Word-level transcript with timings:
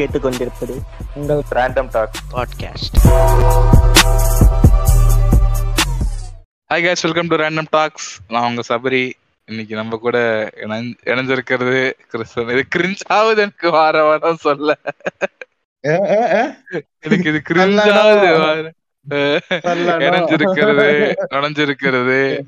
கேட்டுக்கொண்டிருப்பது 0.00 0.80
உங்கள் 1.14 1.42
random 1.50 1.88
talk 1.90 2.22
podcast 2.32 2.96
hi 6.68 6.82
guys 6.82 6.96
welcome 7.02 7.26
to 7.26 7.36
random 7.36 7.66
talks 7.70 8.20
நான் 8.28 8.42
உங்க 8.42 8.62
சபரி. 8.68 9.12
இன்னைக்கு 9.44 9.74
நம்ம 9.74 9.96
கூட 9.96 10.18
இணைஞ்- 10.56 10.94
இணைஞ்சிருக்கிறது 11.04 11.92
கிறிஸ்தன் 12.12 12.50
இது 12.50 12.66
கிரிஞ்ச் 12.76 13.00
ஆகுது 13.06 13.40
எனக்கு 13.40 13.70
வார 13.70 14.02
வாரம் 14.04 14.36
சொல்ல. 14.36 14.78
எனக்கு 15.80 16.74
இது 17.08 17.42
கிரிஞ்ச் 17.48 17.92
ஆகுது 17.92 18.38
வார-. 18.38 18.74
இணைஞ்சிருக்கிறது. 21.30 22.40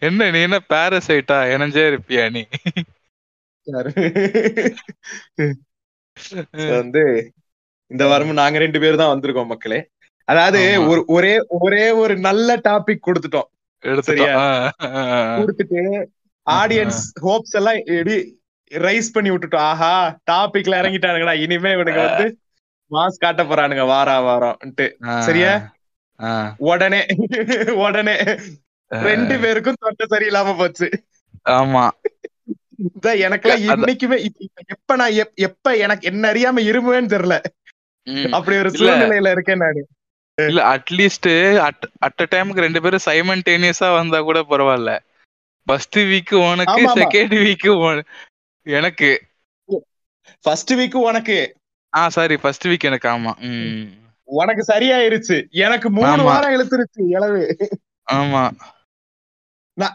என்ன 0.00 0.30
நீ 0.30 0.40
என்ன 0.40 0.60
பாரசைட்டா 0.68 1.44
இணைஞ்சே 1.54 1.86
இருப்பியா 1.90 2.30
நீ? 2.30 2.44
வந்து 6.76 7.02
இந்த 7.90 8.04
வாரமும் 8.06 8.40
நாங்க 8.40 8.58
ரெண்டு 8.58 8.80
பேரும் 8.80 8.98
தான் 8.98 9.12
வந்திருக்கோம் 9.12 9.46
மக்களே. 9.46 9.78
அதாவது. 10.28 10.60
ஒரு 10.90 11.00
ஒரே 11.08 11.32
ஒரே 11.60 11.90
ஒரு 12.00 12.14
நல்ல 12.20 12.56
டாபிக் 12.68 13.06
கொடுத்துட்டோம். 13.06 13.48
ஆ. 14.36 14.44
கொடுத்துட்டு 15.36 15.80
ஆடியன்ஸ் 16.46 17.00
ஹோப்ஸ் 17.24 17.56
எல்லாம் 17.58 17.78
எப்படி 17.90 18.16
ரைஸ் 18.70 19.12
பண்ணி 19.12 19.30
விட்டுட்டோம். 19.30 19.66
ஆஹா 19.70 19.92
டாபிக்ல 20.30 20.80
இறங்கிட்டானுங்கடா. 20.80 21.34
இனிமே 21.44 21.70
இவனுங்க 21.70 22.02
வந்து 22.08 22.26
மாஸ் 22.90 23.18
காட்ட 23.18 23.42
போறானுங்க 23.44 23.84
வாரா 23.86 24.16
வாரம்ட்டு 24.26 24.86
சரியா? 25.22 25.52
உடனே 26.70 27.02
உடனே. 27.84 28.14
ரெண்டு 28.90 29.34
பேருக்கும் 29.42 29.80
தொண்டை 29.80 30.06
சரியில்லாம 30.08 30.56
போச்சு. 30.56 30.86
ஆமா. 31.52 31.84
எனக்கெல்லாம் 33.02 33.66
அத- 33.66 33.92
இன்னைக்குமே 33.92 34.26
எப்ப 34.66 34.96
நான் 34.96 35.10
எப்- 35.10 35.34
எப்ப 35.34 35.76
எனக்கு 35.76 36.08
என்ன 36.08 36.32
அறியாம 36.32 36.56
இருமுவேன்னு 36.56 37.08
தெரியல. 37.08 37.42
அப்படி 38.30 38.56
ஒரு. 38.56 38.70
சூழ்நிலையில 38.70 39.30
இருக்கேன் 39.30 39.56
நானு. 39.56 39.86
இல்ல 40.34 40.76
அட்லீஸ்ட் 40.76 41.58
அட் 41.58 41.88
அட் 41.98 42.26
டைமுக்கு 42.30 42.58
ரெண்டு 42.58 42.82
பேரும் 42.82 43.00
சைமன்டேனியஸா 43.04 43.94
வந்தா 43.94 44.20
கூட 44.20 44.40
பரவாயில்ல. 44.40 44.98
ஃபர்ஸ்ட் 45.64 45.98
வீக் 45.98 46.50
உனக்கு. 46.52 46.86
செகண்ட் 46.94 47.54
வீக் 47.66 48.02
எனக்கு. 48.62 49.22
ஃபர்ஸ்ட் 50.42 50.72
வீக் 50.72 50.94
உனக்கு. 50.94 51.54
ஆ 51.96 52.08
சாரி 52.08 52.36
ஃபர்ஸ்ட் 52.36 52.68
வீக் 52.68 52.80
எனக்கு 52.80 53.08
ஆமா. 53.08 53.32
உனக்கு 54.24 54.72
சரியாயிருச்சு. 54.72 55.50
எனக்கு 55.50 55.90
மூணு. 55.90 56.22
வாரம் 56.22 56.60
இழுத்துருச்சு 56.60 57.08
இளவு. 57.08 57.56
ஆமா. 58.12 58.50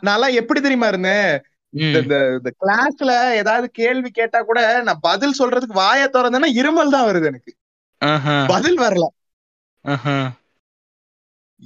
நான் 0.01 0.31
எப்படி 0.31 0.59
தெரியுமா 0.59 0.87
இருந்தேன்? 0.87 1.43
இந்த- 1.75 2.39
கிளாஸ்ல 2.61 3.31
ஏதாவது 3.31 3.69
கேள்வி 3.69 4.09
கேட்டா 4.09 4.41
கூட 4.41 4.81
நான் 4.81 4.97
பதில் 5.01 5.33
சொல்றதுக்கு 5.39 5.73
வாயை 5.73 6.07
திறந்தேன்னா 6.07 6.63
இருமல் 6.63 6.89
தான் 6.89 7.07
வருது 7.07 7.25
எனக்கு. 7.25 7.55
பதில் 8.47 8.79
வரல. 8.79 9.07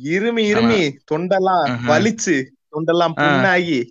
இருமி 0.04 0.44
இருமி 0.54 0.98
தொண்டெல்லாம். 1.12 1.78
வலிச்சு 1.88 2.46
தொண்டெல்லாம். 2.72 3.14
புண்ணாகி. 3.16 3.90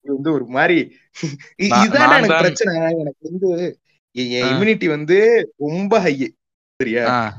வந்து 0.00 0.32
ஒரு 0.32 0.46
மாதிரி 0.46 0.96
இ- 1.22 1.64
நான்- 1.64 1.66
இதானே 1.66 1.98
நான் 1.98 2.22
எனக்கு 2.22 2.34
பிரச்சனை. 2.38 2.98
எனக்கு 2.98 3.16
வந்து 3.20 3.78
என். 4.12 4.44
இம்யூனிட்டி 4.44 4.88
வந்து 4.88 5.52
ரொம்ப 5.56 6.00
ஹை 6.00 6.34
சரியா? 6.76 7.34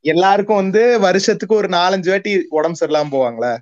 எல்லாருக்கும் 0.00 0.56
வந்து 0.56 1.00
வருஷத்துக்கு 1.00 1.54
ஒரு 1.54 1.68
நாலஞ்சு 1.68 2.10
வாட்டி 2.10 2.46
உடம்பு 2.48 2.86
சரியில்லாம 2.86 3.10
போவாங்களா? 3.10 3.58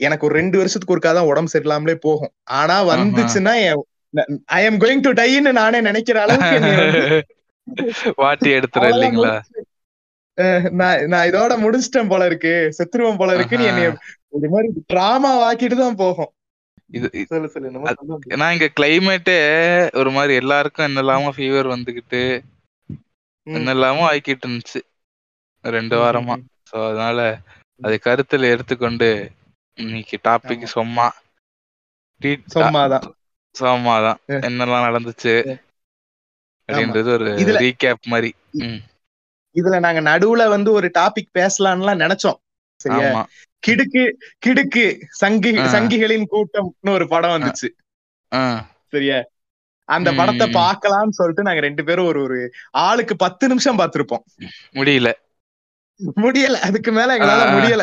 எனக்கு 0.00 0.26
ஒரு 0.26 0.34
ரெண்டு 0.40 0.56
வருஷத்துக்கு 0.60 0.94
ஒருக்கா 0.94 1.12
தான் 1.14 1.30
உடம்பு 1.30 1.52
சரியில்லாமலே 1.52 1.96
போகும். 2.06 2.32
ஆனா 2.58 2.76
வந்துச்சுன்னா 2.92 3.54
ஐ 4.56 4.60
எம் 4.66 4.80
கோயிங் 4.82 5.04
டு 5.06 5.12
டைன்னு 5.20 5.52
நானே 5.62 5.80
நினைக்கிற 5.88 6.20
அளவுக்கு 6.26 6.58
வாட்டி 8.20 8.48
எடுத்துற 8.56 8.84
இல்லைங்களா? 8.92 9.32
நான் 10.80 11.00
நான் 11.12 11.28
இதோட 11.30 11.52
முடிச்சிட்டேன் 11.62 12.10
போல 12.12 12.24
இருக்கு. 12.30 12.52
செத்துருவேன் 12.78 13.20
போல 13.20 13.34
இருக்குன்னு. 13.36 13.70
என்னைய 13.70 13.90
ஒரு 14.36 14.48
மாதிரி 14.54 14.68
டிராமா 14.92 15.30
வாக்கிட்டு 15.42 15.76
தான் 15.76 16.00
போகும். 16.02 16.30
இது. 16.90 17.08
ஏன்னா 18.34 18.46
இங்க 18.54 18.68
கிளைமேட்டே 18.78 19.38
ஒரு 20.00 20.10
மாதிரி 20.16 20.34
எல்லாருக்கும் 20.42 20.88
என்னெல்லாமோ 20.88 21.30
ஃபீவர் 21.36 21.72
வந்துகிட்டு. 21.74 22.22
என்னெல்லாமோ 23.46 24.04
ஆக்கிட்டு 24.10 24.46
இருந்துச்சு. 24.46 24.80
ரெண்டு 25.64 25.96
வாரமா. 26.02 26.36
சோ 26.70 26.76
அதனால 26.90 27.18
அதை 27.80 27.96
கருத்துல 28.06 28.50
எடுத்துக்கொண்டு 28.54 29.08
இன்னைக்கு 29.76 30.18
டாபிக். 30.24 30.64
சும்மா 30.66 31.06
சும்மாதான். 32.54 33.06
சும்மாதான். 33.54 34.18
என்னெல்லாம் 34.28 34.86
நடந்துச்சு. 34.86 35.34
அப்படின்றது 36.68 37.10
ஒரு 37.16 37.26
ரீகேப் 37.60 38.08
மாதிரி 38.12 38.30
இதுல 39.54 39.78
நாங்க 39.80 40.00
நடுவுல 40.10 40.44
வந்து 40.48 40.70
ஒரு 40.72 40.88
டாபிக் 40.98 41.34
பேசலாம்லாம் 41.38 42.00
நினைச்சோம் 42.02 42.38
சரியா 42.80 43.10
கிடுக்கு 43.62 44.02
கிடுக்கு 44.46 44.84
சங்கி. 45.20 45.50
சங்கிகளின் 45.74 46.26
கூட்டம்னு 46.32 46.90
ஒரு 46.90 47.06
படம் 47.08 47.34
வந்துச்சு 47.36 47.68
சரியா 48.92 49.18
அந்த 49.88 50.10
படத்தை. 50.12 50.46
பார்க்கலாம்னு 50.60 51.16
சொல்லிட்டு 51.18 51.42
நாங்க 51.42 51.60
ரெண்டு 51.60 51.84
பேரும் 51.84 52.06
ஒரு 52.06 52.20
ஒரு 52.22 52.38
ஆளுக்கு 52.80 53.16
பத்து 53.16 53.48
நிமிஷம் 53.48 53.78
பார்த்திருப்போம் 53.78 54.24
முடியல 54.72 55.10
முடியல 56.16 56.56
அதுக்கு 56.68 56.90
மேல 56.92 57.10
எங்களால. 57.18 57.44
முடியல. 57.56 57.82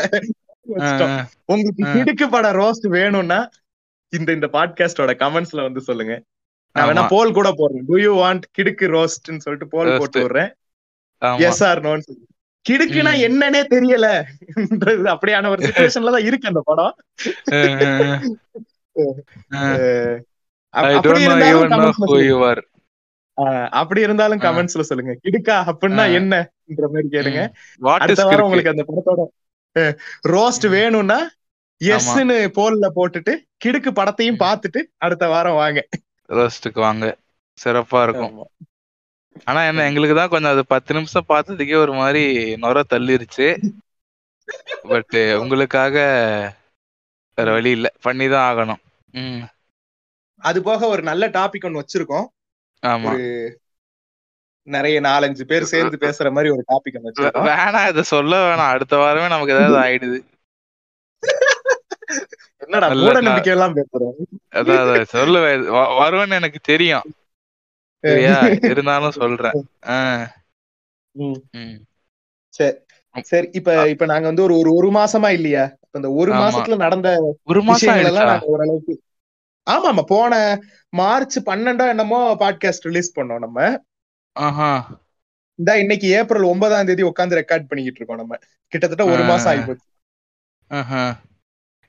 உங்களுக்கு 0.66 1.86
ஆ. 1.86 1.94
கிடுக்கு 1.94 2.30
பட 2.32 2.52
ரோஸ்ட் 2.52 2.88
வேணும்னா 2.88 3.50
இந்த 4.10 4.32
இந்த 4.32 4.50
பாட்காஸ்டோட 4.54 5.12
கமெண்ட்ஸ்ல 5.22 5.62
வந்து 5.62 5.82
சொல்லுங்க. 5.82 6.22
நான் 6.72 6.88
வேணா 6.88 7.08
போல் 7.10 7.34
கூட 7.34 7.50
போடுறேன். 7.50 7.84
டு 7.86 7.98
யூ 7.98 8.24
வாண்ட் 8.24 8.42
கிடுக்கு 8.58 8.86
ரோஸ்ட்னு 8.96 9.38
சொல்லிட்டு 9.38 9.68
போல். 9.68 9.98
போட்டு 9.98 10.28
விடுறேன். 10.28 10.52
எஸ் 11.38 11.64
ஆர் 11.64 11.82
சொல்லி 11.82 12.26
கிடுக்குனா. 12.70 13.12
என்னன்னே 13.28 13.62
தெரியல. 13.74 14.08
அப்படியான 15.14 15.48
ஒரு 15.48 15.68
சுச்சுவேஷன்ல 15.68 16.12
தான் 16.12 16.26
இருக்கு 16.26 16.48
அந்த 16.48 16.62
படம். 16.64 16.96
அப்படி 23.70 24.02
இருந்தாலும். 24.02 24.40
கமெண்ட்ஸ்ல 24.40 24.84
சொல்லுங்க. 24.90 25.18
கிடுக்கா 25.24 25.56
அப்படின்னா. 25.72 26.06
என்னன்ற 26.18 26.88
மாதிரி 26.94 27.08
கேளுங்க. 27.12 27.50
அடுத்த 27.82 28.26
வாரம்? 28.26 28.44
உங்களுக்கு 28.44 28.70
அந்த 28.70 28.86
படத்தோட 28.88 29.22
ரோஸ்ட். 30.28 30.70
வேணும்னா. 30.70 31.30
எஸ்ன்னு 31.84 32.48
போல்ல 32.58 32.90
போட்டுட்டு 32.96 33.36
கிடுக்கு 33.66 33.92
படத்தையும் 33.92 34.40
பார்த்துட்டு 34.40 34.84
அடுத்த 34.98 35.28
வாரம் 35.28 35.54
வாங்க. 35.54 35.88
ரோஸ்ட்டுக்கு 36.30 36.74
வாங்க. 36.74 37.18
சிறப்பா 37.64 38.04
இருக்கும். 38.04 38.48
ஆனா 39.44 39.66
என்ன 39.66 39.86
எங்களுக்கு 39.86 40.16
தான் 40.16 40.30
கொஞ்சம் 40.30 40.52
அது 40.52 40.66
பத்து 40.66 40.94
நிமிஷம் 40.94 41.26
பார்த்ததுக்கே 41.30 41.76
ஒரு 41.76 41.94
மாதிரி 41.94 42.56
நொர 42.56 42.82
தள்ளிருச்சு. 42.94 43.72
பட் 44.82 45.36
உங்களுக்காக 45.38 45.98
வேற 47.36 47.52
வழி 47.52 47.70
இல்ல. 47.70 47.94
பண்ணிதான் 48.04 48.48
ஆகணும். 48.50 49.10
ம். 49.12 49.44
அது 50.38 50.64
போக 50.64 50.88
ஒரு 50.88 51.02
நல்ல 51.02 51.28
டாபிக் 51.28 51.66
ஒன்னு 51.66 51.86
வச்சிருக்கோம். 51.86 52.26
ஆமா. 52.86 53.54
நிறைய 54.64 55.02
நாலஞ்சு 55.02 55.44
பேர் 55.44 55.64
சேர்ந்து 55.64 55.98
பேசுற 55.98 56.32
மாதிரி 56.32 56.50
ஒரு 56.50 56.64
டாபிக் 56.68 57.02
ஒன்னு 57.02 57.12
வே- 57.12 57.24
வச்சிருக்கோம் 57.24 57.48
வேணாம் 57.48 57.90
இத 57.90 58.02
சொல்ல 58.02 58.36
வேணாம். 58.38 58.70
அடுத்த 58.70 58.98
வாரமே 58.98 59.28
நமக்கு 59.28 59.54
ஏதாவது 59.54 59.78
ஆயிடுது. 59.78 60.26
என்னடா 62.58 62.88
மூட 62.94 63.22
நம்பிக்கை 63.22 63.54
எல்லாம் 63.54 63.76
பேசுறோம். 63.76 64.12
அதான் 64.52 64.78
அதான். 64.78 65.04
சொல்ல 65.04 65.56
வருவேன்னு 65.74 66.30
எனக்கு 66.30 66.60
தெரியும். 66.64 67.02
இருந்தாலும் 68.62 69.12
சொல்றேன். 69.12 69.66
ம். 71.12 71.78
சரி 73.22 73.50
இப்ப 73.52 73.90
இப்ப 73.90 74.06
நாங்க 74.06 74.26
வந்து 74.26 74.44
ஒரு 74.44 74.58
ஒரு 74.58 74.74
ஒரு 74.74 74.92
மாசமா 74.92 75.30
இல்லையா? 75.30 75.76
இந்த 75.92 76.12
ஒரு. 76.12 76.34
மாசத்துல 76.34 76.76
நடந்த 76.76 77.38
ஒரு 77.44 77.64
மாசம் 77.64 77.96
எல்லாம் 77.96 78.42
ஓரளவுக்கு 78.42 79.02
ஆமா 79.70 79.90
ஆமா 79.92 80.04
போன 80.08 80.60
மார்ச் 80.90 81.40
பன்னெண்டோ 81.46 81.88
என்னமோ 81.88 82.36
பாட்காஸ்ட் 82.40 82.82
ரிலீஸ் 82.82 83.20
பண்ணோம் 83.20 83.40
நம்ம. 83.40 83.84
இந்த 85.60 85.72
இன்னைக்கு 85.80 86.08
ஏப்ரல் 86.18 86.50
ஒன்பதாம் 86.52 86.88
தேதி 86.88 87.04
உட்காந்து 87.10 87.40
ரெக்கார்ட் 87.40 87.68
பண்ணிக்கிட்டு 87.70 88.00
இருக்கோம் 88.00 88.22
நம்ம 88.22 88.38
கிட்டத்தட்ட 88.72 89.06
ஒரு. 89.06 89.24
மாசம் 89.30 89.52
ஆயிப்போச்சு 89.52 89.88
ஆஹா 90.72 91.04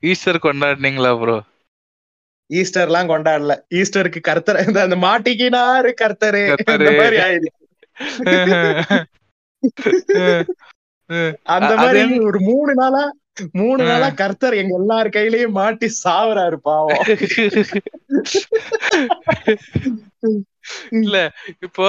ஈஸ்டர் 0.03 0.43
கொண்டாடினீங்களா 0.43 1.11
ப்ரோ 1.19 1.37
ஈஸ்டர் 2.49 2.87
எல்லாம் 2.87 3.11
கொண்டாடல 3.11 3.53
ஈஸ்டருக்கு 3.79 4.19
கர்த்தர் 4.21 4.61
இந்த 4.65 4.79
அந்த 4.83 4.97
மாட்டிக்கினாரு 5.05 5.91
கர்த்தரே. 6.01 6.43
இந்த 6.75 6.91
மாதிரி 6.99 7.19
ஆயிடுச்சு 7.25 7.61
அந்த 11.55 11.73
மாதிரி 11.77 11.99
ஒரு 12.27 12.39
மூணு 12.49 12.71
நாளா 12.75 13.03
மூணு. 13.55 13.79
நாளா 13.83 14.09
கர்த்தர் 14.19 14.53
எங்க 14.53 14.73
எல்லார் 14.79 15.07
கையிலயும் 15.09 15.57
மாட்டி 15.57 15.87
சாவறாரு 16.03 16.57
பாவம் 16.61 17.01
இல்ல 20.99 21.17
இப்போ 21.59 21.87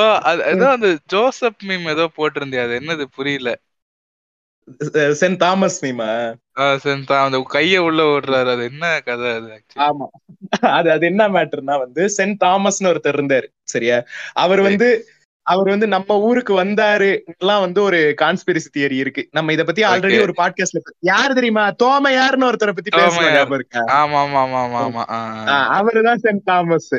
ஏதோ 0.50 0.66
அந்த 0.70 0.88
ஜோசப் 1.08 1.62
மீம் 1.68 1.86
ஏதோ 1.88 2.04
போட்டிருந்தே 2.16 2.60
அது 2.64 2.74
என்னது 2.80 3.06
புரியல. 3.16 3.50
சென்ட் 5.18 5.36
தாமஸ் 5.36 5.78
மீமா 5.84 6.08
சென்ட் 6.84 7.10
அந்த 7.18 7.38
கைய 7.52 7.82
உள்ள 7.84 8.00
ஓடுறாரு 8.12 8.50
அது 8.54 8.64
என்ன 8.64 8.86
கதை 9.00 9.28
அது? 9.32 9.50
ஆமா. 9.86 10.06
அது 10.70 10.88
அது 10.90 11.04
என்ன 11.06 11.22
மேட்டர்னா 11.28 11.76
வந்து 11.78 12.02
சென்ட் 12.16 12.40
தாமஸ்னு 12.44 12.90
ஒருத்தர் 12.92 13.18
இருந்தாரு 13.18 13.46
சரியா? 13.66 13.98
அவர் 14.36 14.62
வந்து 14.62 14.88
அவர் 15.46 15.68
வந்து 15.68 15.86
நம்ம 15.86 16.14
ஊருக்கு 16.20 16.52
வந்தாரு 16.54 17.08
எல்லாம் 17.32 17.60
வந்து 17.60 17.80
ஒரு 17.82 17.98
கான்ஸ்பிரசி 18.22 18.68
தியரி 18.72 18.96
இருக்கு. 18.96 19.22
நம்ம 19.32 19.52
இத 19.52 19.64
பத்தி 19.64 19.82
ஆல்ரெடி. 19.84 20.16
ஒரு 20.20 20.34
பாட்காஸ்ட்ல 20.36 20.80
யார் 21.08 21.34
தெரியுமா? 21.34 21.64
தோமையார்னு 21.82 22.48
ஒருத்தரை 22.48 22.72
பத்தி 22.72 22.90
பேசணும் 22.90 23.14
தோமையார். 23.16 23.36
ஞாபகம் 23.36 23.58
இருக்கா? 23.58 23.82
ஆமா 23.98 24.18
ஆமா 24.24 24.40
ஆமா 24.44 24.58
ஆமா 24.62 24.80
ஆமா 24.82 25.04
ஆஹ் 25.48 25.68
அவருதான் 25.78 26.22
சென்ட் 26.24 26.44
தாமஸ். 26.44 26.90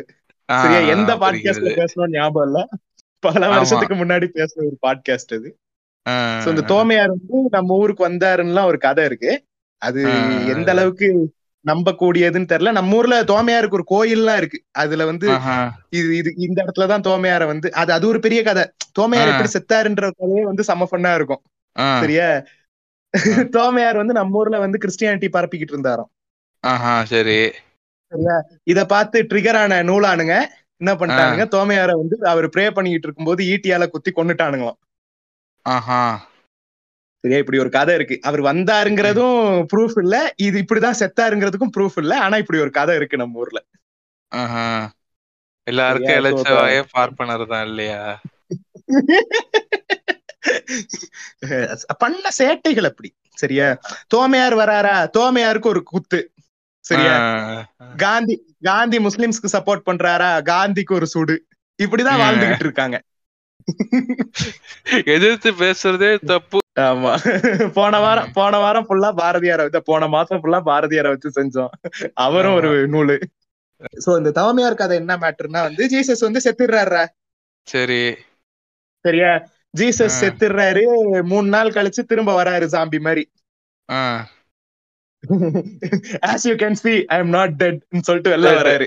சரியா? 0.52 0.78
எந்த. 0.78 1.14
பாட்காஸ்ட்ல 1.16 1.70
பேசணும் 1.78 2.10
ஞாபகம் 2.10 2.46
இல்ல. 2.46 2.68
பல. 3.18 3.48
வருஷத்துக்கு 3.48 3.94
முன்னாடி 3.94 4.28
பேசின 4.34 4.56
ஒரு 4.56 4.78
பாட்காஸ்ட் 4.86 5.34
அது 5.34 5.56
இந்த 6.46 6.60
தோமையார் 6.60 7.08
வந்து 7.08 7.48
நம்ம 7.50 7.74
ஊருக்கு 7.74 8.08
வந்தாருன்னு 8.08 8.64
ஒரு 8.64 8.78
கதை 8.78 9.04
இருக்கு. 9.04 9.44
அது. 9.82 10.02
எந்த 10.46 10.70
அளவுக்கு 10.70 11.36
நம்ப 11.60 11.94
கூடியதுன்னு 12.00 12.48
தெரியல. 12.52 12.72
நம்ம 12.72 12.96
ஊர்ல 12.96 13.22
தோமையாருக்கு 13.22 13.78
ஒரு 13.78 13.84
கோயில்லாம் 13.90 14.36
இருக்கு. 14.36 14.62
அதுல 14.70 15.04
வந்து. 15.04 15.28
இது 15.90 16.16
இது 16.16 16.32
இந்த 16.36 16.64
இடத்துலதான் 16.64 17.06
தோமையார 17.08 17.46
வந்து 17.46 17.72
அது 17.72 17.92
அது 17.92 18.08
ஒரு 18.08 18.20
பெரிய 18.20 18.42
கதை. 18.42 18.64
தோமையார். 18.92 19.28
எப்படி 19.28 19.50
செத்தாருன்ற 19.54 20.10
கதையே 20.18 20.44
வந்து 20.44 20.64
செம 20.64 20.88
ஃபன்னா 20.90 21.14
இருக்கும். 21.14 21.42
சரியா? 22.00 22.42
தோமையார் 23.50 23.96
வந்து 23.96 24.12
நம்ம 24.12 24.38
ஊர்ல 24.38 24.58
வந்து 24.58 24.78
கிறிஸ்டியானிட்டி 24.78 25.28
பரப்பிக்கிட்டு 25.32 25.74
இருந்தாராம். 25.74 26.10
சரி. 27.06 27.50
இத 28.66 28.86
பார்த்து 28.86 29.26
ட்ரிகர் 29.30 29.56
ஆன 29.56 29.82
நூலானுங்க 29.82 30.48
என்ன 30.80 30.94
பண்ணிட்டானுங்க 30.94 31.54
தோமையார 31.54 32.00
வந்து 32.00 32.28
அவர் 32.28 32.48
ப்ரே 32.48 32.70
பண்ணிக்கிட்டு 32.70 33.08
இருக்கும்போது 33.08 33.44
ஈட்டியால 33.44 33.88
குத்தி 33.88 34.12
கொன்னுட்டானுங்களாம். 34.12 34.78
ஆஹா. 35.66 36.28
சரியா 37.24 37.38
இப்படி 37.38 37.58
ஒரு 37.58 37.70
கதை 37.70 37.94
இருக்கு. 37.94 38.20
அவர் 38.22 38.42
வந்தாருங்கிறதும் 38.42 39.68
ப்ரூஃப் 39.72 39.98
இல்ல 39.98 40.34
இது 40.38 40.62
இப்படிதான் 40.62 41.00
செத்தாருங்கிறதுக்கும் 41.00 41.72
ப்ரூஃப் 41.76 41.96
இல்ல 41.96 42.18
ஆனா 42.18 42.36
இப்படி 42.36 42.60
ஒரு 42.60 42.70
கதை 42.70 42.96
இருக்கு 42.96 43.16
நம்ம 43.16 43.38
ஊர்ல. 43.38 43.64
எல்லாருக்கும் 45.66 46.08
சரியா, 46.08 46.20
இழைச்ச 46.20 46.48
so- 46.48 46.58
வாயே 46.58 46.84
பார்ப்பனர் 46.92 47.46
தான் 47.46 47.66
இல்லையா? 47.66 48.20
பண்ண 51.98 52.28
சேட்டைகள் 52.38 52.84
அப்படி 52.84 53.14
சரியா? 53.38 53.78
தோமையார் 54.08 54.54
வராரா? 54.54 55.08
தோமையாருக்கு 55.16 55.66
ஒரு 55.66 55.84
குத்து. 55.84 56.32
சரியா? 56.88 57.14
காந்தி 57.96 58.34
காந்தி 58.62 58.98
முஸ்லிம்ஸ்க்கு 58.98 59.48
சப்போர்ட் 59.52 59.86
பண்றாரா? 59.90 60.30
காந்திக்கு 60.42 60.92
ஒரு 60.92 61.06
சுடு. 61.06 61.36
இப்படிதான். 61.82 62.20
வாழ்ந்துகிட்டு 62.22 62.64
இருக்காங்க. 62.66 62.96
எதிர்த்து 65.04 65.50
பேசுறதே 65.52 66.10
தப்பு. 66.26 66.58
ஆமா. 66.80 67.12
போன 67.68 67.98
வாரம் 67.98 68.32
போன 68.32 68.58
வாரம் 68.58 68.86
ஃபுல்லா 68.88 69.10
பாரதியாரை 69.20 69.56
வச்சு 69.56 69.82
போன 69.82 70.06
மாசம் 70.06 70.40
ஃபுல்லா 70.42 70.60
பாரதியாரை 70.66 71.08
வச்சு 71.08 71.28
செஞ்சோம். 71.36 71.72
அவரும் 72.14 72.54
ஒரு 72.54 72.70
நூலு. 72.88 73.16
சோ 74.06 74.16
இந்த 74.16 74.30
தவமையார் 74.30 74.74
கதை 74.74 74.96
என்ன 74.96 75.16
மேட்டர்னா 75.16 75.60
வந்து 75.62 75.84
ஜீசஸ் 75.92 76.24
வந்து 76.26 76.40
செத்துடுறாரு 76.44 77.04
சரி. 77.68 78.16
சரியா? 79.00 79.32
ஜீசஸ். 79.76 80.16
செத்துடுறாரு. 80.20 80.84
மூணு 81.22 81.48
நாள் 81.48 81.70
கழிச்சு 81.70 82.02
திரும்ப 82.06 82.32
வராரு 82.42 82.66
ஜாம்பி 82.74 83.00
மாதிரி. 83.00 83.24
You 86.44 86.56
can 86.56 86.74
see 86.82 87.04
i 87.04 87.20
am 87.20 87.24
not 87.24 87.50
dead 87.58 87.78
ன்னு 87.94 88.00
சொல்லிட்டு 88.00 88.36
வெளில 88.36 88.40
வராரு. 88.40 88.86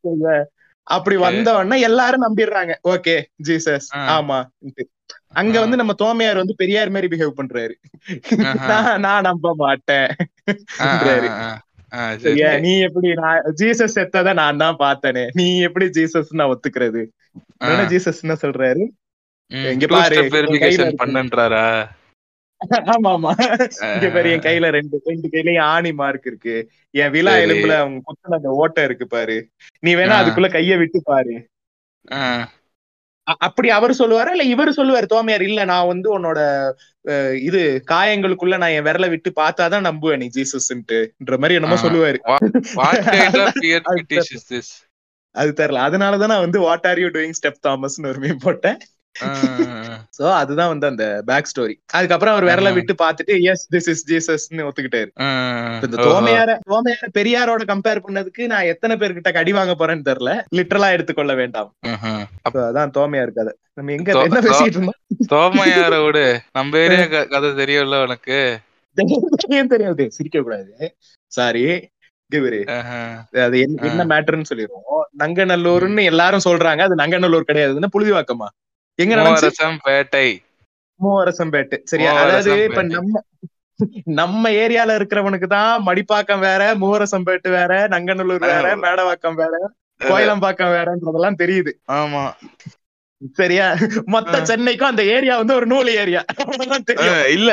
சரியா? 0.00 0.44
அப்படி 0.82 1.16
வந்த 1.16 1.54
உடனே 1.54 1.80
எல்லாரும் 1.80 2.22
நம்பிடுறாங்க. 2.22 2.74
Okay 2.88 3.22
Jesus. 3.44 3.88
ஆமா. 3.96 4.44
அங்க. 5.28 5.60
வந்து 5.60 5.76
நம்ம 5.76 5.92
தோமையார் 5.92 6.36
வந்து 6.36 6.54
பெரியார் 6.54 6.90
மாதிரி 6.90 7.16
பிஹேவ் 7.16 7.32
பண்றாரு. 7.36 8.98
நான் 8.98 9.22
நம்ப 9.22 9.54
மாட்டேன். 9.54 10.08
நீ 12.60 12.78
எப்படி 12.78 13.12
நான் 13.12 13.42
ஜீசஸ் 13.56 13.94
செத்தத 13.94 14.32
நான் 14.32 14.56
தான் 14.56 14.76
பார்த்தனே. 14.78 15.28
நீ 15.32 15.60
எப்படி 15.60 15.86
ஜீசஸ் 15.86 16.26
நான் 16.30 16.56
ஒத்துக்கிறது? 16.56 17.06
ஆஹ் 17.64 17.88
ஜீசஸ் 17.88 18.20
என்ன 18.22 18.36
சொல்றாரு? 18.42 18.86
two 19.52 19.88
பாரு. 19.88 20.22
பண்ணுன்றாரா? 21.04 21.88
ஆமா 22.94 23.10
ஆமா 23.16 23.30
இங்க 23.94 24.10
பாரு 24.14 24.30
என் 24.30 24.40
கையில 24.40 24.76
ரெண்டு 24.76 25.00
ரெண்டு 25.04 25.28
கையிலயும் 25.32 25.68
ஆணி 25.68 25.92
மார்க் 25.92 26.26
இருக்கு. 26.26 26.70
என் 26.94 27.10
விழா. 27.10 27.32
எலும்புல 27.44 27.78
அவங்க 27.78 28.00
குத்துன 28.06 28.40
அந்த 28.40 28.60
ஓட்டை 28.60 28.84
இருக்கு 28.84 29.06
பாரு. 29.06 29.48
நீ 29.82 29.94
வேணா. 29.94 30.20
அதுக்குள்ள 30.20 30.56
கைய 30.56 30.78
விட்டு 30.78 31.00
பாரு. 31.04 31.48
அப்படி 33.46 33.70
அவர் 33.70 33.92
சொல்லுவாரா? 33.92 34.30
இல்ல 34.30 34.44
இவர் 34.44 34.70
சொல்லுவாரு 34.70 35.06
தோமையார்? 35.06 35.40
இல்ல 35.40 35.64
நான் 35.64 35.86
வந்து 35.86 36.16
உன்னோட 36.16 36.38
இது 37.40 37.82
காயங்களுக்குள்ள 37.90 38.56
நான் 38.56 38.70
என் 38.70 38.84
விரல 38.84 39.08
விட்டு 39.08 39.32
பார்த்தாதான் 39.40 39.88
நம்புவேன் 39.88 40.16
நீ 40.16 40.30
ஜீசஸ்ன்ட்டுன்ற 40.36 41.38
மாதிரி 41.38 41.54
என்னமோ. 41.54 41.76
சொல்லுவாரு. 41.84 42.18
அது 45.34 45.54
தெரியல 45.58 45.84
அதனாலதான் 45.84 46.26
நான் 46.26 46.38
வந்து 46.38 46.60
what 46.60 46.86
are 46.86 46.98
you 46.98 47.08
doing 47.08 47.34
step 47.38 47.66
தாமஸ்னு 47.66 48.04
ஒரு 48.04 48.20
மீம் 48.20 48.40
போட்டேன். 48.40 48.78
சோ 50.18 50.32
அதுதான் 50.32 50.68
வந்து 50.68 50.86
அந்த 50.86 51.22
பேக் 51.26 51.50
ஸ்டோரி 51.56 51.74
அதுக்கப்புறம் 51.86 52.36
அவர் 52.36 52.58
விரல. 52.58 52.72
விட்டு 52.72 52.94
பார்த்துட்டு 53.04 53.40
எஸ் 53.42 53.68
திஸ் 53.72 53.88
இஸ் 53.88 54.30
ஜீசஸ்னு 54.30 54.56
ஒத்துக்கிட்டாரு. 54.56 55.10
இந்த. 55.84 56.02
தோமையார 56.02 56.58
தோமையார 56.70 57.18
பெரியாரோட 57.18 57.62
கம்பேர் 57.66 58.02
பண்ணதுக்கு 58.06 58.46
நான் 58.46 58.62
எத்தனை 58.62 58.96
பேர்கிட்ட 58.96 59.32
கடி 59.32 59.52
வாங்க 59.52 59.74
போறேன்னு 59.78 60.00
தெரியல. 60.04 60.44
லிட்டரலா 60.56 60.90
எடுத்துக்கொள்ள 60.90 61.34
வேண்டாம். 61.34 61.74
அதான் 62.54 62.90
தோமையா 62.98 63.22
இருக்காது 63.22 63.58
நம்ம 63.74 63.92
எங்க 63.92 64.22
என்ன 64.22 64.40
பேசிட்டு 64.40 64.66
இருந்தோம்? 64.66 64.94
தோமையார 65.30 66.04
விடு. 66.04 66.40
நம்ம 66.52 66.78
ஏரியா 66.78 67.04
கதை 67.24 67.50
தெரியும்ல 67.50 68.02
உனக்கு. 68.02 68.58
தெரியாது 69.68 70.10
சிரிக்க 70.10 70.40
கூடாது 70.40 70.96
சாரி. 71.26 71.90
அது 73.32 73.60
என்ன- 73.60 74.04
மேட்டர்னு 74.04 74.42
சொல்லிடுவோம். 74.42 75.08
நங்கநல்லூர்னு 75.18 76.02
எல்லாரும் 76.02 76.40
சொல்றாங்க. 76.44 76.80
அது 76.80 76.94
நங்கநல்லூர் 76.94 77.40
கிடையாது 77.40 77.74
என்ன 77.74 77.88
புழுதிவாக்கமா 77.98 78.46
எங்க 78.98 79.14
நடந்துச்சு? 79.16 79.66
மூவரசம் 81.00 81.52
பேட்டை 81.52 81.78
சரியா? 81.84 82.10
அதாவது 82.22 82.50
இப்ப. 82.62 82.82
நம்ம 82.96 83.20
நம்ம 84.16 84.50
ஏரியால 84.62 84.96
இருக்கிறவனுக்கு 84.98 85.46
தான் 85.48 85.86
மடிப்பாக்கம் 85.86 86.42
வேற 86.42 86.62
மூவரசம்பேட்டு 86.74 87.48
வேற 87.50 87.72
நங்கநல்லூர் 87.88 88.44
வேற. 88.48 88.66
மேடவாக்கம் 88.84 89.34
வேற 89.34 89.54
கோயிலம்பாக்கம் 90.00 90.74
வேறன்றதெல்லாம் 90.74 91.40
தெரியுது. 91.42 91.72
ஆமா. 91.94 92.22
சரியா? 93.36 93.66
மொத்த. 94.06 94.36
சென்னைக்கும் 94.48 94.90
அந்த 94.90 95.02
ஏரியா 95.14 95.34
வந்து 95.36 95.54
ஒரு 95.54 95.66
நூல் 95.66 95.90
ஏரியா. 95.94 96.22
இல்ல. 97.34 97.50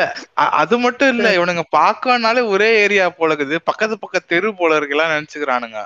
அது 0.61 0.77
மட்டும் 0.79 1.11
இல்ல. 1.15 1.27
இவனுங்க 1.37 1.63
பாக்கனாலே 1.75 2.43
ஒரே 2.47 2.69
ஏரியா 2.83 3.05
போல 3.11 3.33
இருக்குது. 3.33 3.57
பக்கத்து 3.69 3.97
பக்கத்து 3.99 4.27
தெரு 4.27 4.51
போல 4.55 4.75
இருக்கலாம் 4.75 5.13
நினைச்சுக்கிறானுங்க. 5.15 5.81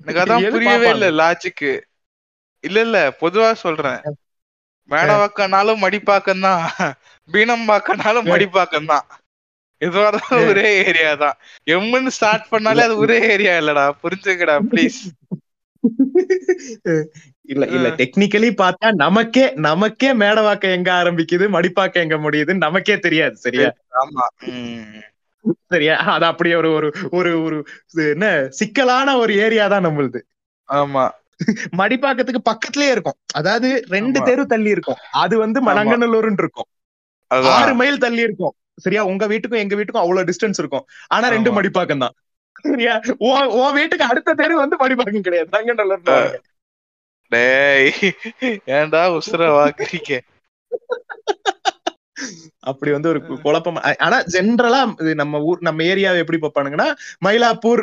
எனக்கு 0.00 0.22
அதான் 0.24 0.46
புரியவே? 0.54 0.88
இல்ல 0.90 1.08
லாஜிக்கு 1.20 1.72
இல்ல 2.64 2.78
இல்ல. 2.80 2.98
பொதுவா 3.20 3.50
சொல்றேன். 3.58 4.00
மேடவாக்கனாலும் 4.88 5.82
மடிப்பாக்கம் 5.84 6.44
தான் 6.46 6.62
பீனம்பாக்கனாலும் 7.28 8.28
மடிப்பாக்கம் 8.32 8.90
தான் 8.92 9.06
இருந்தாலும் 9.82 10.46
ஒரே 10.46 10.68
ஏரியா 10.84 11.10
தான். 11.16 11.36
எம்முன்னு 11.66 12.10
ஸ்டார்ட் 12.14 12.46
பண்ணாலே 12.52 12.84
அது 12.86 12.94
ஒரே 13.02 13.18
ஏரியா 13.34 13.52
இல்லடா. 13.60 13.84
புரிஞ்சுக்கடா 14.02 14.56
ப்ளீஸ் 14.70 14.98
இல்ல 17.48 17.64
இல்ல 17.74 17.88
டெக்னிக்கலி 18.00 18.48
பார்த்தா 18.56 18.88
நமக்கே 19.02 19.44
நமக்கே 19.66 20.10
மேடவாக்கம் 20.22 20.74
எங்க 20.78 20.90
ஆரம்பிக்குது 20.96 21.44
மடிப்பாக்கம் 21.54 22.04
எங்க 22.06 22.16
முடியுதுன்னு 22.24 22.64
நமக்கே 22.66 22.96
தெரியாது 23.06 23.36
சரியா? 23.44 23.68
ஆமா 24.02 24.24
உம் 24.48 24.98
சரியா? 25.70 25.94
அது 26.14 26.26
அப்படியே 26.30 26.56
ஒரு 26.58 26.70
ஒரு 27.12 27.30
ஒரு 27.44 27.58
என்ன 28.08 28.26
சிக்கலான 28.58 29.16
ஒரு 29.18 29.32
ஏரியா 29.44 29.66
தான் 29.68 29.86
நம்மளுது. 29.86 30.20
ஆமா. 30.68 31.04
மடிப்பாக்கத்துக்கு 31.80 32.42
பக்கத்துலயே 32.50 32.92
இருக்கும். 32.96 33.18
அதாவது 33.40 33.68
ரெண்டு. 33.96 34.18
தெரு 34.28 34.44
தள்ளி 34.52 34.70
இருக்கும். 34.76 35.00
அது 35.24 35.34
வந்து. 35.44 35.58
மணங்கநல்லூர்னு 35.68 36.42
இருக்கும். 36.44 36.68
ஆறு 37.56 37.74
மைல் 37.80 38.02
தள்ளி 38.06 38.22
இருக்கும். 38.28 38.54
சரியா? 38.84 39.02
உங்க 39.10 39.24
வீட்டுக்கும் 39.32 39.62
எங்க 39.64 39.74
வீட்டுக்கும் 39.78 40.04
அவ்வளவு 40.04 40.28
டிஸ்டன்ஸ் 40.30 40.60
இருக்கும். 40.62 40.84
ஆனா 41.16 41.28
ரெண்டு. 41.36 41.52
மடிப்பாக்கம் 41.58 42.04
தான் 42.04 42.16
சரியா 42.64 42.94
உன் 43.58 43.76
வீட்டுக்கு 43.78 44.04
அடுத்த 44.10 44.36
தெரு 44.40 44.54
வந்து 44.62 44.76
மடிப்பாக்கம் 44.80 45.26
கிடையாது. 45.26 45.50
நங்கநல்லூர் 45.56 46.38
டேய் 47.32 47.90
ஏன்டா 48.78 49.02
உசுர 49.18 49.48
வாக்குறீங்க 49.56 50.12
அப்படி 52.70 52.90
வந்து 52.94 53.10
ஒரு 53.10 53.20
குழப்பம். 53.44 53.78
ஆனா 54.06 54.16
ஜென்ரலா 54.34 54.80
நம்ம 55.20 55.40
ஊர் 55.48 55.60
நம்ம 55.68 55.84
ஏரியாவை 55.92 56.22
எப்படி 56.22 56.38
பார்ப்பானுங்கன்னா 56.44 56.88
மயிலாப்பூர் 57.26 57.82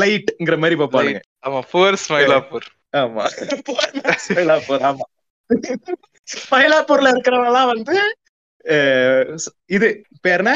லைட்ங்கிற 0.00 0.56
மாதிரி 0.64 0.76
பார்ப்பானுங்க. 0.82 1.20
ஆமா 1.46 1.60
ஃபோர்ஸ் 1.70 2.06
மயிலாப்பூர். 2.12 2.66
ஆமா. 2.92 3.24
மயிலாப்பூர் 4.30 4.84
ஆமா. 4.86 5.06
மயிலாப்பூர்ல 6.50 7.12
இருக்கிறவங்க 7.12 7.46
எல்லாம் 7.46 7.66
வந்து 7.66 7.96
இது 9.68 9.88
பேர் 10.22 10.38
என்ன? 10.38 10.52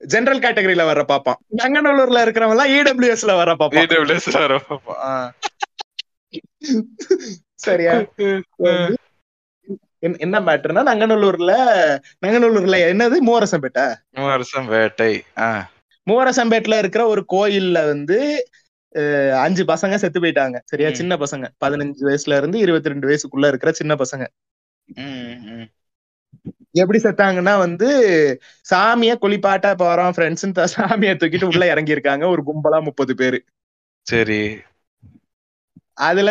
ஜெனரல் 0.00 0.40
கேட்டகரியில 0.40 0.84
வர்ற 0.88 1.02
பாப்பான் 1.08 1.38
நங்கநல்லூர்ல 1.58 2.22
இருக்கிறவங்க 2.22 2.56
எல்லாம் 2.56 2.74
இடபிள்யூஎஸ்ல 2.76 3.34
வர 3.36 3.54
பாப்பான் 3.54 3.88
AWS 3.88 4.26
ல 4.28 4.40
வர 4.40 4.56
பாப்போம். 4.68 4.98
ஆ. 5.02 5.12
சரியா? 7.58 7.92
என்ன- 10.18 10.40
மேட்டர்னா 10.40 10.82
நங்கநல்லூர்ல 10.82 11.52
நங்கநல்லூர்ல 12.24 12.76
என்னது? 12.86 13.16
மூவரசம்பேட்டை 14.16 15.10
ஆ. 15.38 15.48
மூவரசம்பேட்ல 16.06 16.78
இருக்கிற 16.78 17.06
ஒரு 17.06 17.24
கோயில்ல 17.32 17.86
வந்து 17.86 18.18
அஞ்சு 19.42 19.64
பசங்க 19.64 19.94
செத்து 19.94 20.20
போயிட்டாங்க. 20.20 20.60
சரியா. 20.64 20.90
சின்ன 20.90 21.16
பசங்க. 21.16 21.46
பதினஞ்சு 21.64 22.02
வயசுல 22.02 22.36
இருந்து 22.36 22.58
இருபத்தி 22.58 22.88
ரெண்டு 22.88 23.08
வயசுக்குள்ள 23.08 23.46
இருக்கிற 23.46 23.72
சின்ன 23.72 23.94
பசங்க. 23.94 24.24
எப்படி 26.72 26.98
செத்தாங்கன்னா 26.98 27.58
வந்து 27.58 27.88
சாமிய 28.70 29.16
குளிப்பாட்ட 29.20 29.74
போறோம் 29.74 30.12
ஃப்ரெண்ட்ஸ் 30.16 30.76
சாமியை 30.76 31.14
தூக்கிட்டு 31.16 31.44
உள்ள 31.44 31.66
இறங்கி 31.66 31.90
இருக்காங்க 31.90 32.28
ஒரு 32.28 32.42
கும்பலா 32.46 32.82
முப்பது 32.82 33.14
பேரு. 33.14 33.40
சரி. 34.06 34.40
அதுல 36.00 36.30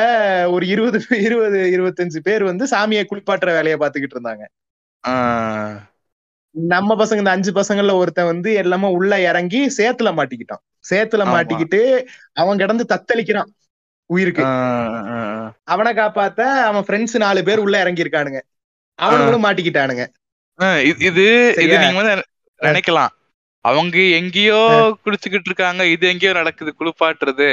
ஒரு 0.52 0.68
இருபது 0.68 1.00
இருபது 1.20 1.60
இருபத்தஞ்சு 1.70 2.20
பேர் 2.20 2.44
வந்து 2.44 2.66
சாமியை 2.66 3.04
குளிப்பாட்டுற 3.06 3.46
வேலையை 3.46 3.80
பாத்துக்கிட்டு 3.80 4.18
இருந்தாங்க. 4.18 4.44
நம்ம 6.56 6.96
பசங்க 6.96 7.18
இந்த 7.18 7.30
அஞ்சு 7.30 7.52
பசங்கள்ல 7.52 7.94
ஒருத்தன் 7.94 8.26
வந்து 8.26 8.54
எல்லாமே 8.54 8.88
உள்ள 8.88 9.22
இறங்கி 9.22 9.66
சேத்துல 9.78 10.12
மாட்டிக்கிட்டான். 10.12 10.64
சேத்துல. 10.86 11.24
மாட்டிக்கிட்டு 11.34 11.82
அவன் 12.42 12.62
கிடந்து 12.62 12.86
தத்தளிக்கிறான் 12.94 13.50
உயிருக்கு. 14.10 14.44
அவனை 15.74 15.92
காப்பாத்த 16.00 16.42
அவன் 16.70 16.86
ஃப்ரெண்ட்ஸ் 16.86 17.18
நாலு 17.26 17.42
பேர் 17.48 17.64
உள்ள 17.66 17.76
இறங்கி 17.84 18.06
இருக்கானுங்க 18.06 18.40
அவனுங்களும் 19.00 19.46
மாட்டிக்கிட்டானுங்க. 19.46 20.06
இது 20.90 21.00
இது 21.10 21.10
இது 21.10 21.26
சரியா? 21.58 21.82
நீங்க 21.84 22.00
வந்து 22.02 22.16
நினைக்கலாம். 22.60 23.12
அவங்க 23.66 23.98
எங்கேயோ 24.20 24.60
குளிச்சுக்கிட்டு 25.04 25.50
இருக்காங்க 25.52 25.84
இது 25.94 26.06
எங்கேயோ 26.14 26.34
நடக்குது 26.40 26.72
குளிப்பாட்டுறது 26.80 27.50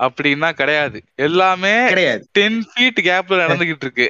அப்படின்னா 0.00 0.48
கிடையாது. 0.60 0.98
எல்லாமே 1.26 1.74
கிடையாது. 1.92 2.22
டென் 2.38 2.60
ஃபீட் 2.70 3.00
கேப்ல 3.08 3.40
நடந்துகிட்டு 3.44 3.86
இருக்கு. 3.86 4.08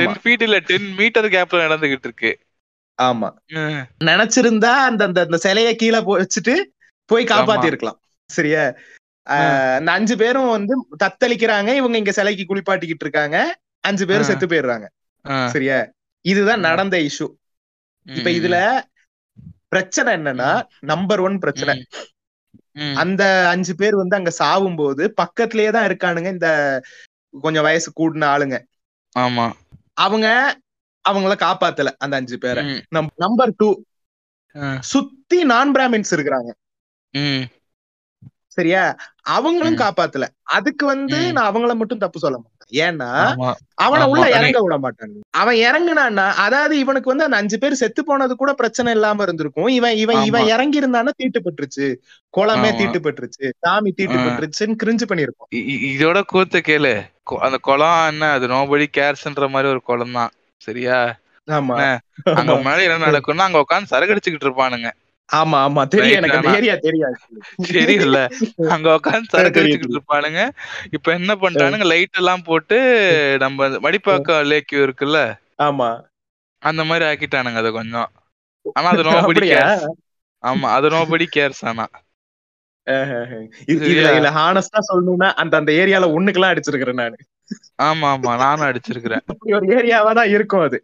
டென் 0.00 0.18
ஃபீட் 0.22 0.44
இல்ல 0.46 0.58
டென் 0.70 0.88
மீட்டர் 0.98 1.28
கேப்ல 1.34 1.64
நடந்துகிட்டு 1.66 2.08
இருக்கு. 2.10 2.32
ஆமா. 2.98 3.28
நினைச்சிருந்தா 4.10 4.72
அந்த 4.88 5.02
அந்த 5.08 5.20
அந்த 5.26 5.38
சிலைய 5.44 5.70
கீழே 5.82 6.00
வச்சுட்டு 6.12 6.54
போய் 7.10 7.30
காப்பாத்தி 7.32 7.70
இருக்கலாம் 7.70 7.98
சரியா? 8.30 8.62
அந்த 9.78 9.90
அஞ்சு 9.96 10.14
பேரும் 10.22 10.52
வந்து 10.56 10.74
தத்தளிக்கிறாங்க. 11.02 11.70
இவங்க 11.80 11.96
இங்க 12.00 12.12
சிலைக்கு 12.12 12.44
குளிப்பாட்டிக்கிட்டு 12.46 13.06
இருக்காங்க. 13.06 13.38
அஞ்சு 13.84 14.04
பேரும். 14.06 14.28
செத்து 14.30 14.46
போயிடுறாங்க. 14.46 14.86
சரியா? 15.54 15.78
இதுதான். 16.24 16.64
நடந்த 16.68 16.96
இஷ்யூ 17.08 17.28
இப்ப 18.06 18.30
இதுல 18.30 18.56
பிரச்சனை 19.68 20.10
என்னன்னா 20.16 20.48
நம்பர் 20.90 21.20
ஒன் 21.20 21.36
பிரச்சனை. 21.38 21.74
அந்த 23.02 23.22
அஞ்சு 23.48 23.72
பேர் 23.74 23.94
வந்து 24.00 24.18
அங்க 24.18 24.32
சாவும் 24.40 24.76
போது 24.76 25.02
பக்கத்திலேயே 25.20 25.70
தான் 25.76 25.86
இருக்கானுங்க. 25.88 26.28
இந்த 26.36 26.48
கொஞ்சம் 27.34 27.66
வயசு 27.68 27.88
கூடின 28.00 28.28
ஆளுங்க. 28.34 28.56
ஆமா. 29.16 29.46
அவங்க 30.04 30.26
அவங்கள 31.04 31.34
காப்பாத்தல 31.44 31.90
அந்த 31.98 32.14
அஞ்சு 32.16 32.36
பேரை. 32.38 32.64
நம்பர் 33.24 33.52
டூ 33.56 33.68
சுத்தி 34.92 35.38
நான் 35.52 35.72
பிராமின்ஸ் 35.74 36.12
இருக்கிறாங்க. 36.16 36.50
சரியா? 38.56 38.82
அவங்களும். 39.34 39.78
காப்பாத்தல. 39.82 40.24
அதுக்கு 40.56 40.84
வந்து. 40.86 41.18
நான் 41.36 41.48
அவங்கள 41.50 41.74
மட்டும் 41.74 42.00
தப்பு 42.00 42.18
சொல்ல 42.18 42.36
மாட்டேன். 42.38 42.50
ஏன்னா 42.82 43.08
அவனை 43.84 44.04
உள்ள. 44.12 44.24
இறங்க 44.34 44.58
விட 44.64 44.76
மாட்டான். 44.78 45.12
அவன் 45.40 45.58
இறங்குனான்னா 45.62 46.26
அதாவது 46.44 46.74
இவனுக்கு 46.78 47.12
வந்து 47.12 47.26
அந்த 47.26 47.40
அஞ்சு 47.40 47.56
பேர் 47.58 47.80
செத்து 47.80 48.02
போனது 48.04 48.34
கூட 48.36 48.52
பிரச்சனை 48.52 48.92
இல்லாம 48.92 49.22
இருந்திருக்கும். 49.22 49.70
இவன் 49.78 49.96
இவன் 50.02 50.20
இவன். 50.22 50.46
இறங்கி 50.52 50.80
இருந்தானா 50.80 51.12
தீட்டுப்பட்டுருச்சு. 51.20 51.86
குளமே. 52.34 52.70
தீட்டுப்பட்டுருச்சு. 52.80 53.46
சாமி 53.58 53.92
தீட்டுப்பட்டுருச்சுன்னு 53.98 54.80
கிரிஞ்சு 54.82 55.06
பண்ணிருப்போம் 55.10 55.50
இதோட 55.92 56.18
கூத்து 56.26 56.60
கேளு. 56.62 56.94
அந்த 57.40 57.58
குளம் 57.62 57.98
என்ன? 58.06 58.30
அது 58.36 58.46
நோபடி 58.48 58.86
கேர்ஸ்ன்ற 58.98 59.48
மாதிரி 59.50 59.68
ஒரு 59.68 59.82
குளம் 59.82 60.16
தான் 60.18 60.32
சரியா? 60.60 60.98
அங்க. 62.34 62.52
முன்னாடி 62.58 62.82
என்ன 62.86 63.06
நடக்கும்னா 63.06 63.46
அங்க 63.48 63.62
உட்காந்து 63.62 63.92
சரக்கு 63.92 64.14
அடிச்சுக்கிட்டு 64.14 64.48
இருப்பானுங்க. 64.48 64.90
ஆமா 65.32 65.58
ஆமா. 65.66 65.82
தெரியும் 65.88 66.18
எனக்கு 66.18 66.38
அந்த. 66.38 66.50
ஏரியா 66.52 66.74
தெரியாது 66.78 67.16
தெரியல 67.72 68.18
அங்க 68.74 68.88
உட்காந்து 68.96 69.30
சரக்கு 69.34 69.60
அடிச்சுக்கிட்டு 69.60 69.96
இருப்பானுங்க. 69.96 70.40
இப்ப 70.92 71.12
என்ன 71.12 71.32
பண்றானுங்க? 71.42 71.86
லைட் 71.92 72.18
எல்லாம் 72.18 72.42
போட்டு 72.42 72.78
நம்ம 73.40 73.64
அந்த 73.64 73.80
மடிப்பாக்கம் 73.80 74.46
லேக் 74.46 74.74
இருக்குல்ல? 74.82 75.20
ஆமா. 75.62 75.88
அந்த 76.62 76.82
மாதிரி 76.84 77.04
ஆக்கிட்டானுங்க 77.04 77.56
அதை 77.56 77.72
கொஞ்சம். 77.72 78.10
ஆனா 78.76 78.88
அது 78.88 79.02
நோபடி 79.10 79.42
கேர்ஸ் 79.48 79.86
ஆமா 80.42 80.68
அது 80.70 80.88
நோபடி 80.90 81.26
கேர்ஸ் 81.36 81.62
ஆனா. 81.64 81.86
இது- 83.72 83.84
இதுல? 83.88 84.08
இதுல 84.10 84.30
ஹானஸ்டா 84.36 84.80
சொல்லணும்னா 84.88 85.28
அந்த 85.34 85.54
அந்த 85.56 85.72
ஏரியால 85.72 86.06
ஒண்ணுக்கெல்லாம் 86.14 86.52
அடிச்சிருக்கிறேன் 86.52 87.00
நானு. 87.00 87.16
ஆமா 87.82 88.06
ஆமா. 88.12 88.32
நானும் 88.38 88.66
அடிச்சிருக்கிறேன். 88.68 89.22
அப்படி 89.32 89.52
ஒரு 89.54 89.66
ஏரியாவா 89.76 90.12
தான் 90.14 90.28
இருக்கும் 90.28 90.64
அது. 90.64 90.78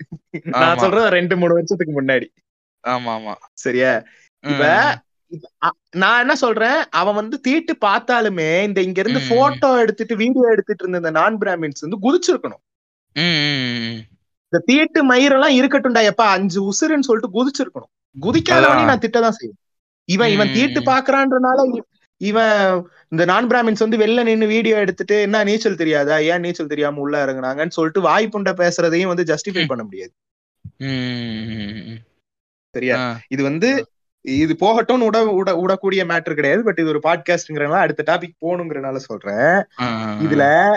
நான். 0.54 0.78
சொல்றது 0.78 1.08
ரெண்டு 1.10 1.36
மூணு 1.36 1.54
வருஷத்துக்கு 1.54 1.94
முன்னாடி. 2.00 2.28
ஆமா 2.84 3.10
ஆமா. 3.14 3.34
சரியா? 3.58 3.92
இப்ப 4.40 4.64
அ- 5.64 5.74
நான் 5.90 6.20
என்ன 6.20 6.34
சொல்றேன்? 6.34 6.84
அவன் 6.90 7.14
வந்து 7.14 7.40
தீட்டு 7.40 7.76
பார்த்தாலுமே 7.80 8.62
இந்த 8.62 8.80
இங்க 8.80 9.00
இருந்து. 9.00 9.20
போட்டோ 9.28 9.78
எடுத்துட்டு 9.78 10.16
வீடியோ 10.16 10.48
எடுத்துட்டு 10.50 10.88
இருந்த 10.88 11.08
இந்த 11.08 11.20
நான் 11.20 11.38
பிராமின்ஸ் 11.38 11.80
வந்து 11.80 11.98
குதிச்சிருக்கணும். 12.02 12.62
இந்த 14.42 14.64
தீட்டு 14.64 15.14
மயிரெல்லாம் 15.14 15.56
இருக்கட்டும்டா 15.58 16.02
எப்ப 16.02 16.24
அஞ்சு 16.24 16.64
உசுருன்னு 16.64 17.00
சொல்லிட்டு 17.00 17.30
குதிச்சிருக்கணும். 17.30 17.92
குதிக்காதவனே. 18.20 18.84
நான் 18.84 18.98
திட்டதான் 18.98 19.28
செய்வேன். 19.28 19.58
இவன் 20.04 20.30
இவன். 20.30 20.52
தீட்டு 20.52 20.80
பாக்குறான்றனால 20.80 21.80
இவன் 22.16 22.86
இந்த 23.08 23.24
நான் 23.24 23.46
பிராமின்ஸ் 23.46 23.78
வந்து 23.78 23.96
வெளில 23.96 24.22
நின்னு 24.22 24.46
வீடியோ 24.46 24.76
எடுத்துட்டு 24.76 25.20
என்ன 25.20 25.44
நீச்சல் 25.44 25.76
தெரியாதா? 25.76 26.16
ஏன் 26.16 26.40
நீச்சல் 26.40 26.66
தெரியாம 26.66 27.00
உள்ள 27.00 27.24
இறங்குனாங்கன்னு 27.24 27.68
சொல்லிட்டு 27.68 28.00
வாய் 28.00 28.28
புண்டை 28.32 28.52
பேசுறதையும் 28.52 29.06
வந்து 29.06 29.34
ஜஸ்டிஃபை 29.34 29.66
பண்ண 29.66 29.82
முடியாது. 29.82 30.12
சரியா? 32.70 33.18
இது 33.28 33.42
வந்து 33.42 33.90
இது 34.36 34.56
போகட்டும் 34.56 35.12
உட 35.12 35.16
உட 35.16 35.50
உடக்கூடிய 35.50 36.04
மேட்டர் 36.04 36.34
கிடையாது 36.34 36.62
பட் 36.62 36.78
இது 36.78 36.88
ஒரு 36.88 37.00
பாட்காஸ்ட்ங்கிறனால 37.02 37.78
அடுத்த 37.78 38.02
டாபிக் 38.12 38.36
போகணுங்கிறனால 38.40 38.96
சொல்றேன். 38.96 39.64
இதுல 40.26 40.76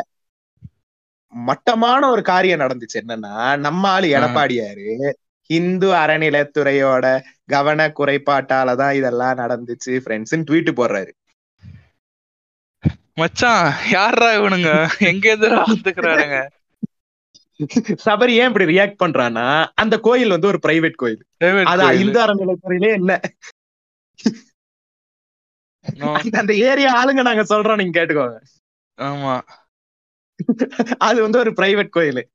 மட்டமான 1.27 2.09
ஒரு 2.09 2.21
காரியம் 2.21 2.59
நடந்துச்சு. 2.59 2.93
என்னன்னா 2.93 3.57
நம்ம 3.57 3.89
ஆளு 3.89 4.07
எடப்பாடியாரு 4.07 5.11
இந்து 5.47 5.87
அறநிலைத்துறையோட 5.91 7.21
கவன 7.45 7.87
குறைபாட்டாலதான் 7.87 8.93
இதெல்லாம் 8.93 9.37
நடந்துச்சு. 9.37 9.89
ஃப்ரெண்ட்ஸ் 9.89 10.35
ட்வீட் 10.35 10.71
போடுறாரு. 10.75 11.11
மச்சான் 13.13 13.73
யாரா 13.89 14.33
இவனுங்க? 14.33 14.89
எங்க 14.99 15.35
எதிரா 15.35 15.63
வந்துக்கிறானுங்க 15.67 16.47
சபரி 18.05 18.29
ஏன் 18.29 18.47
இப்படி 18.47 18.65
ரியாக்ட் 18.65 18.95
பண்றான்னா 19.05 19.67
அந்த 19.75 19.99
கோயில் 19.99 20.29
வந்து 20.29 20.47
ஒரு 20.47 20.59
பிரைவேட் 20.67 20.95
கோயில். 20.95 21.25
கோயிலு. 21.39 21.99
இந்து 21.99 22.19
அறநிலைத்துறையிலே 22.25 22.93
இல்ல. 22.93 23.19
அந்த- 26.31 26.55
ஏரியா 26.55 27.05
ஆளுங்க 27.05 27.21
நாங்க 27.21 27.43
சொல்றோம் 27.43 27.75
நீங்க 27.75 28.05
கேட்டுக்கோங்க. 28.05 28.41
ஆமா. 29.01 29.41
அது 30.97 31.21
வந்து 31.21 31.39
ஒரு 31.39 31.51
பிரைவேட் 31.51 31.89
கோயில். 31.89 32.29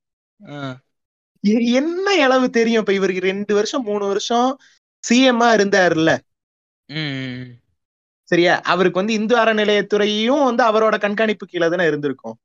என்ன 1.41 2.23
அளவு 2.23 2.51
தெரியும்? 2.51 2.81
இப்ப 2.81 2.93
இவருக்கு 2.93 3.23
ரெண்டு 3.23 3.55
வருஷம் 3.55 3.83
மூணு 3.83 4.07
வருஷம் 4.07 4.59
சிஎம்மா 5.09 5.55
இருந்தாருல்ல. 5.55 6.19
சரியா? 8.25 8.61
அவருக்கு 8.61 8.99
வந்து 8.99 9.13
இந்து 9.13 9.37
அறநிலையத்துறையும் 9.37 10.45
வந்து 10.45 10.65
அவரோட 10.65 10.99
கண்காணிப்பு 10.99 11.47
கீழே 11.47 11.69
தானே 11.69 11.87
இருந்திருக்கும். 11.87 12.39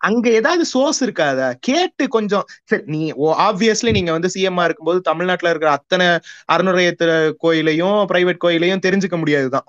அங்க 0.00 0.30
ஏதாவது 0.30 0.64
சோர்ஸ் 0.64 1.04
இருக்காதா? 1.04 1.54
கேட்டு 1.60 2.08
கொஞ்சம் 2.08 2.44
சரி 2.64 2.82
நீ 2.86 3.12
ஆப்வியஸ்லி 3.12 3.90
நீங்க 3.90 4.12
வந்து 4.12 4.30
சிஎம்மா 4.34 4.64
இருக்கும்போது 4.64 5.00
தமிழ்நாட்டுல 5.00 5.50
இருக்கிற 5.50 5.72
அத்தனை 5.72 6.06
அறநிலையத்துறை 6.52 7.32
கோயிலையும் 7.38 8.08
பிரைவேட் 8.08 8.36
கோயிலையும் 8.36 8.78
தெரிஞ்சுக்க 8.78 9.16
முடியாதுதான். 9.16 9.64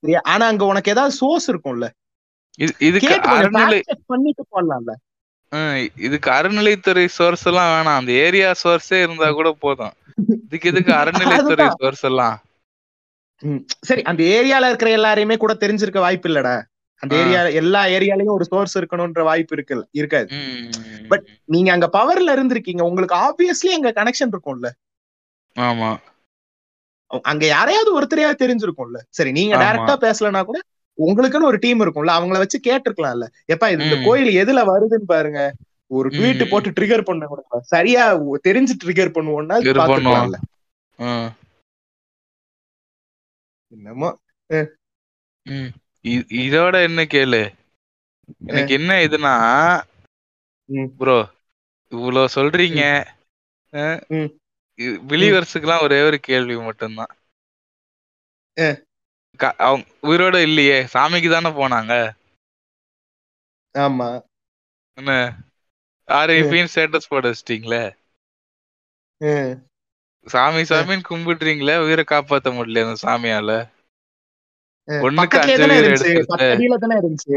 சரியா? 0.00 0.20
ஆனா 0.22 0.46
அங்க 0.46 0.64
உனக்கு 0.64 0.90
ஏதாவது 0.90 1.14
சோர்ஸ் 1.14 1.50
இருக்கும்ல. 1.50 1.88
இது- 2.58 2.76
இதுக்கு 2.78 3.08
பண்ணிட்டு 4.06 4.44
போடலாம்ல 4.52 4.92
இதுக்கு 5.96 6.30
அறநிலைத்துறை 6.30 7.06
சோர்ஸ் 7.06 7.46
எல்லாம் 7.46 7.86
வேணாம். 7.86 7.96
அந்த 7.96 8.12
ஏரியா 8.12 8.52
சோர்ஸே 8.64 9.02
இருந்தா 9.02 9.32
கூட 9.32 9.52
போதும். 9.52 9.92
இதுக்கு 10.44 10.68
எதுக்கு 10.68 10.92
அறநிலைத்துறை. 11.02 11.70
சோர்ஸ் 11.78 12.04
எல்லாம். 12.04 12.42
சரி 13.80 14.02
அந்த 14.02 14.22
ஏரியால 14.22 14.66
இருக்கிற 14.66 14.96
எல்லாரையுமே 14.96 15.36
கூட 15.36 15.54
தெரிஞ்சிருக்க 15.54 15.98
வாய்ப்பு 15.98 16.28
இல்லடா. 16.28 16.62
அந்த. 17.04 17.16
ஏரியா 17.16 17.40
எல்லா 17.60 17.82
ஏரியாலயும் 17.96 18.34
ஒரு 18.36 18.44
சோர்ஸ் 18.44 18.78
இருக்கணும்ன்ற 18.78 19.22
வாய்ப்பு 19.22 19.54
இருக்கு 19.56 19.88
இருக்காது. 19.90 20.28
But- 21.10 21.26
நீங்க 21.44 21.72
அங்க 21.72 21.88
பவர்ல 21.92 22.30
இருந்திருக்கீங்க. 22.36 22.82
உங்களுக்கு 22.82 23.16
ஆப்வியஸ்லி 23.16 23.70
அங்க 23.76 23.92
கனெக்ஷன் 23.92 24.32
இருக்கும்ல. 24.32 24.70
ஆமா. 25.58 25.90
அங்க 27.22 27.46
யாரையாவது 27.46 27.90
ஒருத்தரையாவது 27.96 28.42
தெரிஞ்சிருக்கும்ல. 28.44 29.00
சரி 29.08 29.32
நீங்க. 29.32 29.56
டைரக்டா 29.56 29.94
பேசலனா 30.04 30.42
கூட 30.44 30.58
உங்களுக்குன்னு 30.98 31.48
ஒரு 31.50 31.58
டீம் 31.60 31.80
இருக்கும்ல. 31.80 32.12
அவங்கள 32.16 32.38
வச்சு 32.42 32.60
கேட்டிருக்கலாம்ல. 32.64 33.26
எப்பா 33.52 33.68
இந்த. 33.70 34.00
கோயில் 34.04 34.32
எதுல 34.44 34.60
வருதுன்னு 34.60 35.10
பாருங்க. 35.12 35.54
ஒரு 35.86 36.08
ட்வீட். 36.08 36.50
போட்டு 36.50 36.70
ட்ரிகர் 36.70 37.04
பண்ண 37.04 37.26
கூட 37.26 37.42
சரியா 37.60 38.02
தெரிஞ்சு 38.20 38.74
ட்ரிகர் 38.84 39.14
பண்ணுவோம்னா 39.16 39.56
பாத்துக்கலாம்ல 39.80 40.38
என்னமோ 43.68 44.08
இதோட 46.40 46.82
என்ன 46.82 47.02
கேளு? 47.06 47.42
எனக்கு 48.46 48.72
என்ன 48.74 48.92
இதுனா. 49.04 49.34
ப்ரோ 50.98 51.16
இவ்வளவு 51.92 52.34
சொல்றீங்க. 52.34 52.82
பிலீவர்ஸுக்குலாம் 55.08 55.82
ஒரே 55.82 56.00
ஒரு 56.02 56.20
கேள்வி 56.20 56.56
மட்டும்தான். 56.60 57.12
அவங்க 59.60 59.84
உயிரோட 60.02 60.36
இல்லையே 60.42 60.78
சாமிக்கு 60.92 61.30
தானே 61.30 61.52
போனாங்க. 61.56 61.92
ஆமா. 63.74 64.08
என்ன? 64.98 65.10
ஆர்ஐபின்னு 66.08 66.72
ஸ்டேட்டஸ் 66.74 67.08
போட 67.08 67.24
வச்சிட்டீங்களே. 67.28 67.84
சாமி 70.26 70.62
சாமின்னு 70.62 71.08
கும்பிடுறீங்களே 71.08 71.76
உயிரை 71.78 72.04
காப்பாத்த 72.08 72.54
முடியல 72.54 72.84
அந்த 72.84 72.98
சாமியால. 73.02 73.50
பக்கத்துலயே 75.20 75.58
தானே 75.62 75.76
இருந்துச்சு. 75.80 77.36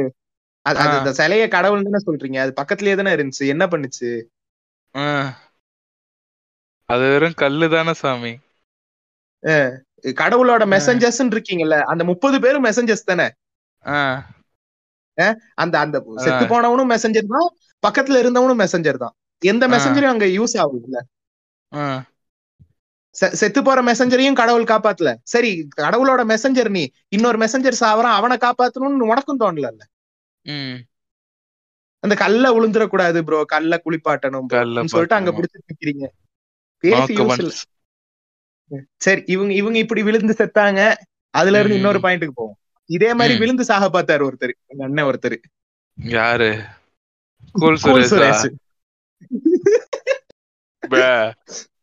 அது. 0.66 0.98
இந்த 0.98 1.12
சிலைய 1.20 1.48
கடவுள் 1.48 1.86
தானே 1.88 2.00
சொல்றீங்க. 2.08 2.38
அது 2.38 2.52
பக்கத்துலயே 2.62 2.96
தானே 2.96 3.12
இருந்துச்சு. 3.16 3.46
என்ன 3.48 3.66
பண்ணுச்சு. 3.66 4.10
அது 6.90 7.06
வெறும் 7.12 7.34
கல்லு 7.34 7.70
தானே 7.70 7.94
சாமி. 7.94 8.34
கடவுளோட 10.22 10.64
மெசஞ்சர்ஸ் 10.74 11.22
இருக்கீங்கல்ல 11.34 11.78
அந்த 11.84 12.04
முப்பது 12.04 12.38
பேரும் 12.42 12.66
மெசஞ்சர்ஸ் 12.66 13.08
தானே. 13.12 13.28
அந்த 15.56 15.76
அந்த 15.80 15.98
செத்து 16.16 16.46
போனவனும் 16.46 16.92
மெசஞ்சர் 16.94 17.32
தான் 17.36 17.48
பக்கத்துல 17.84 18.20
இருந்தவனும் 18.24 18.62
மெசஞ்சர் 18.64 19.02
தான். 19.04 19.16
எந்த. 19.42 19.64
மெசஞ்சரும் 19.68 20.14
அங்க 20.14 20.26
யூஸ் 20.38 20.56
ஆகுதுல்ல 20.56 20.98
ஆ. 21.74 21.82
செத்து 23.34 23.62
போற 23.62 23.82
மெசஞ்சரையும் 23.88 24.40
கடவுள் 24.40 24.68
காப்பாத்தல 24.68 25.16
சரி 25.26 25.68
கடவுளோட 25.78 26.32
மெசஞ்சர் 26.32 26.72
நீ 26.72 26.90
இன்னொரு 27.10 27.38
மெசஞ்சர் 27.44 27.82
சாவறான் 27.82 28.20
அவனை 28.20 28.40
காப்பாத்தணும்னு 28.40 29.12
உனக்கும் 29.12 29.42
தோணல. 29.42 29.68
அந்த 32.04 32.14
கல்ல 32.22 32.52
உளுந்துட 32.58 32.88
கூடாது 32.88 33.24
ப்ரோ 33.28 33.44
கல்ல 33.54 33.80
குளிப்பாட்டணும் 33.84 34.48
சொல்லிட்டு 34.88 35.18
அங்க 35.18 35.30
பாக்கணும். 35.30 35.40
பிடிச்சி 35.40 35.66
நிக்கிறீங்க 35.66 36.06
பேசி 36.84 36.94
நோக்கு 36.94 37.20
use 37.20 37.40
இல்ல. 37.40 37.44
மனசு. 37.44 37.66
சரி 39.02 39.22
இவங்க 39.34 39.52
இவங்க 39.60 39.78
இப்படி 39.84 40.02
விழுந்து 40.08 40.34
செத்தாங்க 40.40 40.80
அதுல 41.34 41.60
இருந்து. 41.62 41.80
இன்னொரு 41.80 42.00
பாயிண்ட்டுக்கு 42.04 42.34
போவோம் 42.34 42.58
இதே 42.90 43.10
மாதிரி. 43.14 43.34
விழுந்து 43.42 43.64
சாக 43.70 43.86
பார்த்தாரு 43.90 44.22
ஒருத்தர் 44.28 44.54
எங்க 44.66 44.84
அண்ணன் 44.88 45.08
ஒருத்தர் 45.10 45.38
யாரு 45.98 46.50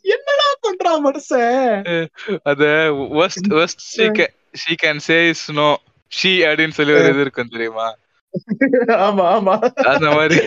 என்னடா 0.00 0.48
பண்றான் 0.62 1.02
மனுஷன் 1.04 2.06
அத 2.42 2.64
worst 3.18 3.78
she 3.96 4.06
can 4.18 4.30
she 4.54 4.74
can 4.82 4.98
say 4.98 5.20
is 5.30 5.42
no. 5.52 5.68
She 6.12 6.30
அப்படின்னு 6.42 6.76
சொல்லி 6.78 6.92
ஒரு 6.92 7.08
இது 7.08 7.20
இருக்கும் 7.20 7.48
தெரியுமா? 7.48 7.86
ஆமா 9.06 9.26
ஆமா. 9.36 9.54
அந்த 9.92 10.10
மாதிரி. 10.10 10.38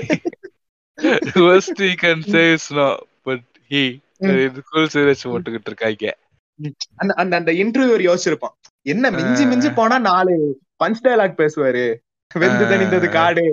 He 1.80 1.92
can 2.04 2.20
say 2.32 2.46
is 2.54 2.66
no 2.70 2.88
but 3.26 3.42
he 3.70 3.84
ம். 4.18 4.38
இது 4.46 4.62
கூல் 4.70 4.90
சுரேஷ் 4.94 5.24
போட்டுக்கிட்டு 5.24 5.70
இருக்காங்க 5.72 6.18
அந்த 6.96 7.14
அந்த 7.14 7.34
அந்த 7.38 7.52
இன்டர்வியூ 7.52 7.98
யோசிச்சிருப்பான். 8.08 8.56
என்ன 8.82 9.12
மிஞ்சி. 9.12 9.46
மிஞ்சி 9.46 9.70
போனா 9.74 10.00
நாலு 10.00 10.60
பஞ்ச் 10.84 11.04
டயலாக் 11.04 11.40
பேசுவாரு. 11.42 11.86
வெந்து. 12.36 12.66
தணிந்தது 12.66 13.10
காடு. 13.10 13.46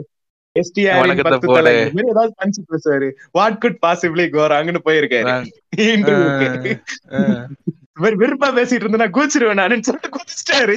வாட் 3.35 3.59
குட் 3.59 3.79
பாசிபிளி 3.83 4.35
கோராங்கன்னு 4.35 4.87
போயிருக்காரு. 4.87 5.25
விருப்பா 8.21 8.57
பேசிட்டு 8.57 8.85
இருந்தா 8.85 9.07
கூச்சிருவேன் 9.15 9.59
நானுன்னு 9.59 9.83
சொல்லிட்டு 9.83 10.17
குதிச்சிட்டாரு. 10.17 10.77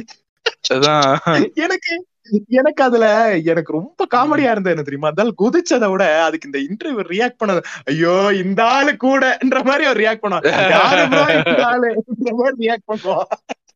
எனக்கு 1.60 2.06
எனக்கு 2.52 2.84
அதுல 2.84 3.06
எனக்கு 3.44 3.74
ரொம்ப 3.74 4.06
காமெடியா 4.12 4.52
இருந்தது 4.52 4.70
என்ன 4.70 4.84
தெரியுமா? 4.84 5.08
அதனால 5.08 5.34
குதிச்சதை 5.40 5.90
விட 5.90 6.24
அதுக்கு 6.24 6.50
இந்த 6.50 6.60
இன்டர்வியூ 6.66 7.12
ரியாக்ட் 7.12 7.42
பண்ணது 7.42 7.62
ஐயோ 7.86 8.30
இந்த 8.44 8.64
ஆளு 8.74 8.98
கூடன்ற 9.04 9.64
மாதிரி 9.64 9.86
அவர் 9.86 9.98
ரியாக்ட் 9.98 10.22
மாதிரி 12.40 12.56
ரியாக்ட் 12.62 12.90
பண்ணுவான் 12.90 13.26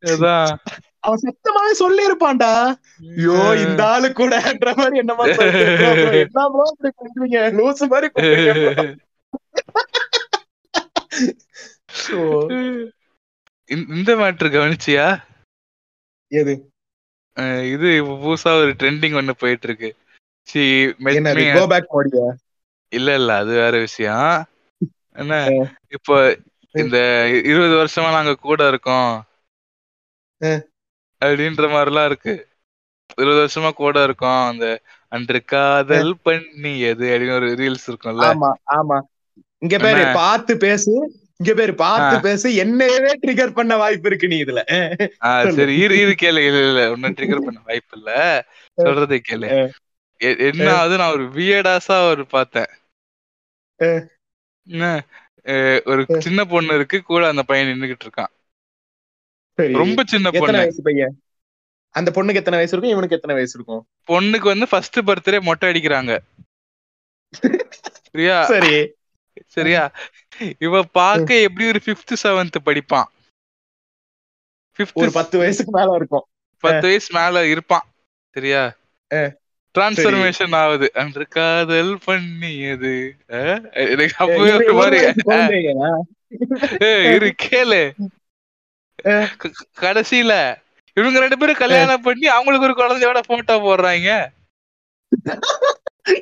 அதான். 0.08 0.58
அவன் 1.04 1.24
சத்தமாவே 1.24 1.72
சொல்லி 1.72 2.04
இருப்பான்டா 2.08 2.52
ஐயோ 3.16 3.38
இந்த 3.58 3.88
ஆளு 3.88 4.08
கூடன்ற 4.10 4.76
மாதிரி? 4.76 4.98
என்ன 4.98 5.13
இப்படி 6.72 6.92
பண்றீங்க? 7.00 7.39
லூசு 7.58 7.86
மாதிரி 7.88 8.08
இந்த- 13.70 14.18
மேட்ரு 14.18 14.50
கவனிச்சியா? 14.54 15.06
எது? 16.32 16.54
இது 17.72 17.88
புதுசா 18.06 18.52
ஒரு 18.62 18.72
ட்ரெண்டிங் 18.80 19.18
ஒண்ணு 19.20 19.34
போயிட்டு 19.38 19.68
இருக்கு 19.68 19.89
சி 20.48 20.62
இல்ல 22.92 23.13
இல்ல 23.13 23.36
அது 23.36 23.52
வேற 23.54 23.80
விஷயம். 23.80 24.32
என்ன. 25.16 25.34
இப்போ 25.89 26.16
இந்த 26.76 26.98
இருபது 27.44 27.76
வருஷமா 27.76 28.10
நாங்க 28.12 28.36
கூட 28.36 28.68
இருக்கோம். 28.68 29.13
அப்படின்ற 31.24 31.66
மாதிரிலாம் 31.74 32.06
இருக்கு. 32.06 32.34
இருபது 33.18 33.40
வருஷமா 33.44 33.72
கூட 33.72 34.04
இருக்கோம். 34.04 34.42
அந்த 34.48 34.66
அன்று 35.12 35.40
காதல் 35.46 36.14
பண்ணியது 36.24 37.08
அப்படின்னு 37.10 37.36
ஒரு 37.36 37.50
ரீல்ஸ் 37.54 37.88
இருக்கும்ல. 37.88 38.28
ஆமா 38.32 38.52
ஆமா. 38.76 39.00
இங்க 39.58 39.78
பேரு? 39.78 40.04
பார்த்து 40.14 40.54
பேசு. 40.58 40.94
இங்க 41.38 41.52
பேரு 41.54 41.74
பார்த்து. 41.76 42.16
பேசு. 42.22 42.48
என்னையவே 42.64 43.12
ட்ரிகர் 43.22 43.58
பண்ண 43.60 43.78
வாய்ப்பு 43.78 44.08
இருக்கு 44.10 44.28
நீ 44.28 44.38
இதுல. 44.44 44.62
சரி 45.56 45.74
இரு 45.78 45.96
இரு 45.98 46.14
கேளு 46.20 46.42
இல்ல 46.48 46.62
இல்ல 46.68 46.92
ஒன்னும் 46.92 47.14
ட்ரிகர் 47.14 47.46
பண்ண 47.46 47.60
வாய்ப்பு 47.66 47.98
இல்ல. 47.98 48.12
சொல்றதை 48.78 49.20
கேளு. 49.30 49.50
என்ன 50.48 50.68
ஆகுது 50.74 50.98
நான் 50.98 51.14
ஒரு 51.14 51.26
வியர்டாஸா 51.38 51.98
ஒரு 52.10 52.24
பார்த்தேன். 52.26 52.70
ஒரு. 55.86 56.04
சின்ன 56.20 56.46
பொண்ணு 56.46 56.76
இருக்கு. 56.76 56.98
கூட 57.02 57.28
அந்த 57.28 57.44
பையன் 57.44 57.70
நின்னுகிட்டு 57.70 58.06
இருக்கான். 58.06 58.32
ரொம்ப 59.56 60.04
சின்ன 60.06 60.32
பொண்ணு. 60.32 60.58
வயசு 60.58 60.82
பையன்? 60.82 61.22
அந்த 61.89 62.12
பொண்ணுக்கு 62.12 62.36
எத்தனை 62.36 62.60
வயசு 62.60 62.78
இருக்கும்? 62.78 62.89
இவனுக்கு 62.89 63.16
எத்தனை 63.16 63.36
வயசு 63.36 63.54
இருக்கும்? 63.56 63.88
பொண்ணுக்கு 64.08 64.44
வந்து 64.44 64.68
ஃபர்ஸ்ட் 64.68 65.00
பர்த்டே 65.00 65.42
மொட்டை 65.42 65.70
அடிக்கிறாங்க. 65.70 66.18
சரியா? 68.12 68.46
சரி. 68.46 68.94
சரியா? 69.48 69.92
இவ 70.60 70.84
பார்க்க 70.84 71.39
எப்படி 71.39 71.68
ஒரு 71.68 71.80
பிப்த் 71.86 72.16
செவன்த் 72.24 72.62
படிப்பான். 72.66 73.04
ஒரு 74.94 75.12
பத்து 75.12 75.38
வயசுக்கு 75.38 75.80
மேல 75.80 75.96
இருக்கும். 75.96 76.26
பத்து 76.60 76.82
வயசு 76.82 77.20
மேல 77.20 77.48
இருப்பான். 77.48 77.86
சரியா? 78.32 78.76
ஆ. 79.13 79.30
டிரான்ஸ்பர்மேஷன் 79.80 80.56
ஆகுது. 80.56 80.92
அன்று 80.94 81.28
காதல் 81.28 82.00
பண்ணியது? 82.06 83.16
எனக்கு 83.28 84.13
அப்பவே 84.18 84.52
ஒரு 84.52 84.74
மாதிரி. 84.74 85.06
இரு 86.80 87.36
கேளு. 87.44 87.94
கடைசியில 89.82 90.34
இவங்க 90.98 91.20
ரெண்டு 91.20 91.38
பேரும் 91.38 91.62
கல்யாணம் 91.62 92.02
பண்ணி 92.02 92.28
அவங்களுக்கு 92.28 92.68
ஒரு 92.68 92.76
குழந்தையோட 92.78 93.20
போட்டோ 93.28 93.56
போடுறாங்க. 93.60 94.10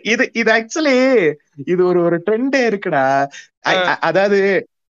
இது 0.05 0.23
இது 0.33 0.49
ஆக்சுவலி 0.51 0.97
இது 1.65 1.81
ஒரு 1.85 1.99
ஒரு 2.03 2.17
ட்ரெண்டே 2.25 2.61
இருக்குடா. 2.69 3.05
அதாவது 4.01 4.39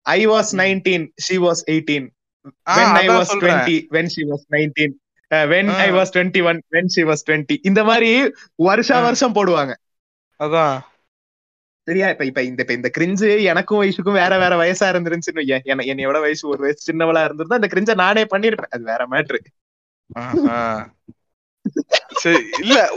I 0.06 0.20
was 0.28 0.52
nineteen 0.58 1.06
she 1.22 1.38
was 1.38 1.64
eighteen 1.68 2.08
ah, 2.68 2.76
when 2.78 2.90
I 2.94 3.00
அதான் 3.00 3.20
was 3.20 3.28
சொல்றேன். 3.28 3.62
20 3.62 3.78
when 3.92 4.08
she 4.10 4.24
was 4.24 4.42
19 4.50 4.92
uh, 5.32 5.46
when 5.48 5.70
ah. 5.70 5.80
I 5.80 5.90
was 5.92 6.10
21 6.16 6.60
when 6.70 6.86
she 6.88 7.04
was 7.04 7.22
20 7.30 7.56
இந்த 7.64 7.84
மாதிரி 7.84 8.12
வருஷா 8.64 8.98
ஆ. 8.98 9.02
வருஷம் 9.02 9.36
போடுவாங்க. 9.36 9.74
அதான். 10.40 10.78
சரியா 11.88 12.10
இப்ப 12.10 12.26
இப்ப 12.26 12.44
இந்த 12.44 12.64
இப்ப 12.64 12.74
இந்த 12.74 12.90
கிரிஞ்சு 12.98 13.44
எனக்கும் 13.44 13.82
வயசுக்கும் 13.82 14.20
வேற 14.22 14.38
வேற 14.40 14.54
வயசா. 14.62 14.88
என்ன 15.66 15.84
என்னையோட 15.92 16.22
வயசு 16.22 16.48
ஒரு 16.48 16.62
வயசு 16.62 16.80
சின்னவளா 16.88 17.24
இருந்திருந்தா 17.24 17.60
அந்த 17.60 17.70
கிரிஞ்ச 17.74 17.96
நானே 17.96 18.24
பண்ணிருப்பேன். 18.24 18.74
அது 18.76 18.84
வேற 18.84 19.08
மேட்ரு. 19.12 19.40
சரி 22.16 22.44
இல்ல 22.60 22.94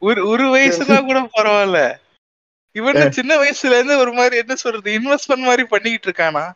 ஒரு 0.00 0.28
ஒரு 0.28 0.54
வயசுதான் 0.54 1.04
கூட 1.04 1.28
பரவாயில்ல. 1.36 1.96
இவன் 2.76 3.12
சின்ன 3.12 3.36
வயசுல 3.36 3.76
இருந்து 3.76 3.98
ஒரு 3.98 4.12
மாதிரி 4.12 4.36
என்ன 4.36 4.54
சொல்றது 4.54 4.98
இன்வெஸ்ட்மெண்ட் 4.98 5.48
மாதிரி 5.48 5.64
பண்ணிக்கிட்டு 5.64 6.10
இருக்கானா? 6.10 6.52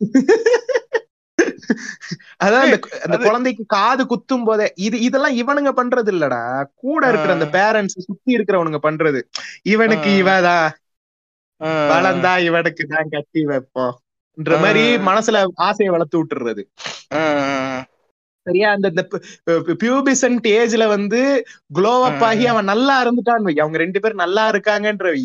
அதான் 2.40 2.64
அந்த 3.04 3.16
குழந்தைக்கு 3.18 3.64
காது 3.72 4.02
குத்தும் 4.06 4.44
போதே 4.44 4.66
இது 4.80 4.96
இதெல்லாம் 5.00 5.36
இவனுங்க 5.38 5.70
பண்றது 5.76 6.10
இல்லடா 6.12 6.42
கூட 6.82 7.00
இருக்கிற 7.08 7.32
அந்த 7.32 7.48
பேரண்ட்ஸ் 7.54 7.96
சுத்தி 8.00 8.36
இருக்கிறவனுங்க 8.36 8.80
பண்றது 8.82 9.20
இவனுக்கு. 9.66 10.10
இவதான் 10.20 10.66
ஆ. 11.60 11.70
வளர்ந்தா 11.90 12.32
இவனுக்கு 12.44 12.84
தான் 12.86 13.10
கட்டி 13.10 13.40
வைப்போம்ன்ற 13.46 14.52
மாதிரி. 14.58 14.84
மனசுல 15.08 15.38
ஆசையை 15.62 15.90
வளர்த்து 15.92 16.20
விட்டுறது. 16.20 16.62
சரியா 18.46 18.68
அந்த 18.72 18.88
பியூபிசன்ட் 19.80 20.46
ஏஜ்ல 20.54 20.84
வந்து 20.88 21.20
க்ளோ 21.76 21.94
அப் 22.04 22.24
ஆகி 22.24 22.44
அவன் 22.46 22.70
நல்லா 22.70 22.94
இருந்துட்டான்னு 23.02 23.48
வை 23.48 23.56
அவங்க 23.58 23.78
ரெண்டு 23.78 24.00
பேரும் 24.00 24.22
நல்லா 24.24 24.44
இருக்காங்கன்ற 24.50 25.08
வை 25.10 25.24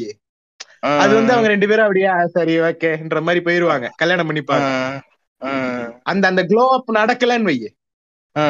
ஆ. 0.84 0.90
அது 1.00 1.14
வந்து 1.16 1.34
அவங்க 1.34 1.50
ரெண்டு 1.50 1.68
பேரும் 1.68 1.86
அப்படியே 1.86 2.08
"ஆ, 2.10 2.22
சரி 2.32 2.56
ஓகேன்ற 2.62 3.20
மாதிரி 3.22 3.42
போயிருவாங்க 3.44 3.88
கல்யாணம். 3.96 4.30
பண்ணிப்பாங்க. 4.30 4.66
அந்த 6.12 6.24
அந்த 6.32 6.42
க்ளோ 6.50 6.66
அப் 6.76 6.92
நடக்கலன்னு 6.98 7.50
வை 7.50 7.58
ஆ. 8.36 8.46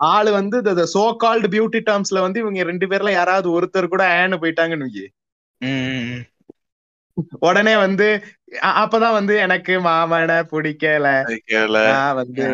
ஆளு 0.00 0.30
வந்து 0.34 0.56
சோ 0.92 1.04
கால்டு 1.22 1.46
பியூட்டி 1.54 1.80
டேர்ம்ஸ்ல 1.86 2.18
வந்து 2.24 2.38
இவங்க 2.42 2.66
ரெண்டு 2.70 2.86
பேர்ல 2.90 3.12
யாராவது 3.12 3.48
ஒருத்தர் 3.56 3.92
கூட 3.94 4.02
ஏன்னு 4.18 4.40
போயிட்டாங்கன்னு 4.42 4.88
வையி. 4.88 5.06
உடனே 7.44 7.72
வந்து 7.76 8.06
அப்பதான் 8.80 9.16
வந்து 9.16 9.34
எனக்கு 9.44 9.72
மாமனை 9.86 10.36
பிடிக்கல. 10.52 11.06
நான் 11.86 12.18
வந்து. 12.20 12.44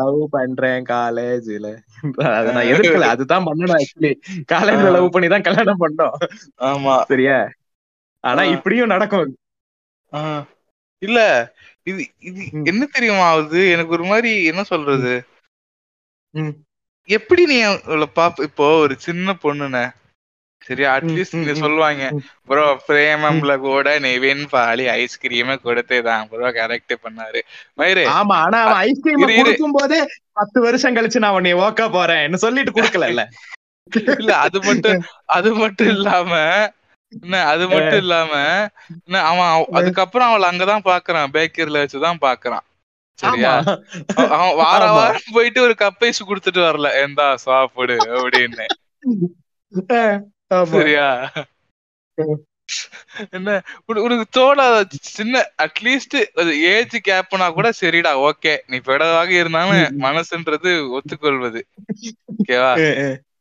லவ் 0.00 0.18
பண்றேன் 0.32 0.82
காலேஜ்ல 0.90 1.68
அத 2.30 2.48
நான் 2.48 2.68
எதிர்க்கல 2.72 3.06
அதுதான் 3.14 3.46
பண்ணணும் 3.46 3.76
ஆக்சுவலி 3.78 4.12
காலேஜ்ல. 4.52 4.90
லவ் 4.96 5.14
பண்ணி 5.14 5.28
தான் 5.28 5.46
கல்யாணம் 5.48 5.82
பண்ணோம் 5.84 6.16
ஆமா. 6.68 6.96
சரியா 7.10 7.38
ஆனா. 8.24 8.42
இப்படியும் 8.54 8.92
நடக்கும். 8.94 9.32
இல்ல 11.02 11.18
இது 11.88 12.00
இது. 12.28 12.40
என்ன 12.66 12.82
தெரியுமா 12.94 13.26
ஆகுது 13.30 13.60
எனக்கு 13.74 13.94
ஒரு 13.96 14.06
மாதிரி 14.10 14.30
என்ன 14.50 14.62
சொல்றது. 14.70 15.14
எப்படி 17.08 17.42
நீ 17.46 17.56
பாப்ப 18.16 18.44
இப்போ 18.44 18.66
ஒரு 18.80 18.94
சின்ன 19.04 19.34
பொண்ணுன 19.42 19.76
சரியா 20.62 20.88
அட்லீஸ்ட் 20.94 21.34
ம், 21.34 21.42
நீ 21.42 21.52
ம், 21.52 21.60
சொல்லுவாங்க. 21.62 22.04
ப்ரோ 22.48 22.64
பிரேமம்ல 22.86 23.52
கூட 23.62 23.88
நிவின் 24.04 24.42
பாலி 24.50 24.84
ஐஸ்கிரீமே 24.96 25.54
கொடுத்தேதான் 25.62 26.24
ப்ரோ 26.30 26.48
கரெக்ட் 26.56 26.94
பண்ணாரு 27.04 27.40
மயிரு 27.78 28.02
ஆமா 28.14 28.36
ஆனா 28.44 28.58
அவன் 28.64 28.80
ஐஸ்கிரீம். 28.86 29.22
கொடுக்கும் 29.38 29.76
போதே 29.76 30.00
பத்து 30.36 30.58
வருஷம் 30.66 30.96
கழிச்சு 30.96 31.22
நான் 31.24 31.36
உன்னை 31.38 31.54
ஓக்க 31.62 31.86
போறேன்னு 31.94 32.42
சொல்லிட்டு 32.44 32.74
குடுக்கல 32.74 33.08
இல்ல 34.16 34.32
அது 34.44 34.58
மட்டும் 34.66 35.00
அது 35.36 35.50
மட்டும் 35.56 35.90
இல்லாம 35.94 36.32
என்ன 36.56 36.77
அது 37.30 37.68
மட்டும் 37.68 37.98
இல்லாம 37.98 38.30
என்ன 39.04 39.24
அவன் 39.24 39.40
அவ- 39.40 39.68
அதுக்கப்புறம் 39.72 40.28
அவளை 40.28 40.48
அங்கதான் 40.48 40.86
பாக்குறான் 40.86 41.30
பேக்கரில 41.32 41.86
வச்சுதான் 41.86 42.16
பாக்குறான். 42.20 42.66
சரியா? 43.14 43.56
அவன் 44.16 44.54
வார. 44.54 44.84
வாரம் 44.92 45.20
போயிட்டு 45.32 45.62
ஒரு 45.62 45.74
கப்பைஸ் 45.78 46.26
குடுத்துட்டு 46.28 46.58
வரல. 46.58 47.06
எந்தா 47.06 47.34
சாப்பிடு 47.34 47.96
அப்படின்னு. 47.96 48.66
சரியா. 50.64 51.32
என்ன 53.30 53.62
உன- 53.86 54.00
உனக்கு 54.00 54.40
தோணாத 54.40 54.84
சின்ன 54.90 55.46
அட்லீஸ்ட் 55.62 56.50
ஏஜ் 56.50 57.08
கேப்னா 57.08 57.52
கூட 57.52 57.70
சரிடா 57.80 58.30
ஓகே 58.30 58.58
நீ 58.66 58.76
பெடவாக 58.76 59.28
இருந்தாலும். 59.28 60.00
மனசுன்றது 60.00 60.98
ஒத்துக்கொள்வது. 60.98 61.60
ஓகேவா. 62.10 62.80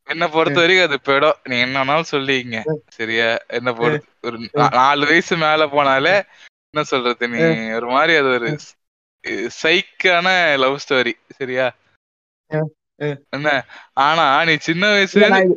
என்ன 0.07 0.27
பொறுத்த 0.27 0.59
வரைக்கும் 0.59 0.89
அது 0.89 1.11
பெடோ. 1.11 1.31
நீ 1.43 1.63
என்னன்னாலும் 1.63 2.03
சொல்லிங்க 2.11 2.77
சரியா? 2.87 3.37
என்ன 3.47 3.73
பொறுத்து 3.73 4.05
ஒரு 4.21 4.49
நாலு 4.69 5.05
வயசு 5.05 5.37
மேல 5.37 5.65
போனாலே 5.65 6.21
என்ன 6.69 6.85
சொல்றது 6.85 7.27
நீ? 7.27 7.69
ஒரு 7.71 7.87
மாதிரி 7.87 8.17
அது 8.17 8.27
ஒரு 8.27 8.59
சைக்கான 9.63 10.57
லவ் 10.57 10.79
ஸ்டோரி. 10.89 11.13
சரியா. 11.35 11.73
என்ன? 13.29 13.65
ஆனா 13.93 14.43
நீ 14.43 14.55
சின்ன 14.57 14.87
வயசுல 14.87 15.53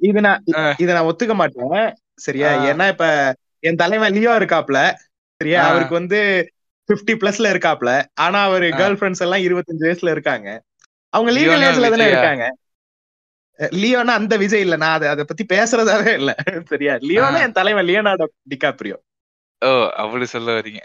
இது- 0.00 0.20
நான். 0.20 0.44
இத 0.76 0.92
நான் 0.92 1.04
ஒத்துக்க 1.04 1.34
மாட்டேன். 1.34 1.94
சரியா. 2.14 2.64
ஏன்னா 2.64 2.88
இப்ப 2.88 3.34
என் 3.58 3.76
தலைவன் 3.76 4.12
லியோ 4.12 4.30
இருக்காப்ல. 4.30 4.94
சரியா. 5.36 5.66
அவருக்கு 5.68 5.94
வந்து 5.94 6.52
50 6.92 7.14
பிளஸ்ல 7.14 7.50
இருக்காப்ல. 7.52 8.04
ஆனா 8.14 8.44
அவரு. 8.44 8.66
கேர்ள் 8.68 8.96
ஃபிரெண்ட்ஸ் 8.96 9.18
எல்லாம் 9.18 9.40
25 9.40 9.80
வயசுல 9.80 10.10
இருக்காங்க. 10.10 10.62
அவங்க 11.08 11.40
லீகல் 11.40 11.60
ஏஜ்ல 11.60 11.90
தானே? 11.90 12.06
இருக்காங்க. 12.06 12.56
லியோனா 13.70 14.14
அந்த 14.14 14.36
விஜய் 14.36 14.60
இல்ல. 14.60 14.76
நான் 14.76 14.92
அதை 14.92 15.08
அதை 15.08 15.24
பத்தி 15.24 15.46
பேசுறதாவே 15.54 16.14
இல்ல. 16.14 16.34
சரியா? 16.64 16.94
லியோனா. 16.94 17.40
என் 17.42 17.52
தலைவன் 17.52 17.86
லியோனார்டோ 17.86 18.24
டிகாப்ரியோ. 18.50 18.94
ஓ 19.64 19.88
அப்படி 19.88 20.24
சொல்ல 20.24 20.52
வரீங்க. 20.52 20.80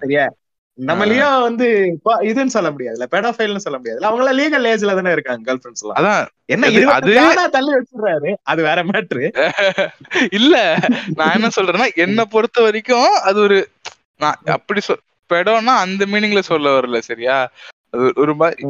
சரியா? 0.00 0.32
நம்ம. 0.78 1.04
லியோ 1.04 1.28
வந்து 1.28 1.98
இதுன்னு 2.04 2.46
சொல்ல 2.46 2.70
முடியாதுல 2.70 3.04
பெடோஃபைல்னு 3.10 3.56
சொல்ல 3.56 3.78
முடியாதுல 3.78 4.00
அவங்க 4.00 4.32
லீகல் 4.32 4.62
ஏஜ்ல 4.62 4.94
தானே 4.94 5.12
இருக்காங்க 5.12 5.54
கேர்ள் 5.54 5.56
ஃபிரெண்ட்ஸ் 5.56 5.86
எல்லாம். 5.86 5.96
அதான். 5.96 6.26
என்ன 6.46 6.68
அது- 6.68 6.70
இருபது 6.70 7.50
தள்ளி 7.50 7.72
வச்சிடுறாரு. 7.72 8.34
அது 8.42 8.62
வேற 8.62 8.84
மேட்ரு 8.84 9.24
இல்ல. 10.32 10.78
நான் 11.14 11.32
என்ன 11.32 11.48
சொல்றேன்னா 11.56 11.94
என்ன 11.94 12.24
பொறுத்த 12.24 12.62
வரைக்கும் 12.62 13.14
அது 13.22 13.40
ஒரு 13.40 13.68
நான் 14.16 14.40
அப்படி 14.44 14.80
சொல் 14.80 15.00
பெடோன்னா 15.32 15.76
அந்த 15.76 16.06
மீனிங்ல 16.06 16.38
சொல்ல 16.38 16.80
வரல 16.80 16.98
சரியா? 16.98 17.50
அது 17.90 18.12
ஒரு 18.16 18.34
மாதிரி. 18.34 18.68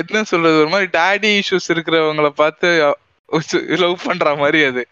என்ன 0.00 0.22
சொல்றது 0.24 0.60
ஒரு 0.60 0.68
மாதிரி 0.68 0.88
டாடி 0.98 1.30
இஷ்யூஸ் 1.40 1.72
இருக்கிறவங்கள 1.74 2.28
பார்த்து 2.42 2.68
லவ் 3.82 4.04
பண்ற 4.04 4.34
மாதிரி 4.36 4.60
அது. 4.64 4.82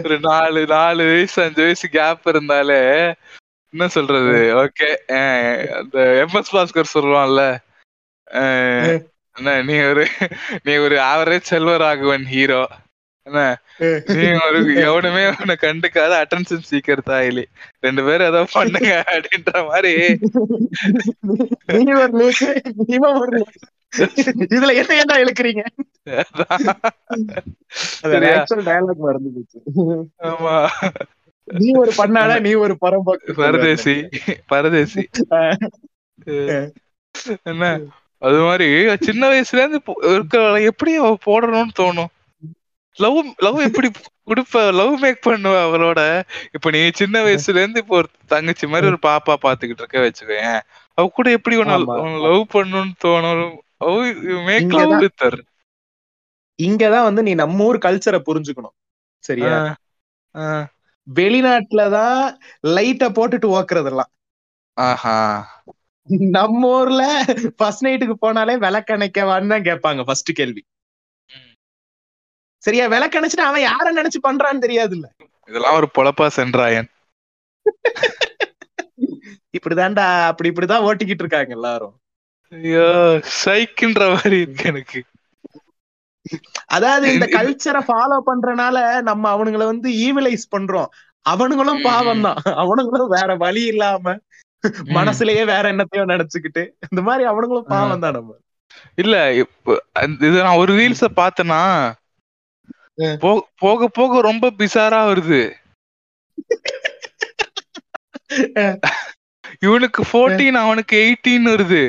ஒரு 0.00 0.16
நாலு 0.20 0.60
நாலு 0.66 1.02
வயசு 1.04 1.38
அஞ்சு 1.42 1.62
வயசு 1.62 1.86
கேப் 1.88 2.28
இருந்தாலே 2.28 2.78
என்ன 3.74 3.84
சொல்றது 3.88 4.36
ஓகே 4.62 4.88
அந்த 5.78 5.96
எம்எஸ் 6.24 6.54
பாஸ்கர் 6.56 6.94
சொல்லுவான்ல. 6.94 7.42
என்ன 9.36 9.50
நீ 9.62 9.76
ஒரு 9.90 10.04
நீ 10.62 10.72
ஒரு 10.76 10.96
ஆவரேஜ் 11.10 11.50
செல்வராகவன் 11.52 12.26
ஹீரோ 12.26 12.62
என்ன 12.62 12.64
நீ 12.64 12.76
ஒரு 12.76 12.89
எவனுமே 14.84 15.22
உன்னை 15.32 15.54
கண்டுக்காத 15.60 16.12
அட்டென்ஷன் 16.22 16.68
சீக்கர் 16.70 17.02
தாயிலி. 17.10 17.44
ரெண்டு 17.80 18.02
பேரும் 18.04 18.28
ஏதோ 18.30 18.40
பண்ணுங்க 18.52 18.92
அப்படின்ற 19.12 19.52
மாதிரி. 19.68 19.92
இதுல 24.54 24.72
என்ன 24.80 24.92
ஏன்டா 25.00 25.16
இழுக்கிறீங்க? 25.22 25.62
ஆமா. 30.30 30.56
நீ 31.44 31.68
ஒரு 31.82 31.92
பண்ணாடா 31.98 32.34
நீ 32.40 32.52
ஒரு 32.64 32.74
பரம்போக்கு. 32.80 33.32
பரதேசி 33.42 33.94
பரதேசி. 34.46 35.02
என்ன? 37.42 37.64
அது 38.22 38.38
மாதிரி 38.38 38.68
சின்ன 39.00 39.22
வயசுல 39.28 39.62
இருந்து 39.62 39.80
இருக்கிற 40.14 40.42
எப்படி 40.70 40.92
போடணும்னு 41.26 41.78
தோணும்? 41.80 42.10
லவ் 42.96 43.26
லவ் 43.36 43.58
எப்படி 43.58 43.90
கொடுப்ப 44.26 44.72
லவ் 44.74 44.98
மேக் 44.98 45.26
பண்ணுவ 45.26 45.54
அவளோட? 45.66 46.22
இப்ப 46.52 46.70
நீ 46.70 46.90
சின்ன 46.92 47.22
வயசுல 47.22 47.58
இருந்து 47.60 47.80
இப்போ 47.80 47.96
ஒரு 47.96 48.08
தங்கச்சி 48.26 48.66
மாதிரி 48.66 48.86
ஒரு 48.86 48.98
பாப்பா 49.02 49.34
பாத்துக்கிட்டு 49.42 49.82
இருக்க 49.82 49.98
வச்சுக்கேன் 50.00 50.60
அவ 50.94 51.08
கூட 51.08 51.30
எப்படி. 51.30 51.56
உன்னை 51.56 51.76
லவ் 51.76 52.46
பண்ணணும்னு 52.52 52.92
தோணும்? 53.04 54.44
மேக் 54.44 54.72
லவ் 54.72 54.98
வித் 54.98 55.48
இங்கதான் 56.62 57.02
வந்து 57.02 57.22
நீ 57.22 57.34
நம்ம 57.34 57.64
ஊர் 57.64 57.78
கல்ச்சரை 57.78 58.20
புரிஞ்சுக்கணும். 58.26 58.76
சரியா? 59.18 59.76
வெளிநாட்டுலதான் 61.14 62.36
லைட்ட 62.66 63.06
போட்டுட்டு 63.14 63.46
ஓக்குறதெல்லாம். 63.58 64.10
ஆஹா. 64.74 65.18
நம்ம 66.08 66.68
ஊர்ல 66.68 67.24
ஃபர்ஸ்ட் 67.56 67.84
நைட்டுக்கு 67.86 68.14
போனாலே 68.22 68.54
விளக்கணைக்கவான்னு 68.66 69.78
தான் 69.80 69.96
கேட்பாங்க 69.96 70.04
ஃபர்ஸ்ட் 70.04 70.32
கேள்வி. 70.32 70.64
சரியா 72.62 72.86
விளக்கணைச்சிட்டு 72.86 73.42
அவன் 73.42 73.62
யார 73.62 73.86
நினைச்சு 73.96 74.18
பண்றான்னு 74.22 74.58
தெரியாது 74.58 74.94
இல்ல 74.94 75.06
இதெல்லாம் 75.48 75.74
ஒரு 75.74 75.88
பொழப்பா 75.98 76.26
சென்றாயன். 76.26 76.88
இப்படிதான்டா 79.56 80.26
அப்படி 80.26 80.48
இப்படிதான் 80.50 80.84
ஓட்டிக்கிட்டு 80.84 81.24
இருக்காங்க 81.24 81.52
எல்லாரும். 81.52 81.94
ஐயோ 82.52 82.86
சைக்குன்ற 83.44 84.14
மாதிரி 84.14 84.40
இருக்கு 84.40 84.64
எனக்கு. 84.64 85.00
அதாவது 86.66 87.12
இந்த 87.12 87.26
கல்ச்சரை 87.26 87.82
ஃபாலோ 87.86 88.18
பண்றனால 88.26 89.02
நம்ம 89.02 89.24
அவனுங்கள 89.34 89.64
வந்து 89.64 89.90
ஈவிலைஸ் 89.98 90.46
பண்றோம். 90.56 90.90
அவனுங்களும் 91.26 91.82
பாவம் 91.82 92.20
தான் 92.20 92.38
அவனுங்களும் 92.44 93.08
வேற 93.08 93.36
வழி 93.36 93.64
இல்லாம 93.64 94.14
மனசுலயே 94.94 95.44
வேற 95.44 95.62
என்னத்தையோ 95.72 96.04
நினைச்சுக்கிட்டு 96.06 96.62
இந்த 96.90 97.02
மாதிரி 97.02 97.24
அவனுங்களும் 97.30 97.68
பாவம் 97.68 98.00
தான் 98.00 98.12
நம்ம. 98.12 98.36
இல்ல 98.94 99.34
இப்ப 99.34 99.76
இது 100.20 100.42
நான் 100.42 100.56
ஒரு 100.56 100.72
ரீல்ஸ 100.72 101.06
பார்த்தேன்னா 101.16 101.60
ம். 101.84 101.92
போ- 101.92 101.99
போக 103.58 103.88
போக 103.96 104.20
ரொம்ப 104.20 104.50
பிசாரா 104.58 105.00
வருது. 105.10 105.42
இவனுக்கு 109.60 110.02
14 110.12 110.58
அவனுக்கு 110.64 110.96
18 111.00 111.50
வருது. 111.52 111.82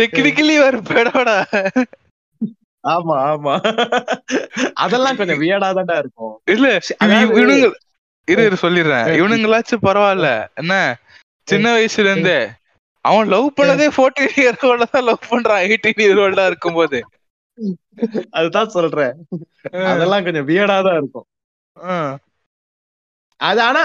டெக்னிக்கலி 0.00 0.56
ஒரு 0.66 0.78
பெடோடா. 0.90 1.36
ஆமா 2.84 3.16
ஆமா. 3.30 3.54
அதெல்லாம் 4.74 5.16
கொஞ்சம் 5.16 5.40
வியடா 5.40 5.68
தான்டா 5.78 5.96
இருக்கும். 5.98 6.34
இல்ல 6.44 6.66
இவனுங்க 7.00 7.68
இரு 8.28 8.44
இரு 8.46 8.56
சொல்லிடுறேன். 8.62 9.08
இவனுங்களாச்சும் 9.20 9.84
பரவாயில்ல. 9.86 10.28
என்ன? 10.54 10.74
சின்ன 11.48 11.66
வயசுல 11.76 12.10
இருந்தே. 12.10 12.38
அவன் 13.08 13.30
லவ் 13.34 13.46
பண்ணதே 13.58 13.86
14 13.98 14.34
இயர் 14.42 14.58
ஓல்ட 14.68 14.86
தான் 14.94 15.06
லவ் 15.08 15.28
பண்றான். 15.30 15.62
18 15.66 16.02
இயர் 16.04 16.20
ஓல்டா 16.24 16.44
இருக்கும்போது. 16.50 16.98
அதுதான் 18.38 18.74
சொல்றேன். 18.76 19.14
அதெல்லாம் 19.92 20.24
கொஞ்சம் 20.26 20.48
வியடா 20.50 20.76
தான் 20.88 20.98
இருக்கும். 21.00 21.26
அது 23.40 23.60
ஆனா 23.68 23.82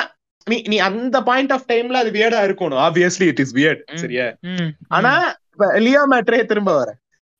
நீ 0.47 0.57
நீ 0.71 0.77
அந்த 0.87 1.17
பாயிண்ட் 1.29 1.53
ஆஃப் 1.55 1.67
டைம்ல 1.71 1.99
அது 2.03 2.11
வியடா 2.17 2.39
இருக்கணும். 2.47 2.81
Obviously 2.87 3.27
it 3.31 3.41
is 3.43 3.53
weird. 3.59 3.83
சரியா. 4.03 4.25
ஆனா 4.97 5.13
லியோ 5.85 6.03
மேட்ரே 6.13 6.41
திரும்ப 6.51 6.73
வர. 6.79 6.89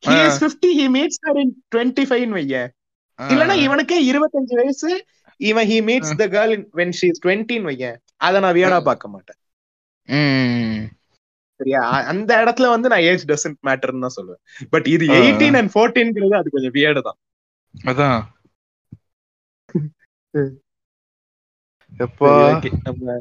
he 0.04 0.14
ah. 0.14 0.24
is 0.28 0.38
50 0.44 0.70
he 0.78 0.86
meets 0.96 1.18
her 1.26 1.34
in 1.42 1.50
25 1.76 2.24
ன்னு 2.28 2.38
வைய. 2.40 2.56
இல்லனா 3.20 3.56
இவனுக்கே 3.66 3.98
25 4.08 4.58
வயசு 4.60 4.90
இவன் 5.50 5.68
he 5.72 5.78
meets 5.90 6.10
ah. 6.14 6.18
the 6.22 6.28
girl 6.36 6.52
in 6.56 6.64
when 6.80 6.90
she 7.00 7.08
is 7.14 7.20
20 7.26 7.56
ன்னு 7.60 7.70
வைய. 7.72 7.86
அத 8.28 8.40
நான் 8.40 8.56
வியடா 8.58 8.80
பார்க்க 8.90 9.14
மாட்டேன். 9.14 9.40
சரியா? 11.64 11.82
அந்த 12.12 12.32
இடத்துல 12.44 12.70
வந்து 12.70 12.92
நான் 12.94 13.06
ஏஜ் 13.10 13.26
டசன்ட் 13.26 13.60
மேட்டர்னு 13.68 14.06
தான் 14.06 14.18
சொல்லுவேன். 14.18 14.42
பட் 14.70 14.88
இது. 14.88 15.06
எயிட்டீன் 15.20 15.58
அண்ட் 15.62 15.74
ஃபோர்டீன்ங்கிறது 15.74 16.36
அது 16.42 16.56
கொஞ்சம் 16.56 16.76
வியர்டு 16.78 17.02
தான். 17.02 17.20
அதான். 17.76 18.20
எப்பா. 22.00 22.32
நம்ம 22.84 23.16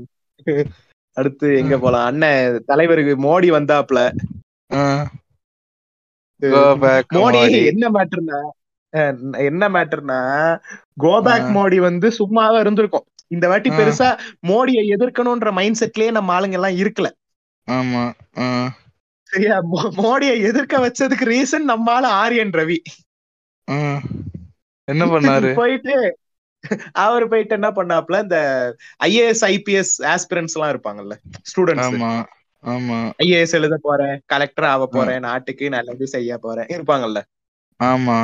அடுத்து 1.16 1.46
எங்க 1.58 1.74
போலாம்? 1.78 2.06
அண்ணன் 2.10 2.60
தலைவருக்கு 2.70 3.14
மோடி 3.24 3.48
வந்தாப்ல 3.56 4.00
மோடி. 7.16 7.40
என்ன 7.72 7.84
மேட்டர்னா 7.96 8.38
என்ன 9.48 9.68
மேட்டர்னா 9.76 10.18
கோபேக். 11.04 11.46
மோடி 11.56 11.78
வந்து 11.80 12.08
சும்மாவே 12.18 12.58
இருந்திருக்கும். 12.60 13.06
இந்த 13.30 13.46
வாட்டி. 13.48 13.68
பெருசா 13.78 14.08
மோடியை 14.48 14.82
எதிர்க்கணும்ன்ற 14.94 15.50
மைண்ட் 15.58 15.80
செட்லயே 15.80 16.10
நம்ம 16.10 16.32
ஆளுங்க 16.36 16.58
எல்லாம் 16.60 16.78
இருக்கல. 16.82 17.08
ஆமா. 17.68 18.02
சரியா 19.30 19.56
மோடியை 19.98 20.34
எதிர்க்க 20.48 20.74
வச்சதுக்கு 20.84 21.26
ரீசன் 21.30 21.70
நம்ம 21.70 21.92
ஆளு 21.94 22.08
ஆரியன் 22.22 22.54
ரவி. 22.54 22.78
என்ன 24.88 25.04
பண்ணாரு? 25.12 25.50
போயிட்டு 25.60 25.94
அவர் 27.02 27.24
போயிட்டு 27.30 27.54
என்ன 27.56 27.68
பண்ணாப்ல 27.76 28.16
இந்த 28.24 28.38
ஐஏஎஸ் 29.06 29.44
ஐபிஎஸ் 29.48 29.94
ஆஸ்பிரன்ஸ் 30.12 30.54
எல்லாம் 30.56 30.72
இருப்பாங்கல்ல 30.74 31.14
ஸ்டூடெண்ட்ஸ் 31.50 31.88
ஆமா 31.88 32.10
ஆமா. 32.64 32.98
ஐஏஎஸ் 33.22 33.54
எழுத 33.58 33.76
போறேன் 33.86 34.16
கலெக்டர் 34.32 34.66
ஆக 34.68 34.84
போறேன் 34.88 35.24
நாட்டுக்கு 35.26 35.66
நல்லது 35.74 36.06
செய்ய 36.12 36.36
போறேன் 36.38 36.68
இருப்பாங்கல்ல. 36.74 37.20
ஆமா. 37.80 38.18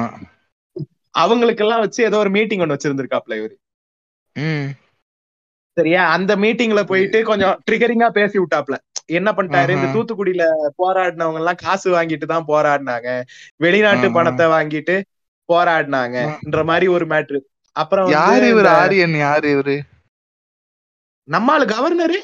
அவங்களுக்கு 1.15 1.65
எல்லாம் 1.65 1.83
வச்சு 1.85 2.01
ஏதோ 2.09 2.19
ஒரு 2.19 2.31
மீட்டிங் 2.37 2.63
ஒண்ணு 2.65 2.77
வச்சிருந்திருக்காப்ல 2.77 3.39
இவரு. 3.41 3.57
சரியா? 5.77 6.03
அந்த 6.17 6.33
மீட்டிங்ல 6.43 6.81
போயிட்டு 6.89 7.19
கொஞ்சம் 7.29 7.57
ட்ரிகரிங்கா 7.67 8.09
பேசி 8.15 8.37
விட்டாப்ல 8.39 8.77
என்ன 9.09 9.31
பண்ணிட்டாரு? 9.33 9.73
இந்த. 9.77 9.89
தூத்துக்குடியில 9.95 10.45
போராடினவங்க 10.83 11.41
எல்லாம் 11.43 11.63
காசு 11.65 11.89
வாங்கிட்டு 11.97 12.27
தான் 12.33 12.49
போராடினாங்க. 12.53 13.09
வெளிநாட்டு. 13.65 14.09
பணத்தை 14.17 14.47
வாங்கிட்டு 14.57 14.97
போராடினாங்கன்ற 15.49 16.63
மாதிரி 16.71 16.89
ஒரு 16.89 17.07
மேட்ரு 17.07 17.39
அப்புறம் 17.77 18.09
யாரு 18.11 18.47
இவரு? 18.53 18.69
ஆரியன் 18.81 19.17
யாரு 19.27 19.49
இவரு? 19.55 19.77
நம்மாளு 21.29 21.65
கவர்னரு? 21.75 22.19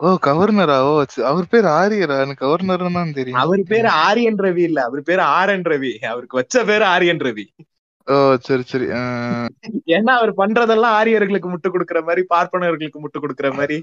ஓ 0.00 0.10
கவர்னரா? 0.26 0.76
ஓ 0.88 0.92
அவர் 1.30 1.48
பேர் 1.48 1.66
ஆரியரா? 1.80 2.16
எனக்கு 2.24 2.44
கவர்னர்னு 2.46 2.98
தான் 2.98 3.16
தெரியும். 3.18 3.40
அவர் 3.40 3.62
பேரு 3.62 3.88
ஆரியன் 3.88 4.38
ரவி 4.44 4.62
இல்ல. 4.68 4.78
அவர் 4.82 5.02
பேரு 5.02 5.22
ஆரன் 5.38 5.66
ரவி. 5.72 5.90
அவருக்கு 6.12 6.38
வச்ச 6.38 6.64
பேரு 6.64 6.84
ஆரியன் 6.84 7.22
ரவி. 7.26 7.44
ஓ 8.08 8.14
சரி 8.46 8.62
சரி. 8.62 8.86
ஏன்னா 9.96 10.12
அவர் 10.20 10.32
பண்றதெல்லாம் 10.34 10.96
ஆரியர்களுக்கு 11.00 11.50
முட்டு 11.50 11.68
கொடுக்கற 11.74 12.02
மாதிரி 12.02 12.22
பார்ப்பனர்களுக்கு 12.34 13.02
முட்டு 13.02 13.18
கொடுக்கற 13.20 13.50
மாதிரி. 13.54 13.78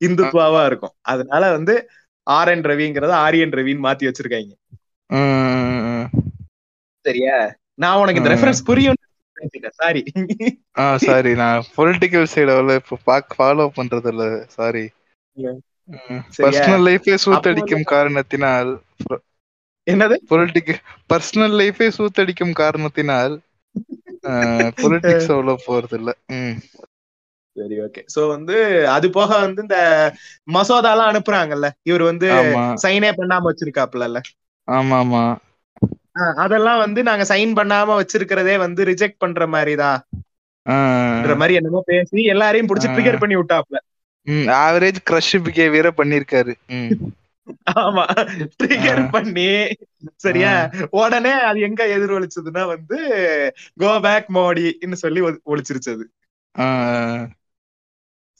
இந்துத்துவாவா 0.00 0.62
இருக்கும். 0.66 0.94
அதனால 1.12 1.44
வந்து 1.56 1.74
ஆர் 2.26 2.48
என் 2.48 2.64
ரவிங்கிறத 2.64 3.12
ஆரியன் 3.24 3.54
ரவின்னு 3.54 3.86
மாத்தி 3.86 4.08
வச்சிருக்காங்க. 4.08 4.52
சரியா? 7.04 7.36
நான் 7.76 8.00
உனக்கு 8.00 8.20
இந்த. 8.20 8.32
ரெஃபரன்ஸ் 8.34 8.62
புரியும் 8.68 8.96
சாரி 9.78 10.00
ஆ 10.76 10.84
சாரி 11.02 11.32
நான் 11.40 11.66
பொலிட்டிக்கல் 11.76 12.30
சைடு 12.32 12.50
அவ்வளவு 12.54 12.80
இப்ப 12.82 12.98
ஃபாலோ 13.32 13.66
பண்றது 13.76 14.10
இல்ல 14.12 14.24
சாரி? 14.56 14.84
பர்சனல் 16.38 16.84
லைஃபே 16.86 17.14
சூத்தடிக்கும் 17.22 17.86
காரணத்தினால் 17.92 18.70
என்னது? 19.86 20.16
பொலிட்டிக்கல் 20.30 20.80
பர்சனல் 21.10 21.54
லைஃபே 21.60 21.88
சூத்தடிக்கும் 21.96 22.54
காரணத்தினால் 22.60 23.34
பொலிட்டிக்ஸ் 24.80 25.30
அவ்வளவு 25.34 25.64
போறது 25.66 25.96
இல்ல 25.98 26.10
சரி 27.58 27.76
ஓகே 27.80 28.00
சோ 28.14 28.28
வந்து 28.28 28.56
அது 28.88 29.10
போக 29.10 29.38
வந்து 29.38 29.62
இந்த 29.62 29.78
மசோதா 30.48 30.90
எல்லாம் 30.90 31.10
அனுப்புறாங்கல்ல 31.10 31.68
இவர் 31.82 32.02
வந்து 32.02 32.28
சைனே 32.82 33.10
பண்ணாம 33.16 33.46
வச்சிருக்காப்ல 33.48 34.20
ஆமா 34.68 34.96
ஆமா 35.02 35.24
அதெல்லாம் 36.36 36.78
வந்து 36.78 37.02
நாங்க 37.02 37.24
சைன் 37.24 37.52
பண்ணாம 37.54 37.90
வச்சிருக்கிறதே 37.94 38.58
வந்து 38.58 38.84
ரிஜெக்ட் 38.84 39.18
பண்ற 39.18 39.46
மாதிரிதான். 39.46 40.00
மாதிரி 41.34 41.54
என்னமோ 41.54 41.82
பேசி 41.84 42.22
எல்லாரையும் 42.24 42.68
புடிச்சு. 42.68 42.88
ட்ரிகர் 42.88 43.18
பண்ணி 43.18 43.36
விட்டாப்ல. 43.36 43.78
ஆவரேஜ் 44.60 44.98
கிரஷ் 45.10 45.38
பிஹேவியரை 45.38 45.90
பண்ணிருக்காரு. 45.96 46.52
ஆமா. 47.78 48.04
ட்ரிகர். 48.58 49.10
பண்ணி 49.10 49.46
சரியா? 50.16 50.52
உடனே 50.90 51.30
அது 51.42 51.60
எங்க 51.60 51.86
எதிரொலிச்சதுன்னா 51.86 52.66
வந்து 52.66 52.98
கோ 53.76 54.00
பேக் 54.00 54.26
மோடின்னு 54.34 54.92
சொல்லி 54.94 55.20
ஒ- 55.20 55.40
ஒலிச்சிருச்சு 55.46 55.90
அது. 55.92 56.04
ஆ, 56.54 56.66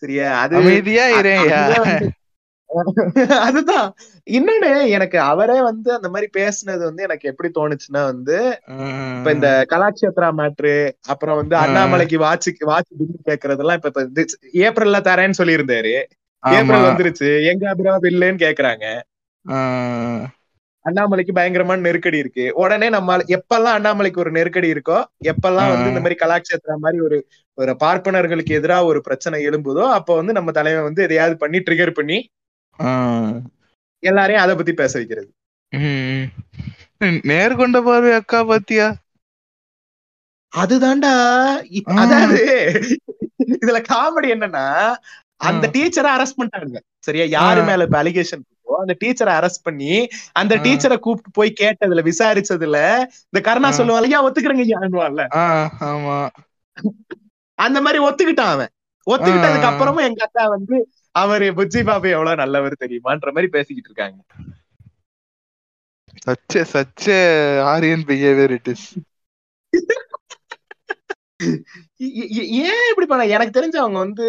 சரியா? 0.02 0.28
அது 0.42 0.54
அமைதியா 0.58 1.04
அதுதான் 3.40 3.86
இன்னொன்னு 4.28 4.68
எனக்கு 4.96 5.18
அவரே 5.30 5.58
வந்து 5.68 5.88
அந்த 5.94 6.08
மாதிரி 6.08 6.28
பேசுனது 6.34 6.82
வந்து 6.82 7.04
எனக்கு 7.06 7.28
எப்படி 7.30 7.48
தோணுச்சுன்னா 7.54 8.02
வந்து 8.10 8.36
இப்ப 9.16 9.30
இந்த 9.32 9.48
கலாட்சேத்ரா 9.70 10.28
மேட்ரு 10.40 10.74
அப்புறம் 11.12 11.38
வந்து. 11.40 11.54
அண்ணாமலைக்கு 11.62 12.18
வாட்சுக்கு 12.24 12.64
வாட்ச் 12.64 12.90
பில் 12.92 13.28
கேக்குறதெல்லாம் 13.28 13.78
இப்ப 13.80 14.04
ஏப்ரல்ல 14.64 15.00
தரேன்னு 15.08 15.38
சொல்லியிருந்தாரு. 15.38 15.94
ஏப்ரல் 16.42 16.88
வந்துருச்சு. 16.88 17.30
எங்க 17.52 17.64
அபிராம் 17.72 18.04
பில்லுன்னு 18.04 18.44
கேக்குறாங்க. 18.44 18.84
அண்ணாமலைக்கு 20.88 21.32
பயங்கரமான 21.38 21.84
நெருக்கடி 21.86 22.18
இருக்கு 22.18 22.44
உடனே 22.62 22.88
நம்ம 22.88 23.16
எப்பெல்லாம் 23.36 23.76
அண்ணாமலைக்கு 23.78 24.22
ஒரு 24.24 24.30
நெருக்கடி 24.30 24.68
இருக்கோ 24.74 24.98
எப்பெல்லாம் 25.30 25.70
வந்து 25.72 25.90
இந்த 25.92 26.02
மாதிரி 26.04 26.18
கலாட்சேத்ரா 26.22 26.76
மாதிரி 26.84 27.00
ஒரு 27.08 27.18
ஒரு 27.58 27.72
பார்ப்பனர்களுக்கு 27.82 28.52
எதிராக 28.58 28.90
ஒரு 28.90 29.00
பிரச்சனை 29.00 29.38
எழும்புதோ 29.48 29.84
அப்ப 29.98 30.16
வந்து 30.16 30.32
நம்ம 30.32 30.50
தலைவன் 30.58 30.88
வந்து 30.88 31.04
எதையாவது 31.06 31.36
பண்ணி 31.42 31.60
ட்ரிகர் 31.66 31.96
பண்ணி. 31.98 32.18
எல்லாரையும் 34.02 34.42
அதை 34.42 34.52
பத்தி 34.56 34.72
பேச 34.80 34.92
வைக்கிறது. 34.98 35.30
நேர்கொண்ட 37.30 37.78
பார்வை 37.86 38.12
அக்கா 38.20 38.40
பாத்தியா 38.50 38.86
அதுதான்டா. 40.52 41.12
அதாவது 42.02 42.42
இதுல 43.56 43.78
காமெடி 43.90 44.28
என்னன்னா 44.36 44.64
அந்த. 45.48 45.66
டீச்சரை 45.74 46.10
அரெஸ்ட் 46.16 46.38
பண்ணிட்டாங்க 46.38 46.78
சரியா 47.06 47.26
யாரு. 47.38 47.60
மேல 47.68 47.86
இப்ப 47.88 47.98
அலிகேஷன் 48.02 48.44
அந்த 48.76 48.96
டீச்சரை 49.04 49.32
அரெஸ்ட் 49.38 49.62
பண்ணி 49.62 49.92
அந்த. 50.32 50.56
டீச்சரை 50.56 50.98
கூப்பிட்டு 50.98 51.30
போய் 51.30 51.58
கேட்டதுல 51.60 52.02
விசாரிச்சதுல 52.04 52.78
இந்த 53.24 53.40
கருணா 53.40 53.68
ஆ. 53.68 53.76
சொல்லுவான் 53.78 54.02
ஐயா 54.02 54.24
ஒத்துக்கிறேங்க 54.26 55.26
ஆமா. 55.88 56.16
அந்த 57.58 57.80
மாதிரி 57.80 58.04
ஒத்துக்கிட்டான் 58.04 58.52
அவன். 58.52 58.72
ஒத்துக்கிட்டதுக்கு. 59.06 59.70
அப்புறமும் 59.70 60.06
எங்க 60.06 60.22
அக்கா 60.24 60.48
வந்து 60.48 60.76
அவரு 61.14 61.44
புஜ்ஜி 61.52 61.84
பாபு 61.84 62.08
எவ்வளவு 62.08 62.36
நல்லவர் 62.36 62.82
தெரியுமான்ற 62.84 63.28
மாதிரி 63.28 63.46
பேசிக்கிட்டு 63.46 63.90
இருக்காங்க. 63.90 64.18
சச்ச 66.26 66.64
சச்ச 66.72 67.06
ஆரியன் 67.64 68.04
பிஹேவியர் 68.06 68.50
இட் 68.50 68.68
இஸ் 68.68 68.88
ஏன் 72.60 72.88
இப்படி 72.90 73.06
பண்ண? 73.06 73.24
எனக்கு 73.26 73.60
தெரிஞ்ச 73.60 73.76
அவங்க 73.76 73.98
வந்து 73.98 74.26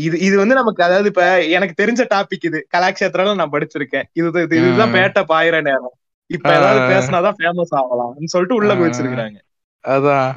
இது 0.00 0.16
இது 0.18 0.34
வந்து 0.38 0.54
நமக்கு 0.54 0.82
அதாவது 0.82 1.08
இப்ப 1.08 1.24
எனக்கு 1.48 1.74
தெரிஞ்ச 1.82 2.02
டாபிக் 2.10 2.44
இது 2.44 2.58
கலாட்சேத்திரம் 2.70 3.34
நான் 3.34 3.52
படிச்சிருக்கேன் 3.52 4.06
இது 4.12 4.28
இது- 4.38 4.58
இதுதான். 4.60 4.94
பேட்ட 4.94 5.24
பாயிர 5.24 5.60
நேரம் 5.60 5.96
இப்ப. 6.30 6.48
ஏதாவது 6.54 6.80
பேசினாதான் 6.92 7.36
ஃபேமஸ் 7.38 7.74
ஆகலாம்னு 7.78 8.24
சொல்லிட்டு 8.26 8.54
உள்ள 8.54 8.72
ஆ. 8.72 8.78
குதிச்சிருக்காங்க 8.78 9.38
அதான் 9.84 10.32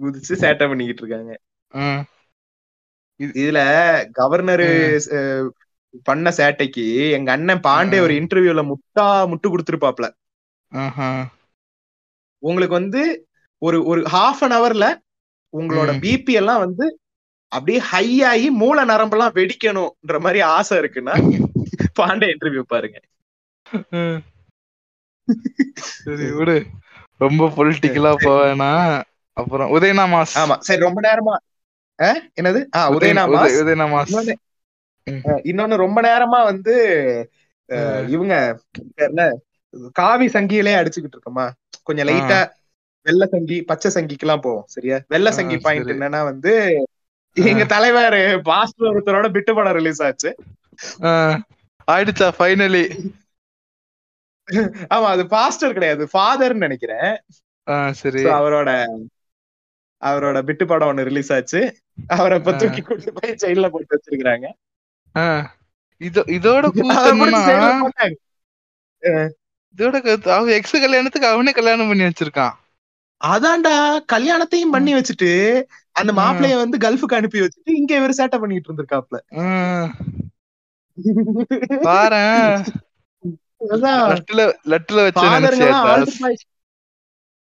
குதிச்சு 0.00 0.34
சேட்டை 0.40 0.66
பண்ணிக்கிட்டு 0.68 1.02
இருக்காங்க 1.04 1.32
இதுல 3.20 3.60
கவர்னர் 4.12 4.66
பண்ண 6.04 6.30
சேட்டைக்கு 6.30 6.84
எங்க 7.10 7.30
அண்ணன் 7.32 7.62
பாண்டே. 7.62 7.98
ஒரு 8.00 8.12
இன்டர்வியூல 8.14 8.62
முட்டா 8.68 9.04
முட்டு 9.30 9.48
கொடுத்துருப்பாப்ல. 9.48 10.06
உங்களுக்கு 12.42 12.74
வந்து 12.74 13.02
ஒரு 13.62 13.78
ஒரு 13.84 14.00
ஹாஃப் 14.12 14.40
அன் 14.40 14.50
ஹவர்ல 14.50 14.86
உங்களோட. 15.58 15.90
பிபி 16.00 16.30
எல்லாம் 16.30 16.58
வந்து 16.58 16.98
அப்படியே 17.48 17.78
ஹை 17.78 18.22
ஆகி 18.22 18.50
மூல 18.50 18.84
நரம்பெல்லாம் 18.84 19.34
வெடிக்கணும்ன்ற 19.34 20.20
மாதிரி 20.20 20.40
ஆசை 20.40 20.78
இருக்குன்னா 20.78 21.40
பாண்டே 22.00 22.34
இன்டர்வியூ 22.34 22.60
பாருங்க. 22.60 23.00
சரி 25.74 26.30
விடு. 26.30 26.66
ரொம்ப 27.18 27.48
பொலிட்டிக்கலா 27.48 28.14
போவேனா? 28.20 29.02
அப்புறம் 29.32 29.70
உதயனா 29.70 30.16
மாஸ். 30.16 30.34
ஆமா 30.34 30.58
சரி 30.58 30.80
ரொம்ப 30.80 31.00
நேரமா 31.00 31.36
என்னது? 32.02 32.66
ஆஹ் 32.76 32.76
உதய- 32.76 32.76
உதயனா 32.76 33.24
உதய- 33.24 33.36
மாஸ். 33.36 33.64
உதயனா 33.64 34.04
மாஸ். 34.04 34.32
இன்னொன்னு 35.24 35.76
ரொம்ப 35.76 36.00
நேரமா 36.00 36.44
வந்து. 36.44 37.32
இவங்க 38.08 38.60
காவி 39.92 40.26
சங்கியிலே 40.26 40.74
அடிச்சுக்கிட்டு 40.74 41.18
இருக்கோமா? 41.18 41.50
கொஞ்சம். 41.82 42.06
லைட்டா 42.06 42.48
வெள்ளை 43.06 43.26
சங்கி 43.30 43.56
பச்சை 43.70 43.88
சங்கிக்கு 43.94 44.26
எல்லாம் 44.26 44.44
போவோம் 44.46 44.66
சரியா? 44.74 44.96
வெள்ளை 45.14 45.30
சங்கி 45.38 45.56
பாயிண்ட். 45.66 45.92
என்னன்னா 45.94 46.20
வந்து 46.30 46.52
எங்க 47.36 47.64
தலைவர் 47.74 48.16
பாஸ்டர் 48.50 48.90
ஒருத்தரோட 48.90 49.28
பிட்டு 49.36 49.52
படம் 49.54 49.78
ரிலீஸ் 49.80 50.02
ஆச்சு. 50.08 50.30
ஆயிடுச்சா 51.88 52.28
ஃபைனலி 52.38 52.84
ஆமா 54.94 55.08
அது 55.14 55.22
பாஸ்டர் 55.34 55.76
கிடையாது 55.76 56.04
ஃபாதர்னு 56.12 56.64
நினைக்கிறேன். 56.66 57.12
சரி. 58.00 58.22
அவரோட 58.38 58.70
அவரோட 60.02 60.38
பிட்டு 60.48 60.64
படம் 60.70 60.90
ஒண்ணு 60.90 61.08
ரிலீஸ் 61.08 61.30
ஆச்சு. 61.36 61.60
அவரை 62.16 62.36
இப்ப. 62.38 62.54
தூக்கி 62.62 62.82
கொண்டு 62.82 63.12
போய் 63.18 63.38
ஜெயில 63.42 63.68
போட்டு 63.74 63.94
வச்சிருக்காங்க 63.96 64.48
இதோட. 66.36 66.64
இதோட 69.74 69.96
அவன் 70.36 70.56
எக்ஸ் 70.56 70.82
கல்யாணத்துக்கு 70.84 71.32
அவனே 71.34 71.52
கல்யாணம் 71.58 71.90
பண்ணி 71.90 72.08
வச்சிருக்கான். 72.08 72.54
அதான்டா 73.22 73.72
கல்யாணத்தையும் 74.06 74.70
பண்ணி 74.70 74.92
வச்சுட்டு 74.94 75.30
அந்த. 75.96 76.10
மாப்பிளைய 76.12 76.56
வந்து 76.56 76.78
கல்ஃபுக்கு 76.78 77.14
அனுப்பி 77.14 77.40
வச்சுட்டு 77.40 77.72
இங்க 77.74 77.92
இவர் 77.96 78.18
சேட்டை 78.18 78.38
பண்ணிட்டு 78.38 78.68
இருந்திருக்காப்ல. 78.68 79.18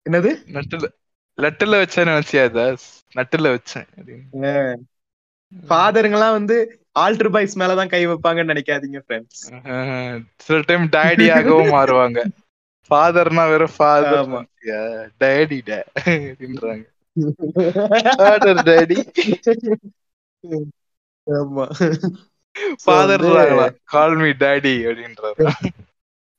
என்னது? 0.06 0.30
லட்டுல 1.38 1.74
வச்ச 1.80 2.04
நினைச்சியா 2.04 2.44
தாஸ்? 2.52 2.86
நட்டுல 3.12 3.46
வச்சேன் 3.54 3.88
அப்படின்னு. 3.92 4.26
ஃபாதருங்கெல்லாம் 5.62 6.36
வந்து 6.38 6.56
ஆல்டர் 6.98 7.30
பாய்ஸ் 7.30 7.58
மேலதான் 7.58 7.88
கை 7.88 8.02
வைப்பாங்கன்னு 8.06 8.52
நினைக்காதீங்க 8.52 9.00
ஃப்ரெண்ட்ஸ் 9.04 9.42
சில 10.40 10.58
டைம் 10.66 10.84
டேடியாகவும் 10.96 11.72
மாறுவாங்க. 11.74 12.18
ஃபாதர்னா 12.92 13.48
வெறும் 13.48 13.76
ஃபாதர் 13.76 14.22
ஆமா. 14.22 14.40
டேடி 15.20 15.64
டே 15.64 15.82
அப்படின்றாங்க. 15.98 16.84
ஃபாதர் 18.12 18.68
டேடி 18.68 18.96
ஆமா. 21.26 21.66
ஃபாதர் 22.82 23.22
கால் 23.88 24.16
மீ 24.16 24.32
டேடி 24.40 24.86
அப்படின்றாரு. 24.86 25.52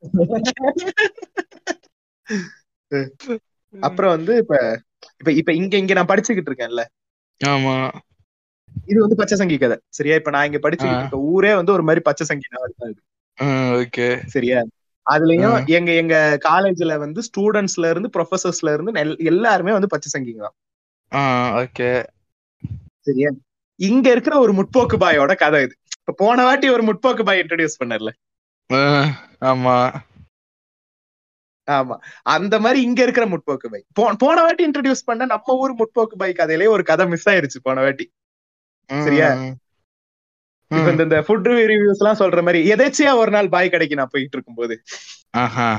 அப்புறம் 3.74 4.16
வந்து 4.16 4.38
இப்ப 4.38 4.82
இப்ப 5.20 5.34
இப்ப 5.34 5.54
இங்க 5.54 5.78
இங்க 5.78 5.94
நான் 5.94 6.10
படிச்சுக்கிட்டு 6.10 6.52
இருக்கேன்ல. 6.52 6.84
ஆமா. 7.42 7.92
இது 8.88 9.02
வந்து 9.02 9.16
பச்சை 9.20 9.38
சங்கி 9.38 9.58
கதை. 9.58 9.78
சரியா? 9.90 10.16
இப்ப 10.16 10.32
நான் 10.32 10.46
இங்க 10.46 10.60
படிச்சுக்கிட்டு. 10.64 11.00
இருக்க 11.00 11.32
ஊரே 11.32 11.56
வந்து 11.56 11.72
ஒரு 11.72 11.84
மாதிரி 11.84 12.02
பச்சை 12.08 12.26
சங்கி 12.26 12.46
நாடு 12.50 12.74
தான் 12.76 12.92
இது. 12.92 13.02
ஓகே. 13.80 14.24
சரியா? 14.34 14.64
அதுலயும். 15.12 15.66
எங்க 15.66 15.92
எங்க 15.92 16.38
காலேஜ்ல 16.50 16.98
வந்து 16.98 17.22
ஸ்டூடெண்ட்ஸ்ல 17.22 17.90
இருந்து 17.90 18.10
ப்ரொஃபசர்ஸ்ல 18.18 18.74
இருந்து 18.74 19.16
எல்லாருமே 19.18 19.72
வந்து 19.72 19.88
பச்சை 19.88 20.22
சங்கிங்க. 20.22 20.48
ஓகே. 21.56 22.06
சரியா? 23.00 23.30
இங்க 23.76 24.12
இருக்கிற 24.12 24.40
ஒரு 24.40 24.54
முற்போக்கு 24.54 24.98
பாயோட 25.00 25.36
கதை 25.36 25.62
இது. 25.62 25.78
இப்ப 26.00 26.26
போன 26.26 26.44
வாட்டி 26.44 26.70
ஒரு 26.70 26.84
முற்போக்கு 26.84 27.24
பாய் 27.24 27.40
இன்ட்ரடியூஸ் 27.40 27.84
பண்ணல 27.84 28.10
ஆமா. 29.42 29.94
ஆமா. 31.72 31.98
அந்த 32.22 32.60
மாதிரி 32.60 32.82
இங்க 32.82 33.02
இருக்கிற 33.04 33.28
முற்போக்கு 33.28 33.68
பாய். 33.72 33.86
போ- 34.02 34.16
போன 34.18 34.42
வாட்டி 34.42 34.70
இன்ட்ரடியூஸ் 34.70 35.04
பண்ண 35.06 35.26
நம்ம 35.26 35.58
ஊர் 35.58 35.76
முற்போக்கு 35.76 36.16
பாய் 36.18 36.34
கதையிலேயே 36.38 36.68
ஒரு 36.68 36.84
கதை 36.84 37.08
மிஸ் 37.08 37.30
ஆயிருச்சு 37.30 37.60
போன 37.62 37.82
வாட்டி. 37.82 38.12
சரியா? 39.04 39.34
இப்ப 40.78 41.04
இந்த 41.06 41.18
ஃபுட் 41.28 41.48
ரிவ்யூஸ் 41.72 42.02
எல்லாம் 42.02 42.22
சொல்ற 42.22 42.42
மாதிரி 42.46 42.60
எதேச்சியா 42.74 43.12
ஒரு 43.22 43.32
நாள் 43.32 43.54
பாய் 43.56 43.74
கடைக்கு 43.74 44.00
நான் 44.00 44.12
போயிட்டு 44.12 44.38
இருக்கும்போது. 44.38 44.76
ஆஹா. 45.44 45.70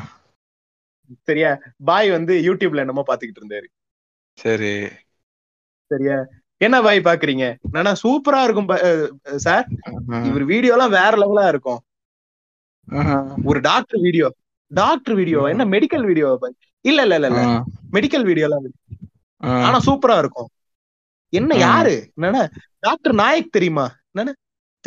சரியா? 1.28 1.50
பாய் 1.84 2.08
வந்து 2.10 2.34
யூடியூப்ல 2.48 2.82
என்னமோ 2.84 3.02
பாத்துக்கிட்டு 3.08 3.40
இருந்தாரு. 3.42 3.66
சரி. 4.38 4.74
சரியா? 5.90 6.16
என்ன 6.60 6.76
பாய் 6.82 7.06
பாக்குறீங்க 7.08 7.44
நானா 7.72 7.92
சூப்பரா 8.02 8.40
இருக்கும் 8.46 8.68
சார். 9.46 9.66
இவர் 10.30 10.44
வீடியோ 10.52 10.72
எல்லாம் 10.76 10.94
வேற 10.98 11.12
லெவலா 11.22 11.44
இருக்கும். 11.48 11.80
ஒரு 13.44 13.60
டாக்டர் 13.60 14.00
வீடியோ 14.00 14.28
டாக்டர் 14.70 15.14
வீடியோ. 15.14 15.40
என்ன 15.52 15.64
மெடிக்கல் 15.74 16.06
வீடியோ 16.10 16.28
இல்ல 16.84 17.02
இல்ல 17.02 17.14
இல்ல 17.14 17.28
இல்ல. 17.30 17.42
மெடிக்கல் 17.92 18.26
வீடியோ 18.30 18.46
எல்லாம். 18.48 18.64
ஆனா 19.66 19.78
சூப்பரா 19.86 20.16
இருக்கும். 20.22 20.48
என்ன. 21.32 21.54
யாரு? 21.66 21.94
என்னன்னா 22.16 22.42
டாக்டர் 22.78 23.14
நாயக் 23.14 23.54
தெரியுமா? 23.56 23.86
என்னன்னு 24.12 24.32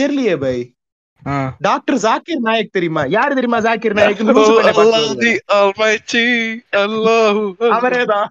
தெரியலையே 0.02 0.40
பை. 0.40 0.72
டாக்டர் 1.60 1.98
ஜாக்கிர் 1.98 2.42
நாயக் 2.42 2.72
தெரியுமா? 2.72 3.04
யாரு 3.04 3.30
தெரியுமா 3.30 3.60
ஜாக்கிர் 3.60 3.94
நாயக்? 3.94 4.20
அவரேதான். 7.60 8.28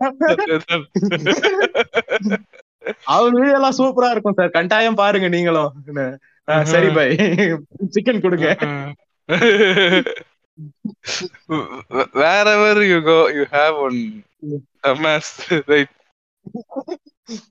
அவர் 3.05 3.33
வீடியோ 3.33 3.55
எல்லாம் 3.55 3.76
சூப்பரா 3.79 4.11
இருக்கும் 4.11 4.35
சார். 4.37 4.48
கட்டாயம் 4.48 4.94
பாருங்க 4.94 5.29
நீங்களும். 5.29 5.72
சரி 6.62 6.88
பை 6.88 7.07
சிக்கன் 7.94 8.20
கொடுங்க. 8.20 8.57
you 13.35 13.44
have 13.50 13.76
one. 13.81 14.24
A 14.87 14.92
mess, 14.92 15.26
right? 15.66 15.90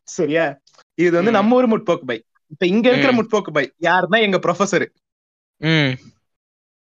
சரியா? 0.03 0.57
இது 0.93 1.11
வந்து. 1.11 1.31
நம்ம 1.31 1.55
ஊர் 1.55 1.69
முற்போக்கு 1.69 2.05
பை 2.05 2.23
இப்ப 2.55 2.65
இங்க 2.65 2.91
இருக்கிற. 2.91 3.13
முற்போக்கு 3.13 3.51
பை 3.51 3.73
யாருன்னா 3.81 4.21
எங்க 4.21 4.37
ப்ரொஃபசர் 4.37 4.85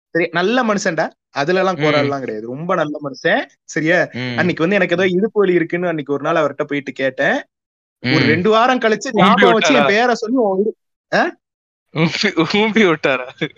சரி 0.10 0.30
நல்ல 0.32 0.64
மனுஷன்டா. 0.64 1.10
அதுல 1.30 1.60
எல்லாம் 1.60 1.74
ம். 1.74 1.78
குரல் 1.78 2.00
எல்லாம் 2.00 2.20
கிடையாது. 2.20 2.48
ரொம்ப 2.48 2.76
நல்ல 2.76 3.00
மனுஷன் 3.04 3.46
சரியா? 3.64 4.08
அன்னைக்கு 4.38 4.58
வந்து 4.58 4.76
எனக்கு 4.76 4.96
ஏதோ 4.96 5.08
இடுப்பு 5.08 5.40
வலி 5.40 5.54
இருக்குன்னு 5.54 5.88
அன்னைக்கு 5.88 6.14
ஒரு 6.14 6.24
நாள் 6.24 6.36
அவர்கிட்ட 6.36 6.64
போயிட்டு 6.64 6.92
கேட்டேன். 6.92 7.44
ஒரு. 8.02 8.18
ரெண்டு 8.18 8.50
வாரம் 8.50 8.80
கழிச்சு 8.80 9.10
ஞாபகம் 9.12 9.54
வச்சு? 9.54 9.74
என் 9.74 9.86
பேரை 9.86 10.16
சொல்லி 10.16 10.38
ஊம்பி- 10.38 10.74
விட்டாரா? 12.94 13.50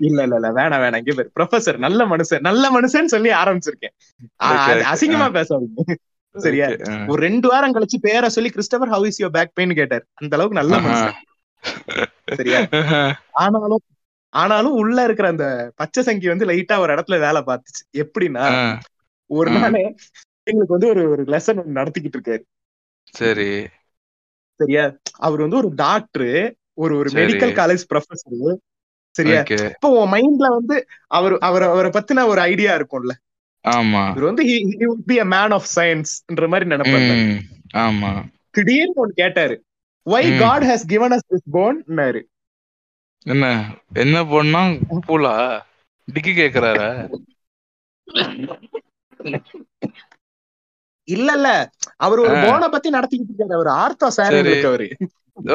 இல்ல 0.00 0.22
இல்ல 0.22 0.34
இல்ல 0.34 0.52
வேணாம் 0.52 0.54
வேணாம் 0.54 0.96
இங்க 0.96 1.30
ப்ரொஃபசர் 1.40 1.76
நல்ல 1.76 2.06
மனுஷன் 2.06 2.40
நல்ல 2.40 2.80
மனுஷன் 2.80 3.04
சொல்லி 3.04 3.30
ஆரம்பிச்சிருக்கேன். 3.30 3.94
அசிங்கமா 4.42 5.32
பேசாதீங்க. 5.32 5.94
சரியா. 6.36 6.68
ஒரு 7.06 7.22
ரெண்டு 7.22 7.48
வாரம் 7.48 7.74
கழிச்சு 7.74 8.00
பேரை 8.00 8.28
சொல்லி 8.28 8.50
Christopher 8.50 8.86
how 8.90 9.06
is 9.06 9.22
your 9.22 9.26
back 9.26 9.50
pain 9.54 9.74
கேட்டார். 9.74 10.06
அந்த 10.14 10.36
அளவுக்கு 10.36 10.64
நல்ல. 10.64 10.88
மனுஷன். 10.88 11.12
சரியா? 12.32 12.60
ஆனாலும் 13.42 13.82
ஆனாலும் 14.32 14.74
உள்ள 14.74 14.98
இருக்கிற 15.04 15.26
அந்த 15.28 15.46
பச்சை 15.76 16.02
சங்கி 16.02 16.26
வந்து 16.28 16.46
லைட்டா 16.46 16.76
ஒரு 16.78 16.92
இடத்துல 16.94 17.16
வேலை 17.20 17.40
பார்த்துச்சு. 17.42 17.82
எப்படின்னா 18.02 18.44
ஒரு. 19.30 19.50
நாள் 19.56 19.76
எங்களுக்கு 20.46 20.76
வந்து 20.76 20.88
ஒரு 20.88 21.02
ஒரு 21.10 21.22
லெசன் 21.32 21.60
ஒன்று 21.60 21.78
நடத்திக்கிட்டு 21.80 22.18
இருக்காரு. 22.18 22.42
சரி. 23.14 23.50
சரியா? 24.60 24.84
அவர் 25.20 25.40
வந்து 25.40 25.60
ஒரு 25.60 25.70
டாக்டர் 25.76 26.28
ஒரு 26.78 26.94
ஒரு. 26.96 27.08
மெடிக்கல் 27.18 27.52
காலேஜ் 27.60 27.84
ப்ரொஃபசர் 27.88 28.58
சரியா? 29.14 29.40
இப்போ 29.68 29.88
உன் 29.96 30.12
மைண்ட்ல 30.12 30.46
வந்து 30.50 30.76
அவர் 31.10 31.34
அவர் 31.48 31.64
அவரை 31.64 31.90
பத்தின 31.96 32.24
ஒரு 32.26 32.40
ஐடியா 32.50 32.72
இருக்கும்ல. 32.78 33.14
ஆமா. 33.64 34.02
இவர் 34.10 34.28
வந்து 34.28 34.44
பி 35.06 35.16
அ 35.18 35.26
மேன் 35.26 35.54
ஆஃப் 35.58 35.68
சயின்ஸ்ன்ற 35.74 36.46
மாதிரி 36.48 36.66
நினைப்பாரு 36.70 37.18
ஆமா. 37.82 38.10
திடீர்னு 38.54 39.00
ஒன்னு 39.02 39.14
கேட்டாரு. 39.14 39.54
Why. 40.06 40.22
God 40.42 40.64
has 40.70 40.84
given 40.92 41.10
us 41.16 41.22
this 41.32 41.44
bone? 41.56 41.78
ன்னாரு 41.94 42.20
என்ன? 43.26 43.46
என்ன 44.02 44.24
பண்ணா 44.32 44.62
பூலா? 45.08 45.34
டிக்கி 46.08 46.32
கேக்குறாரா? 46.38 46.88
இல்ல 51.08 51.28
இல்ல 51.38 51.48
அவர் 52.04 52.22
ஒரு. 52.24 52.34
போனை 52.44 52.68
பத்தி 52.74 52.88
நடத்திக்கிட்டு 52.96 53.32
இருக்காரு. 53.32 53.58
அவர் 53.58 53.70
ஆர்த்தோ 53.82 54.08
சாரி. 54.18 54.38
இருக்கவரு. 54.42 54.88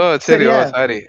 ஓ 0.02 0.04
சரி 0.28 0.46
ஓ? 0.54 0.58
Sorry. 0.76 1.00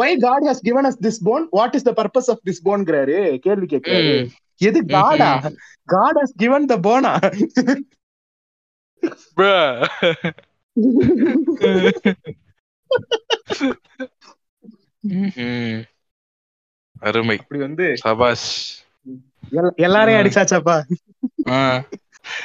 Why 0.00 0.10
God 0.26 0.46
has 0.48 0.62
given 0.68 0.86
us 0.90 0.96
this 1.06 1.18
bone? 1.28 1.44
What 1.58 1.76
is 1.78 1.86
the 1.88 1.92
purpose 2.00 2.30
of 2.34 2.42
this 2.48 2.62
போன்ங்கிறாரு 2.68 3.16
கேள்வி 3.46 3.66
கேட்கிறாரு 3.74 4.14
எது 4.68 4.80
காடா 4.96 5.30
காட் 5.94 6.18
ஹஸ் 6.22 6.34
given 6.44 6.64
the 6.72 6.78
போனா 6.88 7.12
அருமை. 17.00 17.38
அப்படி 17.38 17.60
வந்து 17.60 17.96
சபாஷ். 17.96 18.82
எல்- 19.50 19.74
எல்லாரையும். 19.74 20.22
அடிச்சாச்சாப்பா. 20.22 20.82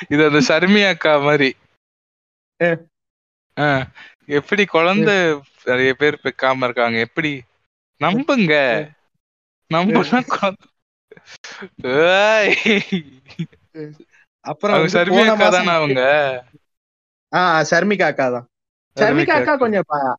இது 0.09 0.29
அந்த 0.29 0.39
ஷர்மி 0.39 0.89
அக்கா 0.89 1.17
மாதிரி. 1.17 1.55
எப்படி 4.25 4.65
குழந்தை 4.65 5.39
நிறைய 5.65 5.93
பேர் 5.93 6.19
பெக்காம 6.23 6.63
இருக்காங்க. 6.63 6.99
எப்படி? 6.99 7.41
நம்புங்க. 8.03 8.89
நம்புனா. 9.73 10.53
அப்புறம் 14.39 14.85
ஷர்மி 14.87 15.27
அக்கா 15.29 15.49
தானே 15.49 15.67
அவங்க? 15.67 16.45
ஆ 17.33 17.61
ஷர்மிகா 17.61 18.01
அக்கா 18.01 18.29
தான். 18.29 18.49
ஷர்மிகா 18.95 19.29
அக்கா 19.29 19.55
கொஞ்சம் 19.55 19.83
ப- 19.87 20.17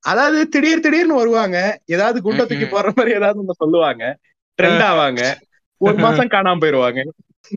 அதாவது 0.00 0.48
திடீர் 0.48 0.80
திடீர்னு 0.80 1.14
வருவாங்க. 1.14 1.80
ஏதாவது 1.86 2.22
குண்டை 2.22 2.46
தூக்கி. 2.46 2.64
போடுற 2.64 2.94
மாதிரி 2.94 3.14
ஏதாவது 3.14 3.42
ஒண்ணு 3.42 3.50
சொல்லுவாங்க. 3.50 4.18
ட்ரெண்ட் 4.62 4.64
ஆவாங்க. 4.64 5.34
ஒரு 5.76 5.94
மாசம் 5.94 6.28
காணாம 6.28 6.60
போயிருவாங்க. 6.60 7.04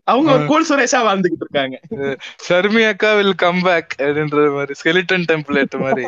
அவங்க 0.03 0.31
ஒரு 0.31 0.45
கூல் 0.45 0.67
சுரேஷா 0.69 0.95
வாழ்ந்துகிட்டு 0.95 1.39
இருக்காங்க. 1.39 1.79
ஷர்மி 2.49 2.87
அக்கா 2.87 3.13
வில் 3.13 3.35
கம் 3.35 3.61
பேக் 3.61 3.95
அப்படின்ற 3.97 4.53
மாதிரி 4.53 4.73
ஸ்கெலிட்டன் 4.83 5.23
டெம்ப்ளேட் 5.31 5.79
மாதிரி. 5.79 6.05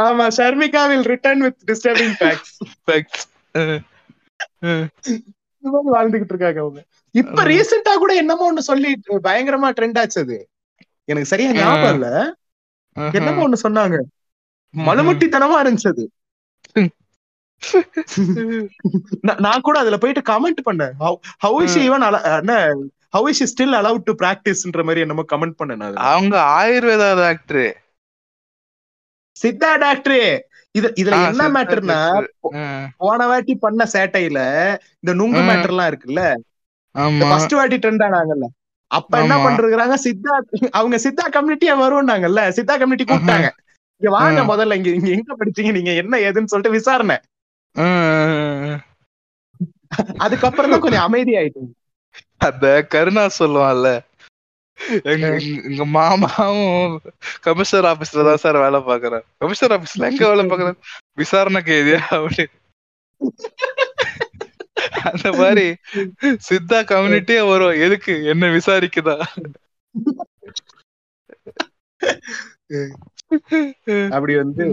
ஆமா 0.00 0.28
Sharmika 0.36 0.88
will 0.88 1.02
return 1.02 1.38
with 1.38 1.56
disturbing 1.66 2.36
facts 2.88 3.04
மாதிரி 5.60 5.92
வாழ்ந்துகிட்டு 5.92 6.24
இருக்காங்க 6.24 6.60
அவங்க. 6.60 6.84
இப்ப. 7.10 7.44
ரீசெண்டா 7.44 7.94
கூட 7.94 8.14
என்னமோ 8.14 8.52
ஒண்ணு 8.52 8.58
சொல்லி 8.58 9.00
பயங்கரமா 9.08 9.72
ட்ரெண்ட் 9.80 9.98
ஆச்சு 9.98 10.20
அது. 10.20 10.48
எனக்கு 11.08 11.30
சரியா 11.30 11.50
ஞாபகம் 11.56 11.94
இல்ல. 11.96 12.08
என்னமோ 13.14 13.44
ஒண்ணு 13.46 13.64
சொன்னாங்க. 13.64 13.96
மலுமட்டித்தனமா 14.74 15.56
இருந்துச்சு 15.62 15.92
அது. 15.94 16.04
நான் 19.44 19.64
கூட 19.66 19.76
அதுல 19.82 19.96
போயிட்டு 19.98 20.22
கமெண்ட் 20.30 20.60
பண்ணேன். 20.66 20.94
ஹவு 21.44 21.58
இஸ் 21.66 21.78
ஈவன் 21.84 22.04
என்ன 22.32 22.54
how 23.14 23.28
is 23.32 23.42
still 23.52 23.76
allowed 23.80 24.06
to 24.08 24.14
பிராக்டிஸ்ன்ற 24.22 24.82
மாதிரி 24.86 25.04
என்னமோ 25.04 25.24
கமெண்ட் 25.32 25.58
பண்ணேன். 25.60 25.84
அவங்க 26.12 26.34
ஆயுர்வேதா 26.58 27.10
டாக்டர் 27.22 27.64
சித்தா 29.36 29.70
டாக்டரே 29.82 30.24
இது 30.74 30.88
இதுல 31.00 31.16
என்ன 31.28 31.42
மேட்டர்னா 31.54 31.98
போன 33.00 33.26
வாட்டி 33.30 33.54
பண்ண 33.64 33.82
சேட்டையில 33.94 34.40
இந்த 35.02 35.12
நுங்கு. 35.20 35.40
மேட்டர் 35.48 35.72
எல்லாம் 35.74 35.90
இருக்குல்ல. 35.90 36.22
ஃபர்ஸ்ட் 37.22 37.56
வாட்டி 37.58 37.76
ட்ரெண்ட் 37.82 38.04
ஆனாங்கல்ல. 38.08 38.46
அப்ப 38.86 39.20
என்ன. 39.20 39.36
பண்றாங்க? 39.42 39.96
சித்தா 40.04 40.34
அவங்க 40.70 40.98
சித்தா 40.98 41.24
கம்யூனிட்டியா 41.28 41.74
வருவாங்கல்ல 41.82 42.48
சித்தா 42.48 42.76
கம்யூனிட்டி 42.76 43.04
கூப்பிட்டாங்க. 43.04 43.50
இங்க 43.96 44.10
வாங்க. 44.10 44.40
முதல்ல 44.42 44.74
இங்க 44.74 44.90
இங்க 44.90 45.08
எங்க 45.08 45.36
படிச்சீங்க? 45.36 45.72
நீங்க 45.72 45.92
என்ன 45.92 46.16
ஏதுன்னு 46.16 46.44
சொல்லிட்டு 46.44 46.70
விசாரணை. 46.70 47.16
அதுக்கப்புறம் 50.16 50.70
தான் 50.70 50.80
கொஞ்சம் 50.80 51.12
அமைதியாயிட்டு 51.12 51.62
அந்த 52.36 52.82
கருணா 52.88 53.28
சொல்லுவான்ல. 53.38 54.00
எங்க 55.02 55.38
எங்க- 55.38 55.84
மாமாவும் 55.84 57.00
கமிஷனர் 57.40 57.96
ஆபீஸ்ல 57.96 58.24
தான் 58.24 58.36
சார் 58.36 58.56
வேலை 58.56 58.80
பாக்குறாரு 58.80 59.20
கமிஷனர் 59.38 59.80
ஆபீஸ்ல 59.80 60.10
எங்க 60.10 60.28
வேலை 60.28 60.44
பாக்குறாரு 60.44 60.74
விசாரணை 61.14 61.62
கைதியா 61.62 62.00
அப்படி. 62.00 62.46
அந்த 65.10 65.28
மாதிரி 65.32 65.66
சித்தா 66.48 66.78
கம்யூனிட்டியே 66.90 67.42
வரும். 67.48 67.80
எதுக்கு? 67.86 68.14
என்ன 68.24 68.46
விசாரிக்குதா? 68.48 69.16
அப்படி 74.10 74.34
வந்து 74.36 74.64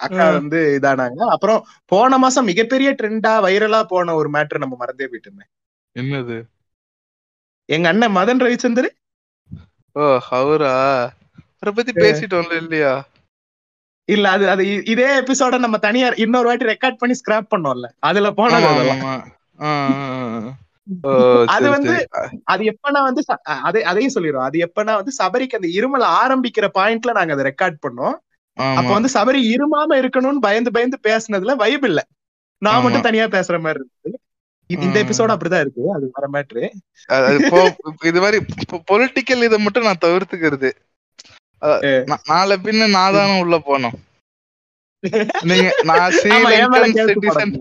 அக்கா 0.00 0.24
வந்து 0.30 0.60
இதானாங்க. 0.76 1.20
அப்புறம் 1.34 1.60
போன 1.92 2.18
மாசம் 2.18 2.44
மிகப்பெரிய 2.44 2.90
ட்ரெண்டா 2.92 3.32
வைரலா 3.46 3.80
போன 3.84 4.14
ஒரு 4.14 4.28
மேட்ரு 4.30 4.62
நம்ம 4.64 4.76
மறந்தே 4.78 5.08
போயிட்டோமே. 5.10 5.44
என்னது? 5.96 6.38
எங்க 7.68 7.86
அண்ணன் 7.88 8.16
மதன் 8.16 8.42
ரவிச்சந்தர் 8.44 8.90
ஓ 9.96 10.04
அவரா? 10.38 10.72
அவரை 11.54 11.72
பத்தி 11.74 11.92
பேசிட்டோம்ல 12.02 12.56
இல்லையா? 12.62 12.92
இல்ல 14.04 14.30
அது 14.30 14.50
அது 14.50 14.84
இதே 14.84 15.20
எபிசோட 15.20 15.58
நம்ம 15.58 15.78
தனியா 15.78 16.08
இன்னொரு 16.16 16.46
வாட்டி 16.46 16.64
ரெக்கார்ட் 16.64 16.96
பண்ணி 16.98 17.16
ஸ்கிராப் 17.16 17.46
பண்ணோம்ல. 17.56 17.88
அதுல 17.98 18.30
போனது 18.30 18.66
அது 21.46 21.68
வந்து. 21.68 22.08
அது 22.44 22.64
எப்பனா 22.64 23.02
வந்து 23.02 23.22
அதே 23.42 23.82
அதையும் 23.82 24.12
சொல்லிடுறோம் 24.14 24.42
அது 24.42 24.72
எப்பனா 24.72 24.94
வந்து 24.94 25.12
சபரிக்கு 25.18 25.56
அந்த 25.56 25.68
இருமல் 25.68 26.02
ஆரம்பிக்கிற 26.02 26.66
பாயிண்ட்ல 26.74 27.10
நாங்க 27.10 27.32
அதை 27.32 27.54
ரெக்கார்ட் 27.54 27.88
பண்ணோம். 27.88 28.14
அப்ப. 28.76 28.92
வந்து 28.92 29.08
சபரி 29.12 29.36
இருமாம 29.36 30.04
இருக்கணும்னு 30.04 30.38
பயந்து 30.40 30.70
பயந்து 30.70 30.98
பேசுனதுல 31.02 31.56
வைப் 31.56 31.84
இல்ல. 31.84 32.06
நான். 32.58 32.82
மட்டும் 32.82 33.00
தனியா 33.00 33.24
பேசுற 33.24 33.60
மாதிரி 33.60 33.84
இருக்கு 33.84 34.20
இந்த. 34.66 35.02
எபிசோட் 35.02 35.36
அப்படிதான் 35.36 35.60
இருக்கு. 35.60 35.92
அது 35.94 36.10
வர 36.12 36.28
மேட்ரு 36.32 36.70
போ- 37.12 38.06
இது 38.06 38.20
மாதிரி 38.20 38.44
பொலிட்டிக்கல் 38.92 39.44
இதை 39.44 39.58
மட்டும் 39.58 39.82
நான் 39.82 39.98
தவிர்த்துக்கிறது. 40.04 40.70
நாளை 42.30 42.56
பின்ன 42.64 42.88
நான் 42.96 43.16
தானே 43.16 43.34
உள்ள 43.40 43.56
போனோம் 43.68 43.96
நீங்க 45.48 45.68
நான் 45.88 46.14
Sri Lankan 46.18 46.96
citizen. 47.08 47.52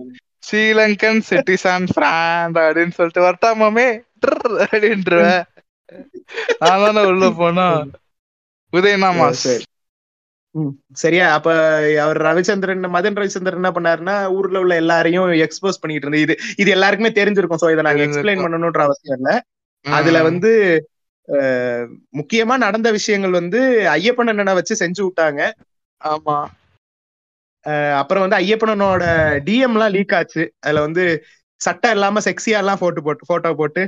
Sri Lankan 0.44 1.22
citizen 1.30 1.86
brand 1.96 2.58
அப்படின்னு 2.64 2.96
சொல்லிட்டு 2.98 3.26
வரட்டாமாமே 3.28 3.88
அப்படின்றவ. 4.66 5.26
நான் 6.62 6.84
தானே 6.84 7.02
உள்ள 7.12 7.26
போனா? 7.42 7.68
உதயனா 8.74 9.10
மாஸ் 9.18 9.44
சரி. 9.46 9.64
ம், 10.56 10.74
சரியா? 11.02 11.26
அப்ப 11.34 11.50
அவர் 12.04 12.20
ரவிச்சந்திரன் 12.28 12.86
மதன் 12.96 13.18
ரவிச்சந்திரன் 13.20 13.60
என்ன 13.62 13.72
பண்ணாருன்னா 13.78 14.16
ஊர்ல 14.38 14.62
உள்ள 14.64 14.74
எல்லாரையும் 14.76 15.30
எக்ஸ்போஸ் 15.46 15.82
பண்ணிட்டு 15.82 16.06
இருந்து 16.08 16.24
இது 16.26 16.36
இது 16.62 16.70
எல்லாருக்குமே 16.72 17.12
தெரிஞ்சிருக்கும். 17.20 17.62
சோ 17.64 17.70
இதை 17.74 17.84
நாங்க 17.88 18.04
எக்ஸ்பிளைன். 18.08 18.44
பண்ணணும்ன்ற 18.46 18.84
அவசியம் 18.88 19.18
இல்ல. 19.20 19.32
அதுல 19.86 20.18
வந்து 20.24 20.52
முக்கியமா 22.14 22.56
நடந்த 22.58 22.92
விஷயங்கள் 22.92 23.32
வந்து 23.32 23.60
ஐயப்பன் 23.94 24.32
அண்ணனை 24.32 24.54
வச்சு 24.54 24.74
செஞ்சு 24.82 25.02
விட்டாங்க. 25.04 25.42
ஆமா. 26.02 26.38
அப்புறம் 27.96 28.24
வந்து 28.26 28.40
ஐயப்பனனோட 28.42 29.04
டிஎம் 29.46 29.76
எல்லாம் 29.76 29.90
லீக் 29.90 30.14
ஆச்சு. 30.14 30.54
அதுல 30.60 30.82
வந்து 30.82 31.04
சட்டை 31.62 31.92
இல்லாம 31.92 32.20
செக்ஸியா 32.20 32.62
எல்லாம் 32.62 32.78
போட்டோ 32.78 33.02
போட்டு 33.02 33.26
போட்டோ 33.26 33.54
போட்டு 33.54 33.84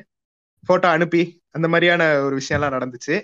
போட்டோ 0.64 0.88
அனுப்பி 0.90 1.24
அந்த 1.52 1.68
மாதிரியான 1.68 2.04
ஒரு 2.22 2.36
விஷயம் 2.36 2.62
எல்லாம் 2.62 2.76
நடந்துச்சு 2.78 3.16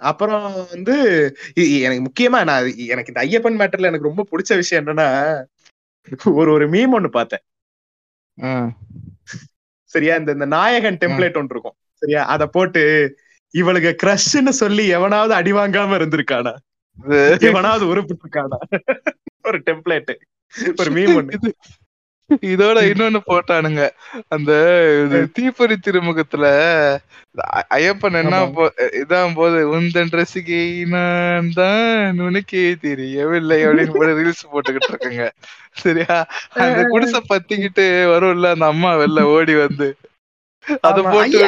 அப்புறம் 0.00 0.66
வந்து 0.68 0.94
எனக்கு 1.86 2.02
முக்கியமா 2.06 2.44
நான் 2.44 2.66
எனக்கு 2.86 3.12
இந்த 3.12 3.22
ஐயப்பன் 3.24 3.58
மேட்டர்ல 3.60 3.90
எனக்கு 3.90 4.08
ரொம்ப 4.08 4.24
பிடிச்ச 4.30 4.54
விஷயம் 4.54 4.86
என்னன்னா 4.86 5.08
ஒரு 6.34 6.50
ஒரு 6.52 6.68
மீம் 6.70 6.94
ஒண்ணு 6.98 7.08
பார்த்தேன். 7.08 7.44
சரியா? 9.84 10.16
இந்த 10.16 10.32
இந்த 10.32 10.44
நாயகன் 10.44 10.98
டெம்ப்ளேட் 11.00 11.38
ஒன்று 11.40 11.54
இருக்கும். 11.54 11.76
சரியா? 11.96 12.24
அத 12.24 12.46
போட்டு 12.46 13.14
இவளுக்கு 13.50 13.96
கிரஷ்ன்னு 14.02 14.48
சொல்லி 14.48 14.86
எவனாவது 14.86 15.34
அடி 15.34 15.52
வாங்காம 15.52 15.96
இருந்திருக்கானா? 15.96 16.54
எவனாவது 17.40 17.96
உருப்பிட்டிருக்கானா? 17.96 18.78
ஒரு 19.42 19.62
டெம்ப்ளேட் 19.66 20.14
ஒரு 20.76 20.90
மீம் 20.90 21.04
ஒண்ணு. 21.04 21.34
இது- 21.42 21.74
இதோட 22.40 22.78
இன்னொன்னு 22.84 23.20
போட்டானுங்க. 23.26 23.88
அந்த 24.28 24.52
தீப்பொறி 25.32 25.76
திருமுகத்துல 25.86 26.44
ஐயப்பன் 27.74 28.12
என்ன. 28.12 28.46
போ- 28.46 28.68
இதான் 28.76 29.34
போது 29.34 29.80
உந்தன் 29.80 30.10
ரசிகை 30.10 30.84
நான் 30.84 31.50
தான் 31.54 32.18
உனக்கே 32.18 32.74
தெரியவில்லை 32.80 33.66
அப்படின்னு 33.66 33.96
போட்டு 33.96 34.24
ரீல்ஸ் 34.24 34.52
போட்டுக்கிட்டு 34.52 34.94
இருக்குங்க. 34.94 35.30
சரியா? 35.72 36.26
அந்த 36.48 36.84
குடிசை 36.88 37.20
பத்திக்கிட்டு 37.28 38.04
வரும்ல 38.04 38.50
அந்த 38.52 38.66
அம்மா 38.66 38.96
வெளில 38.96 39.20
ஓடி 39.20 39.54
வந்து. 39.54 39.96
அத. 40.68 41.02
போட்டு 41.02 41.38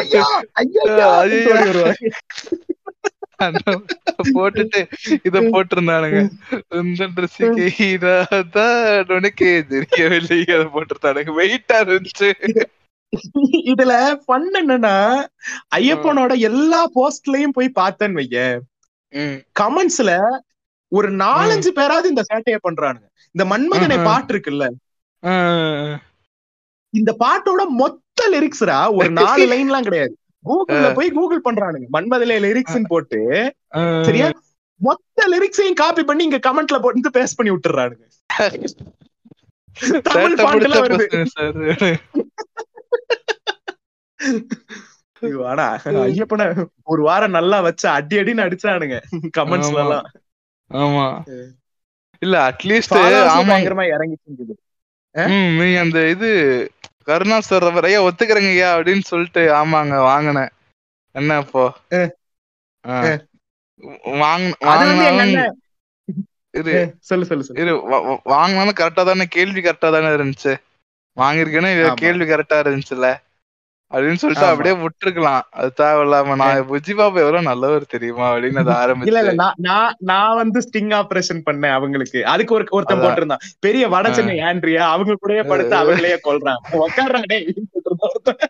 போட்டுட்டு 4.35 4.81
இத 5.23 5.41
போட்டிருந்தானுங்க. 5.41 6.21
தெரியவில்லை. 9.81 10.39
அதை 10.57 10.67
போட்டிருந்தானுங்க. 10.75 11.33
வெயிட்டா 11.39 11.77
இருந்துச்சு. 11.79 12.29
இதுல 13.71 13.93
ஃபன் 14.27 14.49
என்னன்னா 14.55 14.97
ஐயப்பனோட 15.77 16.39
எல்லா 16.39 16.81
போஸ்ட்லயும் 16.89 17.53
போய் 17.53 17.73
பார்த்தேன்னு 17.81 18.13
வைய. 18.13 18.61
கமெண்ட்ஸ்ல 19.61 20.11
ஒரு 20.93 21.09
நாலஞ்சு 21.11 21.69
பேராவது 21.69 22.09
இந்த 22.09 22.23
சேட்டைய 22.29 22.57
பண்றானுங்க. 22.69 23.07
இந்த 23.33 23.45
மன்மதனை. 23.45 24.05
பாட்டு 24.05 24.35
இருக்குல்ல. 24.35 24.67
இந்த 26.91 27.17
பாட்டோட 27.19 27.63
மொத்த 27.69 28.08
லிரிக்ஸ்ரா 28.29 28.79
ஒரு 28.99 29.11
நாலு 29.19 29.45
லைன்லாம் 29.53 29.87
கிடையாது. 29.89 30.15
கூகுள்ல 30.45 30.89
போய் 30.95 31.09
கூகுள் 31.11 31.45
பண்றானுங்க. 31.45 31.87
மன்மதலே 31.95 32.37
லிரிக்ஸ் 32.45 32.79
போட்டு 32.89 33.21
சரியா? 34.03 34.29
மொத்த 34.81 35.25
லிரிக்ஸையும் 35.33 35.81
காப்பி 35.81 36.03
பண்ணி 36.05 36.23
இங்க 36.25 36.41
கமெண்ட்ல 36.45 36.79
போட்டு 36.81 37.11
பேஸ்ட் 37.17 37.39
பண்ணி 37.39 37.53
விட்டுறானுங்க. 37.55 38.05
தமிழ் 40.07 40.37
பாட்டுல 40.39 40.77
வருது. 40.85 41.07
ஆனா 45.49 45.65
ஐயப்பன 46.05 46.43
ஒரு 46.87 47.03
வாரம் 47.03 47.37
நல்லா 47.39 47.59
வச்சு 47.67 47.87
அடி 47.97 48.17
அடின்னு 48.21 48.45
அடிச்சானுங்க. 48.47 48.97
கமெண்ட்ஸ்ல. 49.39 49.85
எல்லாம் 49.85 50.07
ஆமா. 50.71 51.07
இல்ல 52.23 52.37
அட்லீஸ்ட் 52.49 52.95
ஆமா 53.33 53.53
பயங்கரமா 53.53 53.85
இறங்கி 53.95 54.17
செஞ்சது 54.19 54.55
ம் 55.15 55.55
நீ 55.59 55.69
அந்த 55.83 55.99
இது 56.09 56.29
கருணா 57.09 57.37
சார் 57.41 57.67
ஐயா 57.83 58.01
ஒத்துக்கிறேங்க 58.07 58.51
ஐயா 58.51 58.71
அப்படின்னு 58.77 59.05
சொல்லிட்டு 59.05 59.43
ஆமாங்க 59.55 59.97
வாங்கினேன். 60.05 60.51
என்ன 61.15 61.39
இப்போ? 61.45 61.65
இரு 66.55 66.75
சொல்லு 67.09 67.25
சொல்லு 67.29 67.45
இரு 67.61 67.73
வாங்கினாலும் 68.33 68.79
கரெக்டா 68.81 69.03
தானே 69.05 69.27
கேள்வி 69.37 69.61
கரெக்டா 69.61 69.89
தானே 69.91 70.11
இருந்துச்சு. 70.17 70.53
வாங்கிருக்கேன்னு. 71.17 71.71
கேள்வி 71.97 72.25
கரெக்டா 72.27 72.57
இருந்துச்சுல்ல. 72.63 73.09
அப்படின்னு 73.91 74.15
சொல்லிட்டு. 74.15 74.47
அப்படியே 74.47 74.75
விட்டுருக்கலாம். 74.77 75.45
அது 75.53 75.71
தேவையில்லாம 75.77 76.35
நான் 76.37 76.67
புஜி 76.69 76.97
பாபு 76.97 77.21
எவ்வளவு 77.21 77.43
நல்லவர் 77.43 77.87
தெரியுமா 77.87 78.35
அப்படின்னு 78.35 78.63
அது 78.65 78.73
ஆரம்பிச்சு. 78.75 79.07
இல்ல 79.07 79.33
நான் 79.35 79.55
நான் 79.59 79.95
நான் 80.05 80.37
வந்து 80.37 80.61
ஸ்டிங் 80.61 80.93
ஆபரேஷன் 80.95 81.43
பண்ணேன் 81.47 81.73
அவங்களுக்கு. 81.73 82.27
அதுக்கு 82.27 82.55
ஒரு 82.55 82.67
ஒருத்தன். 82.71 83.01
போட்டிருந்தான். 83.01 83.45
பெரிய 83.61 83.89
வட 83.89 84.13
சென்னை 84.13 84.37
ஆண்ட்ரியா 84.41 84.85
அவங்க 84.89 85.15
கூடயே 85.15 85.45
படுத்து. 85.47 85.77
அவங்களையே 85.77 86.19
போட்டிருந்தான் 86.19 86.63
ஒருத்தன். 86.77 88.41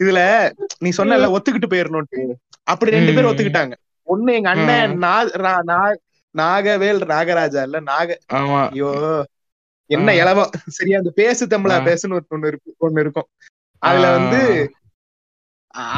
இதுல 0.00 0.20
நீ 0.78 0.90
சொன்னல 0.96 1.26
ஒத்துக்கிட்டு 1.34 1.70
போயிடணும்ட்டு 1.70 2.22
அப்படி 2.66 2.90
ரெண்டு 2.90 3.14
பேர் 3.14 3.24
ம். 3.24 3.28
ஒத்துக்கிட்டாங்க. 3.28 3.74
ஒண்ணு 4.08 4.32
எங்க 4.32 4.48
அண்ணன் 4.48 4.94
நாகவேல் 6.34 7.00
நாகராஜா 7.10 7.62
இல்ல 7.62 7.80
நாக 7.84 8.18
ஆமா. 8.32 8.60
ஐயோ 8.70 8.90
என்ன. 9.92 10.14
இலவம் 10.14 10.52
சரியா 10.78 10.98
அந்த 10.98 11.12
பேசு 11.14 11.46
தமிழா. 11.46 11.76
பேசுன்னு 11.88 12.18
ஒண்ணு 12.34 12.50
இருக்கு 12.52 12.70
ஒண்ணு 12.86 13.00
இருக்கும். 13.00 13.28
அதுல 13.82 14.10
வந்து 14.16 14.40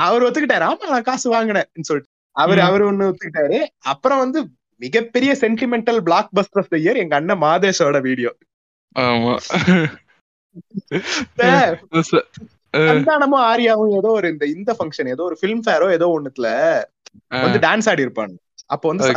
அவர் 0.02 0.24
ஒத்துக்கிட்டாரு. 0.26 0.66
ஆமா 0.68 0.90
நான் 0.92 1.08
காசு 1.08 1.26
வாங்கினேன்னு 1.34 1.88
சொல்லிட்டு. 1.88 2.10
அவரு. 2.36 2.60
அவரு 2.62 2.84
ஒண்ணு 2.90 3.08
ஒத்துக்கிட்டாரு. 3.10 3.58
அப்புறம் 3.84 4.18
வந்து 4.18 4.40
மிகப்பெரிய 4.80 5.32
sentimental 5.40 6.00
blockbuster 6.36 6.62
of 6.62 6.70
the 6.70 6.76
year 6.76 7.00
எங்க 7.02 7.14
அண்ணன் 7.16 7.42
மாதேஷோட 7.42 7.98
வீடியோ 8.00 8.30
ஆமா. 8.96 9.34
சந்தானமும் 12.88 13.44
ஆரியாவும் 13.50 13.92
ஏதோ 13.96 14.10
ஒரு 14.10 14.26
இந்த 14.28 14.44
இந்த 14.46 14.70
ஃபங்க்ஷன் 14.78 15.08
ஏதோ 15.08 15.22
ஒரு 15.22 15.36
ஃபிலிம் 15.40 15.62
ஃபேரோ 15.66 15.86
ஏதோ 15.92 16.06
ஒண்ணுத்துல 16.16 16.48
வந்து 17.42 17.58
டான்ஸ் 17.58 17.88
ஆடி 17.90 18.06
இருப்பாங்க 18.06 18.34
அப்போ 18.66 18.86
வந்து. 18.88 19.10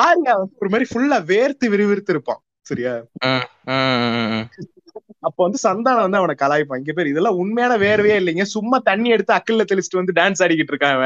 ஆரியா 0.00 0.32
வந்து 0.38 0.56
ஒரு 0.58 0.70
மாதிரி 0.70 0.86
ஃபுல்லா 0.90 1.18
வேர்த்து 1.32 1.66
விறுவிறுத்து 1.72 2.12
இருப்பான். 2.14 2.40
சரியா? 2.66 2.92
அப்போ 5.26 5.40
வந்து 5.46 5.58
சந்தானம் 5.64 6.04
வந்து 6.06 6.20
அவனை 6.20 6.34
கலாய்ப்பான். 6.42 6.80
இங்க 6.82 6.92
பேர் 6.96 7.10
இதெல்லாம் 7.10 7.38
உண்மையான 7.42 7.74
வேர்வையே 7.84 8.16
இல்லைங்க. 8.20 8.44
சும்மா 8.54 8.76
தண்ணி 8.88 9.08
எடுத்து 9.08 9.32
அக்கல்ல 9.34 9.64
தெளிச்சிட்டு 9.70 10.00
வந்து 10.00 10.16
டான்ஸ் 10.18 10.42
ஆடிக்கிட்டு 10.44 10.72
இருக்கான் 10.74 11.00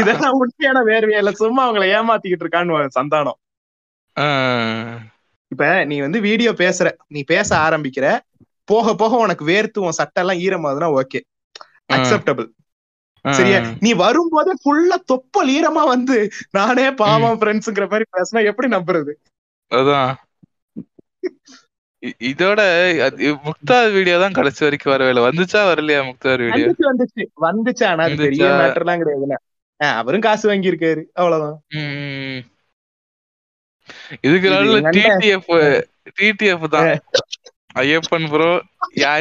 இதெல்லாம் 0.00 0.38
உண்மையான 0.42 0.80
வேர்வையே 0.90 1.20
இல்ல. 1.22 1.32
சும்மா 1.42 1.62
அவங்கள 1.66 1.86
ஏமாத்திக்கிட்டு 1.98 2.44
இருக்கான்னு 2.46 2.96
சந்தானம். 2.98 3.38
இப்ப 5.52 5.64
நீ 5.90 5.96
வந்து 6.00 6.18
வீடியோ 6.28 6.50
பேசுற 6.62 6.86
நீ 7.08 7.20
பேச 7.32 7.48
ஆரம்பிக்கிற 7.66 8.06
போக 8.70 8.94
போக 8.94 9.16
உனக்கு 9.16 9.44
வேர்த்து 9.44 9.84
உன் 9.86 9.98
சட்டை 10.00 10.20
எல்லாம் 10.22 10.42
ஈரமாதுன்னா 10.46 10.88
ஓகே 11.00 11.20
அக்செப்டபிள் 11.94 12.48
சரியா? 13.24 13.58
நீ 13.84 13.90
வரும்போதே 14.02 14.52
ஃபுல்லா 14.62 14.96
தொப்பல் 15.10 15.50
ஈரமா 15.56 15.82
வந்து 15.94 16.16
நானே 16.50 16.86
பாவம் 17.00 17.38
ஃப்ரெண்ட்ஸ்ங்கிற 17.40 17.86
மாதிரி 17.92 18.06
பேசினா 18.16 18.40
எப்படி 18.50 18.68
நம்புறது? 18.76 19.12
அதான். 19.70 20.10
இதோட 22.28 22.60
முக்தார் 23.44 23.88
வீடியோ 23.96 24.16
தான் 24.22 24.36
கடைசி 24.38 24.60
வரைக்கும் 24.64 24.92
வரவே 24.92 25.10
இல்லை. 25.12 25.24
வந்துச்சா 25.28 25.60
வரலையா 25.68 26.00
முக்தார் 26.08 26.42
வீடியோ? 26.46 26.66
வந்துச்சு 26.88 27.24
வந்துச்சு. 27.42 27.84
ஆனா 27.90 28.04
அது 28.06 28.16
பெரிய 28.18 28.44
வந்துச்சா? 28.44 28.60
மேட்டர் 28.60 28.84
எல்லாம் 28.84 29.02
கிடையாதுல்ல 29.02 29.38
ஆஹ் 29.80 29.96
அவரும் 30.00 30.26
காசு 30.26 30.44
வாங்கி 30.50 30.72
இருக்காரு 30.72 31.02
அவ்வளவுதான். 31.14 31.56
இதுக்கு 34.26 34.48
இது 34.48 34.54
நடுவுல 34.80 34.80
டிடிஎஃப் 34.96 35.48
டிடிஎஃப் 36.18 36.66
தான். 36.74 36.90
ஐயப்பன் 37.82 38.28
ப்ரோ 38.32 38.50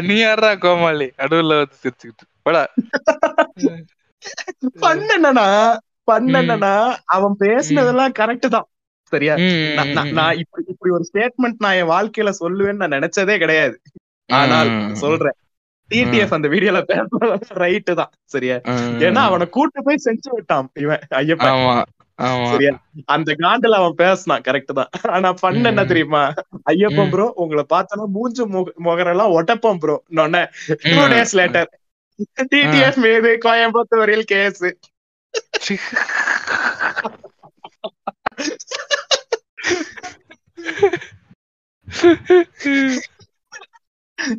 நீ 0.03 0.15
யாரா 0.19 0.51
கோமாளி? 0.63 1.07
நடுவுல 1.21 1.59
வந்து 1.61 1.77
சிரிச்சுக்கிட்டு. 1.83 2.25
போடா. 2.45 2.63
பண்ண 4.83 5.07
என்னன்னா 5.17 5.47
பண்ண 6.07 6.33
என்னன்னா 6.41 6.73
அவன் 7.15 7.35
பேசுனதெல்லாம் 7.39 8.15
கரெக்ட் 8.19 8.47
தான். 8.47 8.67
சரியா? 9.11 9.33
நான் 10.03 10.37
இப்படி 10.37 10.65
இப்படி 10.67 10.93
ஒரு 10.93 11.09
ஸ்டேட்மெண்ட் 11.13 11.55
நான் 11.57 11.73
என் 11.73 11.89
வாழ்க்கையில 11.89 12.33
சொல்லுவேன்னு 12.39 12.87
நான் 12.87 12.99
நினைச்சதே 12.99 13.37
கிடையாது. 13.37 13.81
ஆனால் 14.27 14.95
சொல்றேன். 14.95 15.31
டிடிஎஃப் 15.89 16.33
அந்த 16.33 16.47
வீடியோல 16.47 16.83
பேசுறது 16.87 17.41
ரைட்டு 17.53 17.93
தான் 17.93 18.11
சரியா. 18.23 18.55
ஏன்னா 18.55 19.15
அவனை 19.15 19.49
கூட்டு 19.49 19.83
போய் 19.83 20.01
செஞ்சு 20.05 20.29
விட்டான் 20.31 20.69
இவன் 20.73 20.99
ஐயப்பன் 21.15 21.81
சரியா? 22.51 22.81
அந்த 23.05 23.35
காண்டுல 23.39 23.75
அவன் 23.75 23.93
பேசினான் 23.95 24.41
கரெக்ட் 24.41 24.73
தான். 24.73 24.89
ஆனா 25.01 25.33
பண்ண 25.33 25.67
என்ன. 25.67 25.85
தெரியுமா? 25.85 26.33
ஐயப்பன். 26.65 27.09
ப்ரோ 27.09 27.31
உங்களை 27.35 27.65
பார்த்தோன்னா 27.69 28.05
மூஞ்சு 28.13 28.45
முக- 28.47 28.73
முகரெல்லாம் 28.83 29.31
ஒட்டப்பம் 29.31 29.77
ப்ரோ 29.77 30.03
டூ 30.09 30.23
ம். 30.23 31.11
டேஸ் 31.11 31.33
லேட்டர் 31.33 31.65
டிடிஎஃப் 32.55 32.95
மீது 32.95 33.37
கோயம்புத்தூரில் 33.45 34.21
கேஸ். 34.21 34.63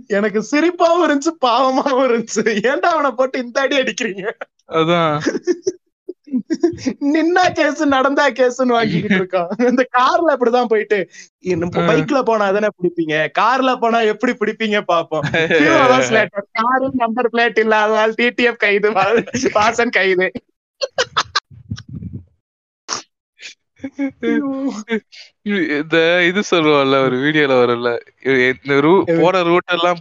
எனக்கு 0.07 0.41
சிரிப்பாவும் 0.51 1.05
இருந்துச்சு 1.07 1.33
பாவமாவும் 1.45 2.07
இருந்துச்சு. 2.09 2.43
ஏன்டா 2.69 2.91
அவனை 2.95 3.11
போட்டு 3.11 3.39
இந்த 3.39 3.61
அடி 3.61 3.77
அடிக்கிறீங்க? 3.79 4.31
அதான். 4.69 5.17
நின்னா 7.01 7.45
கேஸ் 7.53 7.83
நடந்தா 7.85 8.29
கேஸ்ன்னு 8.29 8.75
வாங்கிக்கிட்டு 8.77 9.17
இருக்கான். 9.17 9.69
இந்த 9.69 9.83
கார்ல 9.99 10.29
அப்படிதான் 10.29 10.71
போயிட்டு. 10.73 10.99
பைக்ல 11.45 12.23
போனா 12.23 12.47
தானே 12.51 12.69
பிடிப்பீங்க? 12.79 13.17
கார்ல 13.39 13.73
போனா 13.81 14.01
எப்படி 14.13 14.33
பிடிப்பீங்க 14.33 14.79
பாப்போம். 14.93 15.27
காரு 16.53 16.91
நம்பர் 16.93 17.31
பிளேட் 17.33 17.59
இல்லாததால் 17.59 18.15
டிடிஎஃப் 18.19 18.63
கைது 18.65 18.91
வாசன் 19.59 19.97
கைது. 19.99 20.33
இந்த 25.81 25.97
இது 26.27 26.41
சொல்லுவான்ல 26.51 27.05
ஒரு 27.05 27.17
வீடியோல 27.17 27.55
வரும்ல. 27.63 27.91
இந்த 28.57 28.81
ரூ 28.81 28.93
போற 29.21 29.43
ரூட் 29.43 29.71
எல்லாம் 29.71 29.99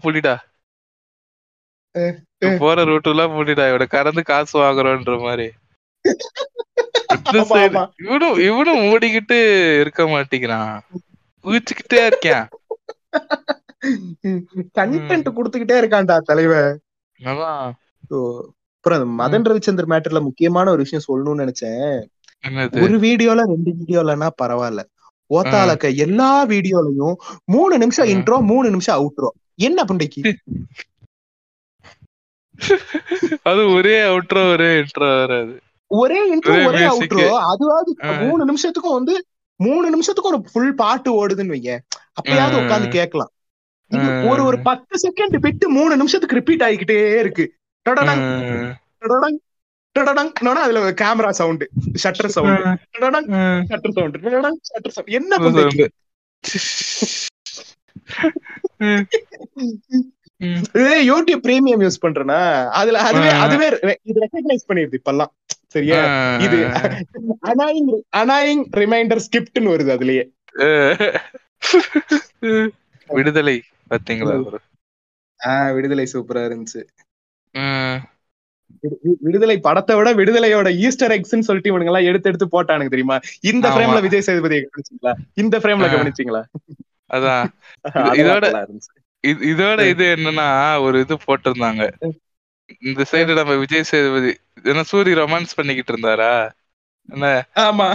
அஹ். 1.98 2.58
போற 2.60 2.84
ரூட் 2.84 3.06
எல்லாம் 3.06 3.32
புடிடா 3.32 3.68
இவட 3.68 3.86
கடந்து 3.86 4.24
காசு 4.24 4.60
வாங்குறோன்ற 4.60 5.22
மாதிரி. 5.22 5.48
இவனும் 7.98 8.36
இவனும் 8.40 8.80
மூடிக்கிட்டு 8.80 9.38
இருக்க 9.80 10.04
மாட்டேங்கிறான். 10.04 10.80
ஊச்சிக்கிட்டே 11.44 12.06
இருக்கேன். 12.06 12.48
கண்டென்ட் 14.74 15.34
குடுத்துக்கிட்டே 15.38 15.76
இருக்கான்டா 15.82 16.18
தலைவன் 16.20 16.80
அப்புறம் 18.78 19.20
மதன் 19.20 19.48
ரவிச்சந்தர் 19.48 19.90
மேட்டர்ல 19.90 20.22
முக்கியமான 20.22 20.72
ஒரு 20.72 20.86
விஷயம் 20.86 21.08
சொல்லணும்னு 21.08 21.42
நினைச்சேன். 21.42 22.00
ஒரு 22.72 22.98
வீடியோல 23.00 23.42
ரெண்டு 23.44 23.72
வீடியோலன்னா 23.80 24.30
பரவாயில்ல. 24.42 24.82
ஓத்தாலக்க 25.30 25.96
எல்லா 25.96 26.46
வீடியோலயும் 26.46 27.14
மூணு 27.46 27.78
நிமிஷம். 27.78 28.08
இன்ட்ரோ 28.08 28.44
மூணு 28.44 28.70
நிமிஷம் 28.70 28.98
அவுட்ரோ 28.98 29.30
என்ன 29.56 29.84
பண்டைக்கு? 29.84 30.34
அது 33.44 33.74
ஒரே 33.74 34.02
அவுட்ரோ 34.02 34.52
ஒரே 34.52 34.70
இன்ட்ரோ 34.80 35.10
வராது 35.20 35.54
ஒரே 35.92 36.20
இன்ட்ரோ 36.36 36.66
ஒரே. 36.66 36.84
அவுட்ரோ 36.86 37.26
அதுவாவது 37.44 37.92
ஆ. 38.04 38.12
மூணு 38.22 38.44
நிமிஷத்துக்கும் 38.46 38.94
வந்து 38.94 39.26
மூணு 39.60 39.90
நிமிஷத்துக்கு 39.90 40.32
ஒரு 40.32 40.42
ஃபுல் 40.52 40.74
பாட்டு 40.74 41.10
ஓடுதுன்னு 41.12 41.54
வைங்க 41.54 41.72
அப்பயாவது. 42.22 42.58
உட்காந்து 42.62 42.88
கேட்கலாம். 42.88 43.32
ஒரு 44.30 44.44
ஒரு 44.44 44.60
பத்து 44.60 44.94
செகண்ட் 45.04 45.38
விட்டு 45.40 45.70
மூணு 45.70 45.98
நிமிஷத்துக்கு 45.98 46.36
ரிப்பீட் 46.36 46.62
ஆகிக்கிட்டே 46.62 47.20
இருக்கு. 47.20 47.46
அதுல 49.96 50.92
camera 51.02 51.30
sound 51.32 51.64
shutter 52.04 52.28
sound. 52.28 52.62
Shutter 53.70 53.96
sound 53.96 54.18
shutter 54.70 54.94
sound 54.94 55.12
என்ன 55.12 55.40
ம். 58.82 59.04
ஏய், 60.84 61.04
யூடியூப் 61.10 61.42
பிரீமியம் 61.42 61.82
யூஸ் 61.82 62.02
பண்றேனா? 62.02 62.38
அதுல 62.72 63.02
அதுவே. 63.02 63.30
அதுவே 63.42 63.68
இது 64.04 64.18
ரெக்கக்னைஸ் 64.22 64.68
பண்ணிருது 64.68 64.98
இப்பெல்லாம். 65.00 65.32
சரியா? 65.68 66.00
இது 66.42 66.58
அனாயிங் 67.50 67.92
அனாயிங் 68.18 68.64
ரிமைண்டர் 68.74 69.24
ஸ்கிப்ட்னு 69.26 69.74
வருது 69.74 69.92
அதுலயே. 69.96 70.24
விடுதலை 73.10 73.56
பாத்தீங்களா 73.92 74.36
விடுதலை 75.72 76.06
சூப்பரா 76.14 76.42
இருந்துச்சு. 76.48 76.82
விடுதலை 79.22 79.60
படத்தை 79.60 79.96
விட 79.96 80.14
விடுதலையோட 80.14 80.76
ஈஸ்டர் 80.78 81.12
எக்ஸ்ன்னு 81.12 81.40
சொல்லிட்டு 81.40 81.72
இவனுங்க 81.72 81.86
எல்லாம் 81.86 82.04
எடுத்து 82.04 82.30
எடுத்து 82.30 82.48
போட்டானுங்க 82.48 82.88
தெரியுமா? 82.88 83.18
இந்த 83.42 83.70
ஆமா. 83.70 83.74
ஃப்ரேம்ல 83.74 84.02
விஜய் 84.02 84.26
சேதுபதியை 84.26 84.62
கவனிச்சீங்களா? 84.68 85.14
இந்த 85.34 85.60
ஃப்ரேம்ல 85.60 85.90
ஆ. 85.90 85.94
கவனிச்சீங்களா? 85.94 86.42
அதான். 87.10 87.46
இதோட- 88.20 88.52
இதோட 89.46 89.90
இது 89.90 90.06
என்னன்னா 90.16 90.48
ஒரு 90.82 91.00
இது 91.00 91.18
போட்டிருந்தாங்க. 91.28 91.84
இந்த 92.82 93.06
சைடு 93.12 93.36
நம்ம 93.36 93.56
விஜய் 93.56 93.84
சேதுபதி 93.84 94.32
என்ன 94.64 94.84
சூரி 94.92 95.14
ரொமான்ஸ் 95.14 95.56
பண்ணிக்கிட்டு 95.56 95.94
இருந்தாரா? 95.94 96.32
என்ன? 97.10 97.26
ஆமா. 97.56 97.88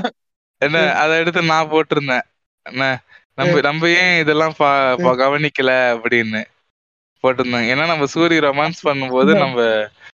என்ன? 0.63 0.93
அத 0.95 1.17
எடுத்து 1.17 1.43
நான் 1.43 1.71
போட்டிருந்தேன். 1.71 2.27
என்ன? 2.67 2.85
நம்ம 3.35 3.61
நம்ம 3.61 3.89
ஏன் 3.89 4.21
இதெல்லாம் 4.21 4.55
கவனிக்கல 5.19 5.71
அப்படின்னு 5.95 6.41
போட்டிருந்தாங்க 7.25 7.69
ஏன்னா 7.73 7.87
நம்ம 7.87 8.05
சூரி 8.15 8.37
ரொமான்ஸ் 8.41 8.81
பண்ணும்போது 8.85 9.39
நம்ம 9.39 9.59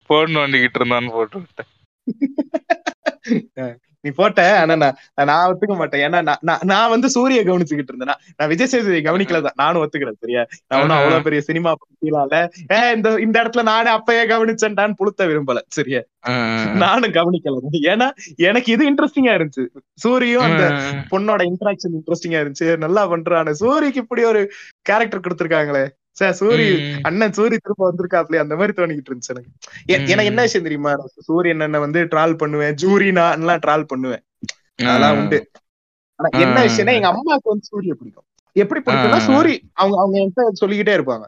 போன் 0.08 0.36
நோண்டிக்கிட்டு 0.36 0.80
இருந்தோம்னு 0.80 1.12
போட்டு 1.12 1.40
விட்டேன். 1.40 1.72
நீ 4.02 4.10
போட்ட 4.16 4.60
ஆனா 4.60 4.76
நான் 4.76 4.96
நான் 5.16 5.54
ஒத்துக்க 5.54 5.76
மாட்டேன். 5.76 6.12
ஏன்னா 6.12 6.36
நான்- 6.44 6.64
நான் 6.64 6.90
வந்து 6.90 7.10
சூரிய 7.10 7.44
கவனிச்சுக்கிட்டு 7.44 7.92
இருந்தேன். 7.92 8.16
நான் 8.38 8.48
விஜய் 8.48 8.68
சேதுபதி 8.68 9.02
கவனிக்கல 9.02 9.42
தான். 9.42 9.52
நானும் 9.56 9.82
ஒத்துக்கிறேன் 9.84 10.20
சரியா? 10.20 10.46
நான் 10.68 10.82
ஒன்னும் 10.82 10.98
அவ்வளவு 10.98 11.22
பெரிய 11.22 11.42
சினிமா 11.42 11.74
பத்தியிலால 11.74 12.48
ஏ 12.74 12.92
இந்த 12.96 13.14
இந்த 13.14 13.44
இடத்துல 13.44 13.62
நானே 13.64 13.92
அப்பயே 13.92 14.26
கவனிச்சேன்டான்னு 14.28 14.94
புளுத்த 14.98 15.26
விரும்பல 15.26 15.58
சரியா. 15.68 16.02
நானும் 16.76 17.12
கவனிக்கல 17.12 17.60
ஏன்னா 17.72 18.10
எனக்கு 18.36 18.72
இது 18.72 18.94
இன்ட்ரெஸ்டிங்கா 18.94 19.34
இருந்துச்சு. 19.38 19.68
சூரியும் 20.08 20.46
அந்த. 20.48 20.70
பொண்ணோட 21.12 21.42
இன்டராக்ஷன் 21.48 21.96
இன்ட்ரெஸ்டிங்கா 21.98 22.38
இருந்துச்சு. 22.44 22.78
நல்லா 22.78 23.12
பண்றானு. 23.12 23.54
சூரிக்கு 23.60 23.96
இப்படி 23.96 24.24
ஒரு 24.24 24.52
கேரக்டர் 24.82 25.20
கொடுத்திருக்காங்களே. 25.20 25.88
சூரி 26.40 26.68
ம். 26.78 27.02
அண்ணன் 27.04 27.36
சூரி 27.38 27.56
திரும்ப 27.58 27.84
வந்திருக்காப்லயே 27.88 28.44
அந்த 28.44 28.56
மாதிரி 28.56 28.74
தோணிக்கிட்டு 28.78 29.12
இருந்துச்சு 29.12 29.34
எனக்கு 29.88 30.12
எனக்கு 30.14 30.32
என்ன 30.32 30.46
விஷயம் 30.48 30.68
தெரியுமா 30.68 30.92
சூரியன் 31.28 31.64
அண்ணன் 31.66 31.86
வந்து 31.86 32.02
ட்ரால் 32.14 32.36
பண்ணுவேன் 32.38 32.76
ஜூரினா 32.82 33.26
எல்லாம் 33.38 33.62
ட்ரால் 33.66 33.90
பண்ணுவேன் 33.92 34.24
அதெல்லாம் 34.84 35.18
உண்டு 35.20 35.40
ஆனா 36.20 36.30
என்ன. 36.42 36.58
விஷயம்னா 36.68 36.96
எங்க 36.98 37.10
அம்மாவுக்கு 37.12 37.52
வந்து 37.52 37.70
சூரிய 37.72 37.94
பிடிக்கும் 37.94 38.26
எப்படி 38.56 38.80
பிடிக்கும்னா. 38.82 39.20
சூரி 39.28 39.56
அவங்க 39.76 39.98
அவங்க 40.02 40.16
என்கிட்ட 40.22 40.62
சொல்லிக்கிட்டே 40.62 40.94
இருப்பாங்க. 40.98 41.26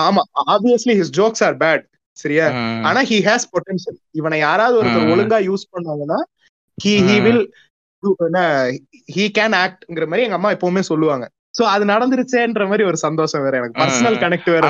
ஆமா 0.00 0.22
obviously 0.54 0.94
his 1.00 1.12
jokes 1.18 1.44
are 1.44 1.56
bad 1.60 1.84
சரியா. 2.16 2.46
ஆனா 2.88 3.00
ஹி 3.10 3.18
ஹேஸ் 3.26 3.46
பொட்டன்ஷியல் 3.52 3.98
இவனை 4.12 4.38
யாராவது 4.40 4.78
ஒருத்தர். 4.80 5.10
ஒழுங்கா 5.12 5.38
யூஸ் 5.48 5.64
பண்ணாங்கன்னா 5.72 6.18
he 6.78 6.94
he. 7.06 7.16
Will 7.20 7.44
he 9.08 9.24
can 9.38 9.56
ஆக்ட்ங்கிற 9.58 10.06
மாதிரி 10.06 10.24
எங்க 10.24 10.38
அம்மா 10.38 10.50
எப்பவுமே 10.52 10.82
சொல்லுவாங்க 10.90 11.24
சோ 11.54 11.62
அது 11.72 11.84
நடந்துருச்சேன்ற 11.84 12.64
மாதிரி 12.68 12.84
ஒரு 12.90 12.98
சந்தோஷம் 13.04 13.44
வேற 13.44 13.56
எனக்கு 13.60 13.80
பர்சனல். 13.80 14.18
கனெக்ட் 14.22 14.50
வேற 14.54 14.64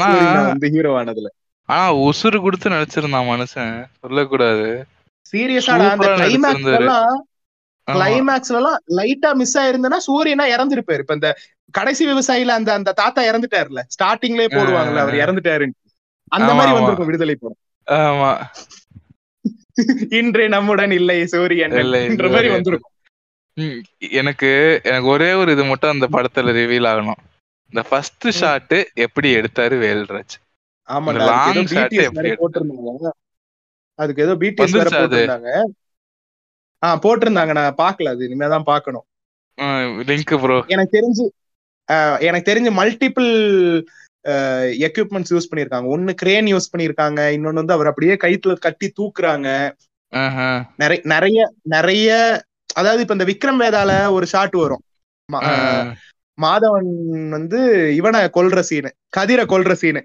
வந்து 0.48 0.70
ஹீரோ 0.74 0.92
ஆனதுல 1.00 1.30
ஆனா 1.68 1.84
உசுறு 2.06 2.38
கொடுத்து 2.44 2.74
நடிச்சிருந்தான் 2.74 3.28
மனுஷன் 3.30 3.72
சொல்லக்கூடாது 4.00 4.66
சீரியஸா 5.26 5.74
அந்த 5.88 6.06
கிளைமேக்ஸ். 6.20 6.72
எல்லாம். 6.78 7.12
கிளைமேக்ஸ்ல 7.88 8.58
எல்லாம் 8.58 8.78
லைட்டா 8.98 9.30
மிஸ் 9.40 9.56
ஆயிருந்தனா 9.60 9.98
சூரியனா 10.08 10.44
இறந்திருப்பாரு 10.54 11.02
இப்ப 11.04 11.14
இந்த 11.18 11.30
கடைசி 11.74 12.02
விவசாயில 12.06 12.54
அந்த 12.58 12.70
அந்த 12.78 12.90
தாத்தா 13.00 13.20
இறந்துட்டாருல 13.30 13.82
ஸ்டார்டிங்லயே 13.94 14.48
போடுவாங்கல்ல 14.56 15.04
அவர் 15.04 15.22
இறந்துட்டாருன்னு 15.22 15.78
அந்த 16.32 16.50
மாதிரி. 16.54 16.76
வந்திருக்கும் 16.76 17.08
விடுதலை 17.10 17.36
படம் 17.36 17.60
ஆமா 17.88 18.30
இன்றே 20.18 20.44
நம்முடன் 20.54 20.92
இல்லை 20.98 21.16
சூரியன் 21.32 21.74
இல்லை, 21.82 22.00
என்ற 22.08 22.26
மாதிரி. 22.28 22.48
வந்திருக்கும் 22.54 22.90
எனக்கு 24.18 24.50
எனக்கு 24.84 25.08
ஒரே 25.14 25.32
ஒரு 25.32 25.52
இது 25.52 25.64
மட்டும் 25.64 25.90
அந்த 25.90 26.06
படத்துல 26.12 26.52
ரிவீல் 26.58 26.88
ஆகணும். 26.92 27.20
இந்த 27.72 27.82
ஃபர்ஸ்ட் 27.88 28.26
ஷாட் 28.40 28.74
எப்படி 28.94 29.28
எடுத்தாரு 29.36 29.76
வேல்ராஜ்? 29.84 30.34
long 31.28 31.58
shot 31.72 31.90
பிடிஎஸ் 31.92 32.02
எப்படி? 32.08 32.30
போட்டிருந்தாங்க. 32.42 33.10
அதுக்கு 33.98 34.22
ஏதோ 34.22 34.34
பிடிஎஸ் 34.42 34.76
வேற? 34.78 34.90
போட்டிருந்தாங்க. 34.98 35.50
ஆ 36.82 36.98
போட்டிருந்தாங்க 37.04 37.52
நான் 37.58 37.80
பாக்கல 37.82 38.12
அது. 38.14 38.28
இனிமேதான் 38.28 38.68
பாக்கணும் 38.72 39.06
லிங்க் 40.10 40.34
ப்ரோ 40.42 40.58
எனக்கு 40.74 40.94
தெரிஞ்சு 40.98 41.24
எனக்கு 42.20 42.46
தெரிஞ்சு 42.50 42.70
மல்டிபிள் 42.80 43.30
எக்யூப்மெண்ட்ஸ் 44.86 45.32
யூஸ் 45.34 45.50
பண்ணிருக்காங்க 45.50 45.86
ஒன்னு 45.94 46.12
கிரேன் 46.14 46.48
யூஸ் 46.52 46.72
பண்ணிருக்காங்க 46.72 47.20
இன்னொன்னு 47.36 47.60
வந்து 47.62 47.72
அவர் 47.72 47.90
அப்படியே 47.90 48.14
கைத்துல 48.24 48.54
கட்டி 48.66 48.88
தூக்குறாங்க. 48.98 49.48
நிறைய 50.76 51.00
நிறைய 51.04 51.38
நிறைய 51.74 52.10
அதாவது 52.76 53.02
இப்ப 53.04 53.16
இந்த 53.16 53.26
விக்ரம் 53.30 53.60
வேதால 53.62 53.92
ஒரு 54.12 54.26
ஷாட் 54.26 54.56
வரும். 54.56 54.82
மாதவன் 56.38 56.90
வந்து 57.30 57.58
இவனை 57.98 58.20
கொல்ற 58.36 58.60
சீனு 58.68 58.90
கதிரை 59.16 59.44
கொல்ற 59.46 59.72
சீனு 59.74 60.02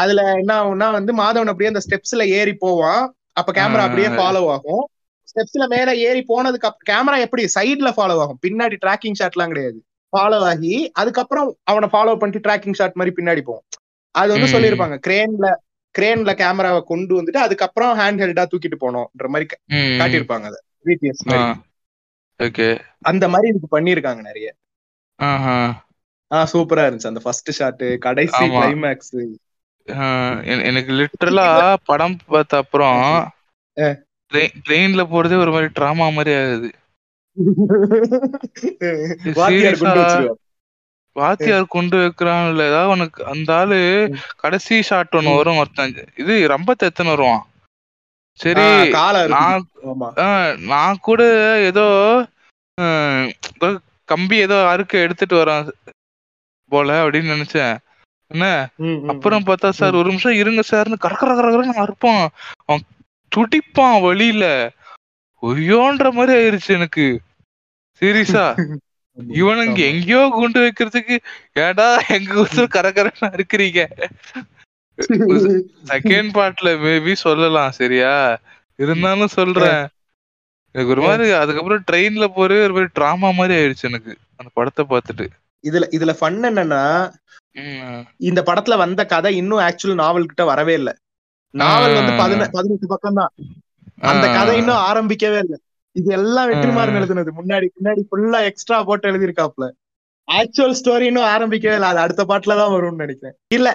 அதுல 0.00 0.20
என்ன 0.40 0.52
ஆகும்னா 0.60 0.88
வந்து 0.90 1.12
மாதவன் 1.14 1.50
அப்படியே 1.52 1.70
அந்த 1.72 1.82
ஸ்டெப்ஸ்ல 1.86 2.22
ஏறி 2.38 2.54
போவான். 2.56 3.02
அப்ப 3.32 3.50
கேமரா 3.52 3.84
அப்படியே. 3.86 4.08
ஃபாலோ 4.18 4.42
ஆகும். 4.54 4.84
ஸ்டெப்ஸ்ல 5.28 5.64
மேல 5.68 5.90
ஏறி 6.06 6.22
போனதுக்கு 6.28 6.68
அப்புறம் 6.68 6.88
கேமரா 6.90 7.18
எப்படி 7.26 7.42
சைடுல 7.54 7.90
ஃபாலோ 7.96 8.16
ஆகும். 8.24 8.40
பின்னாடி 8.46 8.76
டிராக்கிங் 8.84 9.18
ஷாட்லாம் 9.20 9.52
கிடையாது. 9.52 9.78
ஃபாலோ 10.12 10.38
ஆகி 10.48 10.72
அதுக்கப்புறம் 11.00 11.48
அவனை 11.70 11.88
ஃபாலோ 11.92 12.14
பண்ணிட்டு 12.16 12.44
டிராக்கிங் 12.46 12.78
ஷாட் 12.80 12.98
மாதிரி 13.00 13.14
பின்னாடி 13.18 13.42
போகும். 13.42 13.66
அது 14.14 14.30
வந்து. 14.34 14.48
சொல்லியிருப்பாங்க. 14.54 14.96
கிரேன்ல 15.06 15.46
கிரேன்ல 15.94 16.30
கேமராவை 16.34 16.80
கொண்டு 16.84 17.12
வந்துட்டு 17.18 17.40
அதுக்கப்புறம் 17.46 17.92
ஹேண்ட் 17.98 18.22
ஹெல்டா 18.22 18.44
தூக்கிட்டு 18.52 18.78
போனோம்ன்ற 18.84 19.26
மாதிரி 19.28 19.46
காட்டியிருப்பாங்க 20.00 20.46
அதை. 20.50 20.60
மாதிரி. 21.24 21.60
ஓகே. 22.38 22.80
அந்த 23.00 23.28
மாதிரி 23.28 23.48
இதுக்கு 23.48 23.80
பண்ணிருக்காங்க 23.80 24.20
நிறைய. 24.20 24.54
ஆஹ். 25.22 25.72
சூப்பரா 26.52 26.82
இருந்துச்சு. 26.82 27.06
அந்த 27.06 27.20
ஃபர்ஸ்ட் 27.20 27.50
ஷாட் 27.50 27.98
கடைசி. 27.98 28.48
கிளைமேக்ஸ் 28.48 29.36
எனக்கு 30.60 30.92
லிட்டரலா 30.92 31.76
படம் 31.84 32.18
பார்த்த 32.26 32.56
அப்புறம். 32.56 33.32
ட்ரெயின்ல 34.32 35.04
போறதே 35.04 35.10
ஒரு 35.10 35.50
மாதிரி 35.50 35.72
ட்ராமா 35.80 36.12
மாதிரி 36.12 36.36
ஆகுது. 36.36 36.70
வாத்தியார் 41.12 41.66
குண்டு 41.66 41.68
கொண்டு 41.68 41.96
வைக்கிறான்ல. 41.96 42.68
ஏதாவது 42.68 42.88
உனக்கு 42.88 43.24
அந்த 43.24 43.56
ஆளு 43.56 44.14
கடைசி 44.36 44.82
ஷாட் 44.82 45.08
ஒண்ணு 45.12 45.36
வரும் 45.36 45.56
ஒருத்தன். 45.56 46.06
இது 46.16 46.48
ரொம்ப 46.48 46.74
எத்தனை 46.78 47.16
வருவான்? 47.16 47.46
சரி 48.40 48.64
நான் 49.32 49.64
ஆமா. 49.90 50.08
ஆ, 50.18 50.26
நான் 50.70 51.00
கூட 51.00 51.22
ஏதோ 51.68 51.86
கம்பி 54.08 54.36
ஏதோ 54.38 54.56
அறுக்க 54.68 54.94
எடுத்துட்டு 54.98 55.36
வரான் 55.38 55.66
போல 56.72 56.88
அப்படின்னு 57.02 57.34
நினைச்சேன். 57.34 57.74
என்ன? 58.30 58.46
அப்புறம் 59.12 59.46
பார்த்தா 59.48 59.68
சார் 59.72 59.98
ஒரு 59.98 60.08
நிமிஷம் 60.10 60.38
இருங்க 60.38 60.62
சார்னு 60.64 60.96
கர 60.98 61.14
கர 61.16 61.32
கரன்னு 61.38 61.82
அறுப்பான் 61.82 62.22
அவன் 62.62 62.84
துடிப்பான் 63.32 63.98
வழியில. 64.02 64.44
ஒய்யோன்ற 65.42 66.06
மாதிரி 66.12 66.32
ஆயிருச்சு 66.38 66.72
எனக்கு. 66.74 67.06
சீரியஸா. 68.02 68.46
இவனுங்க. 69.38 69.78
எங்கேயோ 69.90 70.20
குண்டு 70.34 70.58
வைக்கிறதுக்கு 70.62 71.16
ஏடா 71.60 71.86
எங்க 72.16 72.32
ஊர் 72.42 72.70
கரகரன்னு 72.74 73.28
இருக்கிறீங்க 73.38 73.80
செகண்ட் 75.90 76.30
பார்ட்ல 76.36 76.70
மேபி 76.84 77.12
சொல்லலாம் 77.26 77.76
சரியா? 77.80 78.12
இருந்தாலும் 78.78 79.34
சொல்றேன். 79.38 79.82
எனக்கு 80.74 80.92
ஒரு 80.94 81.02
மாதிரி 81.06 81.24
அதுக்கப்புறம் 81.40 81.84
ட்ரெயின்ல 81.88 82.26
போறே 82.36 82.58
ஒரு 82.66 82.74
மாதிரி 82.76 82.90
ட்ராமா 82.98 83.30
மாதிரி 83.38 83.54
ஆயிடுச்சு 83.58 83.88
எனக்கு 83.90 84.12
அந்த 84.38 84.50
படத்தை 84.58 84.84
பார்த்துட்டு. 84.92 85.26
இதுல 85.64 85.86
இதுல 85.96 86.12
ஃபன் 86.20 86.40
என்னன்னா 86.50 86.82
இந்த 88.28 88.40
படத்துல 88.48 88.76
வந்த 88.82 89.02
கதை 89.06 89.30
இன்னும் 89.40 89.64
ஆக்சுவல் 89.66 90.00
நாவல் 90.02 90.30
கிட்ட 90.30 90.44
வரவே 90.44 90.74
இல்ல. 90.80 90.90
நாவல் 91.54 91.98
வந்து 91.98 92.12
பதினெட்டு 92.20 92.86
பக்கம் 92.92 93.18
தான் 93.20 93.32
அந்த. 94.10 94.24
கதை 94.36 94.54
இன்னும் 94.60 94.84
ஆரம்பிக்கவே 94.88 95.38
இல்ல. 95.44 95.54
இது 95.96 96.08
எல்லாம் 96.18 96.48
வெற்றிமாறன். 96.50 96.98
எழுதுனது. 97.00 97.30
முன்னாடி 97.40 97.66
பின்னாடி 97.74 98.02
ஃபுல்லா 98.08 98.38
எக்ஸ்ட்ரா 98.50 98.78
போட்டு 98.88 99.10
எழுதியிருக்காப்ல 99.10 99.66
ஆக்சுவல் 100.28 100.76
ஸ்டோரி 100.80 101.04
இன்னும் 101.10 101.30
ஆரம்பிக்கவே 101.34 101.76
இல்ல. 101.78 101.90
அது 101.92 102.00
அடுத்த 102.04 102.22
பாட்டுல 102.30 102.56
தான் 102.60 102.74
வரும்னு 102.74 103.04
நினைக்கிறேன். 103.04 103.36
இல்ல 103.50 103.68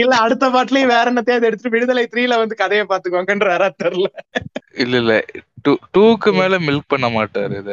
இல்ல 0.00 0.12
அடுத்த 0.24 0.44
பாட்டுலயும் 0.48 0.92
வேற 0.92 1.04
என்னத்தையாவது 1.10 1.48
எடுத்துட்டு 1.48 1.74
விடுதலை 1.74 2.04
த்ரீல 2.08 2.38
வந்து 2.40 2.54
கதையை 2.56 2.84
பாத்துக்கோங்கன்ற 2.86 3.50
தெரியல 3.78 4.08
இல்ல 4.82 4.94
இல்ல. 5.00 5.14
டூ 5.64 5.72
டூக்கு 5.94 6.30
மேல 6.36 6.54
மில்க் 6.66 6.90
பண்ண 6.92 7.06
மாட்டாரு 7.12 7.54
இத. 7.62 7.72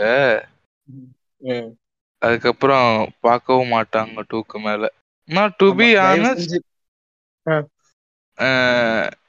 அதுக்கப்புறம் 2.22 2.90
பார்க்கவும் 3.26 3.74
மாட்டாங்க 3.74 4.26
டூக்கு 4.30 4.58
மேல. 4.62 4.84
நான் 5.30 5.56
to 5.60 5.68
be 5.78 5.90
honest. 6.06 6.56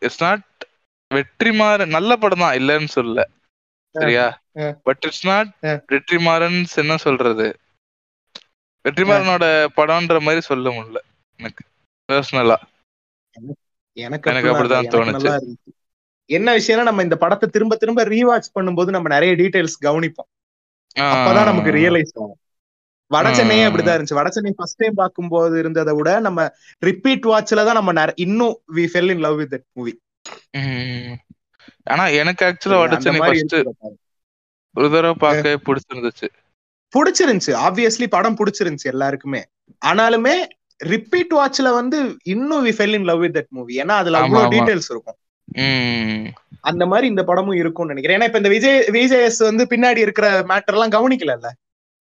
It's 0.02 0.22
not 0.22 0.44
Vetrimaaran 1.10 1.94
நல்ல 1.94 2.10
படம் 2.18 2.44
தான் 2.44 2.56
இல்லைன்னு 2.58 2.90
சொல்ல 2.94 3.24
சரியா. 3.94 4.26
But 4.86 5.02
it's 5.02 5.26
not. 5.26 5.50
வெற்றிமாறன் 5.92 6.58
என்ன 6.82 6.96
சொல்றது? 7.04 7.48
வெற்றிமாறனோட 8.84 9.44
படம்ன்ற 9.76 10.18
மாதிரி 10.22 10.42
சொல்ல 10.46 10.68
முடியல 10.72 11.00
எனக்கு. 11.38 11.62
பர்சனலா 12.08 12.56
எனக்கு 13.96 14.30
எனக்கு 14.30 14.50
அப்படிதான் 14.50 14.92
தோணுச்சு. 14.94 15.30
என்ன 16.30 16.56
விஷயம்னா 16.56 16.82
நம்ம 16.82 17.02
இந்த 17.02 17.16
படத்தை 17.16 17.48
திரும்ப 17.48 17.76
திரும்ப 17.76 18.04
ரீவாட்ச் 18.04 18.50
பண்ணும்போது 18.54 18.90
நம்ம 18.96 19.08
நிறைய 19.08 19.34
டீடைல்ஸ் 19.34 19.78
கவனிப்போம். 19.80 20.30
அப்பதான் 20.96 21.48
நமக்கு 21.50 21.70
ரியலைஸ் 21.70 22.12
ஆகும். 22.14 22.38
வட 23.10 23.28
சென்னையே. 23.28 23.64
அப்படிதான் 23.66 23.96
இருந்துச்சு. 23.98 24.14
வட 24.14 24.30
சென்னை 24.30 24.52
ஃபர்ஸ்ட் 24.56 24.76
டைம் 24.76 24.94
பார்க்கும்போது 24.94 25.58
இருந்ததை 25.58 25.94
விட 25.94 26.20
நம்ம 26.20 26.48
ரிப்பீட் 26.78 27.24
வாட்ச்ல 27.24 27.64
தான் 27.68 27.78
நம்ம 27.80 28.12
இன்னும் 28.16 28.54
we 28.74 28.86
fell 28.92 29.10
in 29.10 29.18
love 29.18 29.36
with 29.36 29.52
that 29.52 29.66
movie. 29.72 29.94
ஆனா 31.84 32.06
எனக்கு 32.06 32.44
ஆக்சுவலா 32.44 32.78
வட 32.78 32.98
சென்னை 33.00 33.20
ஃபர்ஸ்ட் 33.20 33.56
ஒரு 34.74 34.90
தடவை 34.90 35.14
பார்க்கவே 35.14 35.56
பிடிச்சிருந்துச்சு. 35.66 36.28
பிடிச்சிருந்துச்சு. 36.92 37.52
ஆப்வியஸ்லி 37.66 38.06
படம் 38.06 38.36
பிடிச்சிருந்துச்சு 38.36 38.92
எல்லாருக்குமே. 38.92 39.40
ஆனாலுமே 39.86 40.34
ரிப்பீட் 40.80 41.32
வாட்ச்ல 41.34 41.72
வந்து 41.72 42.16
இன்னும் 42.22 42.66
we 42.66 42.70
fell 42.70 42.92
in 42.92 43.04
love 43.04 43.20
with 43.20 43.36
that 43.36 43.48
movie 43.48 43.80
ஏன்னா 43.80 43.94
அதுல 43.96 44.18
அவ்வளவு. 44.18 44.52
டீடைல்ஸ் 44.54 44.90
இருக்கும். 44.90 45.18
அந்த 46.60 46.86
மாதிரி 46.86 47.06
இந்த 47.06 47.24
படமும் 47.24 47.56
இருக்கும்னு 47.56 47.94
நினைக்கிறேன். 47.94 48.20
ஏன்னா 48.20 48.24
இப்ப 48.24 48.38
இந்த 48.38 48.48
விஜய் 48.48 48.84
விஜய்எஸ் 48.88 49.38
வந்து 49.38 49.64
பின்னாடி 49.64 49.96
இருக்கிற 49.96 50.42
மேட்டர் 50.42 50.72
எல்லாம் 50.72 50.90
கவனிக்கல 50.90 51.34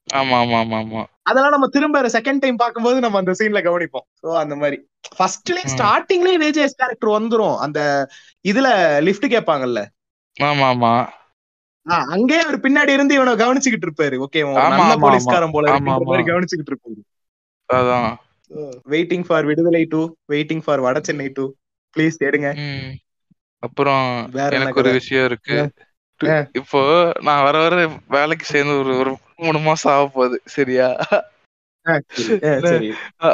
ஆமா 0.07 0.35
ஆமா 0.35 0.57
ஆமா 0.57 0.77
ஆமா. 0.77 1.03
அதெல்லாம் 1.21 1.51
நம்ம 1.51 1.67
திரும்ப 1.67 2.01
செகண்ட் 2.01 2.39
டைம் 2.39 2.55
பார்க்கும்போது 2.55 2.99
நம்ம 2.99 3.17
அந்த 3.17 3.31
சீன்ல 3.31 3.61
கவனிப்போம். 3.61 4.05
சோ 4.23 4.37
அந்த 4.37 4.55
மாதிரி. 4.55 4.77
ஃபர்ஸ்ட்லயே. 5.17 5.63
ஸ்டார்டிங்லயே 5.73 6.37
விஜய்எஸ் 6.37 6.77
கேரக்டர் 6.77 7.09
வந்துரும். 7.09 7.57
அந்த 7.57 8.07
இதுல 8.45 8.67
லிஃப்ட் 9.01 9.25
கேட்பாங்கல்ல? 9.25 9.81
ஆமா 10.37 10.65
ஆமா. 10.67 10.91
ஆ, 11.85 12.05
அங்கேயே 12.07 12.41
அவர் 12.41 12.59
பின்னாடி 12.59 12.89
இருந்து 12.89 13.13
இவனை 13.13 13.33
கவனிச்சுக்கிட்டு 13.33 13.87
இருப்பாரு. 13.87 14.15
ஓகே 14.17 14.39
நல்ல 14.53 14.97
போலீஸ்காரன் 14.97 15.51
போல 15.51 15.75
கவனிச்சுக்கிட்டு 16.25 16.73
இருப்பாரு. 16.73 17.01
அதான். 17.69 18.09
Waiting 18.89 19.23
for 19.23 19.45
Viduthalai 19.45 19.85
two 19.85 20.01
waiting 20.27 20.61
for 20.65 20.79
Vada 20.79 20.99
Chennai 20.99 21.29
two 21.33 21.45
please 21.97 22.21
தேடுங்க. 22.23 22.49
ம். 22.55 22.91
அப்புறம் 23.63 24.31
எனக்கு 24.49 24.79
ஒரு? 24.79 24.91
விஷயம் 24.91 25.25
இருக்கு. 25.25 25.57
இப்போ 26.53 26.81
நான் 27.21 27.43
வர 27.43 27.57
வர 27.59 27.75
வேலைக்கு 28.07 28.45
சேர்ந்து 28.45 28.77
ஒரு 28.77 28.97
ஒரு 28.97 29.17
மூணு 29.35 29.59
மாசம் 29.59 29.93
ஆக 29.93 30.07
போகுது. 30.07 30.41
சரியா? 30.45 30.87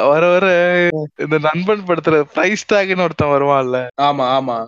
வர 0.08 0.24
வர 0.28 0.46
இந்த 1.16 1.38
நண்பன் 1.38 1.86
படத்துல 1.86 2.20
பிரைஸ் 2.34 2.72
டாக்னு 2.72 3.02
ஒருத்தன் 3.02 3.28
வருவான்ல. 3.28 3.78
ஆமா 4.02 4.26
ஆமா. 4.38 4.58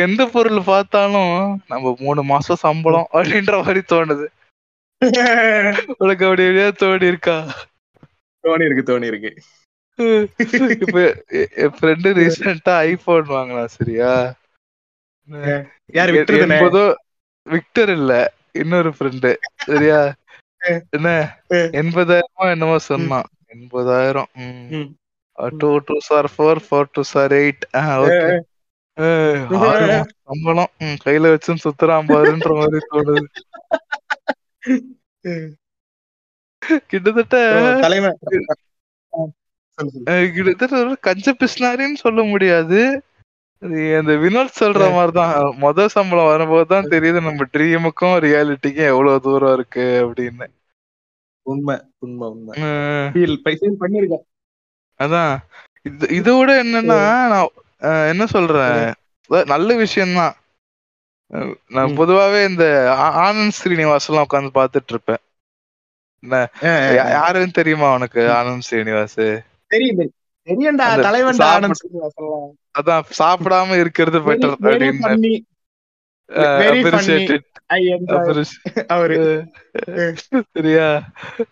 எந்த 0.00 0.26
பொருள் 0.26 0.60
பார்த்தாலும் 0.62 1.62
நம்ம 1.68 1.94
மூணு 2.00 2.22
மாசம் 2.22 2.56
சம்பளம் 2.56 3.08
அப்படின்ற 3.12 3.54
மாதிரி 3.64 3.80
தோணுது. 3.92 4.26
உனக்கு 5.98 6.26
அப்படி 6.26 6.42
எப்படியா 6.42 6.68
தோணி 6.80 7.06
இருக்கா 7.06 7.36
தோணி 8.44 8.66
இருக்கு 8.68 8.84
தோணி 8.84 9.10
இருக்கு 9.12 9.32
இப்ப 10.84 10.98
என் 11.62 11.74
ஃப்ரெண்டு 11.76 12.10
ரீசெண்டா 12.18 12.74
ஐபோன் 12.86 13.26
வாங்கினா 13.32 13.64
சரியா? 13.74 14.12
யாரு 15.96 16.12
விக்டர் 17.46 17.90
இல்ல 17.90 18.12
இன்னொரு 18.54 18.90
ஃப்ரெண்டு 18.96 19.30
சரியா? 19.66 20.00
என்ன. 20.96 21.08
எண்பதாயிரமா 21.80 22.44
என்னமோ 22.54 22.76
சொன்னான் 22.88 23.28
எண்பதாயிரம். 23.54 24.30
Two 25.58 25.70
two 25.86 25.94
sir 26.08 26.28
four 26.34 26.60
four 26.66 26.92
two 26.92 27.02
sir 27.12 27.32
eight 27.40 27.64
okay 28.04 28.32
சம்பளம். 30.24 30.72
கையில 31.04 31.30
வச்சு 31.32 31.56
சுத்துறான் 31.64 32.10
பாருன்ற 32.10 32.50
மாதிரி 32.58 32.80
தோணுது. 32.90 33.24
கிட்டத்தட்ட 36.86 37.36
தலைமை. 37.80 38.10
கிட்டத்தட்ட 40.34 40.78
ஒரு 40.78 40.98
கஞ்ச 41.00 41.32
பிஸ்னாரின்னு 41.32 41.94
சொல்ல 41.94 42.22
முடியாது. 42.22 43.02
அந்த 43.98 44.12
வினோத் 44.24 44.60
சொல்ற 44.60 44.92
மாதிரிதான். 44.92 45.34
மொத 45.60 45.86
சம்பளம் 45.86 46.26
வரும்போது 46.26 46.66
தான் 46.66 46.84
தெரியுது 46.84 47.22
நம்ம 47.22 47.44
ட்ரீமுக்கும் 47.52 48.18
ரியாலிட்டிக்கும் 48.24 48.86
எவ்வளவு 48.86 49.20
தூரம் 49.20 49.52
இருக்கு 49.52 49.84
அப்படின்னு. 50.06 50.46
உண்மை 51.46 51.76
உண்மை 51.98 52.28
உண்மை. 52.28 52.58
பண்ணிருக்கேன். 53.80 54.26
அதான். 55.00 55.36
இது 55.82 56.08
இதை 56.08 56.38
விட 56.38 56.64
என்னன்னா 56.64 57.00
நான் 57.28 58.08
என்ன 58.08 58.26
சொல்றேன்? 58.26 58.92
நல்ல 59.44 59.76
விஷயம்தான். 59.76 60.34
நான். 61.68 61.96
பொதுவாவே 61.98 62.48
இந்த 62.48 62.64
ஆனந்த் 62.98 63.58
ஸ்ரீனிவாஸ் 63.62 64.08
எல்லாம் 64.08 64.26
உட்காந்து 64.30 64.50
பாத்துட்டு 64.54 64.90
இருப்பேன். 64.90 65.22
யாருன்னு 66.94 67.50
தெரியுமா 67.50 67.94
உனக்கு? 67.94 68.20
ஆனந்த் 68.20 68.60
ஸ்ரீனிவாஸ் 68.70 69.42
தெரியும்டா 70.48 70.80
தலைவன்டா 70.80 71.30
சாப்பிட- 71.30 71.68
ஆனந்த். 71.68 72.50
அதான் 72.82 73.02
சாப்பிடாம 73.18 73.80
இருக்கிறது 73.80 74.18
பெட்டர் 74.18 74.54
அப்படின்னு 74.60 75.08
அவரு. 78.86 79.44
சரியா? 80.52 81.02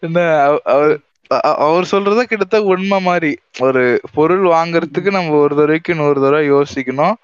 என்ன 0.00 0.42
அவ- 0.42 0.60
அவர் 0.64 0.98
அவர் 1.40 1.88
சொல்றத 1.90 2.22
கிட்டத்தட்ட 2.22 2.66
உண்மை 2.66 3.00
மாதிரி. 3.00 3.38
ஒரு 3.58 4.00
பொருள் 4.12 4.42
வாங்குறதுக்கு 4.42 5.10
நம்ம 5.10 5.30
ஒரு 5.30 5.54
தடவைக்கு 5.54 5.94
இன்னொரு 5.94 6.20
தடவை 6.20 6.52
யோசிக்கணும். 6.52 7.14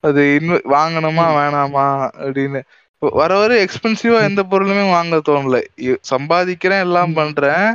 அது 0.00 0.38
இன்னும் 0.40 0.60
வாங்கணுமா. 0.70 1.20
வேணாமா 1.20 2.08
அப்படின்னு. 2.18 2.60
வர 3.02 3.32
வர 3.36 3.52
எக்ஸ்பென்சிவா 3.64 4.18
எந்த 4.22 4.42
பொருளுமே 4.50 4.84
வாங்க 4.90 5.16
தோணல. 5.28 5.58
சம்பாதிக்கிறேன் 6.10 6.80
எல்லாம். 6.80 7.12
பண்றேன். 7.12 7.66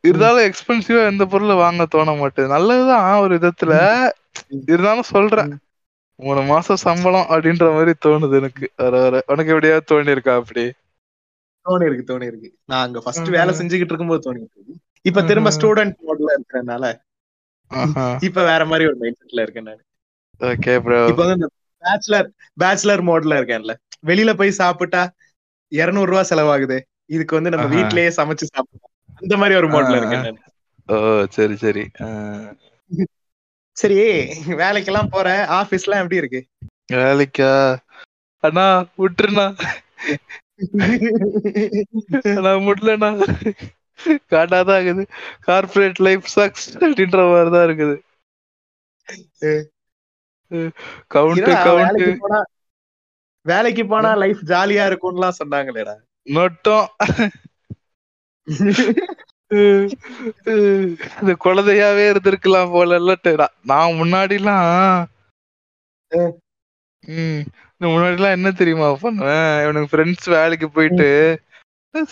இருந்தாலும் 0.00 0.44
எக்ஸ்பென்சிவா 0.44 1.00
எந்த 1.06 1.24
பொருளும் 1.26 1.56
வாங்க 1.56 1.86
தோண 1.86 2.12
மாட்டேது. 2.14 2.48
நல்லதுதான் 2.48 3.20
ஒரு 3.20 3.34
விதத்துல. 3.36 3.72
இருந்தாலும் 4.66 5.10
சொல்றேன். 5.10 5.52
மூணு 6.18 6.42
மாசம் 6.44 6.82
சம்பளம் 6.82 7.28
அப்படின்ற 7.28 7.66
மாதிரி 7.72 7.92
தோணுது 8.06 8.36
எனக்கு. 8.36 8.66
வர 8.76 8.94
வர. 9.00 9.22
உனக்கு 9.26 9.52
எப்படியாவது 9.52 9.88
தோணி 9.90 10.10
இருக்கா 10.10 10.34
அப்படி? 10.34 10.64
தோணி 11.66 11.84
இருக்கு 11.84 12.08
தோணி 12.08 12.26
இருக்கு 12.26 12.48
நான் 12.64 12.84
அங்க 12.86 13.00
ஃபர்ஸ்ட். 13.00 13.28
வேலை 13.30 13.52
செஞ்சுக்கிட்டு 13.54 13.92
இருக்கும்போது 13.92 14.22
தோணி 14.24 14.40
இருக்கு 14.42 14.76
இப்ப 15.02 15.22
திரும்ப. 15.22 15.50
ஸ்டூடெண்ட் 15.56 15.94
மோட்ல 16.06 16.30
இருக்கறனால 16.36 16.84
இப்ப 18.22 18.42
வேற 18.44 18.62
மாதிரி 18.66 18.84
ஒரு 18.88 18.96
மைண்ட் 18.96 19.20
செட்ல 19.22 19.42
இருக்கேன் 19.42 19.68
நான். 19.68 19.82
ஓகே 20.40 20.74
ப்ரோ 20.80 21.00
இப்ப 21.10 21.26
பேச்சுலர் 21.82 22.28
பேச்சுலர் 22.60 23.02
மோட்ல 23.08 23.38
இருக்கேன்ல. 23.40 23.72
வெளியில 24.04 24.30
போய் 24.40 24.58
சாப்பிட்டா 24.60 25.02
200 25.72 26.04
ரூபாய் 26.10 26.30
செலவாகுது. 26.30 26.78
இதுக்கு 27.14 27.36
வந்து 27.38 27.52
நம்ம. 27.54 27.66
வீட்லயே 27.74 28.10
சமைச்சு 28.18 28.46
சாப்பிடலாம். 28.52 28.92
அந்த 29.20 29.34
மாதிரி 29.40 29.58
ஒரு 29.60 29.68
மோட்ல 29.74 29.98
இருக்கேன் 30.00 30.24
நான். 30.26 30.40
ஓ 30.88 30.96
சரி 31.36 31.56
சரி. 31.64 31.84
சரி 33.76 33.96
வேலைக்கெல்லாம் 34.60 35.12
போற? 35.14 35.28
ஆபீஸ்லாம் 35.58 36.02
எப்படி 36.02 36.20
இருக்கு? 36.22 36.40
வேலைக்கா? 36.94 37.50
அண்ணா 38.44 38.64
விட்டுருண்ணா. 39.02 39.46
அண்ணா 42.36 42.52
முடியலண்ணா 42.66 43.10
காட்டாதான் 44.32 44.78
இருக்குது. 44.78 45.04
கார்பரேட் 45.46 46.00
லைஃப் 46.06 46.26
சக்ஸ் 46.36 46.66
அப்படின்ற 46.82 47.18
மாதிரி 47.30 47.50
தான் 47.56 47.66
இருக்குது 47.68 47.96
கவுண்ட் 51.14 51.48
கவுண்ட் 51.66 52.02
வேலைக்கு 53.48 53.84
போனா 53.86 54.10
லைஃப் 54.14 54.40
ஜாலியா 54.46 54.84
இருக்கும்லாம் 54.90 55.38
சொன்னாங்களேடா. 55.40 55.94
நொட்டம். 56.26 56.86
இந்த 61.20 61.34
குழந்தையாவே 61.44 62.04
இருந்திருக்கலாம் 62.10 62.72
போல 62.72 62.96
இல்ல 62.96 63.14
நான் 63.64 63.96
முன்னாடிலாம் 64.00 65.04
ம். 66.12 66.34
ம் 67.04 67.42
நான் 67.80 67.90
முன்னாடிலாம் 67.90 68.36
என்ன 68.36 68.50
தெரியுமா 68.52 68.88
பண்ணுவேன்? 69.02 69.62
இவனுக்கு 69.62 69.88
ஃப்ரெண்ட்ஸ் 69.90 70.28
வேலைக்கு 70.30 70.68
போயிட்டு 70.70 71.08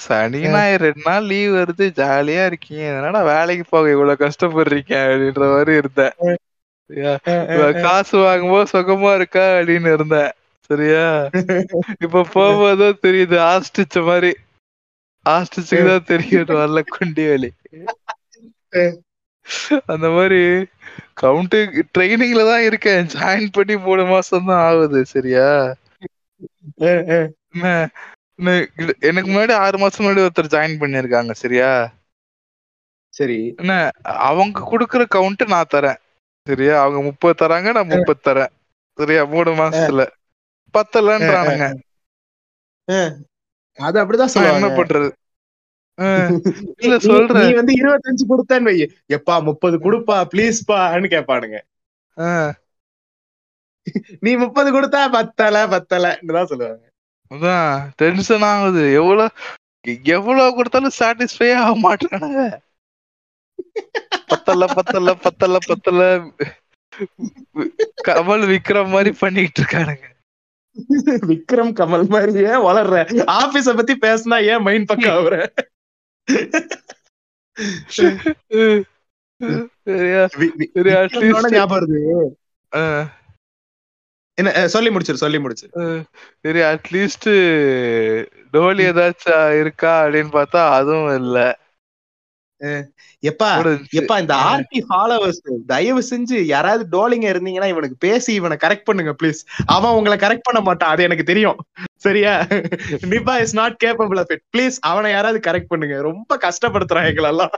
சனி 0.04 0.38
ஞாயிறு 0.52 0.84
ரெண்டு 0.84 1.02
நாள் 1.04 1.24
லீவ் 1.24 1.52
வருது 1.54 1.86
ஜாலியா 2.00 2.46
இருக்கீங்க. 2.46 2.82
என்னடா 2.92 3.22
வேலைக்கு 3.30 3.64
போக 3.70 3.90
இவ்வளவு 3.90 4.22
கஷ்டப்படுறீங்க? 4.24 4.94
அப்படின்ற 5.04 5.42
மாதிரி 5.54 5.72
இருந்தேன். 5.76 6.14
காசு 7.82 8.18
வாங்கும்போது 8.18 8.70
சுகமா 8.72 9.14
இருக்கா 9.14 9.44
அப்படின்னு 9.58 9.92
இருந்தேன். 9.92 10.32
சரியா? 10.70 11.04
இப்ப 12.04 12.24
போகும்போதும் 12.34 13.02
தெரியுது 13.06 13.36
ஆஸ்டிச்ச 13.52 14.04
மாதிரி. 14.08 14.30
ஆஸ்டிச்சுக்கு 15.26 15.86
தான் 15.90 16.08
தெரியும் 16.12 16.58
வரல 16.60 16.80
குண்டி 16.94 17.24
வேலி. 17.30 17.50
அந்த 19.92 20.06
மாதிரி 20.16 20.40
கவுண்ட் 21.22 21.56
ட்ரைனிங்ல 21.94 22.42
தான் 22.50 22.64
இருக்கேன். 22.68 23.10
ஜாயின் 23.14 23.54
பண்ணி 23.56 23.74
மூணு 23.86 24.04
மாசம் 24.12 24.48
தான் 24.50 24.64
ஆகுது 24.68 25.00
சரியா? 25.14 25.48
எனக்கு 29.08 29.28
முன்னாடி 29.30 29.52
ஆறு 29.64 29.76
மாசம் 29.82 30.02
முன்னாடி 30.02 30.24
ஒருத்தர் 30.26 30.54
ஜாயின் 30.54 30.80
பண்ணிருக்காங்க 30.82 31.34
சரியா? 31.42 31.70
சரி. 33.14 33.38
என்ன 33.60 33.74
அவங்க 34.28 34.66
குடுக்குற 34.72 35.02
கவுண்ட் 35.16 35.44
நான் 35.54 35.72
தரேன் 35.74 36.00
சரியா? 36.46 36.74
அவங்க 36.82 37.00
முப்பது 37.08 37.36
தராங்க 37.42 37.68
நான் 37.78 37.92
முப்பது 37.94 38.20
தரேன் 38.28 38.52
சரியா? 38.98 39.22
மூணு 39.34 39.50
மாசத்துல. 39.62 40.02
பத்தலன்றானுங்க. 40.74 41.66
அது 43.78 43.96
அப்படிதான் 44.02 44.30
நான் 44.30 44.50
என்ன 44.50 44.66
சொல்லுவாங்க. 44.66 44.78
பண்றது? 44.80 45.08
இல்ல 46.84 46.94
சொல்றேன். 47.04 47.42
நீ 47.42 47.50
வந்து 47.58 47.72
இருபத்தஞ்சு 47.80 48.24
கொடுத்தேன்னு 48.30 48.68
வை 48.70 48.76
எப்பா 49.16 49.34
முப்பது 49.48 49.76
கொடுப்பா 49.84 50.16
ப்ளீஸ்பான்னு 50.32 51.08
கேட்பானுங்க. 51.14 51.58
அஹ், 52.16 52.52
நீ 54.24 54.30
முப்பது 54.36 54.68
கொடுத்தா 54.72 55.00
பத்தல 55.14 55.62
பத்தலன்னு 55.74 56.36
தான் 56.38 56.50
சொல்லுவாங்க. 56.52 56.84
அதான் 57.30 57.70
டென்ஷன் 58.00 58.46
ஆகுது. 58.50 58.82
எவ்வளவு 59.00 59.26
எவ்வளவு 60.14 60.56
கொடுத்தாலும் 60.56 60.96
சாட்டிஸ்ஃபை 60.98 61.50
ஆக 61.58 61.72
மாட்டானுங்க. 61.82 62.42
பத்தல 64.30 64.66
பத்தல 64.76 65.14
பத்தல 65.24 65.58
பத்தல. 65.68 66.00
கமல் 68.08 68.44
விக்ரம் 68.52 68.92
மாதிரி 68.94 69.10
பண்ணிட்டு 69.22 69.60
இருக்கானுங்க. 69.62 70.06
விக்ரம் 71.30 71.72
கமல் 71.80 72.08
மாதிரியே 72.08 72.54
வளர்ற. 72.68 72.96
ஆபீஸ 73.42 73.76
பத்தி 73.76 73.94
பேசினா 74.00 74.38
ஏன் 74.44 74.62
மைண்ட் 74.62 74.86
பக்கம் 74.86 75.16
ஆகுற 75.16 75.36
சொல்லி 84.66 84.90
முடிச்சிரு 84.90 85.22
சொல்லி 85.22 85.38
முடிச்சிரு. 85.38 86.02
சரி 86.40 86.60
அட்லீஸ்ட் 86.72 87.28
டோலி 88.52 88.84
ஏதாச்சும் 88.90 89.60
இருக்கா 89.60 89.92
அப்படின்னு 90.04 90.32
பார்த்தா 90.38 90.62
அதுவும் 90.70 91.14
இல்ல. 91.16 91.38
எப்பா. 92.62 93.84
எப்பா 93.92 94.20
இந்த 94.20 94.34
ஆர்டி 94.34 94.82
ஃபாலோவர்ஸ் 94.88 95.64
தயவு 95.66 96.04
செஞ்சு 96.10 96.40
யாராவது 96.40 96.86
டோலிங்க 96.90 97.22
இருந்தீங்கன்னா 97.22 97.68
இவனுக்கு 97.68 97.94
பேசி 97.98 98.32
இவனை 98.32 98.56
கரெக்ட் 98.56 98.84
பண்ணுங்க 98.84 99.14
ப்ளீஸ் 99.22 99.34
அவன் 99.66 99.90
உங்களை 99.90 100.18
கரெக்ட் 100.18 100.40
பண்ண 100.42 100.60
மாட்டான் 100.60 100.90
அது 100.90 101.02
எனக்கு 101.02 101.24
தெரியும். 101.24 101.56
சரியா? 101.96 102.40
Nibha 102.40 103.40
is 103.40 103.54
not 103.54 103.82
capable 103.84 104.18
of 104.18 104.30
it 104.30 104.42
please 104.56 104.72
அவனை 104.80 105.10
யாராவது 105.10 105.50
கரெக்ட் 105.50 105.68
பண்ணுங்க. 105.68 106.00
ரொம்ப 106.00 106.36
கஷ்டப்படுத்துறான் 106.36 107.10
எங்களெல்லாம். 107.12 107.52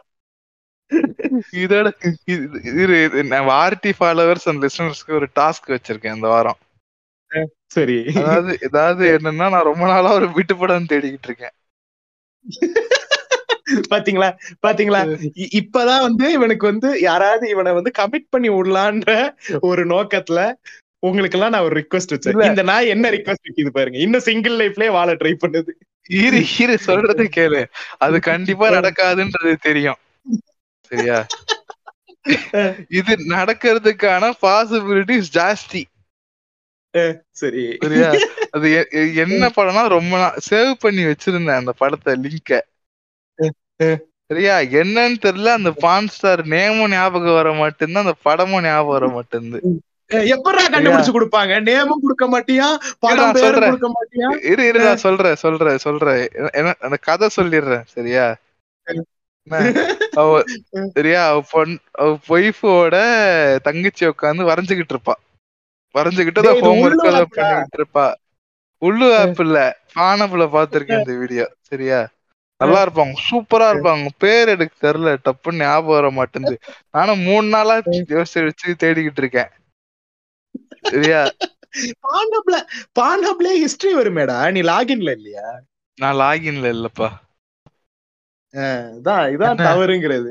இதோட 1.52 1.92
இது- 2.26 3.26
ஆர்டி 3.32 3.92
ஃபாலோவர்ஸ் 4.00 4.44
அண்ட் 4.44 4.64
லிசனர்ஸ்க்கு 4.64 5.14
ஒரு 5.14 5.28
டாஸ்க் 5.40 5.66
வச்சிருக்கேன் 5.66 6.14
இந்த 6.14 6.28
வாரம். 6.28 6.56
சரி. 7.66 8.04
அதாவது 8.14 8.58
ஏதாவது 8.60 9.18
என்னன்னா 9.18 9.50
நான் 9.50 9.62
ரொம்ப 9.62 9.86
நாளா 9.86 10.12
ஒரு 10.12 10.32
விட்டு 10.32 10.56
படம் 10.56 10.86
தேடிக்கிட்டு 10.88 11.18
இருக்கேன். 11.22 11.50
பாத்தீங்களா? 13.94 14.28
பாத்தீங்களா? 14.66 15.00
இப்பதான் 15.60 16.04
வந்து 16.06 16.32
இவனுக்கு 16.32 16.66
வந்து 16.66 17.00
யாராவது 17.00 17.48
இவனை 17.48 17.72
வந்து 17.72 17.92
கமிட் 17.98 18.30
பண்ணி 18.30 18.48
விடலான்ற 18.48 19.12
ஒரு 19.60 19.84
நோக்கத்துல 19.86 20.52
உங்களுக்கு 20.98 21.36
எல்லாம் 21.38 21.52
நான் 21.52 21.66
ஒரு 21.66 21.76
ரிக்வஸ்ட் 21.80 22.12
வச்சேன். 22.14 22.46
இந்த 22.46 22.62
நாய் 22.62 22.88
என்ன 22.88 23.10
ரிக்வஸ்ட் 23.10 23.46
வைக்குது 23.48 23.68
பாருங்க. 23.68 23.98
இன்னும் 23.98 24.26
சிங்கிள் 24.28 24.56
லைஃப்லயே 24.60 24.90
வாழ 24.90 25.14
ட்ரை 25.14 25.34
பண்ணுது. 25.44 25.72
இரு 26.10 26.40
இரு 26.58 26.78
சொல்றது 26.78 27.24
கேளு. 27.36 27.60
அது 27.98 28.20
கண்டிப்பா 28.20 28.68
நடக்காதுன்றது 28.68 29.52
தெரியும். 29.60 29.98
சரியா? 30.90 31.26
இது 32.88 33.12
நடக்கிறதுக்கான 33.28 34.32
பாசிபிலிட்டிஸ் 34.42 35.30
ஜாஸ்தி. 35.32 35.82
சரி. 37.30 37.64
சரியா? 37.84 38.10
அது 38.50 38.68
என்ன 39.14 39.50
படம்னா 39.56 39.82
ரொம்ப 39.88 40.34
சேவ் 40.50 40.72
பண்ணி 40.78 41.02
வச்சிருந்தேன் 41.04 41.60
அந்த 41.62 41.72
படத்தை 41.72 42.14
லிங்க. 42.24 42.60
சரியா 44.30 44.54
என்னன்னு 44.80 45.18
தெரியல 45.26 45.50
அந்த 45.58 45.70
பான் 45.84 46.08
ஸ்டார் 46.14 46.40
நேமும் 46.54 46.92
ஞாபகம் 46.94 47.38
வர 47.40 47.50
மாட்டேங்குது 47.60 48.04
அந்த 48.04 48.14
படமும் 48.26 48.64
ஞாபகம் 48.66 48.96
வர 48.96 49.06
மாட்டேங்குது. 49.14 49.60
எப்படா 50.34 50.62
கண்டுபிடிச்சு 50.74 51.14
கொடுப்பாங்க? 51.14 51.54
நேமும் 51.68 52.02
கொடுக்க 52.04 52.26
மாட்டியா? 52.34 52.66
படம். 53.04 53.32
கொடுக்க 53.62 53.88
மாட்டியா? 53.96 54.28
இரு 54.50 54.62
இரு 54.70 54.80
நான் 54.86 55.04
சொல்றேன் 55.06 55.40
சொல்றேன் 55.44 55.82
சொல்றேன். 55.86 56.20
அந்த 56.86 56.98
கதை 57.08 57.28
சொல்லிடுறேன் 57.38 57.86
சரியா? 57.96 58.26
அவ 60.20 60.30
சரியா? 60.96 61.20
அவ 61.32 61.40
பொன் 61.52 61.74
அவ 62.02 62.08
ஒய்ஃபோட 62.36 62.96
தங்கச்சி 63.68 64.04
உட்காந்து 64.12 64.48
வரைஞ்சுகிட்டு 64.50 64.94
இருப்பா. 64.96 65.14
வரைஞ்சுகிட்டு 65.94 66.40
டேய், 66.40 66.50
அதை 66.50 66.58
இது 66.58 66.66
ஹோம் 66.68 66.82
ஒர்க் 66.84 67.02
உள்ளூர் 67.02 67.20
app-டா? 67.22 67.42
பண்ணிக்கிட்டு 67.42 67.80
இருப்பா. 67.80 68.06
உள்ளு 68.82 69.06
ஆப் 69.20 69.40
இல்ல 69.46 69.58
பானப்புல 69.98 70.44
பாத்திருக்கேன் 70.56 71.00
இந்த 71.02 71.14
வீடியோ 71.22 71.46
சரியா? 71.70 72.00
நல்லா 72.60 72.80
இருப்பாங்க 72.84 73.14
சூப்பரா 73.26 73.66
இருப்பாங்க. 73.72 74.08
பேர் 74.18 74.52
எனக்கு 74.54 74.76
தெரியல 74.84 75.10
டப்புன்னு 75.26 75.62
ஞாபகம் 75.62 75.96
வர 75.96 76.08
மாட்டேங்குது. 76.10 76.56
நானும் 76.90 77.24
மூணு 77.28 77.46
நாளா 77.48 77.76
யோசிச்சு 78.10 78.46
வச்சு 78.46 78.80
தேடிக்கிட்டு 78.82 79.22
இருக்கேன். 79.24 79.52
சரியா? 80.90 81.22
பாண்டப்ல 82.04 82.56
பாண்டப்ல 82.98 83.48
ஹிஸ்டரி 83.60 83.92
வருமேடா. 83.98 84.38
நீ 84.54 84.62
லாகின்ல 84.70 85.16
இல்லையா? 85.18 85.48
நான் 85.98 86.18
லாகின்ல 86.20 86.72
இல்லப்பா. 86.74 87.08
இதான் 88.96 89.26
இதான்? 89.34 89.60
தவறுங்கிறது. 89.60 90.30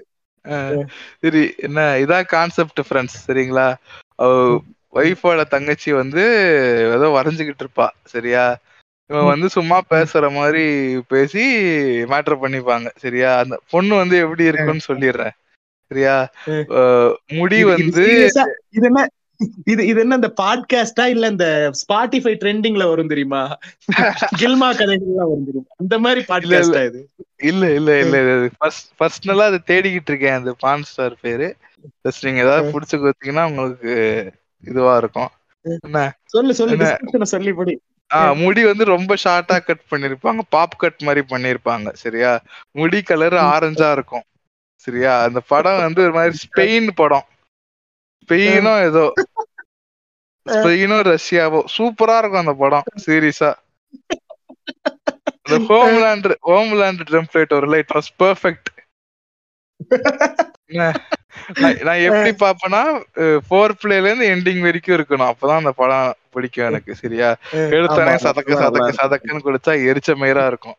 சரி 1.21 1.41
என்ன 1.59 1.79
இதான் 2.03 2.29
கான்செப்ட் 2.33 2.81
ஃப்ரெண்ட்ஸ் 2.87 3.17
சரிங்களா? 3.25 3.67
ஒய்ஃபோட 4.93 5.41
தங்கச்சி 5.47 5.89
வந்து 5.93 6.23
ஏதோ 6.95 7.07
வரைஞ்சுகிட்டு 7.17 7.63
இருப்பா 7.65 7.87
சரியா? 8.07 8.43
இவன் 9.07 9.25
வந்து 9.25 9.49
சும்மா 9.49 9.81
பேசுற 9.89 10.31
மாதிரி 10.31 10.65
பேசி 11.07 11.39
மேட்டர் 12.03 12.37
பண்ணிப்பாங்க. 12.41 12.87
சரியா? 12.95 13.37
அந்த 13.37 13.59
பொண்ணு 13.69 13.95
வந்து 13.95 14.17
எப்படி 14.17 14.43
இருக்குன்னு 14.43 14.79
சொல்லிடுறேன். 14.87 15.29
சரியா? 15.87 16.29
முடி 17.27 17.55
இது- 17.55 17.57
இது 17.57 17.65
வந்து 17.65 18.31
இது 18.69 18.85
என்ன 18.85 19.07
இது 19.65 19.85
இது 19.85 19.99
என்ன 19.99 20.15
இந்த 20.15 20.33
பாட்காஸ்டா 20.41 21.05
இல்ல 21.05 21.27
இந்த 21.27 21.71
ஸ்பாட்டிஃபை 21.71 22.33
ட்ரெண்டிங்ல 22.33 22.87
வரும் 22.87 23.07
தெரியுமா? 23.07 23.57
கில்மா 24.39 24.69
கதைகள்லாம் 24.71 25.27
வரும் 25.27 25.45
தெரியுமா? 25.45 25.65
அந்த 25.77 25.99
மாதிரி 25.99 26.25
பாட்காஸ்டா 26.27 26.85
இது. 26.85 27.09
இல்ல 27.37 27.73
இல்ல 27.73 27.99
இல்ல 27.99 28.49
ஃபர்ஸ்ட் 28.57 29.01
பர்சனலா 29.01 29.41
அதை 29.41 29.59
தேடிக்கிட்டு 29.67 30.07
இருக்கேன். 30.07 30.33
அந்த 30.33 30.55
பான் 30.59 30.83
ஸ்டார் 30.83 31.17
பேரு. 31.21 31.55
ஜஸ்ட் 32.03 32.21
நீங்க 32.21 32.41
ஏதாவது 32.41 32.79
புடிச்சு 32.79 32.95
கொடுத்தீங்கன்னா 32.95 33.49
உங்களுக்கு 33.49 34.31
இதுவா 34.67 34.97
இருக்கும். 34.97 35.29
என்ன? 35.61 36.17
சொல்லு 36.23 36.53
சொல்லு 36.53 36.77
என்ன? 36.77 36.97
டிஸ்கிரிப்ஷனை 36.97 37.21
சொல்லி 37.21 37.53
படி 37.53 37.81
ஆ 37.81 37.96
முடி 38.41 38.61
வந்து 38.65 38.83
ரொம்ப 38.85 39.15
ஷார்ட்டா 39.23 39.55
கட் 39.63 39.87
பண்ணிருப்பாங்க 39.91 40.41
பாப் 40.49 40.77
கட் 40.77 41.01
மாதிரி 41.07 41.21
பண்ணிருப்பாங்க. 41.29 41.87
சரியா? 42.03 42.31
முடி 42.71 43.01
கலர் 43.01 43.35
ஆரஞ்சா 43.53 43.89
இருக்கும். 43.91 44.25
சரியா? 44.85 45.13
அந்த 45.23 45.39
படம் 45.51 45.83
வந்து 45.85 46.01
ஒரு 46.03 46.13
மாதிரி 46.13 46.37
ஸ்பெயின் 46.45 46.89
படம். 47.01 47.27
ஸ்பெயினோ 48.21 48.73
ஏதோ. 48.89 49.05
ஸ்பெயினோ 50.45 50.97
ரஷ்யாவோ. 51.11 51.61
சூப்பரா 51.75 52.17
இருக்கும் 52.17 52.43
அந்த 52.45 52.55
படம் 52.63 52.87
சீரியஸா 53.05 53.51
அந்த 55.43 55.57
ஹோம்லேண்ட் 55.71 56.29
ஹோம்லேண்ட் 56.49 57.03
டெம்ப்ளேட் 57.13 57.53
ஒரு 57.57 57.77
இட் 57.81 57.93
வாஸ் 57.95 58.09
பெர்ஃபெக்ட் 58.23 58.69
நான் 61.87 62.03
எப்படி 62.07 62.31
பாப்பேன்னா 62.43 62.81
ஃபோர் 63.47 63.73
பிளேல 63.81 64.07
இருந்து 64.09 64.31
எண்டிங் 64.35 64.63
வரைக்கும் 64.67 64.97
இருக்கணும். 64.97 65.29
அப்பதான் 65.31 65.61
அந்த 65.63 65.71
படம் 65.81 66.07
பிடிக்கும் 66.37 66.67
எனக்கு 66.69 66.91
சரியா? 67.01 67.29
எடுத்தானே 67.75 68.15
சதக்கு 68.25 68.61
சதக்கு. 68.63 68.91
சதக்குன்னு 69.01 69.45
குடிச்சா 69.47 69.73
எரிச்ச 69.89 70.15
மயிரா 70.23 70.45
இருக்கும். 70.51 70.77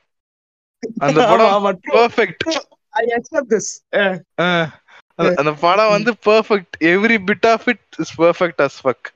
அந்த 1.07 1.21
படம். 1.31 1.53
பெர்ஃபெக்ட் 1.95 2.45
அந்த 5.41 5.53
படம் 5.63 5.95
வந்து 5.95 6.11
perfect 6.27 6.77
every 6.91 7.17
bit 7.29 7.47
of 7.53 7.67
it 7.73 7.97
is 8.03 8.13
perfect 8.21 8.63
as 8.67 8.79
fuck 8.83 9.09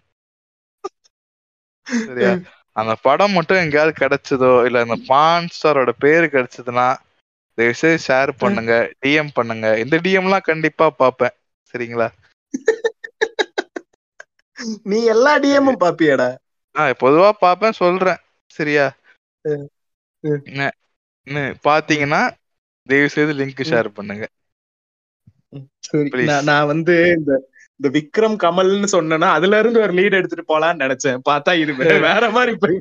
சரியா? 2.07 2.33
அந்த 2.77 2.93
படம் 3.07 3.35
மட்டும் 3.37 3.61
எங்கேயாவது 3.63 3.93
கிடைச்சதோ 4.01 4.53
இல்ல 4.67 4.85
அந்த 4.87 4.97
பான் 5.09 5.49
ஸ்டாரோட 5.57 5.93
பேரு 6.05 6.27
கிடைச்சதுன்னா 6.35 6.87
தயவுசெய்து 7.59 7.99
ஷேர் 8.07 8.31
பண்ணுங்க 8.43 8.75
டிஎம் 9.03 9.33
பண்ணுங்க. 9.35 9.67
இந்த 9.83 9.97
டிஎம்லாம் 10.05 10.49
கண்டிப்பா 10.51 10.87
பாப்பேன் 11.01 11.35
சரிங்களா? 11.75 12.09
நீ 14.83 14.99
எல்லா 15.05 15.33
டிஎம்மும் 15.39 15.83
பாப்பியாடா. 15.83 16.29
நான் 16.75 17.01
பொதுவா 17.01 17.31
பாப்பேன் 17.41 17.73
சொல்றேன். 17.73 18.21
சரியா? 18.55 18.87
பாத்தீங்கன்னா 21.65 22.21
தயவு 22.87 23.09
செய்து 23.09 23.33
லிங்க் 23.35 23.63
ஷேர் 23.71 23.89
பண்ணுங்க. 23.91 24.25
நான் 26.43 26.67
வந்து 26.67 26.95
இந்த 27.17 27.33
இந்த 27.81 27.89
விக்ரம் 27.97 28.35
கமல்னு 28.43 28.89
சொன்னேன்னா 28.93 29.29
அதுல 29.37 29.59
இருந்து 29.63 29.79
ஒரு 29.85 29.93
லீட் 29.99 30.17
எடுத்துட்டு 30.19 30.45
போலான்னு 30.51 30.83
நினைச்சேன். 30.85 31.19
பார்த்தா 31.29 31.53
இது 31.63 31.73
வேற 32.09 32.25
மாதிரி 32.37 32.77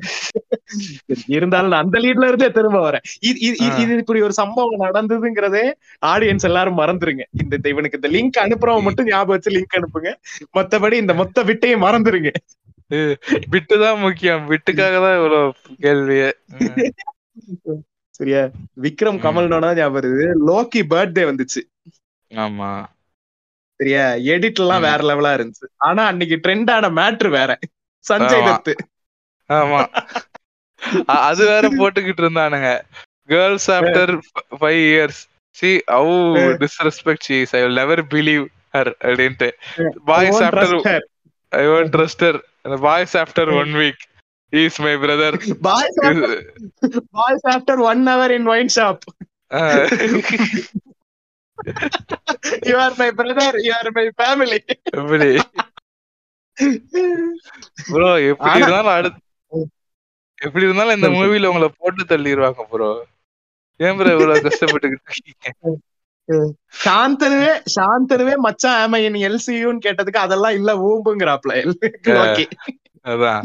இருந்தாலும் 1.36 1.72
நான் 1.72 1.84
அந்த 1.84 1.98
லீட்ல 2.04 2.28
இருந்தே 2.30 2.48
திரும்ப 2.58 2.80
வரேன். 2.86 3.04
இது 3.28 3.96
இப்படி 4.02 4.20
ஒரு 4.28 4.34
சம்பவம் 4.40 4.84
நடந்ததுங்கிறதே 4.86 5.64
ஆடியன்ஸ் 6.12 6.48
எல்லாரும் 6.50 6.78
மறந்துருங்க. 6.82 7.24
இந்த 7.42 7.68
இவனுக்கு 7.74 8.00
இந்த 8.00 8.10
லிங்க் 8.16 8.42
அனுப்புறவன் 8.44 8.86
மட்டும் 8.88 9.10
ஞாபகம் 9.12 9.34
வச்சு 9.34 9.54
லிங்க் 9.56 9.78
அனுப்புங்க. 9.80 10.12
மத்தபடி 10.58 10.98
இந்த 11.04 11.14
மொத்த 11.22 11.44
விட்டையும் 11.50 11.84
மறந்துருங்க. 11.86 12.32
பிட்டு 13.52 13.74
தான் 13.82 14.00
முக்கியம். 14.06 14.42
பிட்டுக்காக 14.48 14.96
தான் 15.04 15.18
இவ்வளவு 15.18 15.52
கேள்வியே. 15.84 16.30
சரியா? 18.18 18.42
விக்ரம். 18.86 19.20
கமல்னோட 19.26 19.74
ஞாபகம் 19.78 19.96
வருது. 19.98 20.24
லோக்கி 20.48 20.82
பர்த்டே 20.92 21.22
வந்துச்சு. 21.30 21.62
ஆமா. 22.30 22.70
சரியா 23.82 24.02
எடிட் 24.34 24.60
எல்லாம். 24.62 24.84
வேற 24.88 24.98
லெவலா 25.10 25.30
இருந்துச்சு. 25.36 25.66
ஆனா 25.88 26.02
அன்னைக்கு 26.06 26.36
ட்ரெண்ட் 26.44 26.70
ஆன 26.74 26.90
மேட்ரு 26.98 27.30
வேற. 27.38 27.50
சஞ்சய். 28.04 28.46
தத்து 28.48 28.74
ஆமா. 29.50 29.80
அது 31.28 31.42
வேற 31.50 31.66
போட்டுக்கிட்டு 31.78 32.22
இருந்தானுங்க. 32.24 32.68
Girls 33.32 33.68
after 33.70 34.12
five 34.60 34.80
years 34.92 35.20
see 35.56 35.70
how 35.94 36.14
disrespect 36.62 37.26
she 37.28 37.38
I 37.58 37.62
will 37.64 37.78
never 37.80 38.02
believe 38.14 38.44
her 38.76 38.92
அப்படின்ட்டு. 39.06 39.48
Boys 40.10 40.40
after 40.46 40.74
I 41.52 41.64
won't 41.76 41.92
trust 41.96 42.24
her 42.28 42.40
boys 42.86 43.16
after 43.22 43.52
one 43.60 43.72
week 43.82 44.02
is 44.52 44.80
my. 44.84 44.94
Brother 45.04 45.38
boys 45.68 45.98
boys 47.18 47.46
after 47.54 47.82
one 47.90 48.02
hour 48.12 48.34
in 48.38 48.48
wine 48.54 48.72
shop 48.78 49.04
you 52.68 52.76
are 52.78 52.96
my 52.98 53.08
brother 53.18 53.58
you 53.66 53.72
are 53.74 53.90
my 53.96 54.04
family 54.18 54.58
எப்படி? 54.94 55.28
Bro 57.88 58.10
எப்படி 58.30 58.52
இருந்தாலும் 58.56 58.94
அடுத்து 58.94 59.20
எப்படி 60.38 60.66
இருந்தாலும் 60.66 60.96
இந்த 60.96 61.08
மூவில 61.16 61.50
உங்களை 61.50 61.68
போட்டு 61.78 62.04
தள்ளிடுவாங்க 62.12 62.64
ப்ரோ 62.70 62.90
ஏன் 63.80 63.96
ப்ரோ 63.98 64.12
இவ்வளவு 64.14 64.44
கஷ்டப்பட்டுக்கிட்டு 64.46 65.10
இருக்கீங்க? 65.10 65.48
சாந்தனுவே 66.82 67.52
சாந்தனுவே 67.74 68.34
மச்சான் 68.44 68.80
ஆமா 68.82 68.98
என் 69.06 69.22
எல்சியூன்னு 69.28 69.84
கேட்டதுக்கு 69.86 70.24
அதெல்லாம் 70.24 70.56
இல்ல 70.58 70.70
ஊம்புங்கிறாப்ல 70.88 71.54
அதான். 73.04 73.40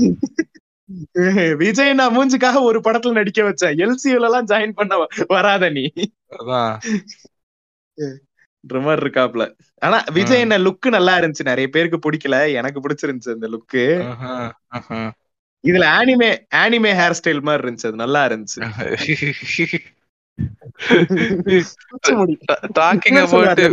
விஜய் 1.61 1.93
நான் 1.93 2.13
மூஞ்சுக்காக 2.15 2.57
ஒரு 2.61 2.80
படத்துல 2.80 3.18
நடிக்க 3.18 3.39
வச்சேன். 3.43 3.78
எல்சியூல 3.84 4.28
எல்லாம் 4.30 4.49
ஜாயின் 4.51 4.76
பண்ண 4.76 4.93
வராத 5.30 5.70
நீ. 5.70 5.84
அதான். 6.38 6.76
மாதிரி 8.67 9.09
இருக்காப்ல. 9.09 9.57
ஆனா 9.77 10.03
விஜய் 10.13 10.39
என்ன 10.39 10.57
லுக் 10.57 10.87
நல்லா 10.89 11.17
இருந்துச்சு. 11.17 11.43
நிறைய 11.43 11.67
பேருக்கு 11.67 12.11
பிடிக்கல. 12.11 12.53
எனக்கு 12.53 12.81
பிடிச்சிருந்துச்சு 12.81 13.31
அந்த 13.31 13.47
லுக்கு 13.47 14.09
ஆஹா. 14.67 15.13
இதுல 15.67 15.85
ஆனிமே 15.99 16.45
ஆனிமே 16.55 16.91
ஹேர் 16.93 17.13
ஸ்டைல் 17.23 17.41
மாதிரி 17.41 17.67
இருந்துச்சு. 17.67 17.87
அது 17.87 17.95
நல்லா 17.95 18.27
இருந்துச்சு. 18.27 18.67
டாக்கிங் 22.73 23.25
சொல்லுவார்ல, 23.25 23.69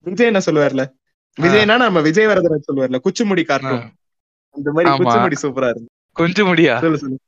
விஜய் 0.00 0.26
என்ன- 0.26 0.38
சொல்லுவார்ல? 0.38 0.92
விஜய்னா 1.40 1.76
நம்ம 1.76 2.00
விஜய் 2.00 2.26
வரதராஜ் 2.26 2.62
சொல்லுவார்ல? 2.72 2.98
குச்சிமுடி 3.04 3.44
கார்ட்டூன். 3.44 3.92
அந்த 4.50 4.72
மாதிரி. 4.72 4.94
குச்சிமுடி 4.94 5.32
சூப்பரா 5.42 5.74
கொஞ்சம் 6.12 6.46
முடியா 6.46 6.80
சொல்லு 6.80 6.98
சொல்லு. 6.98 7.18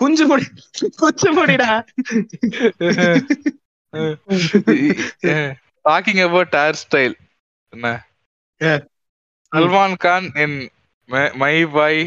குஞ்சுமுடி 0.00 0.42
குச்சிமுடிடா. 1.02 1.84
டாக்கிங் 5.86 6.22
அபவுட் 6.26 6.56
ஹேர் 6.58 6.80
ஸ்டைல் 6.82 7.16
என்ன. 7.72 7.88
Salman 9.52 9.96
Khan 9.98 10.28
in 10.44 10.58
my 11.38 11.56
boy. 11.74 12.02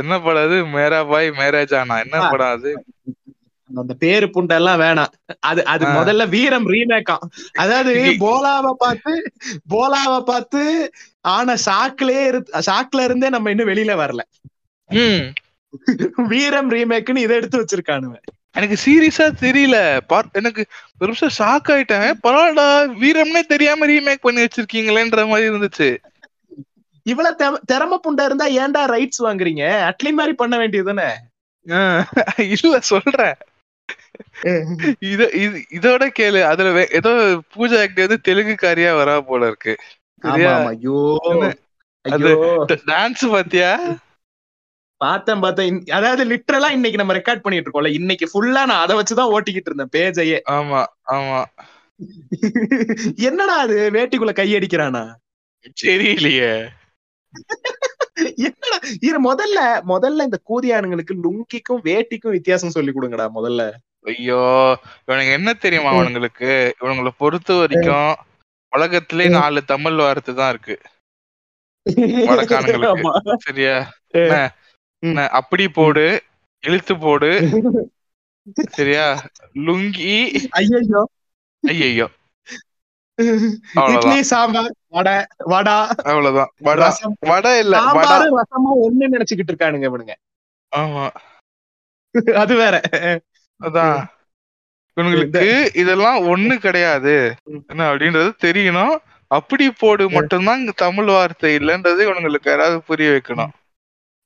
என்ன 0.00 0.12
படம் 0.20 0.44
அது? 0.46 0.56
மேரா 0.74 1.00
பாய் 1.08 1.28
மேரா 1.40 1.60
ஜானா. 1.72 1.96
என்ன. 2.04 2.16
படம் 2.32 2.54
அது? 2.56 2.72
அந்த 3.70 3.92
பேரு 4.02 4.26
புண்டெல்லாம் 4.26 4.80
வேணாம். 4.82 5.12
அது 5.42 5.60
அது. 5.64 5.84
முதல்ல 5.98 6.24
வீரம் 6.28 6.66
ரீமேக்கா 6.72 7.16
அதாவது 7.62 7.92
போலாவை 8.24 8.72
பார்த்து 8.78 9.12
போலாவை 9.72 10.20
பார்த்து 10.22 10.62
ஆனா 11.34 11.54
ஷாக்லயே 11.66 12.22
இரு 12.30 12.40
ஷாக்ல 12.68 13.04
இருந்தே 13.04 13.28
நம்ம 13.28 13.50
இன்னும் 13.50 13.70
வெளியில 13.72 13.94
வரல. 14.02 14.22
வீரம் 16.28 16.70
ரீமேக்னு 16.70 17.24
இதை 17.26 17.36
எடுத்து 17.36 17.60
வச்சிருக்கானுங்க 17.60 18.18
எனக்கு 18.54 18.76
சீரியஸா 18.84 19.26
தெரியல. 19.44 19.76
எனக்கு 20.40 20.62
ஒரு 21.00 21.08
நிமிஷம் 21.10 21.36
ஷாக் 21.38 21.70
ஆயிட்டேன். 21.74 22.10
பரவாயில்லடா 22.24 22.66
வீரம்னே 23.02 23.42
தெரியாம 23.52 23.86
ரீமேக் 23.86 24.26
பண்ணி 24.26 24.40
வச்சிருக்கீங்களேன்ற 24.44 25.22
மாதிரி 25.28 25.48
இருந்துச்சு. 25.50 25.88
இவ்வளவு 27.06 27.58
திறமை 27.70 27.96
புண்டா 28.04 28.24
இருந்தா 28.28 28.46
ஏன்டா 28.60 28.82
ரைட்ஸ் 28.94 29.24
வாங்குறீங்க? 29.26 29.64
அட்லி 29.88 30.10
மாதிரி 30.18 30.34
பண்ண 30.42 30.54
வேண்டியதுதானே 30.58 31.10
இல்ல 32.54 32.78
சொல்றேன். 32.92 33.36
இத 35.12 35.22
இது 35.44 35.58
இதோட 35.78 36.04
கேளு. 36.18 36.40
அதுல 36.52 36.86
ஏதோ 36.98 37.10
பூஜா 37.54 37.76
ஆக்டி 37.84 38.02
வந்து 38.04 38.18
தெலுங்கு 38.28 38.54
காரியா 38.64 38.90
வரா 38.96 39.14
போல 39.30 39.46
இருக்கு. 39.50 39.74
டான்ஸ் 42.90 43.24
பாத்தியா? 43.34 43.70
பார்த்தேன் 45.04 45.42
பார்த்தேன். 45.44 45.78
அதாவது 45.90 46.22
லிட்டரலா 46.24 46.68
இன்னைக்கு 46.70 47.00
நம்ம 47.00 47.14
ரெக்கார்ட் 47.14 47.44
பண்ணிட்டு 47.44 47.66
இருக்கோம்ல. 47.66 47.92
இன்னைக்கு 47.92 48.26
ஃபுல்லா 48.32 48.62
நான் 48.70 48.84
அதை 48.84 48.94
வச்சுதான் 48.98 49.32
ஓட்டிக்கிட்டு 49.34 49.70
இருந்தேன் 49.70 49.94
பேஜையே. 49.96 50.38
ஆமா 50.56 50.80
ஆமா. 51.14 51.40
என்னடா 53.28 53.56
அது? 53.64 53.76
வேட்டிக்குள்ள 53.96 54.32
கையடிக்கிறானா 54.38 55.04
தெரியலையே. 55.82 56.52
என்னடா? 58.46 58.76
இது 59.00 59.18
முதல்ல 59.28 59.60
முதல்ல 59.92 60.26
இந்த 60.28 60.38
கூதியானுங்களுக்கு 60.50 61.14
லுங்கிக்கும் 61.24 61.84
வேட்டிக்கும் 61.88 62.34
வித்தியாசம் 62.36 62.74
சொல்லி 62.76 62.92
கொடுங்கடா 62.92 63.26
முதல்ல. 63.38 63.62
ஐயோ 64.06 64.40
இவனுங்க 65.04 65.32
என்ன 65.38 65.50
தெரியுமா 65.64 65.92
அவனுங்களுக்கு? 65.94 66.50
இவனுங்களை 66.80 67.12
பொறுத்த 67.22 67.54
வரைக்கும் 67.54 68.10
உலகத்திலே 68.72 69.26
நாலு 69.36 69.60
தமிழ் 69.64 69.98
வார்த்தை 70.02 70.34
தான் 70.34 70.52
இருக்கு. 70.54 70.76
வடக்கானுங்களுக்கு. 72.28 73.38
சரியா? 73.46 73.76
அப்படி 75.12 75.68
போடு 75.68 76.22
இழுத்து 76.62 76.98
போடு. 76.98 77.30
சரியா? 78.70 79.04
லுங்கி. 79.54 80.16
ஐயோ 81.62 82.06
அவ்வளவுதான். 83.74 83.94
இட்லி 83.94 84.22
சாம்பார் 84.22 84.70
வடை 84.88 85.12
வடா. 85.46 85.76
அவ்வளவுதான். 86.02 86.50
வடை. 86.58 86.84
ரசம். 86.84 87.16
வடை 87.20 87.58
இல்ல 87.58 87.82
வடை. 87.92 88.10
ரசமும் 88.32 88.80
ஒண்ணு 88.84 89.04
நினைச்சுக்கிட்டு 89.12 89.52
இருக்கானுங்க 89.52 89.88
இவனுங்க. 89.90 90.14
ஆமா. 90.76 91.04
அது 92.42 92.56
வேற. 92.56 92.74
அதான். 93.60 94.00
இவங்களுக்கு 94.96 95.44
இதெல்லாம் 95.76 96.22
ஒண்ணு 96.24 96.56
கிடையாது. 96.56 97.14
என்ன 97.68 97.94
அப்படின்றது 97.94 98.30
தெரியணும். 98.44 98.96
அப்படி 99.30 99.70
போடு 99.70 100.10
மட்டும்தான் 100.10 100.58
இங்க 100.58 100.72
தமிழ் 100.76 101.04
வார்த்தை 101.04 101.56
இல்லைன்றது 101.56 102.02
இவனுங்களுக்கு 102.06 102.48
யாராவது 102.48 102.82
புரிய 102.82 103.08
வைக்கணும். 103.10 103.52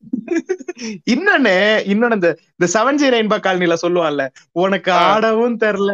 இன்னொன்னு 1.12 1.55
இன்னொன்னு 1.89 2.16
இந்த 2.18 2.66
செவன் 2.72 2.99
ஜி 3.01 3.09
ரெயின்பா 3.09 3.39
காலனில 3.41 3.76
சொல்லுவான்ல 3.83 4.24
உனக்கு. 4.57 4.91
ஆடவும் 5.07 5.57
தெரியல 5.59 5.93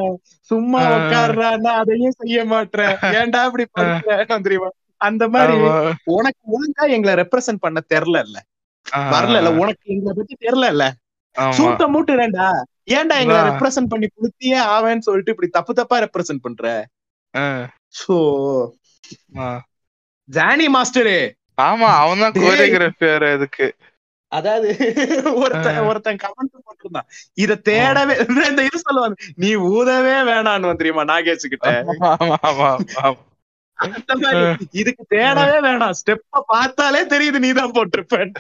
சும்மா 0.50 0.80
ஆ. 0.84 0.94
உட்கார்றான்னா 0.96 1.72
அதையும் 1.80 2.16
செய்ய 2.20 2.38
மாட்டேன் 2.46 2.94
ஏன்டா 3.18 3.42
இப்படி 3.46 3.66
பண்ற 3.72 4.38
தெரியுமா 4.40 4.70
அந்த 5.00 5.24
மாதிரி. 5.28 5.54
உனக்கு 6.12 6.42
ஒழுங்கா 6.54 6.84
எங்களை 6.96 7.14
ரெப்ரசென்ட் 7.22 7.62
பண்ண 7.62 7.78
தெரியல 7.90 8.18
ஆ, 8.86 8.98
வரல 9.10 9.50
உனக்கு 9.60 9.84
எங்களை 9.92 10.14
பத்தி 10.16 10.34
தெரியல 10.40 10.84
ஆமா. 11.36 11.52
சூட்ட 11.56 11.84
மூட்டுறேன்டா 11.92 12.48
ஏன்டா 12.92 13.14
எங்களை. 13.22 13.38
ரெப்ரசென்ட் 13.50 13.92
பண்ணி 13.92 14.08
புளுத்தியே 14.14 14.58
ஆவேன்னு 14.72 15.06
சொல்லிட்டு 15.06 15.32
இப்படி 15.34 15.50
தப்பு 15.50 15.74
தப்பா 15.74 15.98
ரெப்ரசென்ட் 16.04 16.44
பண்ற 16.44 16.64
சோ. 17.98 18.16
ஜானி 20.28 20.66
மாஸ்டரு 20.74 21.16
ஆமா 21.62 21.88
அவன் 21.98 22.22
தான். 22.22 22.34
கோரியோகிராஃபியர் 22.36 23.24
இதுக்கு 23.34 23.66
அதாவது 24.36 24.68
ஒருத்தன். 25.42 25.80
ஒருத்தன் 25.88 26.22
கமெண்ட் 26.22 26.64
போட்டிருந்தான். 26.64 27.08
இத 27.42 27.58
தேடவே 27.68 28.14
இந்த 28.48 28.62
இது 28.68 28.78
சொல்லுவாங்க 28.78 29.16
நீ 29.42 29.50
ஊதவே 29.70 30.16
வேணான்னு 30.30 30.80
தெரியுமா 30.80 31.04
நாகேஷ் 31.12 31.52
கிட்ட? 31.52 31.70
இதுக்கு 34.72 35.04
தேடவே 35.14 35.56
வேணாம். 35.66 35.94
ஸ்டெப்ப 36.00 36.42
பார்த்தாலே 36.46 37.00
தெரியுது 37.04 37.38
நீதான் 37.44 37.74
போட்டிருப்பேன் 37.76 38.32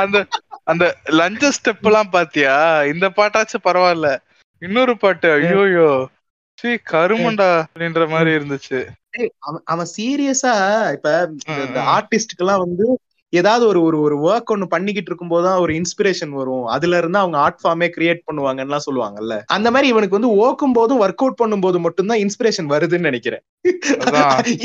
அந்த 0.00 0.18
அந்த 0.64 0.84
லஞ்ச 1.20 1.50
ஸ்டெப் 1.56 1.86
எல்லாம் 1.90 2.10
பாத்தியா? 2.10 2.56
இந்த 2.92 3.06
பாட்டாச்சும் 3.16 3.66
பரவாயில்ல. 3.68 4.08
இன்னொரு 4.62 4.94
பாட்டு 4.96 5.28
ஐயோயோ 5.38 5.88
சீ 6.58 6.72
கருமண்டா 6.90 7.48
அப்படின்ற 7.62 8.02
மாதிரி 8.08 8.30
இருந்துச்சு. 8.38 8.80
அவன் 9.72 9.88
சீரியஸா 9.96 10.52
இப்ப 10.96 11.08
இந்த-. 11.54 11.86
ஆர்டிஸ்டுக்கு 11.94 12.44
எல்லாம் 12.44 12.62
வந்து 12.66 12.86
ஏதாவது 13.32 13.64
ஒரு 13.66 13.80
ஒரு 13.82 13.98
ஒரு 14.00 14.16
ஒர்க் 14.26 14.50
ஒண்ணு 14.54 14.66
பண்ணிக்கிட்டு 14.66 15.10
இருக்கும்போது 15.10 15.44
தான் 15.46 15.60
ஒரு 15.60 15.72
இன்ஸ்பிரேஷன் 15.74 16.32
வரும். 16.32 16.64
அதுல 16.74 16.98
இருந்து 16.98 17.18
அவங்க 17.18 17.36
ஆர்ட் 17.38 17.60
ஃபார்மே 17.62 17.88
கிரியேட் 17.96 18.26
பண்ணுவாங்கன்னு 18.28 18.80
சொல்லுவாங்கல்ல. 18.86 19.36
அந்த 19.54 19.68
மாதிரி 19.70 19.88
இவனுக்கு 19.88 20.18
வந்து 20.18 20.32
ஓக்கும் 20.44 20.72
போதும் 20.72 21.00
ஒர்க் 21.00 21.22
அவுட் 21.24 21.40
பண்ணும்போது 21.42 21.80
மட்டும்தான் 21.80 22.22
இன்ஸ்பிரேஷன் 22.24 22.72
வருதுன்னு 22.74 23.08
நினைக்கிறேன். 23.10 23.44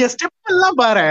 ஸ்டெப் 0.10 0.36
எல்லாம் 0.52 0.78
பாரு. 0.78 1.08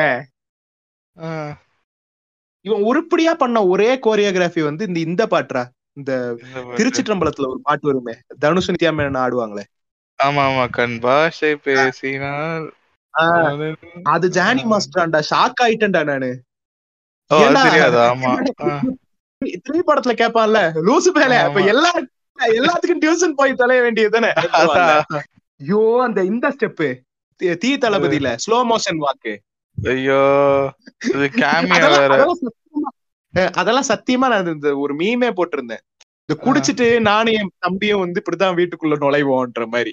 இவன் 2.65 2.85
உருப்படியா 2.89 3.33
பண்ண 3.35 3.59
ஒரே 3.67 3.91
கோரியோகிராஃபி 4.07 4.63
வந்து 4.63 4.85
இந்த 4.89 5.01
இந்த 5.09 5.23
பாட்டுரா 5.33 5.63
இந்த. 5.97 6.13
திருச்சிற்றம்பலத்துல 6.79 7.51
ஒரு 7.53 7.61
பாட்டு 7.63 7.87
வருமே. 7.87 8.15
தனுஷ் 8.39 8.71
நித்யா 8.71 8.93
மேனன் 8.99 9.23
ஆடுவாங்களே. 9.25 9.65
ஆமா 10.19 10.43
ஆமா. 10.49 10.65
கண் 10.71 10.97
பாஷை 10.99 11.53
பேசினால் 11.65 12.67
அது 14.13 14.27
ஜானி 14.37 14.63
மாஸ்டராண்டா 14.71 15.21
ஷாக் 15.31 15.63
ஆயிட்டேன்டா 15.65 16.03
நானு. 16.05 16.31
த்ரீ 19.65 19.79
படத்துல 19.89 20.13
கேட்பான்ல 20.21 20.59
லூசு 20.89 21.11
பேல 21.17 21.35
இப்ப. 21.47 21.63
எல்லா 21.73 21.91
எல்லாத்துக்கும் 22.39 23.03
டியூஷன் 23.03 23.37
போய் 23.39 23.59
தொலைய 23.61 23.81
வேண்டியதுதானே. 23.87 24.31
ஐயோ 25.61 25.83
அந்த 26.07 26.21
இந்த 26.31 26.47
ஸ்டெப்பு 26.55 26.89
தீ 27.61 27.71
தளபதியில 27.85 28.29
ஸ்லோ 28.45 28.59
மோஷன் 28.71 29.01
வாக்கு 29.05 29.35
ஐயோ 29.79 30.23
அதெல்லாம் 33.61 33.89
சத்தியமா 33.91 34.27
நான் 34.33 34.53
இந்த 34.53 34.69
ஒரு 34.83 34.93
மீமே 35.01 35.29
போட்டிருந்தேன். 35.39 35.83
இந்த 36.25 36.35
குடிச்சிட்டு 36.45 36.87
நானும் 37.09 37.37
என் 37.39 37.51
தம்பியும் 37.65 38.03
வந்து 38.03 38.21
இப்படிதான் 38.23 38.57
வீட்டுக்குள்ள 38.59 38.97
நுழைவோன்ற 39.03 39.65
மாதிரி. 39.75 39.93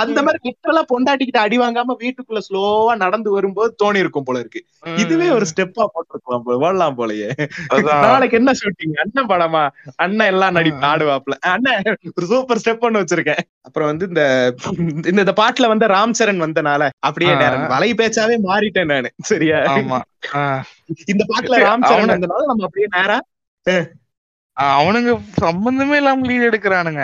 அந்த 0.00 0.18
மாதிரி 0.22 0.38
லிட்டரலா 0.46 0.82
பொண்டாட்டிக்கிட்ட 0.92 1.40
அடி 1.42 1.56
வாங்காம 1.58 1.94
வீட்டுக்குள்ள 2.00 2.40
ஸ்லோவா 2.46 2.94
நடந்து 3.02 3.28
வரும்போது 3.34 3.70
தோணி 3.82 4.02
இருக்கும் 4.02 4.26
போல 4.28 4.40
இருக்கு. 4.42 4.60
இதுவே 5.02 5.28
ஒரு 5.36 5.46
ஸ்டெப்பா 5.50 5.84
போட்டிருக்கலாம் 5.94 6.44
போல 6.46 6.56
ஓடலாம் 6.64 6.96
போலயே. 7.00 7.28
நாளைக்கு 8.06 8.38
என்ன 8.40 8.54
ஷூட்டிங் 8.60 8.96
அண்ணன் 9.02 9.30
படமா? 9.32 9.62
அண்ணன் 10.04 10.30
எல்லாம் 10.32 10.56
நடி 10.58 10.72
ஆடுவாப்ல 10.90 11.36
அண்ணன் 11.52 11.90
ஒரு 12.12 12.28
சூப்பர் 12.32 12.62
ஸ்டெப் 12.62 12.86
ஒண்ணு 12.88 13.02
வச்சிருக்கேன். 13.02 13.42
அப்புறம் 13.68 13.90
வந்து 13.90 14.06
இந்த 14.10 14.22
இந்த 15.14 15.34
பாட்டுல 15.40 15.70
வந்து 15.74 15.92
ராம் 15.94 16.16
சரண் 16.20 16.44
வந்தனால 16.46 16.82
அப்படியே. 17.00 17.34
நேரம் 17.42 17.68
வலை 17.74 17.90
பேச்சாவே 18.00 18.38
மாறிட்டேன் 18.48 18.92
நானு. 18.94 19.10
சரியா. 19.30 19.60
இந்த 21.12 21.22
பாட்டுல 21.32 21.62
ராம் 21.68 21.86
சரண் 21.90 22.12
வந்தனால 22.14 22.48
நம்ம 22.52 22.66
அப்படியே 22.68 22.90
நேரா 22.98 23.18
அவனுங்க 24.56 25.10
சம்பந்தமே 25.40 25.96
இல்லாம 26.00 26.26
லீட் 26.28 26.46
எடுக்கிறானுங்க. 26.48 27.02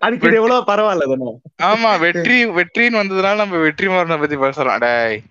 அதுக்கு 0.00 0.28
இது 0.28 0.36
எவ்வளவு 0.36 0.60
பரவாயில்ல 0.60 1.40
தானே 1.58 1.76
ஆமா 1.76 1.98
வெற்றி 1.98 2.46
வெற்றின்னு 2.46 2.96
வந்ததுனால 2.96 3.36
நம்ம 3.36 3.56
வெற்றி 3.56 3.86
மாறனை 3.86 4.18
பத்தி 4.20 4.36
பேசுறோம். 4.36 4.78
டேய். 4.78 5.22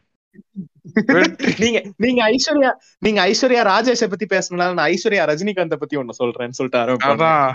நீங்க 1.57 1.83
நீங்க 1.97 2.29
ஐஸ்வர்யா 2.29 2.71
நீங்க 2.97 3.27
ஐஸ்வர்யா 3.27 3.67
ராஜேஷ 3.67 4.07
பத்தி 4.07 4.25
பேசணும்னால 4.29 4.73
நான் 4.73 4.77
ஐஸ்வர்யா 4.77 5.25
ரஜினிகாந்த 5.25 5.75
பத்தி 5.75 5.97
ஒண்ணு 5.97 6.09
சொல்றேன்னு 6.23 6.49
சொல்லிட்டு. 6.49 6.97
அதான். 7.07 7.53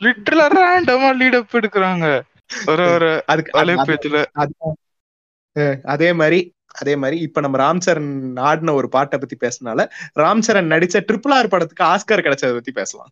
லிட்டரலா 0.00 0.58
ரேண்டமா 0.58 1.12
லீட் 1.20 1.36
அப் 1.36 1.54
எடுக்கிறாங்க. 1.54 2.20
ஒரு 2.66 2.92
ஒரு 2.92 3.22
அதுக்கு 3.26 3.58
அது- 4.36 4.54
அது- 5.82 6.12
மாதிரி 6.12 6.54
அதே 6.66 6.96
மாதிரி 6.96 7.20
இப்ப 7.20 7.40
நம்ம 7.40 7.58
ராம் 7.58 7.78
சரண் 7.86 8.40
ஆடின 8.40 8.72
ஒரு 8.72 8.88
பாட்டை 8.88 9.18
பத்தி 9.18 9.36
பேசினால 9.36 9.90
ராம் 10.20 10.42
சரண் 10.46 10.66
நடிச்ச 10.66 11.00
ட்ரிபிள் 11.12 11.32
ஆர் 11.32 11.48
படத்துக்கு 11.48 11.84
ஆஸ்கர் 11.84 12.20
கிடைச்சத 12.20 12.52
பத்தி 12.52 12.72
பேசலாம். 12.72 13.08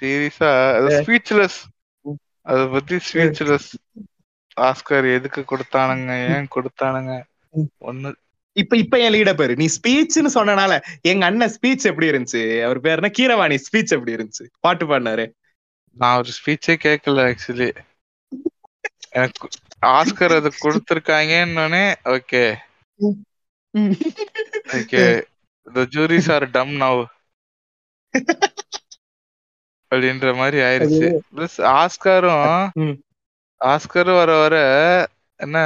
சீரியஸா 0.00 0.50
ஸ்பீச்லெஸ் 0.98 1.58
அத 2.46 2.60
பத்தி 2.66 2.96
ஸ்பீச்லெஸ் 3.08 3.70
ஆஸ்கர் 4.56 5.06
எதுக்கு 5.14 5.40
கொடுத்தானுங்க? 5.52 6.12
ஏன் 6.34 6.46
கொடுத்தானுங்க? 6.54 7.14
ஒண்ணு. 7.88 8.10
இப்ப 8.56 8.76
இப்ப 8.76 8.98
என் 8.98 9.14
லீட 9.14 9.30
பேரு. 9.34 9.54
நீ 9.56 9.66
ஸ்பீச்னு 9.76 10.30
சொன்னனால 10.34 10.72
எங்க 11.02 11.24
அண்ணன் 11.26 11.54
ஸ்பீச் 11.56 11.88
எப்படி 11.90 12.10
இருந்துச்சு? 12.10 12.42
அவர் 12.64 12.80
பேர் 12.80 13.00
என்ன? 13.00 13.10
கீரவாணி 13.18 13.56
ஸ்பீச் 13.66 13.94
எப்படி 13.96 14.16
இருந்துச்சு? 14.16 14.46
பாட்டு 14.60 14.86
பாடினாரு. 14.86 15.26
நான் 15.96 16.16
ஒரு 16.16 16.30
ஸ்பீச்சே 16.38 16.74
கேட்கல 16.86 17.24
ஆக்சுவலி 17.30 17.68
எனக்கு 19.10 19.46
ஆஸ்கர் 19.96 20.34
அது 20.38 20.50
கொடுத்திருக்காங்கன்னு 20.64 21.84
okay 22.16 22.42
okay 24.78 25.04
the 25.66 25.84
juries 25.94 26.30
are 26.30 26.46
dumb 26.50 26.74
now 26.82 27.00
அப்படின்ற 29.92 30.30
மாதிரி 30.40 30.58
ஆயிருச்சு 30.68 31.08
பிளஸ் 31.34 31.58
ஆஸ்காரும். 31.80 32.46
ஆஸ்காரும் 33.60 34.18
வர 34.20 34.32
வர 34.44 34.56
என்ன. 35.40 35.58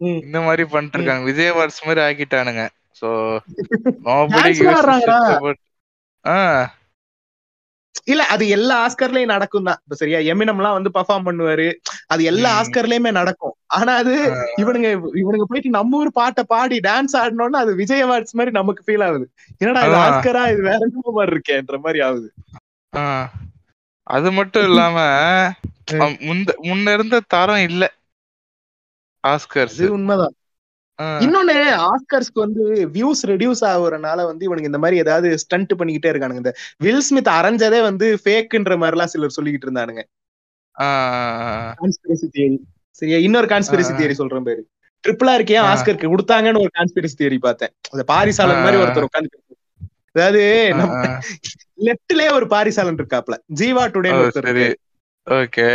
இந்த 0.00 0.38
மாதிரி 0.46 0.64
பண்ணிட்டு 0.72 0.98
இருக்காங்க 0.98 1.24
விஜய் 1.30 1.52
அவார்ட்ஸ் 1.52 1.84
மாதிரி 1.86 2.00
ஆக்கிட்டானுங்க. 2.06 2.64
சோ 3.00 3.08
இல்ல 8.12 8.22
அது 8.34 8.44
எல்லா 8.56 8.74
ஆஸ்கர்லயும் 8.86 9.32
நடக்கும் 9.34 9.68
தான் 9.68 9.80
இப்ப 9.84 9.96
சரியா 10.00 10.18
எமினம்லாம் 10.32 10.76
வந்து 10.78 10.90
பெர்ஃபார்ம் 10.96 11.26
பண்ணுவாரு. 11.28 11.68
அது 12.10 12.22
எல்லா. 12.30 12.50
ஆஸ்கர்லயுமே 12.58 13.10
நடக்கும். 13.12 13.54
ஆனா 13.76 13.92
அது 13.96 14.12
இவனுங்க 14.62 14.88
இவனுங்க 15.22 15.46
போயிட்டு 15.46 15.70
நம்ம 15.76 15.98
ஊர் 15.98 16.10
பாட்டை 16.12 16.42
பாடி 16.52 16.76
டான்ஸ் 16.82 17.14
ஆடணும்னா 17.20 17.60
அது 17.64 17.72
விஜய் 17.80 18.04
அவார்ட்ஸ் 18.04 18.36
மாதிரி 18.38 18.52
நமக்கு 18.58 18.84
ஃபீல் 18.86 19.04
ஆகுது. 19.06 19.26
என்னடா 19.60 19.82
இது. 19.86 19.96
ஆஸ்கரா 20.04 20.44
இது 20.52 20.62
வேற 20.68 20.80
என்னமோ 20.86 21.14
மாதிரி 21.18 21.34
இருக்கேன்ற 21.34 21.78
மாதிரி 21.84 22.00
ஆகுது. 22.06 22.28
அது 24.06 24.28
மட்டும் 24.36 24.66
இல்லாம 24.68 24.96
முந்த 26.22 26.50
முன்ன 26.66 26.92
இருந்த 26.96 27.16
தரம் 27.28 27.64
இல்ல. 27.68 27.84
ஆஸ்கர்ஸ். 29.24 29.80
உண்மைதான். 29.94 30.34
இன்னொன்னு 31.20 31.54
ஆஸ்கர்ஸ்க்கு 31.88 32.44
வந்து 32.44 32.62
வியூஸ் 32.94 33.22
ரெடியூஸ் 33.30 33.62
ஆகுறனால 33.70 34.18
வந்து 34.28 34.46
இவனுங்க 34.46 34.70
இந்த 34.70 34.80
மாதிரி 34.82 35.02
ஏதாவது 35.04 35.28
ஸ்டண்ட் 35.42 35.72
பண்ணிக்கிட்டே 35.78 36.12
இருக்கானுங்க. 36.12 36.42
இந்த 36.44 36.52
வில் 36.80 37.04
ஸ்மித் 37.08 37.30
அரைஞ்சதே 37.38 37.80
வந்து 37.88 38.08
ஃபேக்குன்ற 38.22 38.76
மாதிரி 38.82 38.96
எல்லாம் 38.96 39.12
சிலர் 39.14 39.36
சொல்லிக்கிட்டு 39.36 39.68
இருந்தானுங்க. 39.68 40.04
கான்ஸ்பிரசி 41.78 42.26
தியரி 42.34 42.56
சரியா 43.02 43.18
இன்னொரு 43.18 43.46
கான்ஸ்பிரசி. 43.46 43.92
தியரி 43.98 44.14
சொல்றேன் 44.14 44.46
பேரு 44.46 44.62
ட்ரிபிளா 45.04 45.32
இருக்கே 45.38 45.56
ஆ. 45.58 45.66
ஆஸ்கருக்கு 45.70 46.12
கொடுத்தாங்கன்னு 46.12 46.62
ஒரு 46.62 46.72
கான்ஸ்பிரசி 46.78 47.16
தியரி 47.18 47.38
பார்த்தேன் 47.38 47.72
அந்த 47.90 48.04
பாரிசாலன் 48.08 48.62
மாதிரி. 48.62 48.80
ஒருத்தர் 48.82 49.08
உட்காந்து 49.08 49.42
அதாவது 50.14 50.42
லெப்ட்லயே 51.86 52.30
ஒரு 52.32 52.46
பாரிசாலன் 52.46 52.98
இருக்காப்ல 52.98 53.36
ஜீவா 53.58 53.82
டுடே 53.94 54.12
ஒருத்தர். 54.18 54.48
ஓகே? 55.26 55.66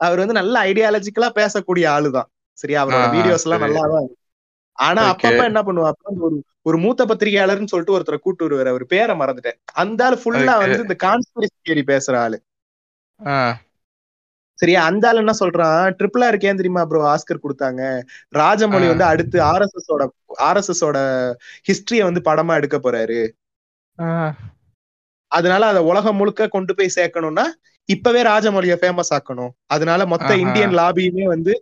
அவர் 0.00 0.18
வந்து 0.18 0.38
நல்ல 0.38 0.54
ஐடியாலஜிக்கலா 0.64 1.28
பேசக்கூடிய 1.36 1.86
ஆளுதான் 1.92 2.28
சரியா 2.58 2.80
அவரோட 2.82 3.06
வீடியோஸ் 3.14 3.44
எல்லாம். 3.46 3.64
நல்லா 3.64 3.82
தான். 3.92 4.08
ஆனா. 4.78 5.02
அப்பப்ப 5.12 5.42
என்ன 5.44 5.60
பண்ணுவாப்ல 5.62 6.12
ஒரு 6.20 6.36
ஒரு 6.66 6.76
மூத்த 6.78 7.02
பத்திரிகையாளர்னு 7.04 7.70
சொல்லிட்டு 7.70 7.94
ஒருத்தரை 7.96 8.18
கூட்டு 8.18 8.44
வருவாரு 8.46 8.72
அவர் 8.72 8.84
பேரை 8.86 9.14
மறந்துட்டேன் 9.16 9.58
அந்த 9.74 10.00
ஆளு 10.06 10.16
ஃபுல்லா. 10.22 10.54
வந்து 10.62 10.84
இந்த 10.84 10.96
கான்ஸ்பிரசி 11.04 11.56
தியரி 11.60 11.84
பேசுற 11.88 12.14
ஆளு 12.24 12.38
சரியா? 14.62 14.80
அந்த 14.90 15.04
ஆள் 15.08 15.20
என்ன 15.22 15.32
சொல்றான்? 15.40 15.84
ட்ரிபிளா 15.98 16.26
இருக்கேன் 16.32 16.58
தெரியுமா 16.60 16.82
ப்ரோ 16.90 17.00
ஆஸ்கர் 17.14 17.44
கொடுத்தாங்க. 17.44 17.82
ராஜமௌழி. 18.40 18.88
வந்து 18.92 19.06
அடுத்து 19.12 19.38
ஆர்எஸ்எஸ் 20.48 20.84
ஓட 20.88 20.98
ஹிஸ்டரிய 21.68 22.02
வந்து 22.08 22.22
படமா 22.28 22.54
எடுக்க 22.60 22.78
போறாரு. 22.84 23.20
அதனால 25.32 25.66
அத 25.72 25.80
உலகம் 25.90 26.18
முழுக்க 26.20 26.48
கொண்டு 26.54 26.72
போய் 26.78 26.96
சேர்க்கணும்னா 26.96 27.44
இப்பவே 27.88 28.20
ராஜமௌலிய 28.30 28.74
ஃபேமஸ் 28.80 29.12
ஆக்கணும். 29.16 29.52
அதனால 29.74 30.00
மொத்த. 30.12 30.30
இந்தியன் 30.44 30.74
லாபியுமே 30.80 31.24
வந்து 31.34 31.52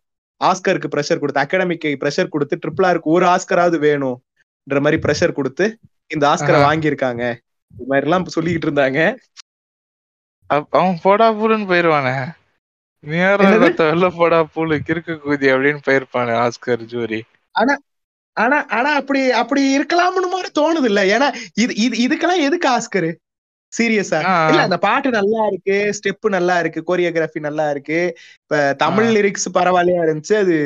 ஆஸ்கருக்கு 0.41 0.89
ப்ரெஷர் 0.95 1.21
கொடுத்து 1.23 1.43
அகாடமிக்கு 1.45 1.91
ப்ரெஷர் 2.03 2.33
கொடுத்து 2.35 2.59
ட்ரிபிள் 2.63 2.87
ஆருக்கு 2.89 3.15
ஒரு 3.17 3.27
ஆஸ்கராவது 3.35 3.79
வேணும்ன்ற 3.87 4.81
மாதிரி 4.85 4.99
ப்ரெஷர் 5.07 5.39
கொடுத்து 5.39 5.67
இந்த 6.15 6.25
ஆஸ்கரை. 6.33 6.61
வாங்கியிருக்காங்க. 6.67 7.25
இது 7.75 7.87
மாதிரி 7.91 8.07
எல்லாம் 8.09 8.27
சொல்லிக்கிட்டு 8.37 8.69
இருந்தாங்க. 8.69 9.01
அவன் 10.51 11.01
போடா 11.03 11.27
பூலுன்னு 11.39 11.71
போயிருவானே. 11.73 12.15
பூலு 14.55 14.77
கிறுக்கு 14.87 15.15
கூதி 15.19 15.47
அப்படின்னு 15.53 15.81
போயிருப்பானே 15.87 16.35
ஆஸ்கர் 16.41 16.85
ஜூரி. 16.93 17.21
ஆனா 18.37 18.59
ஆனா 18.71 18.91
அப்படி 18.95 19.31
அப்படி 19.33 19.63
இருக்கலாம்னு 19.79 20.29
மாதிரி 20.31 20.51
தோணுது 20.61 20.85
இல்ல 20.85 21.01
ஏன்னா 21.07 21.29
இது 21.55 21.73
இது 21.77 21.95
இதுக்கெல்லாம் 22.05 22.45
எதுக்கு 22.45 22.69
ஆஸ்கரு? 22.71 23.11
சீரியஸா? 23.73 24.19
ஆ. 24.25 24.33
இல்ல 24.49 24.63
அந்த 24.63 24.79
பாட்டு 24.79 25.11
நல்லா 25.11 25.41
இருக்கு 25.47 25.75
ஸ்டெப் 25.97 26.29
நல்லா 26.29 26.59
இருக்கு 26.59 26.81
கோரியோகிராஃபி 26.89 27.41
நல்லா 27.41 27.71
இருக்கு. 27.71 27.99
இப்ப 28.41 28.75
தமிழ். 28.79 29.09
லிரிக்ஸ் 29.17 29.47
பரவாயில்லையா 29.55 30.01
இருந்துச்சு. 30.07 30.35
அது 30.37 30.57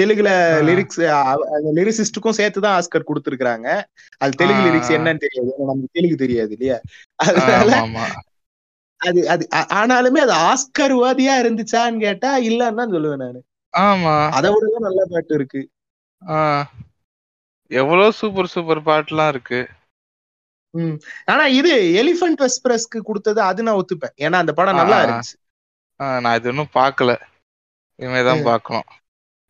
தெலுங்குல. 0.00 0.32
லிரிக்ஸ் 0.68 1.00
அந்த 1.56 1.70
லிரிசிஸ்டுக்கும் 1.76 2.38
சேர்த்துதான் 2.40 2.76
ஆஸ்கர் 2.76 3.08
கொடுத்திருக்காங்க 3.10 3.68
அது 4.18 4.32
தெலுங்கு. 4.36 4.66
லிரிக்ஸ் 4.66 4.94
என்னன்னு 4.98 5.22
தெரியாது. 5.26 5.50
நமக்கு 5.62 5.88
தெலுங்கு 5.92 6.16
தெரியாது 6.16 6.52
இல்லையா? 6.52 6.78
அதனால 7.20 7.70
அது 9.00 9.20
அது 9.28 9.44
ஆனாலுமே 9.76 10.20
அது 10.20 10.34
ஆஸ்கர் 10.48 10.94
வாதியா 10.98 11.34
இருந்துச்சான்னு 11.42 12.00
கேட்டா 12.00 12.30
இல்லன்னு 12.48 12.80
தான் 12.80 12.94
சொல்லுவேன் 12.94 13.22
நானு. 13.24 13.40
ஆமா. 13.74 14.14
அதை 14.36 14.48
விட 14.54 14.80
நல்ல 14.86 15.00
பாட்டு 15.10 15.34
இருக்கு. 15.34 15.60
எவ்வளவு 17.70 18.16
சூப்பர் 18.20 18.52
சூப்பர் 18.54 18.80
பாட்டுலாம் 18.86 19.28
இருக்கு. 19.28 19.60
ம். 20.74 20.96
ஆனா 21.26 21.44
இது 21.50 21.70
எலிஃபண்ட் 22.02 22.42
எக்ஸ்பிரஸ்க்கு 22.46 22.98
கொடுத்தது 23.00 23.40
அது 23.42 23.60
நான் 23.62 23.80
ஒத்துப்பேன். 23.80 24.14
ஏன்னா 24.24 24.38
அந்த 24.42 24.52
படம் 24.52 24.80
நல்லா. 24.80 24.98
இருந்துச்சு. 25.04 25.36
நான் 26.20 26.36
இது 26.36 26.50
இன்னும் 26.52 26.74
பார்க்கல 26.74 27.12
இனிமேதான் 27.98 28.44
பார்க்கணும் 28.44 28.88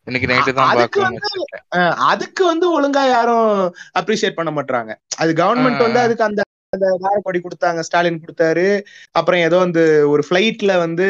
இன்னைக்கு 0.07 0.29
நைட்டு 0.29 0.53
தான் 0.53 0.71
பார்க்கணும் 0.77 1.19
அதுக்கு 2.07 2.43
வந்து 2.45 2.67
ஒழுங்கா 2.77 3.03
யாரும் 3.09 3.49
அப்ரிஷியேட் 3.99 4.39
பண்ண 4.39 4.51
மாட்டாங்க 4.51 4.91
அது 5.17 5.31
கவர்மெண்ட். 5.33 5.83
வந்து 5.83 5.99
அதுக்கு 5.99 6.23
அந்த 6.23 6.41
அந்த 6.73 6.89
வாரப்படி 7.01 7.39
கொடுத்தாங்க 7.39 7.79
ஸ்டாலின் 7.85 8.19
கொடுத்தாரு 8.21 8.65
அப்புறம் 9.15 9.41
ஏதோ 9.41 9.57
வந்து 9.63 9.81
ஒரு 10.11 10.23
ஃபிளைட்ல 10.27 10.73
வந்து 10.83 11.05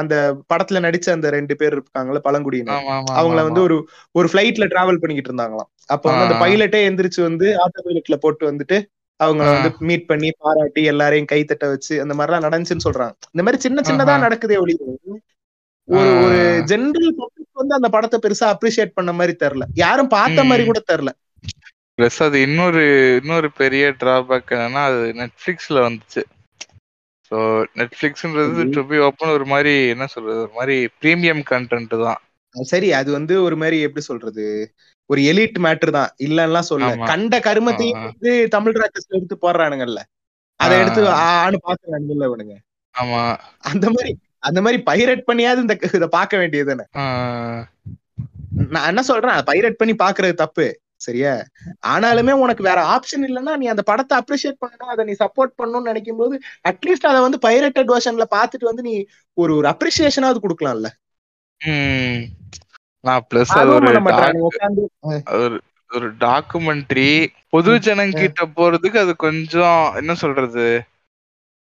அந்த 0.00 0.14
படத்துல 0.50 0.80
நடிச்ச 0.84 1.06
அந்த 1.14 1.28
ரெண்டு 1.34 1.54
பேர் 1.60 1.74
இருக்காங்கல்ல 1.76 2.20
பழங்குடியினர் 2.26 2.84
அவங்கள 3.14 3.40
வந்து 3.48 3.62
ஒரு 3.66 3.76
ஒரு 4.14 4.28
ஃபிளைட்ல 4.30 4.66
டிராவல் 4.72 5.00
பண்ணிக்கிட்டு 5.00 5.30
இருந்தாங்களாம் 5.30 5.70
அப்ப 5.88 6.04
வந்து 6.10 6.26
அந்த. 6.26 6.36
பைலட்டே 6.42 6.82
எந்திரிச்சு 6.88 7.20
வந்து 7.26 7.46
ஆட்டோ 7.62 7.82
பைலட்ல 7.86 8.18
போட்டு 8.20 8.44
வந்துட்டு 8.50 8.78
அவங்கள 9.20 9.46
ஆ. 9.46 9.54
வந்து 9.56 9.70
மீட் 9.88 10.06
பண்ணி 10.06 10.28
பாராட்டி 10.38 10.82
எல்லாரையும் 10.92 11.30
கைத்தட்ட 11.32 11.66
வச்சு 11.72 11.94
அந்த 12.02 12.14
மாதிரி 12.14 12.30
எல்லாம் 12.30 12.46
நடந்துச்சுன்னு 12.46 12.86
சொல்றாங்க 12.86 13.14
இந்த 13.34 13.44
மாதிரி 13.46 13.60
சின்ன 13.60 13.82
சின்னதா. 13.88 14.14
நடக்குதே 14.24 14.58
ஒளி 14.58 14.76
ஒரு. 14.84 15.16
ஒரு 16.22 16.38
ஜெனரல் 16.68 17.10
பப்ளிக் 17.18 17.60
வந்து 17.60 17.74
அந்த 17.74 17.88
படத்தை 17.90 18.18
பெருசா 18.22 18.46
அப்ரிஷியேட் 18.54 18.96
பண்ண 18.96 19.12
மாதிரி 19.14 19.34
தெரியல 19.42 19.66
யாரும் 19.78 20.12
பார்த்த 20.14 20.44
மாதிரி. 20.44 20.64
கூட 20.64 20.80
தெரியல 20.88 21.12
பிளஸ் 22.00 22.18
அது 22.24 22.36
இன்னொரு 22.44 22.82
இன்னொரு 23.16 23.48
பெரிய 23.58 23.84
டிராபேக் 24.00 24.52
என்னன்னா 24.56 24.82
அது 24.90 25.00
நெட்ஃபிளிக்ஸ்ல 25.18 25.78
வந்துச்சு 25.86 26.22
ஸோ 27.30 27.36
நெட்ஃபிளிக்ஸ்ன்றது. 27.80 28.62
டு 28.74 28.82
பி 28.88 28.98
ஓப்பன் 29.06 29.34
ஒரு 29.34 29.46
மாதிரி 29.50 29.72
என்ன 29.94 30.04
சொல்றது 30.14 30.38
ஒரு 30.44 30.54
மாதிரி 30.54 30.76
ப்ரீமியம் 31.00 31.42
கண்டென்ட் 31.50 31.94
தான் 32.04 32.20
சரி 32.54 32.88
அது 32.98 33.10
வந்து 33.18 33.34
ஒரு 33.42 33.56
மாதிரி 33.62 33.76
எப்படி 33.86 34.02
சொல்றது 34.08 34.44
ஒரு 35.10 35.20
எலிட் 35.30 35.58
மேட்டர் 35.66 35.92
தான் 35.98 36.10
இல்லன்னா 36.26 36.62
சொல்ல. 36.70 36.88
கண்ட 37.10 37.34
கருமத்தையும். 37.46 38.02
வந்து 38.08 38.32
தமிழ் 38.54 38.80
ராக்கர்ஸ்ல 38.80 39.18
எடுத்து 39.18 39.36
போடுறானுங்கல்ல 39.44 40.00
அதை. 40.60 40.74
எடுத்து 40.82 41.02
ஆன்னு 41.38 41.60
பாக்குறானுங்கல்ல 41.68 42.28
இவனுங்க 42.30 42.56
ஆமா 42.94 43.22
அந்த 43.70 43.86
மாதிரி 43.90 44.12
அந்த 44.48 44.58
மாதிரி 44.64 44.78
பைரட் 44.90 45.26
பண்ணியாவது 45.28 45.64
இந்த 45.64 45.74
இதை 45.98 46.08
பார்க்க 46.18 46.42
வேண்டியது. 46.42 46.74
நான் 48.74 48.88
என்ன 48.90 49.02
சொல்றேன் 49.10 49.48
பைரட் 49.50 49.80
பண்ணி 49.80 49.96
பாக்குறது 50.04 50.36
தப்பு 50.44 50.66
சரியா? 51.00 51.32
ஆனாலுமே 51.86 52.32
உனக்கு 52.40 52.62
வேற 52.62 52.80
ஆப்ஷன் 52.94 53.24
இல்லைன்னா 53.26 53.56
நீ 53.56 53.66
அந்த 53.66 53.82
படத்தை 53.82 54.14
அப்ரிஷியேட் 54.18 54.60
பண்ணணும் 54.60 54.92
அதை 54.92 55.04
நீ 55.04 55.14
சப்போர்ட் 55.20 55.54
பண்ணணும்னு 55.58 55.90
நினைக்கும் 55.90 56.16
போது 56.16 56.34
அட்லீஸ்ட் 56.64 57.06
அதை 57.06 57.20
வந்து 57.20 57.38
பைரட்டட் 57.38 57.92
வெர்ஷன்ல 57.92 58.26
பாத்துட்டு 58.30 58.64
வந்து 58.64 58.82
நீ 58.82 58.94
ஒரு 59.36 59.56
ஒரு 59.56 59.68
அப்ரிசியேஷனாவது 59.68 60.40
கொடுக்கலாம்ல. 60.40 60.90
ம். 61.60 62.20
நான் 63.04 63.26
பிளஸ் 63.30 63.52
அது 63.56 63.70
ஒரு 65.38 65.56
ஒரு 65.90 66.08
டாக்குமெண்ட்ரி 66.20 67.10
பொது 67.48 67.70
ஜனங்கிட்ட 67.86 68.42
போறதுக்கு 68.56 68.98
அது 68.98 69.16
கொஞ்சம் 69.16 69.96
என்ன 69.96 70.12
சொல்றது? 70.14 70.66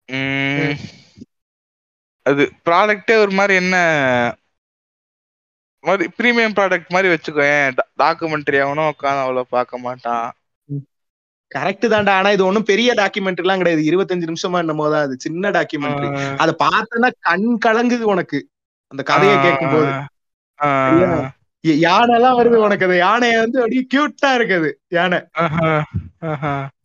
ம், 0.09 0.73
அது 2.25 2.43
ப்ராடக்டே 2.65 3.15
ஒரு 3.17 3.31
மாதிரி 3.31 3.53
என்ன 3.55 3.75
மாதிரி 5.89 6.05
ப்ரீமியம் 6.17 6.55
ப்ராடக்ட் 6.57 6.93
மாதிரி 6.95 7.09
வச்சுக்கோயேன். 7.13 7.77
டாக்குமெண்ட்ரி 8.03 8.59
அவனும் 8.65 8.89
உட்காந்து 8.93 9.23
அவ்வளவு 9.25 9.53
பார்க்க 9.55 9.85
மாட்டான். 9.85 10.27
கரெக்ட் 11.51 11.85
தான்டா. 11.93 12.13
ஆனா 12.19 12.29
இது 12.35 12.43
ஒண்ணும் 12.47 12.69
பெரிய 12.71 12.89
டாக்குமெண்ட்ரி 12.99 13.45
எல்லாம் 13.45 13.61
கிடையாது. 13.61 13.81
இருபத்தஞ்சு 13.89 14.29
நிமிஷமா 14.31 14.61
என்னமோ 14.63 14.85
தான். 14.93 15.05
அது 15.07 15.15
சின்ன 15.25 15.51
டாக்குமெண்ட்ரி 15.57 16.09
அத 16.43 16.55
பார்த்தனா 16.65 17.09
கண் 17.29 17.49
கலங்குது 17.65 18.05
உனக்கு. 18.15 18.39
அந்த 18.91 19.03
கதையை 19.11 19.35
கேட்கும் 19.45 19.73
போது 19.75 19.91
யானை 21.85 22.13
எல்லாம் 22.17 22.37
வருது 22.39 22.57
உனக்கு. 22.65 22.87
அது 22.87 22.97
யானைய 23.05 23.37
வந்து 23.43 23.59
அப்படியே 23.61 23.83
கியூட்டா 23.93 24.29
இருக்குது. 24.39 24.69
யானை. 24.97 25.19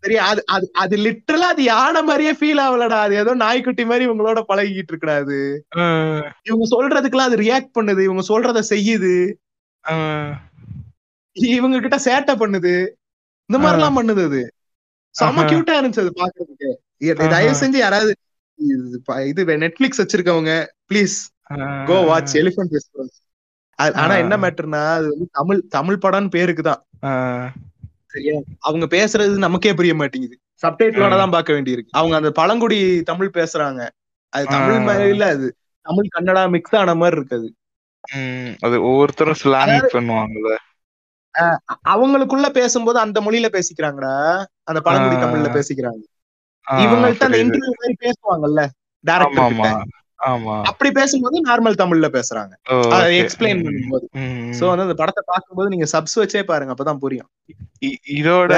சரியா 0.02 0.22
அது 0.24 0.42
அது 0.46 0.70
அது 0.72 0.96
லிட்டரலா 0.96 1.48
அது 1.48 1.62
யானை 1.62 2.02
மாதிரியே 2.02 2.32
ஃபீல் 2.32 2.60
ஆகலடா. 2.60 2.98
அது 3.00 3.14
ஏதோ 3.14 3.34
நாய்க்குட்டி 3.34 3.84
மாதிரி 3.84 4.04
இவங்களோட 4.06 4.40
பழகிட்டு 4.48 5.40
ஆ, 5.76 5.84
இவங்க 6.42 6.66
சொல்றதுக்கெல்லாம் 6.70 7.30
அது 7.30 7.36
ரியாக்ட் 7.36 7.76
பண்ணுது. 7.78 8.00
இவங்க 8.00 8.22
சொல்றத 8.22 8.62
செய்யுது. 8.70 9.14
இவங்க 11.36 11.80
கிட்ட 11.80 11.96
சேட்டை 12.04 12.34
பண்ணுது. 12.36 12.74
இந்த 13.50 13.58
மாதிரி 13.58 13.78
எல்லாம் 13.78 13.98
பண்ணுது 13.98 14.24
அது. 14.24 14.42
செம. 15.14 15.44
கியூட்டா 15.44 15.74
இருந்துச்சு 15.78 16.00
அது 16.00 16.12
பாக்குறதுக்கு. 16.16 16.70
தயவு 17.30 17.54
செஞ்சு 17.54 17.78
யாராவது 17.78 18.12
இது 19.26 19.58
நெட்ஃபிளிக்ஸ் 19.58 20.00
வச்சிருக்கவங்க 20.02 20.52
ப்ளீஸ் 20.90 21.16
கோ 21.86 21.96
வாட்ச் 22.06 22.34
எலிஃபன்ட் 22.36 22.74
ஆனா. 23.96 24.14
என்ன 24.16 24.36
மேட்டர்னா 24.36 24.82
அது 24.94 25.08
வந்து 25.08 25.26
தமிழ் 25.32 25.60
தமிழ் 25.68 26.02
படம்னு 26.02 26.28
பேருக்கு 26.28 26.62
தான். 26.62 26.80
ஆ. 27.04 27.10
சரியா? 28.12 28.36
அவங்க 28.58 28.86
பேசுறது 28.96 29.36
நமக்கே 29.44 29.72
புரிய 29.74 29.94
மாட்டேங்குது. 29.94 30.36
சப்டைட்டிலோட 30.62 31.16
தான் 31.20 31.30
பார்க்க 31.30 31.52
வேண்டியிருக்கு. 31.52 31.92
அவங்க 31.92 32.14
அந்த 32.16 32.30
பழங்குடி 32.30 32.78
தமிழ் 33.02 33.36
பேசுறாங்க. 33.38 33.82
அது 34.32 34.44
தமிழ். 34.46 34.80
மாதிரி 34.80 35.08
இல்ல 35.08 35.24
அது. 35.26 35.46
தமிழ் 35.86 36.12
கன்னடா 36.16 36.42
மிக்ஸ் 36.50 36.76
ஆன 36.76 36.94
மாதிரி 36.94 37.20
இருக்குது 37.20 37.48
அது. 38.60 38.76
ஒவ்வொருத்தரும் 38.82 39.40
ஸ்லாங் 39.42 39.76
பண்ணுவாங்கல்ல. 39.94 40.52
அவங்களுக்குள்ள 41.88 42.48
பேசும்போது 42.50 42.98
அந்த 42.98 43.18
மொழியில 43.20 43.48
பேசிக்கிறாங்கடா. 43.56 44.14
அந்த 44.62 44.80
பழங்குடி. 44.80 45.16
தமிழ்ல 45.24 45.50
பேசிக்கிறாங்க. 45.56 46.02
இவங்கள்ட்ட 46.66 47.28
அந்த. 47.28 47.40
இன்டர்வியூ 47.42 47.72
மாதிரி 47.80 47.96
பேசுவாங்கல்ல 48.04 48.62
டேரக்டர் 49.04 49.98
அப்படி 50.20 50.90
பேசும்போது 50.90 51.36
நார்மல் 51.44 51.80
தமிழ்ல 51.80 52.08
பேசுறாங்க. 52.16 52.52
எக்ஸ்பிளைன் 53.20 53.62
பண்ணும்போது. 53.66 54.06
சோ 54.58 54.64
வந்து 54.66 54.86
அந்த 54.86 54.94
படத்தை 54.94 55.22
பார்க்கும்போது 55.26 55.68
நீங்க 55.68 55.86
சப்ஸ் 55.92 56.16
வச்சே 56.16 56.42
பாருங்க 56.42 56.74
அப்பதான் 56.74 57.02
புரியும். 57.04 57.30
இதோட? 58.18 58.52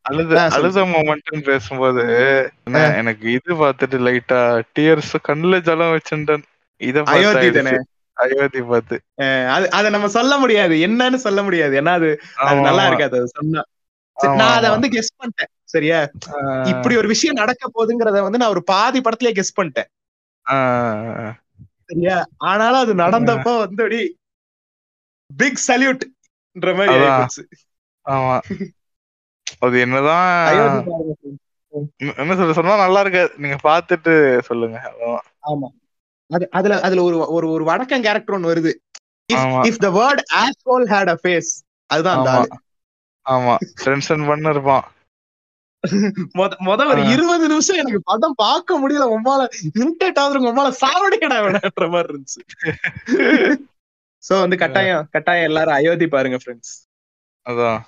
அழுத 0.00 0.34
அழுத. 0.56 0.82
மொமெண்ட்னு 0.84 1.40
பேசும்போது 1.42 2.02
எனக்கு 3.00 3.26
இது 3.32 3.52
பார்த்துட்டு 3.54 3.98
லைட்டா 4.06 4.40
டியர்ஸ் 4.78 5.14
கண்ணுல 5.28 5.60
ஜலம் 5.60 5.94
வச்சுட்டேன் 5.94 6.44
இத 6.80 7.02
அயோத்தி. 7.06 7.50
தானே 7.50 7.74
அயோத்தி 8.16 8.60
பார்த்து 8.62 8.96
அது 9.50 9.66
அதை 9.70 9.88
நம்ம 9.90 10.08
சொல்ல 10.08 10.32
முடியாது. 10.38 10.74
என்னன்னு 10.86 11.18
சொல்ல 11.26 11.42
முடியாது. 11.42 11.74
ஏன்னா 11.80 11.92
அது 11.92 12.08
ஆமா, 12.42 12.60
நல்லா 12.60 12.82
ஆமா. 12.82 12.86
இருக்காது 12.86 13.16
அது 13.18 13.28
சொன்னா. 13.28 13.62
ஆமா, 14.16 14.34
நான் 14.34 14.56
அதை 14.56 14.68
ஆமா. 14.68 14.74
வந்து 14.76 14.88
கெஸ் 14.88 15.18
பண்ணிட்டேன். 15.18 15.50
சரியா? 15.64 15.98
இப்படி 16.64 16.94
ஒரு 16.96 17.08
விஷயம் 17.08 17.34
நடக்க 17.34 17.70
போகுதுங்கிறத 17.74 18.22
வந்து 18.22 18.38
நான் 18.38 18.48
ஒரு 18.48 18.62
பாதி 18.64 19.00
படத்திலேயே 19.00 19.36
கெஸ் 19.38 19.58
பண்ணிட்டேன். 19.60 19.88
சரியா? 21.84 22.24
ஆனாலும் 22.36 22.80
அது 22.80 22.94
நடந்தப்போ 22.94 23.58
வந்து 23.58 23.82
அப்படி 23.82 24.00
பிக் 25.36 25.60
சல்யூட்ன்ற 25.66 26.70
மாதிரி 26.76 26.94
ஆமா. 28.06 28.36
அது 29.58 29.80
என்னதான். 29.80 30.30
என்ன- 32.16 32.34
சொல்ற 32.34 32.52
சொன்னா 32.52 32.76
நல்லா 32.76 33.00
இருக்காது. 33.00 33.32
நீங்க 33.36 33.56
பாத்துட்டு 33.62 34.38
சொல்லுங்க. 34.38 34.78
ஆமா. 35.42 35.68
அது 36.30 36.48
அதுல 36.50 36.80
அதுல 36.80 37.02
ஒரு 37.02 37.32
ஒரு 37.32 37.50
ஒரு 37.50 37.64
வடக்கன் 37.64 38.02
கேரக்டர் 38.02 38.34
ஒன்னு 38.34 38.52
வருது. 38.52 38.72
If 39.62 39.78
the 39.78 39.90
word 39.90 40.22
asshole 40.34 40.86
had 40.86 41.08
a 41.08 41.18
face 41.22 41.50
அதுதான் 41.86 42.48
ஆமா. 43.26 43.54
டென்ஷன் 43.84 44.26
பண்ண 44.26 44.50
இருப்பான். 44.50 44.84
மொத 46.38 46.52
மொத 46.66 46.80
ஒரு. 46.90 47.02
இருபது 47.12 47.44
நிமிஷம் 47.48 47.76
எனக்கு 47.76 48.00
படம் 48.04 48.36
பார்க்க 48.36 48.78
முடியல. 48.80 49.06
உமால 49.16 49.46
இரிட்டேட் 49.78 50.20
ஆகுது 50.22 50.50
உமால 50.52 50.68
சாவடிக்கடா 50.82 51.38
வேணான்ற 51.44 51.86
மாதிரி 51.90 52.12
இருந்துச்சு. 52.12 52.40
சோ 54.24 54.32
வந்து 54.40 54.56
கட்டாயம் 54.56 55.08
கட்டாயம் 55.10 55.48
எல்லாரும் 55.50 55.74
அயோத்தி 55.74 56.06
பாருங்க 56.06 56.38
ஃப்ரெண்ட்ஸ் 56.42 56.74
அதான் 57.46 57.80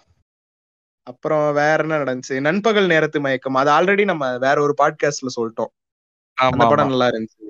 அப்புறம் 1.07 1.47
வேற 1.53 1.79
என்ன 1.83 1.97
நடந்துச்சு? 2.03 2.35
நண்பகல் 2.41 2.87
நேரத்து 2.87 3.19
மயக்கம். 3.21 3.59
அது 3.61 3.71
ஆல்ரெடி 3.71 4.05
நம்ம 4.05 4.25
வேற 4.39 4.57
ஒரு 4.63 4.75
பாட்காஸ்ட்ல 4.79 5.31
சொல்லிட்டோம். 5.37 5.73
அந்த 6.39 6.67
படம் 6.67 6.89
நல்லா 6.89 7.09
இருந்துச்சு. 7.09 7.47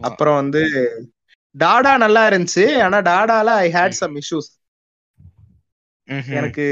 அப்புறம் 0.00 0.34
வந்து 0.34 0.62
டாடா 1.54 1.92
நல்லா 1.96 2.22
இருந்துச்சு. 2.28 2.64
ஆனா 2.82 2.98
டாடால 3.10 3.48
ஐ 3.64 3.68
ஹேட் 3.72 4.00
சம் 4.00 4.16
இஷ்யூஸ். 4.16 4.50
எனக்கு 6.38 6.66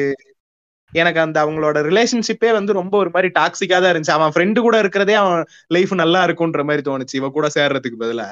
எனக்கு 0.93 1.21
அந்த 1.21 1.47
அவங்களோட 1.47 1.79
ரிலேஷன்ஷிப்பே 1.89 2.51
வந்து 2.53 2.73
ரொம்ப 2.73 2.95
ஒரு 2.99 3.11
மாதிரி 3.11 3.29
டாக்ஸிக்கா 3.39 3.77
தான் 3.77 3.93
இருந்துச்சு. 3.93 4.11
அவன் 4.11 4.33
ஃப்ரெண்டு 4.35 4.61
கூட 4.61 4.79
இருக்கிறதே 4.79 5.15
அவன் 5.15 5.43
லைஃப் 5.69 5.93
நல்லா 5.95 6.27
இருக்கும்ன்ற 6.27 6.65
மாதிரி 6.65 6.83
தோணுச்சு. 6.91 7.15
இவ 7.15 7.29
கூட 7.31 7.49
சேர்றதுக்கு 7.55 8.01
பதிலா. 8.01 8.29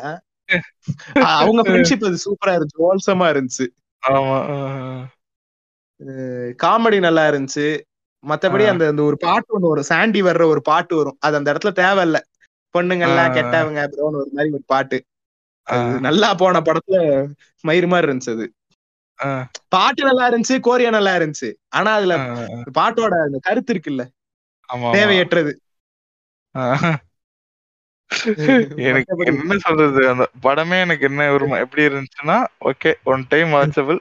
அவங்க 1.41 1.61
ஃப்ரெண்ட்ஷிப் 1.62 2.07
அது 2.07 2.19
சூப்பரா 2.27 2.53
இருந்துச்சு. 2.57 2.81
ஹோல்சமா 2.85 3.27
இருந்துச்சு. 3.32 3.66
காமெடி 6.62 6.99
நல்லா 7.01 7.24
இருந்துச்சு. 7.31 7.66
மத்தபடி. 8.24 8.65
அந்த 8.69 8.85
அந்த 8.87 9.03
ஒரு 9.03 9.16
பாட்டு 9.19 9.51
ஒண்ணு 9.57 9.69
வரும். 9.69 9.85
சாண்டி 9.85 10.23
வர்ற 10.23 10.45
ஒரு 10.47 10.62
பாட்டு 10.62 10.95
வரும். 10.97 11.16
அது 11.20 11.37
அந்த 11.37 11.49
இடத்துல 11.53 11.73
தேவையில்ல. 11.82 12.19
பொண்ணுங்கெல்லாம் 12.74 13.31
ஆ. 13.31 13.37
கெட்டவங்க 13.37 13.81
ப்ரோன்னு 13.93 14.19
ஒரு 14.19 14.31
மாதிரி 14.32 14.53
ஒரு 14.53 14.65
பாட்டு. 14.66 14.99
நல்லா 16.01 16.28
போன 16.35 16.61
படத்துல 16.61 16.97
மயிறு 17.65 17.89
மாதிரி 17.89 18.07
இருந்துச்சு 18.09 18.32
அது. 18.32 18.47
பாட்டு 19.68 20.05
நல்லா 20.05 20.30
இருந்துச்சு 20.30 20.59
கோரியா 20.62 20.88
நல்லா 20.88 21.16
இருந்துச்சு. 21.16 21.55
ஆனா 21.68 21.94
அதுல. 21.94 22.16
பாட்டோட 22.78 23.24
அந்த 23.24 23.38
கருத்து 23.40 23.74
இருக்குல்ல. 23.74 24.06
தேவையற்றது. 24.72 25.52
எனக்கு 28.76 29.24
என்ன 29.24 29.59
சொல்றது? 29.59 30.09
அந்த 30.09 30.30
படமே 30.42 30.80
எனக்கு 30.80 31.06
என்ன 31.06 31.32
ஒரு 31.32 31.47
ம- 31.47 31.59
எப்படி 31.59 31.82
இருந்துச்சுன்னா 31.82 32.47
ஓகே 32.60 32.94
ஒன் 33.05 33.24
டைம் 33.28 33.48
வாட்சபிள் 33.48 33.98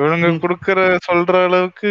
இவனுங்க. 0.00 0.38
குடுக்கற 0.38 0.96
சொல்ற 1.12 1.44
அளவுக்கு 1.44 1.88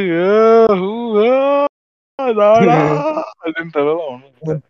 ஒண்ணும் 3.97 4.64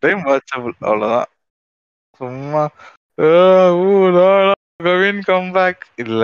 டைம் 0.00 0.24
வாட்சபிள் 0.24 0.72
அவ்வளவுதான். 0.80 1.26
சும்மா 2.16 2.68
கவின் 4.80 5.20
கம் 5.22 5.50
பேக் 5.52 5.82
இல்ல. 5.98 6.22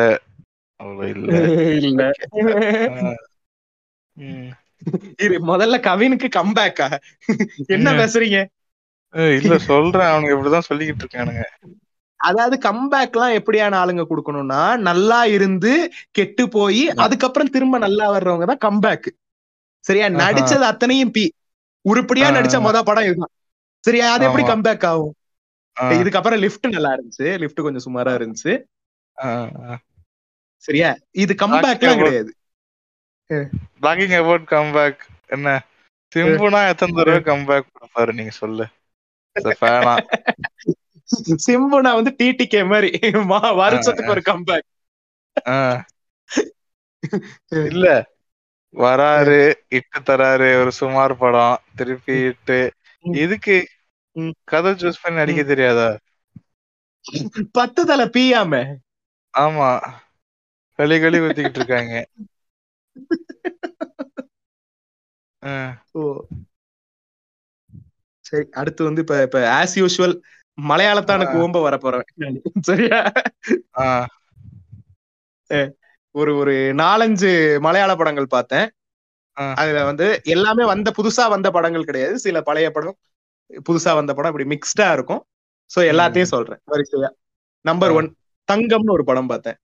அவ்வளவு 0.81 1.09
இல்ல. 1.15 1.29
இல்ல. 1.87 2.03
இரு 5.19 5.37
முதல்ல 5.51 5.77
கவினுக்கு 5.87 6.29
கம்பேக்கா 6.37 6.89
என்ன. 7.69 7.89
பேசுறீங்க? 8.01 8.39
இல்ல 9.37 9.55
சொல்றேன். 9.69 10.11
அவனுங்க 10.11 10.35
இப்படிதான் 10.35 10.69
சொல்லிக்கிட்டு 10.69 11.05
இருக்கானுங்க. 11.05 11.45
அதாவது 12.21 12.57
கம்பேக் 12.65 13.15
எல்லாம் 13.15 13.37
எப்படியான 13.39 13.79
ஆளுங்க 13.81 14.03
கொடுக்கணும்னா 14.07 14.59
நல்லா 14.89 15.21
இருந்து 15.37 15.73
கெட்டு 16.11 16.45
போய் 16.49 16.83
அதுக்கப்புறம் 17.05 17.53
திரும்ப 17.55 17.79
நல்லா 17.79 18.07
வர்றவங்க 18.15 18.47
தான் 18.47 18.65
கம்பேக் 18.67 19.09
சரியா. 19.85 20.07
நடிச்சது 20.21 20.65
அத்தனையும் 20.71 21.13
பி. 21.13 21.25
உருப்படியா. 21.85 22.27
நடிச்ச 22.37 22.57
மொத 22.63 22.79
படம் 22.83 23.07
இதுதான். 23.09 23.33
சரியா? 23.85 24.07
அது 24.15 24.25
எப்படி. 24.29 24.45
கம்பேக் 24.51 24.87
ஆகும்? 24.91 25.15
இதுக்கப்புறம் 25.81 26.39
லிஃப்ட் 26.39 26.67
நல்லா 26.67 26.91
இருந்துச்சு. 26.91 27.39
லிஃப்ட் 27.39 27.61
கொஞ்சம் 27.61 27.95
சுமாரா 27.95 28.35
இருந்துச்சு. 29.19 29.73
சரியா? 30.57 30.97
இது 31.11 31.35
கம்பேக் 31.35 31.39
எல்லாம் 31.39 31.75
about- 31.77 31.97
கிடையாது. 31.97 32.35
டாக்கிங் 33.83 34.17
அபவுட் 34.17 34.49
கம்பேக் 34.51 34.99
என்ன? 35.27 35.65
சிம்புனா 36.15 36.69
எத்தனை 36.69 36.95
தடவை 36.95 37.21
கம்பேக் 37.21 37.67
கொடுப்பாரு? 37.73 38.13
நீங்க 38.13 38.31
சொல்லு. 38.31 38.67
ஃபேனா 39.41 39.97
சிம்புனா 41.47 42.03
வந்து 42.03 42.15
டிடிகே 42.19 42.69
மாதிரி. 42.69 42.91
மா- 43.03 43.55
வருஷத்துக்கு 43.55 44.11
ஒரு 44.11 44.23
கம்பேக் 44.25 44.69
இல்ல. 47.49 48.11
வராரு 48.75 49.55
இட்டு 49.69 50.01
தராரு 50.01 50.61
ஒரு 50.61 50.73
சுமார் 50.73 51.17
படம். 51.17 51.59
திருப்பி 51.77 52.13
இட்டு. 52.13 52.73
எதுக்கு 53.01 53.69
ம். 53.69 53.80
கதை 54.51 54.73
சூஸ் 54.77 55.03
பண்ணி 55.03 55.21
அடிக்க 55.23 55.43
தெரியாதா? 55.47 55.89
பத்து 57.55 57.81
தலை 57.85 58.07
பியாம. 58.11 58.53
ஆமா. 59.35 59.69
களி 60.79 60.97
களி 61.01 61.19
ஊத்திக்கிட்டு 61.21 61.61
இருக்காங்க. 61.61 61.95
ஓ. 65.95 66.03
சரி 68.25 68.47
அடுத்து 68.53 68.83
வந்து 68.85 69.03
இப்ப 69.05 69.17
இப்ப 69.23 69.39
ஆஸ் 69.57 69.77
யூஷுவல் 69.77 70.15
மலையாளத்தானுக்கு 70.59 71.37
ஓம்ப 71.43 71.61
வர 71.63 71.77
போறேன் 71.79 72.07
சரியா 72.69 73.01
ஒரு 76.15 76.33
ஒரு 76.37 76.53
நாலஞ்சு 76.79 77.31
மலையாள 77.61 77.93
படங்கள் 77.97 78.27
பார்த்தேன். 78.29 78.67
அதுல 79.61 79.79
வந்து 79.89 80.07
எல்லாமே 80.35 80.65
வந்த 80.65 80.89
புதுசா 80.99 81.25
வந்த 81.29 81.49
படங்கள் 81.51 81.85
கிடையாது. 81.85 82.17
சில 82.25 82.39
பழைய 82.43 82.69
படம் 82.71 82.97
புதுசா 83.69 83.93
வந்த 83.95 84.15
படம் 84.15 84.33
இப்படி 84.33 84.49
மிக்ஸ்டா 84.55 84.93
இருக்கும். 84.93 85.23
சோ 85.71 85.79
எல்லாத்தையும் 85.93 86.33
சொல்றேன். 86.35 86.61
வரிசையா. 86.67 87.11
நம்பர். 87.65 87.91
ஒன் 87.91 88.09
தங்கம்னு 88.49 88.97
ஒரு 88.97 89.05
படம் 89.05 89.27
பார்த்தேன். 89.27 89.59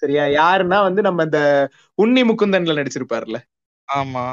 சரியா? 0.00 0.24
யாருன்னா 0.40 0.78
வந்து 0.82 1.02
நம்ம 1.02 1.22
இந்த 1.22 1.40
உன்னி 1.98 2.22
முகுந்தன்ல 2.28 2.72
நடிச்சிருப்பாருல்ல 2.78 3.38
ஆமா. 3.88 4.24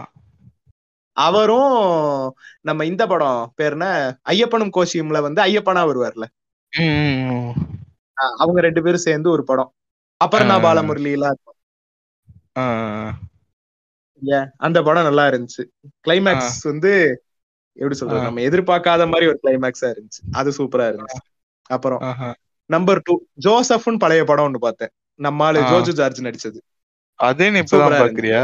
அவரும் 1.18 2.36
நம்ம 2.62 2.86
இந்த 2.86 3.04
படம் 3.08 3.42
பேர் 3.56 3.72
என்ன 3.72 3.88
ஐயப்பனும் 4.30 4.74
கோஷியம்ல 4.78 5.20
வந்து 5.22 5.42
ஐயப்பனா 5.44 5.82
வருவார்ல. 5.90 6.26
அவங்க 8.38 8.60
ரெண்டு 8.62 8.82
பேரும் 8.84 9.06
சேர்ந்து 9.08 9.30
ஒரு 9.30 9.44
படம். 9.44 9.72
அபர்ணா. 10.22 10.56
பாலமுரளி 10.66 11.12
எல்லாம் 11.12 11.34
இருக்கும். 11.34 11.58
அந்த 14.58 14.78
படம் 14.82 15.08
நல்லா 15.10 15.26
இருந்துச்சு. 15.28 15.64
கிளைமேக்ஸ் 16.08 16.62
வந்து 16.64 16.94
எப்படி 17.80 17.96
சொல்றது. 17.96 18.22
நம்ம 18.24 18.42
எதிர்பார்க்காத 18.42 19.04
மாதிரி 19.10 19.28
ஒரு 19.28 19.40
கிளைமேக்ஸா 19.44 19.90
இருந்துச்சு 19.92 20.22
அது 20.34 20.50
சூப்பரா 20.58 20.88
இருந்துச்சு 20.90 21.22
அப்புறம். 21.70 22.02
நம்பர் 22.70 23.00
டூ 23.02 23.14
ஜோசப்னு 23.46 24.00
பழைய 24.00 24.24
படம் 24.24 24.48
ஒண்ணு 24.48 24.60
பார்த்தேன் 24.64 24.92
நம்ம 25.20 25.46
ஆளு 25.46 25.60
ஆ. 25.62 25.70
ஜோஜு 25.72 25.94
ஜார்ஜ் 25.96 26.20
நடிச்சது 26.22 26.60
அதே 27.20 27.48
நீ. 27.50 27.62
பாக்குறியா 27.96 28.42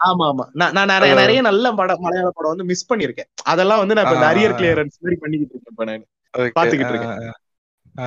ஆமா 0.00 0.24
ஆமா 0.28 0.44
நான் 0.60 0.90
நிறைய. 0.90 1.12
நிறைய 1.14 1.40
நல்ல 1.42 1.66
படம் 1.74 2.00
மலையாள 2.00 2.30
படம் 2.30 2.52
வந்து 2.52 2.66
மிஸ் 2.70 2.88
பண்ணிருக்கேன் 2.88 3.28
அதெல்லாம் 3.44 3.80
வந்து 3.82 3.96
நான் 3.96 4.06
இப்ப. 4.08 4.26
அரியர் 4.30 4.56
கிளியரன்ஸ் 4.58 4.96
மாதிரி 5.02 5.18
பண்ணிக்கிட்டு 5.22 5.54
இருக்கேன் 5.56 5.90
நான். 5.90 6.04
பாத்துக்கிட்டு 6.56 6.92
இருக்கேன். 6.94 7.38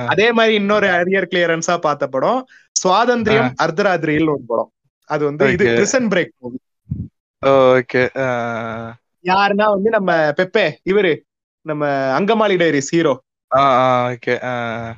அதே 0.08 0.28
மாதிரி 0.32 0.54
இன்னொரு 0.54 0.86
அரியர் 0.96 1.28
கிளியரன்ஸா 1.30 1.74
பார்த்த 1.80 2.06
படம் 2.08 2.40
சுவாதந்திரியம் 2.76 3.50
அர்த்தராத்திரியில் 3.64 4.32
ஒரு 4.32 4.44
படம் 4.46 4.70
அது 5.10 5.22
வந்து 5.24 5.44
இது. 5.54 5.64
பிரிசன் 5.70 6.08
பிரேக் 6.12 6.32
மூவி 6.38 6.58
ஓகே 7.76 8.02
யாருன்னா 9.22 9.68
வந்து 9.70 9.90
நம்ம 9.90 10.12
பெப்பே 10.14 10.72
இவரு 10.90 11.20
நம்ம 11.66 11.86
அங்கமாலி 12.20 12.56
டைரிஸ் 12.56 12.90
ஹீரோ. 12.90 13.24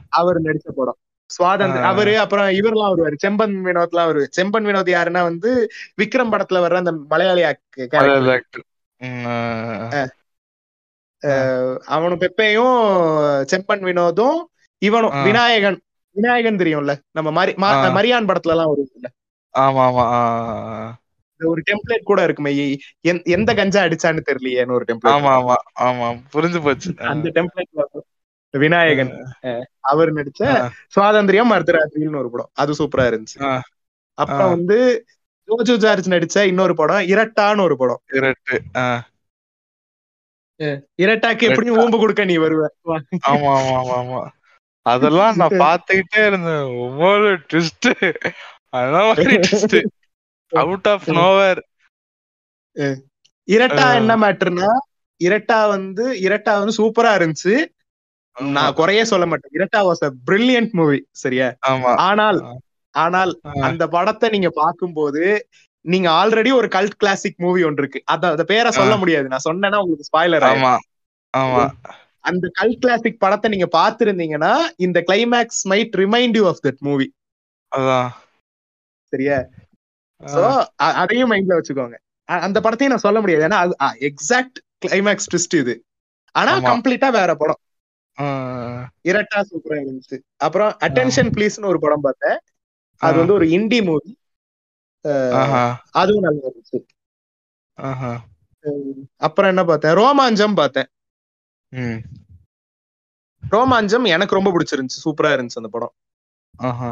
அவர் 0.09 0.43
நடிச்ச 0.43 0.69
படம். 0.77 0.97
சுவாதந்திர 1.31 1.83
ஆ. 1.83 1.89
அவரு 1.89 2.19
அப்புறம் 2.19 2.49
இவர்லாம் 2.49 2.93
வருவாரு. 2.93 3.15
செம்பன் 3.27 3.55
வினோத்லாம் 3.67 4.07
வருவாரு. 4.09 4.27
செம்பன் 4.41 4.67
வினோத் 4.67 4.93
யாருன்னா 4.97 5.23
வந்து 5.23 5.69
விக்ரம் 6.03 6.33
படத்துல 6.33 6.59
வர்ற 6.59 6.75
அந்த 6.75 6.93
மலையாளி 6.93 7.43
அவனும் 11.87 12.21
பெப்பையும் 12.21 12.79
செம்பன் 13.53 13.83
வினோதும் 13.83 14.39
இவனும். 14.83 15.23
விநாயகன். 15.23 15.81
விநாயகன் 16.17 16.57
தெரியும்ல? 16.57 16.93
நம்ம. 17.11 17.45
மரியான் 17.47 18.29
படத்துல 18.29 18.51
எல்லாம் 18.51 18.75
வரும்ல? 18.75 19.07
ஆமா 19.59 19.83
ஆமா 19.89 20.05
ஒரு 21.41 21.63
டெம்ப்ளேட் 21.67 22.03
கூட 22.03 22.21
இருக்குமே 22.23 22.53
எந்த- 23.33 23.57
கஞ்சா 23.57 23.81
அடிச்சான்னு 23.83 24.27
தெரியலையேன்னு 24.29 24.73
ஒரு. 24.73 24.85
டெம்ப்ளேட் 24.89 25.15
ஆமா 25.15 25.33
ஆமா 25.35 25.57
ஆமா 25.81 26.07
புரிஞ்சு 26.33 26.63
போச்சு. 26.63 26.91
அந்த 27.09 27.29
டெம்ப்ளேட்ல 27.35 27.85
விநாயகன் 28.55 29.13
அவர் 29.85 30.11
நடிச்ச. 30.15 30.43
சுவாதந்திரியம் 30.95 31.55
அர்த்தராத்திரின்னு 31.55 32.19
ஒரு 32.19 32.31
படம் 32.31 32.51
அது 32.55 32.73
சூப்பரா 32.79 33.07
இருந்துச்சு. 33.09 33.39
அப்புறம். 34.19 34.51
வந்து 34.51 34.79
ஜோஜோ 35.49 35.77
ஜார்ஜ் 35.77 36.09
நடிச்ச 36.11 36.47
இன்னொரு 36.47 36.75
படம் 36.75 37.07
இரட்டான்னு 37.09 37.63
ஒரு 37.63 37.77
படம் 37.77 38.01
இரட்டு. 38.13 38.57
இரட்டாக்கு 40.99 41.47
எப்படியும் 41.49 41.79
ஊம்பு 41.79 41.99
கொடுக்க 41.99 42.25
நீ 42.25 42.37
வருவ. 42.39 42.65
ஆமா 43.27 43.51
ஆமா 43.55 43.77
ஆமா 43.79 43.95
ஆமா 43.99 44.21
அதெல்லாம் 44.87 45.37
நான் 45.37 45.55
பாத்துக்கிட்டே 45.65 46.27
இருந்தேன் 46.27 46.65
ஒவ்வொரு 46.79 47.29
ட்விஸ்ட் 47.49 47.89
அதான் 48.73 49.09
அவுட் 50.53 50.89
ஆஃப் 50.93 51.09
நோவர் 51.17 51.61
இரட்டா. 53.49 53.87
என்ன 53.99 54.13
மேட்டர்னா 54.23 54.71
இரட்டா 55.21 55.59
வந்து 55.69 56.05
இரட்டா 56.27 56.53
வந்து 56.59 56.75
சூப்பரா 56.79 57.13
இருந்துச்சு. 57.19 57.55
நான் 58.37 58.77
குறையே 58.79 59.05
சொல்ல 59.05 59.25
மாட்டேன். 59.27 59.55
Iratta 59.57 59.81
was 59.87 60.05
a 60.05 60.11
brilliant 60.29 60.73
movie 60.73 60.99
சரியா? 61.23 61.49
ஆனால் 62.07 62.39
ஆனால். 62.95 63.33
அந்த 63.69 63.83
படத்தை 63.95 64.29
நீங்க 64.35 64.51
பார்க்கும்போது 64.57 65.23
நீங்க 65.85 66.09
ஆல்ரெடி 66.21 66.51
ஒரு 66.55 66.69
கல்ட் 66.69 66.97
கிளாசிக் 66.97 67.37
மூவி 67.37 67.61
ஒன்று 67.65 67.83
இருக்கு. 67.83 68.01
அத 68.07 68.31
அந்த 68.31 68.45
பேரை 68.47 68.71
சொல்ல. 68.73 68.95
முடியாது. 69.03 69.27
நான் 69.33 69.47
சொன்னேன்னா 69.49 69.81
உங்களுக்கு 69.83 70.09
ஸ்பாய்லர் 70.11 70.47
ஆமா. 70.49 70.73
ஆமா. 71.35 71.65
அந்த 72.25 72.47
கல்ட் 72.59 72.81
கிளாசிக் 72.81 73.21
படத்தை 73.21 73.49
நீங்க 73.51 73.69
பார்த்திருந்தீங்கன்னா 73.73 74.53
இந்த 74.87 74.99
climax 75.09 75.63
might 75.71 75.95
remind 76.03 76.37
you 76.37 76.45
of 76.47 76.63
that 76.63 76.81
movie 76.81 77.07
அதான். 77.73 78.11
சரியா. 79.13 79.39
சோ 80.21 80.43
அதையும் 80.75 81.31
மைண்ட்ல 81.31 81.59
வச்சுக்கோங்க. 81.59 81.97
அந்த 82.29 82.61
படத்தையும் 82.61 82.87
நான் 82.87 82.99
சொல்ல 82.99 83.21
முடியாது. 83.21 83.45
ஏன்னா 83.47 83.59
எக்ஸாக்ட் 84.01 84.59
கிளைமேக்ஸ் 84.87 85.29
ட்விஸ்ட் 85.33 85.59
இது. 85.59 85.75
ஆனா. 86.35 86.53
கம்ப்ளீட்டா 86.61 87.11
வேற 87.11 87.35
படம். 87.37 87.61
இரட்டா 89.03 89.41
சூப்பரா 89.41 89.79
இருந்துச்சு. 89.79 90.17
அப்புறம் 90.37 90.77
அட்டென்ஷன் 90.81 91.31
ப்ளீஸ்னு 91.37 91.65
ஒரு 91.65 91.81
படம் 91.81 92.01
பார்த்தேன். 92.01 92.39
அது. 93.03 93.19
வந்து 93.19 93.33
ஒரு 93.33 93.49
இந்தி 93.51 93.83
மூவி 93.83 94.11
ஆஹா. 95.33 95.65
அதுவும் 95.93 96.23
நல்லா 96.23 96.47
இருந்துச்சு. 96.49 96.79
அப்புறம் 99.17 99.51
என்ன 99.51 99.65
பார்த்தேன்? 99.65 99.97
ரோமாஞ்சம் 99.97 100.55
பார்த்தேன். 100.55 100.89
ரோமாஞ்சம் 103.43 104.07
எனக்கு 104.07 104.35
ரொம்ப 104.35 104.51
பிடிச்சிருந்துச்சு. 104.51 104.99
சூப்பரா 105.05 105.31
இருந்துச்சு 105.35 105.61
அந்த 105.61 105.69
படம். 105.71 105.95
ஆஹா. 106.59 106.91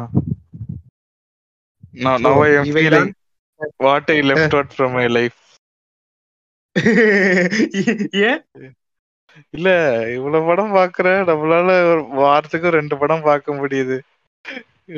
Now, 2.05 2.15
now 2.17 2.33
I 2.43 2.51
am 2.57 2.65
இவைதான் 2.65 3.07
feeling. 3.07 3.75
What 3.77 4.09
I 4.15 4.21
left 4.21 4.53
out 4.53 4.69
from 4.77 4.91
my 4.91 5.07
life. 5.07 5.37
ஏன் 8.27 8.41
இல்ல 9.49 9.69
இவ்வளவு 10.13 10.45
படம் 10.45 10.75
பாக்குறேன் 10.75 11.21
நம்மளால 11.29 11.69
ஒரு 11.91 12.03
வாரத்துக்கு 12.21 12.69
ரெண்டு 12.69 12.97
படம் 12.97 13.21
பார்க்க 13.21 13.55
முடியுது. 13.55 13.97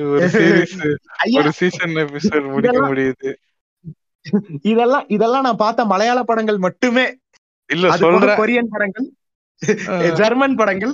ஒரு 0.10 0.28
சீரிஸ் 0.36 0.76
ஐயா 1.18 1.40
ஒரு 1.42 1.52
சீசன் 1.52 1.96
எபிசோட் 2.06 2.48
முடிக்க 2.52 2.82
முடியுது. 2.88 3.32
இதெல்லாம் 4.62 5.06
இதெல்லாம் 5.08 5.42
நான் 5.42 5.62
பார்த்த 5.66 5.86
மலையாள 5.86 6.24
படங்கள் 6.24 6.58
மட்டுமே. 6.58 7.06
இல்ல 7.70 7.96
சொல்றேன் 8.04 8.40
கொரியன் 8.42 8.72
படங்கள். 8.72 9.08
ஜெர்மன் 10.14 10.56
படங்கள். 10.56 10.94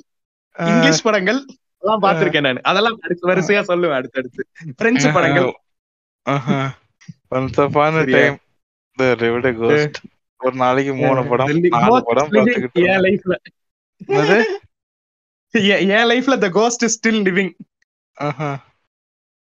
இங்கிலீஷ் 0.56 1.06
படங்கள் 1.08 1.40
எல்லாம் 1.84 2.02
பார்த்திருக்கேன் 2.02 2.42
நான். 2.42 2.62
அதெல்லாம் 2.62 2.98
அடுத்து 3.02 3.30
வரிசையா 3.32 3.62
சொல்லுவேன் 3.72 4.00
அடுத்தடுத்து. 4.00 4.44
பிரெஞ்சு 4.76 5.10
படங்கள். 5.12 5.50
A 6.26 6.36
சரியா? 7.98 8.20
time, 8.20 8.38
the 8.98 9.08
River 9.16 9.52
Ghost. 9.62 9.96
ஒரு 10.40 10.56
நாளைக்கு 10.56 10.94
மூணு 10.96 11.22
படம் 11.28 11.52
நாலு 11.76 12.00
படம் 12.08 12.30
living 12.30 12.38
பார்த்துக்கிட்டு 12.38 12.82
என். 12.88 13.04
லைஃப்ல 13.06 13.36
என்னது? 14.10 14.38
என் 15.90 16.10
லைஃப்ல 16.12 16.36
த 16.38 16.50
கோஸ்ட் 16.52 16.86
ஸ்டில் 16.96 17.22
லிவிங் 17.28 17.54
ஆஹா. 18.18 18.50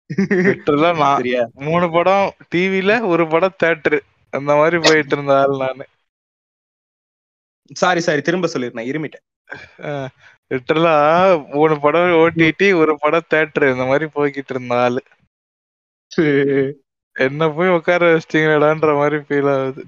நான் 0.99 1.25
மூணு 1.65 1.85
படம் 1.91 2.27
டிவில 2.51 2.91
ஒரு 3.07 3.23
படம் 3.27 3.57
தேட்டரு 3.63 3.99
அந்த 4.33 4.51
மாதிரி 4.55 4.77
போயிட்டு 4.83 5.15
இருந்த 5.15 5.33
ஆள் 5.39 5.55
நானு 5.57 5.85
சாரி 7.71 8.01
சாரி 8.01 8.21
திரும்ப 8.21 8.47
சொல்லிருந்தேன் 8.47 8.89
இருமிட்டேன் 8.89 9.25
லிட்டரலா 10.51 10.95
மூணு 11.53 11.75
படம் 11.79 12.17
ஓடிடி 12.19 12.69
ஒரு 12.81 12.93
படம் 12.97 13.29
தேட்டரு 13.33 13.67
இந்த 13.73 13.85
மாதிரி 13.85 14.05
போய்கிட்டு 14.15 14.53
இருந்த 14.55 14.75
ஆளு 14.83 15.01
என்ன 17.15 17.47
போய் 17.55 17.75
உட்கார 17.75 18.03
வச்சிட்டீங்களான்ற 18.09 18.89
மாதிரி 18.97 19.17
ஃபீல் 19.25 19.49
ஆகுது. 19.53 19.81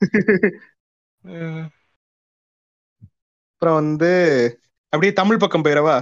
அப்புறம் 3.52 3.78
வந்து 3.80 4.10
அப்படியே 4.92 5.12
தமிழ் 5.12 5.42
பக்கம் 5.42 5.64
போயிடவா. 5.64 5.96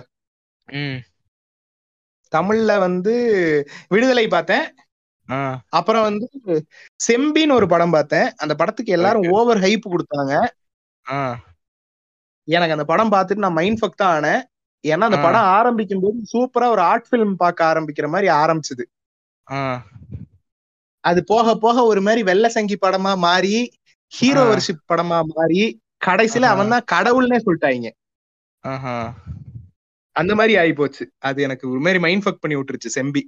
தமிழ்ல 2.32 2.72
வந்து 2.80 3.14
விடுதலை 3.88 4.24
பார்த்தேன் 4.28 4.66
அப்புறம் 5.72 6.06
வந்து 6.08 6.26
செம்பின்னு 7.00 7.56
ஒரு 7.58 7.66
படம் 7.68 7.94
பார்த்தேன் 7.96 8.28
அந்த 8.42 8.54
படத்துக்கு 8.60 8.96
எல்லாரும். 8.98 9.26
ஓவர் 9.36 9.60
ஹைப் 9.64 9.92
கொடுத்தாங்க 9.92 10.32
எனக்கு 12.48 12.76
அந்த 12.76 12.84
படம் 12.84 13.12
பார்த்துட்டு 13.12 13.44
நான் 13.44 13.58
மைண்ட் 13.58 13.80
ஃபக் 13.80 14.00
தான் 14.02 14.14
ஆனேன் 14.16 14.40
ஏன்னா 14.84 15.06
அந்த. 15.08 15.18
படம் 15.26 15.50
ஆரம்பிக்கும் 15.56 16.02
போது 16.02 16.18
சூப்பரா 16.32 16.68
ஒரு 16.74 16.82
ஆர்ட் 16.90 17.08
ஃபிலிம் 17.08 17.34
பார்க்க 17.36 17.70
ஆரம்பிக்கிற 17.70 18.08
மாதிரி 18.08 18.28
ஆரம்பிச்சது 18.40 18.84
அது 21.04 21.20
போக 21.24 21.54
போக 21.58 21.84
ஒரு 21.84 22.00
மாதிரி 22.02 22.22
வெள்ள 22.22 22.46
சங்கி 22.50 22.76
படமா 22.80 23.12
மாறி 23.18 23.54
ஹீரோ. 24.12 24.42
வர்ஷிப் 24.50 24.82
படமா 24.88 25.18
மாறி 25.32 25.62
கடைசியில. 26.02 26.50
அவன் 26.52 26.72
தான் 26.74 26.88
கடவுள்னே 26.92 27.38
சொல்லிட்டாங்க. 27.44 27.88
அந்த 30.16 30.32
மாதிரி 30.38 30.54
ஆகி 30.60 30.72
போச்சு 30.74 31.04
அது 31.22 31.38
எனக்கு 31.42 31.64
ஒரு 31.72 31.80
மாதிரி 31.80 32.00
மைண்ட் 32.00 32.24
ஃபக் 32.24 32.42
பண்ணி 32.42 32.56
விட்டுருச்சு 32.56 32.90
செம்பி. 32.96 33.22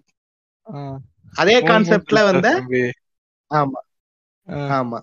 அதே 1.32 1.56
கான்செப்ட்ல 1.64 2.20
வந்த. 2.28 2.48
ஆமா 3.50 3.80
ஆமா 4.70 4.98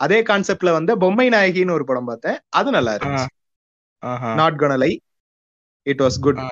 அதே 0.00 0.18
கான்செப்ட்ல 0.22 0.70
வந்து 0.72 0.92
பொம்மை 0.98 1.26
நாயகின்னு 1.28 1.76
ஒரு 1.76 1.84
படம் 1.84 2.04
பார்த்தேன் 2.04 2.38
அது 2.52 2.68
நல்லா. 2.70 2.92
இருந்துச்சு. 2.96 3.28
Not 4.38 4.58
gonna lie 4.58 4.90
it 5.86 6.02
was 6.02 6.18
good. 6.20 6.42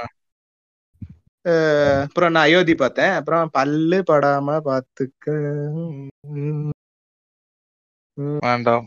அப்புறம் 1.44 2.32
நான் 2.32 2.44
அயோத்தி 2.44 2.74
பார்த்தேன். 2.76 3.14
அப்புறம் 3.18 3.52
பல்லு 3.52 3.98
படாம 4.06 4.58
பாத்துக்க. 4.64 5.24
வேண்டாம். 8.42 8.86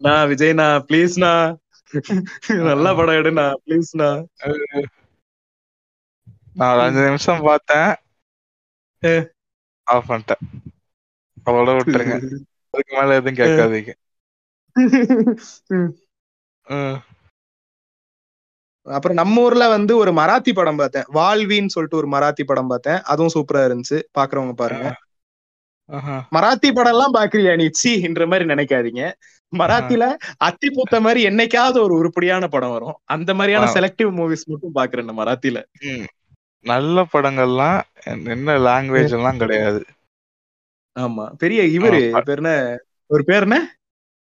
நான் 0.00 0.28
விஜய்னா 0.30 0.66
ப்ளீஸ்ண்ணா 0.88 1.32
நல்ல 2.66 2.86
படம் 2.94 3.18
எடுண்ணா 3.20 3.46
ப்ளீஸ்ண்ணா 3.62 4.10
நான் 6.58 6.82
அஞ்சு 6.82 7.02
நிமிஷம் 7.06 7.46
பார்த்தேன். 7.46 7.90
ஆஃப் 9.86 10.08
பண்ணிட்டேன். 10.08 10.42
அவ்வளோ 11.46 11.74
விட்டுருங்க. 11.78 12.16
அதுக்கு 12.74 12.92
மேல 12.96 13.18
எதுவும் 13.18 13.40
கேட்காதீங்க. 13.40 13.92
அப்புறம் 18.82 19.16
நம்ம 19.16 19.40
ஊர்ல 19.40 19.68
வந்து 19.68 19.96
ஒரு 19.96 20.12
மராத்தி 20.12 20.52
படம் 20.54 20.76
பார்த்தேன். 20.76 21.04
வால்வின்னு 21.14 21.72
சொல்லிட்டு 21.74 21.96
ஒரு 21.96 22.08
மராத்தி 22.08 22.44
படம் 22.46 22.66
பார்த்தேன். 22.66 23.00
அதுவும் 23.12 23.34
சூப்பரா 23.34 23.62
இருந்துச்சு. 23.68 23.98
பாக்குறவங்க 24.18 24.52
பாருங்க. 24.52 24.88
மராத்தி 26.34 26.70
படம் 26.76 26.92
எல்லாம் 26.92 27.14
பாக்குறியா 27.14 27.54
நீ 27.56 27.66
சீன்ற 27.82 28.26
மாதிரி 28.26 28.48
நினைக்காதீங்க. 28.52 29.04
மராத்தில 29.52 30.04
அத்தி 30.36 30.70
பூத்த 30.70 31.00
மாதிரி 31.00 31.20
என்னைக்காவது 31.26 31.78
ஒரு 31.86 31.94
உருப்படியான 31.94 32.46
படம் 32.48 32.70
வரும். 32.70 32.96
அந்த 33.04 33.34
மாதிரியான. 33.34 33.72
செலக்டிவ் 33.72 34.10
மூவிஸ் 34.18 34.46
மட்டும் 34.52 34.74
பாக்குறேன் 34.74 35.10
மராத்தில. 35.20 35.58
நல்ல 36.64 37.06
படங்கள்லாம் 37.12 37.80
என்ன 38.04 38.58
லாங்குவேஜ் 38.66 39.12
எல்லாம் 39.12 39.38
கிடையாது. 39.38 39.84
ஆமா. 40.98 41.24
பெரிய 41.32 41.62
இவரு 41.76 41.98
பேர் 42.24 42.36
என்ன 42.36 42.78
ஒரு 43.06 43.24
பேர் 43.24 43.42
என்ன? 43.42 43.58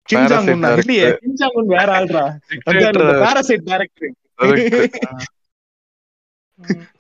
கிம் 0.02 0.26
ஜாங் 0.26 0.52
உன். 0.52 0.78
இல்லையே 0.78 1.08
கிம் 1.16 1.36
ஜாங் 1.36 1.56
உன் 1.60 1.66
வேற 1.66 1.90
Dictator. 2.04 3.08
Parasite 3.24 3.66
director. 3.70 4.14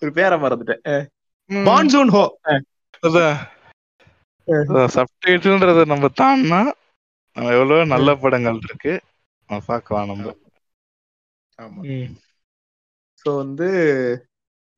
ஒரு 0.01 0.11
பேரை 0.11 0.39
மறந்துட்டேன். 0.39 1.05
பான்சூன் 1.49 2.07
ஹோ 2.07 2.37
சப்டைட்டில்ன்றத 4.45 5.85
நம்ம 5.85 6.07
தாண்டினா 6.21 6.71
நம்ம 7.33 7.51
எவ்வளவு 7.51 7.85
நல்ல 7.85 8.15
படங்கள் 8.15 8.59
இருக்கு. 8.63 9.01
நம்ம 9.47 9.63
பார்க்கலாம் 9.67 10.05
நம்ம. 10.05 10.35
ஆமா. 11.57 11.85
சோ 13.23 13.35
வந்து 13.35 13.69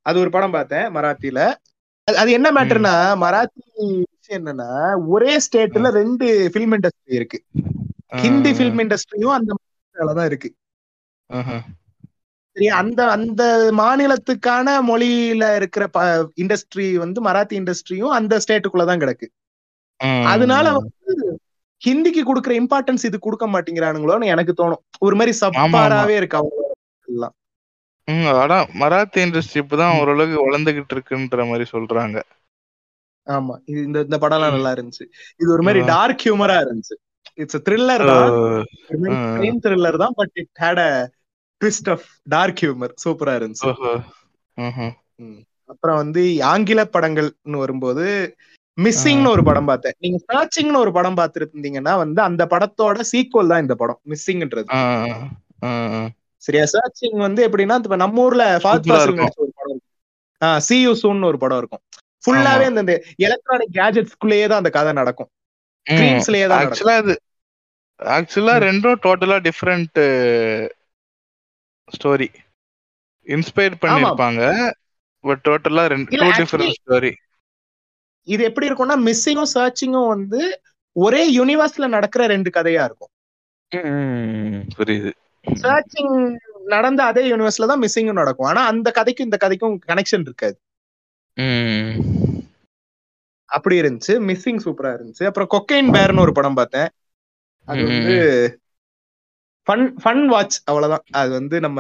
அது 0.02 0.20
ஒரு 0.20 0.30
படம் 0.30 0.52
பார்த்தேன் 0.52 0.96
மராத்தில. 0.96 1.54
அது- 2.12 2.32
என்ன 2.32 2.52
மேட்டர்னா 2.52 3.16
மராத்தி 3.26 4.04
விஷயம் 4.12 4.46
என்னன்னா 4.46 4.96
ஒரே 5.08 5.38
ஸ்டேட்ல 5.38 5.90
ரெண்டு 5.90 6.50
ஃபிலிம் 6.54 6.78
இண்டஸ்ட்ரி 6.78 7.14
இருக்கு. 7.14 7.44
ஹிந்தி 8.08 8.52
ஃபிலிம் 8.52 8.80
இண்டஸ்ட்ரியும் 8.80 9.34
அந்த 9.34 9.56
தான் 9.96 10.26
இருக்கு. 10.26 10.56
ஆஹா. 11.26 11.64
சரியா 12.60 12.78
அந்த 12.84 13.02
அந்த 13.16 13.44
மாநிலத்துக்கான 13.80 14.70
மொழியில 14.88 15.44
இருக்கிற 15.60 15.84
இண்டஸ்ட்ரி 16.44 16.88
வந்து 17.04 17.20
மராத்தி 17.28 17.56
இண்டஸ்ட்ரியும் 17.60 18.16
அந்த 18.18 18.40
ஸ்டேட்டுக்குள்ளதான் 18.44 19.02
கிடக்கு. 19.04 19.28
அதனால 20.34 20.66
வந்து 20.78 21.14
ஹிந்திக்கு 21.82 22.22
கொடுக்குற 22.30 22.54
இம்பார்ட்டன்ஸ் 22.62 23.06
இது 23.10 23.18
கொடுக்க 23.26 23.46
மாட்டேங்கிறானுங்களோன்னு 23.54 24.32
எனக்கு 24.34 24.54
தோணும். 24.62 24.82
ஒரு 25.06 25.16
மாதிரி 25.20 25.34
சப்பாராவே 25.42 26.16
இருக்கு 26.20 26.40
அவங்க 26.40 26.58
ஆனா 28.42 28.58
மராத்தி 28.82 29.20
இண்டஸ்ட்ரி 29.26 29.62
இப்பதான் 29.64 29.98
ஓரளவுக்கு 30.00 30.38
வளர்ந்துகிட்டு 30.46 30.96
இருக்குன்ற 30.96 31.46
மாதிரி 31.50 31.66
சொல்றாங்க. 31.74 32.18
ஆமா 33.28 33.56
இது 33.72 33.80
இந்த 33.88 34.00
இந்த 34.08 34.18
படம்லாம் 34.24 34.56
நல்லா 34.56 34.72
இருந்துச்சு. 34.76 35.06
இது 35.42 35.50
ஒரு 35.56 35.64
மாதிரி. 35.68 35.82
டார்க் 35.92 36.24
ஹியூமரா 36.26 36.58
இருந்துச்சு. 36.66 36.96
இட்ஸ் 37.44 37.64
த்ரில்லர் 37.68 38.04
தான். 38.12 38.32
த்ரில்லர் 39.66 40.02
தான் 40.04 40.16
but 40.20 40.34
it 40.44 40.54
had 40.64 40.82
a 40.88 40.92
twist 41.62 41.90
of 41.94 42.06
dark 42.36 42.62
humour 42.64 42.94
சூப்பரா 43.04 43.34
இருந்துச்சு. 43.40 43.72
அப்புறம் 45.72 46.00
வந்து 46.02 46.22
ஆங்கில 46.52 46.84
படங்கள்னு 46.96 47.64
வரும்போது 47.64 48.06
மிஸ்ஸிங்னு 48.78 49.32
ஒரு 49.36 49.44
படம் 49.48 49.70
பார்த்தேன். 49.70 49.96
நீங்க 50.04 50.18
சர்ச்சிங்னு 50.30 50.82
ஒரு 50.84 50.92
படம் 50.98 51.18
பார்த்துருந்தீங்கன்னா 51.20 51.94
வந்து 52.04 52.22
அந்த 52.28 52.44
படத்தோட 52.54 53.04
சீக்வல் 53.12 53.52
தான் 53.52 53.64
இந்த 53.66 53.76
படம் 53.82 54.00
மிஸ்ஸிங்ன்றது. 54.12 54.70
சரியா? 56.44 56.66
சர்ச்சிங் 56.74 57.18
வந்து 57.26 57.42
எப்படின்னா 57.48 57.78
இப்ப 57.84 57.98
நம்ம 58.04 58.22
ஊர்ல 58.26 58.44
ஃபாத் 58.64 58.92
ஒரு 58.98 59.14
படம் 59.16 59.42
இருக்கும். 59.46 59.82
சி 60.68 60.76
யூ 60.82 60.92
சூன் 61.02 61.28
ஒரு 61.30 61.38
படம் 61.44 61.60
இருக்கும். 61.62 61.84
ஃபுல்லாவே. 62.24 62.66
இந்த 62.72 62.94
எலக்ட்ரானிக் 63.28 63.76
கேஜெட்ஸ்குள்ளேயே 63.80 64.46
தான் 64.48 64.62
அந்த 64.62 64.72
கதை 64.78 64.92
நடக்கும். 65.00 65.30
ஸ்கிரீன்ஸ்லயே 65.86 66.48
தான் 66.48 66.62
நடக்கும். 66.62 66.78
ஆக்சுவலா 66.78 66.98
அது 67.04 67.16
ஆக்சுவலா. 68.00 68.56
ரெண்டும் 68.68 69.00
டோட்டலா 69.06 69.38
டிஃப்ரெண்ட் 69.48 70.00
ஸ்டோரி 71.98 72.30
இன்ஸ்பயர் 73.28 73.82
பண்ணிருப்பாங்க 73.84 74.44
பட் 75.24 75.42
டோட்டலா 75.48 75.86
ரெண்டு 75.94 76.20
டூ 76.22 76.30
டிஃப்ரெண்ட் 76.40 76.78
ஸ்டோரி 76.80 77.12
இது 78.28 78.42
எப்படி 78.50 78.68
இருக்கும்னா 78.70 78.98
மிஸ்ஸிங்கும் 79.08 79.54
சர்ச்சிங்கும் 79.54 80.12
வந்து 80.14 80.42
ஒரே 80.96 81.22
யூனிவர்ஸ்ல 81.38 81.88
நடக்கிற 81.88 82.22
ரெண்டு 82.28 82.50
கதையா 82.56 82.84
இருக்கும். 82.88 83.12
புரியுது. 84.78 85.12
சர்ச்சிங் 85.46 86.14
நடந்த 86.74 87.02
அதே 87.04 87.24
யூனிவர்ஸ்ல 87.32 87.70
தான் 87.72 87.82
மிஸ்ஸிங்கும் 87.84 88.20
நடக்கும். 88.22 88.50
ஆனா 88.52 88.62
அந்த 88.72 88.88
கதைக்கும் 88.96 89.28
இந்த 89.28 89.38
கதைக்கும் 89.44 89.76
கனெக்ஷன் 89.90 90.26
இருக்காது. 90.28 90.58
அப்படி 93.50 93.76
இருந்துச்சு. 93.82 94.14
மிஸ்ஸிங் 94.30 94.62
சூப்பரா 94.66 94.92
இருந்துச்சு. 94.98 95.24
அப்புறம் 95.30 95.52
கொக்கைன் 95.56 95.94
பேர்னு 95.96 96.26
ஒரு 96.26 96.34
படம் 96.40 96.60
பார்த்தேன். 96.62 96.90
அது 97.68 97.82
வந்து 97.92 98.18
ஃபன் 99.68 99.86
ஃபன் 100.04 100.26
வாட்ச் 100.26 100.58
அவ்வளவுதான். 100.66 101.06
அது 101.12 101.32
வந்து 101.32 101.60
நம்ம 101.60 101.80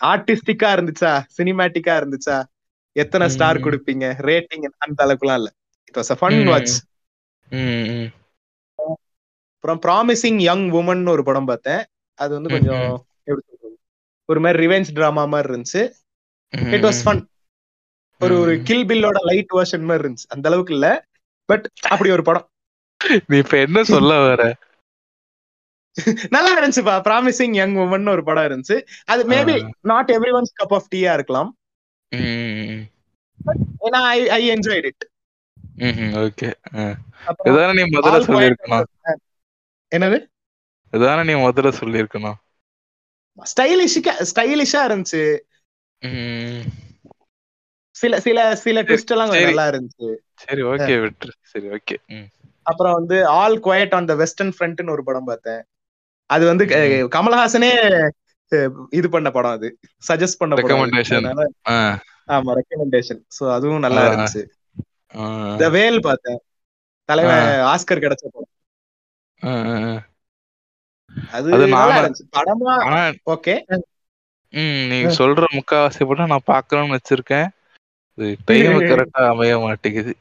ஆர்டிஸ்டிக்கா 0.00 0.68
இருந்துச்சா? 0.76 1.12
சினிமேட்டிக்கா 1.38 1.94
இருந்துச்சா? 2.00 2.36
எத்தனை 2.96 3.28
ஸ்டார். 3.28 3.56
கொடுப்பீங்க? 3.56 4.06
ரேட்டிங் 4.28 4.66
அந்த 4.78 4.98
அளவுக்குலாம் 5.04 5.34
இல்ல. 5.34 5.50
It 5.84 5.96
was 5.96 6.12
fun 6.20 6.38
hmm. 6.44 6.48
Watch. 6.48 6.74
அப்புறம் 9.64 9.80
ப்ராமிசிங் 9.86 10.40
யங் 10.40 10.68
உமன் 10.70 11.08
ஒரு 11.08 11.22
படம் 11.22 11.44
பார்த்தேன். 11.44 11.82
அது 12.14 12.32
வந்து 12.34 12.50
கொஞ்சம் 12.50 12.86
எப்படி 13.24 13.46
சொல்றது? 13.46 13.76
ஒரு 14.24 14.40
மாதிரி 14.40 14.66
ரிவெஞ்ச் 14.66 14.92
டிராமா 14.92 15.24
மாதிரி 15.24 15.48
இருந்துச்சு. 15.52 15.82
இட் 16.74 16.84
வாஸ் 16.84 17.02
ஃபன் 17.04 17.22
ஒரு 18.20 18.38
ஒரு. 18.40 18.62
கில் 18.62 18.86
பில்லோட 18.86 19.18
லைட் 19.20 19.52
வெர்ஷன் 19.52 19.82
மாதிரி 19.82 20.08
இருந்துச்சு. 20.08 20.28
அந்த 20.28 20.48
அளவுக்கு 20.48 20.72
இல்ல. 20.72 20.88
பட் 21.44 21.66
அப்படி 21.88 22.10
ஒரு 22.10 22.22
படம். 22.22 22.48
நீ 23.26 23.36
இப்ப 23.36 23.58
என்ன 23.58 23.82
சொல்ல 23.82 24.18
வர? 24.18 24.42
நல்லா 26.28 26.52
இருந்துச்சுப்பா. 26.58 26.94
ப்ராமிசிங் 27.06 27.54
யங் 27.54 27.74
உமன் 27.74 28.08
ஒரு 28.08 28.22
படம் 28.24 28.46
இருந்துச்சு. 28.48 28.76
அது 29.04 29.28
maybe 29.28 29.54
not 29.80 30.10
everyone's 30.38 30.58
cup 30.60 30.74
of 30.78 30.90
டீயா 30.94 31.12
இருக்கலாம். 31.12 31.50
ஏன்னா 33.86 34.00
I 34.16 34.28
I 34.28 34.42
enjoyed 34.50 34.88
it 34.90 35.04
okay 36.22 36.48
இதான 37.48 37.72
நீ 37.78 37.82
முதல்ல 37.96 38.18
சொல்லியிருக்கணும். 38.28 38.86
என்னது? 39.96 40.18
இதான 40.92 41.24
நீ 41.24 41.34
முதல்ல 41.44 41.72
சொல்லியிருக்கணும். 41.80 42.38
ஸ்டைலிஷா 43.52 44.12
ஸ்டைலிஷா 44.30 44.80
இருந்துச்சு. 44.88 45.24
சில 47.90 48.20
சில 48.20 48.38
சில 48.56 48.82
ட்விஸ்ட் 48.82 49.12
எல்லாம் 49.14 49.28
கொஞ்சம். 49.28 49.48
நல்லா 49.48 49.66
இருந்துச்சு. 49.70 50.08
சரி 50.34 50.62
ஓகே 50.62 50.94
விட்டுரு. 51.04 51.34
சரி 51.42 51.68
ஓகே 51.68 51.96
அப்புறம் 52.62 52.92
வந்து 52.92 53.26
all 53.26 53.58
quiet 53.60 53.94
on 53.94 54.04
the 54.04 54.14
western 54.14 54.54
ஃப்ரண்ட்னு 54.58 54.90
ஒரு 54.90 55.04
படம் 55.04 55.24
பார்த்தேன். 55.24 55.62
அது 56.30 56.44
வந்து. 56.46 56.64
கமலஹாசனே 57.14 57.70
இது 58.90 59.08
பண்ண 59.10 59.28
படம் 59.30 59.50
அது. 59.50 59.68
சஜஸ்ட் 60.08 60.40
பண்ண 60.40 60.54
படம். 60.56 60.80
ஆ, 61.68 61.76
ஆமா 62.28 62.50
ரெக்கமெண்டேஷன் 62.58 63.20
சோ 63.36 63.42
அதுவும் 63.56 63.84
நல்லா. 63.86 64.02
இருந்துச்சு. 64.08 64.42
த 65.60 65.68
வேல் 65.70 66.00
பார்த்தேன். 66.00 66.40
தலைவன் 67.08 67.44
ஆஸ்கர் 67.70 68.04
கிடைச்ச 68.04 68.24
படம். 68.28 68.52
அது 71.32 71.50
படமா? 72.34 72.74
ஓகே. 73.32 73.54
ம் 74.54 74.82
நீ 74.90 74.98
சொல்ற 75.18 75.44
முக்காவாசி 75.56 76.06
படம் 76.06 76.32
நான் 76.32 76.48
பார்க்கணும்னு 76.48 76.96
வச்சிருக்கேன். 76.96 77.48
டைம் 78.46 78.78
கரெக்டா 78.82 79.20
அமைய 79.32 79.54
மாட்டேங்குது. 79.58 80.12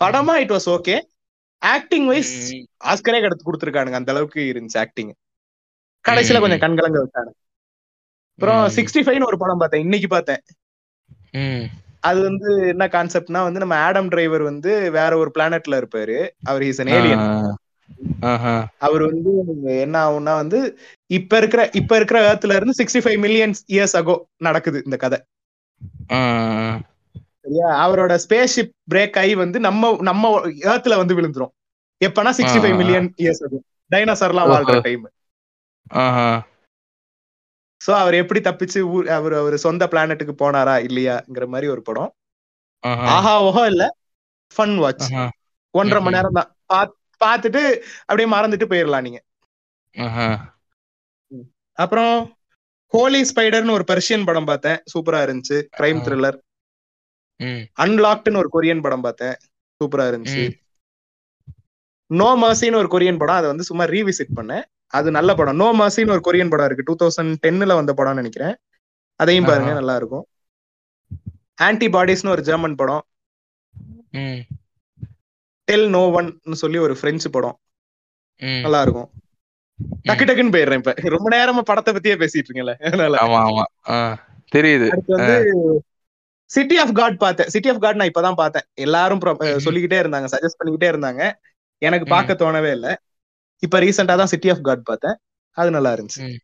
படமா 0.00 0.34
it 0.36 0.52
was 0.52 0.68
okay 0.74 0.96
acting 1.62 2.06
wise. 2.06 2.34
ஆஸ்கரே 2.84 3.20
கிடைச்சு 3.24 3.46
கொடுத்துருக்கானுங்க 3.48 4.00
அந்த 4.00 4.12
அளவுக்கு 4.12 4.40
இருந்துச்சு 4.50 4.78
ஆக்டிங் 4.78 5.12
கடைசியில. 6.04 6.40
கொஞ்சம் 6.44 6.62
கண்கலங்க 6.64 6.98
விட்டாங்க 7.02 7.30
அப்புறம். 8.38 8.62
சிக்ஸ்டி 8.76 9.00
ஃபைவ்னு 9.04 9.28
ஒரு 9.30 9.38
படம் 9.38 9.60
பார்த்தேன் 9.60 9.84
இன்னைக்கு 9.86 10.08
பார்த்தேன். 10.08 10.42
அது 12.08 12.18
வந்து 12.22 12.48
என்ன 12.72 12.84
கான்செப்ட்னா 12.88 13.40
வந்து 13.42 13.62
நம்ம 13.62 13.76
ஆடம் 13.86 14.08
டிரைவர் 14.08 14.42
வந்து 14.42 14.72
வேற 14.90 15.12
ஒரு 15.18 15.30
பிளானட்ல 15.36 15.80
இருப்பாரு 15.80 16.18
அவர் 16.44 16.64
இஸ் 16.68 16.80
an 16.80 16.90
ஏலியன். 16.98 17.24
அவர் 18.84 19.02
வந்து 19.02 19.30
என்ன 19.84 19.96
ஆகும்னா 20.06 20.34
வந்து 20.42 20.58
இப்ப 21.10 21.36
இருக்கிற 21.36 21.62
இப்ப 21.80 21.96
இருக்கிற 21.96 22.18
ஏர்த்ல 22.28 22.56
இருந்து 22.56 22.78
sixty 22.80 23.02
five 23.04 23.18
million 23.18 23.54
years 23.68 23.96
ago 24.00 24.16
நடக்குது 24.40 24.80
இந்த 24.84 24.96
கதை. 24.96 25.18
சரியா 27.48 27.68
அவரோட 27.84 28.12
ஸ்பேஸ் 28.24 28.54
ஷிப் 28.54 28.72
பிரேக் 28.92 29.16
ஆகி 29.20 29.34
வந்து 29.40 29.58
நம்ம 29.66 29.90
நம்ம 30.02 30.30
ஏர்த்ல 30.72 30.96
வந்து 30.96 31.16
விழுந்துரும் 31.18 31.52
எப்பனா 32.00 32.30
sixty 32.38 32.60
five. 32.62 32.76
Million 32.80 33.08
years 33.22 33.42
ago 33.46 33.58
டைனோசர்லாம் 33.90 34.50
வாழ்ற. 34.52 34.74
டைம். 34.86 35.04
சோ 37.80 37.90
அவர் 38.02 38.14
எப்படி 38.14 38.40
தப்பிச்சு 38.40 38.80
ஊர் 38.94 39.06
அவர் 39.16 39.34
அவர் 39.34 39.56
சொந்த 39.64 39.84
பிளானட்டுக்கு 39.92 40.34
போனாரா 40.42 40.74
இல்லையாங்கிற 40.88 41.46
மாதிரி 41.46 41.68
ஒரு 41.74 41.82
படம் 41.82 42.10
ஆஹா. 42.84 43.32
ஓஹோ 43.46 43.62
இல்ல 43.66 43.84
ஃபன் 44.56 44.76
வாட்ச். 44.82 45.06
ஒன்றரை 45.74 46.00
மணி. 46.02 46.16
நேரம் 46.16 46.38
தான் 46.38 46.50
பார்த்துட்டு 47.20 47.62
அப்படியே 48.08 48.28
மறந்துட்டு 48.34 48.66
போயிடலாம் 48.72 49.06
நீங்க. 49.06 49.20
அப்புறம் 51.78 52.14
ஹோலி 52.92 53.20
ஸ்பைடர்னு 53.30 53.76
ஒரு 53.78 53.84
பெர்ஷியன் 53.88 54.28
படம் 54.28 54.50
பார்த்தேன் 54.50 54.78
சூப்பரா 54.92 55.20
இருந்துச்சு 55.26 55.56
கிரைம். 55.78 56.02
த்ரில்லர். 56.06 56.38
அன்லாக்ட்னு 57.82 58.40
ஒரு 58.42 58.50
கொரியன் 58.54 58.82
படம் 58.82 59.00
பார்த்தேன். 59.00 59.36
சூப்பரா 59.80 60.04
இருந்துச்சு. 60.10 60.44
நோ 62.10 62.28
மர்சின்னு 62.42 62.80
ஒரு 62.82 62.88
கொரியன் 62.94 63.20
படம். 63.20 63.38
அதை 63.40 63.48
வந்து 63.48 63.68
சும்மா 63.70 63.84
ரீவிசிட் 63.94 64.36
பண்ணேன். 64.38 64.64
அது 64.92 65.08
நல்ல 65.10 65.30
படம். 65.34 65.56
நோ 65.56 65.68
மர்சின்னு 65.80 66.14
ஒரு 66.16 66.22
கொரியன் 66.28 66.50
படம் 66.50 66.68
இருக்கு. 66.68 66.86
டூ 66.88 66.96
தௌசண்ட் 67.02 67.34
டென்னுல 67.46 67.74
வந்த 67.74 67.92
படம்னு 67.98 68.20
நினைக்கிறேன். 68.22 68.54
அதையும் 69.20 69.48
பாருங்க. 69.50 69.72
நல்லா 69.78 69.96
இருக்கும் 69.96 70.26
ஆன்டிபாடிஸ்னு 71.58 72.34
ஒரு 72.34 72.42
ஜெர்மன் 72.42 72.78
படம். 72.80 73.04
டெல் 75.68 75.88
நோ 75.88 76.02
ஒன்னு 76.18 76.56
சொல்லி 76.62 76.78
ஒரு 76.86 76.94
பிரெஞ்சு 77.00 77.28
படம். 77.30 77.56
நல்லா 78.64 78.80
இருக்கும் 78.82 79.08
டக்கு 80.08 80.24
டக்குன்னு 80.28 80.54
போயிடுறேன் 80.54 80.80
இப்ப. 80.80 80.92
ரொம்ப 81.16 81.28
நேரமா 81.36 81.62
படத்தை 81.70 81.92
பத்தியே 81.94 82.16
பேசிட்டு 82.22 82.46
இருக்கீங்கல்ல. 82.46 82.74
தெரியுது. 84.52 84.86
சிட்டி 86.50 86.76
ஆஃப் 86.78 86.94
காட் 86.94 87.18
பார்த்தேன். 87.18 87.48
சிட்டி 87.48 87.68
ஆஃப் 87.68 87.80
காட் 87.80 87.94
நான் 87.94 88.10
இப்பதான் 88.14 88.34
பார்த்தேன். 88.34 88.66
எல்லாரும். 88.74 89.20
சொல்லிக்கிட்டே 89.58 89.98
இருந்தாங்க 90.00 90.26
சஜஸ்ட் 90.34 90.60
பண்ணிக்கிட்டே 90.60 90.88
இருந்தாங்க. 90.94 91.22
எனக்கு. 91.82 92.06
பார்க்க 92.06 92.32
தோணவே 92.34 92.70
இல்ல. 92.70 93.00
இப்ப 93.62 93.80
ரீசெண்டா 93.80 94.16
தான் 94.16 94.26
சிட்டி 94.26 94.50
ஆஃப் 94.50 94.62
காட் 94.62 94.82
பார்த்தேன். 94.82 95.16
அது 95.56 95.70
நல்லா 95.70 95.92
இருந்துச்சு. 95.92 96.36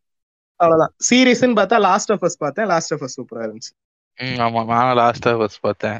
அவ்வளவுதான். 0.56 0.92
சீரீஸ்னு 1.10 1.56
பார்த்தா 1.60 1.80
லாஸ்ட் 1.80 2.12
ஆஃப் 2.12 2.22
அஸ் 2.22 2.42
பார்த்தேன். 2.44 2.66
லாஸ்ட் 2.66 2.92
ஆஃப் 2.94 3.02
அஸ் 3.02 3.16
சூப்பரா 3.16 3.44
இருந்துச்சு. 3.46 3.72
ஆமா. 4.18 4.64
நானும் 4.66 4.98
லாஸ்டா 4.98 5.38
ஃபர்ஸ்ட் 5.38 5.60
பார்த்தேன். 5.60 5.98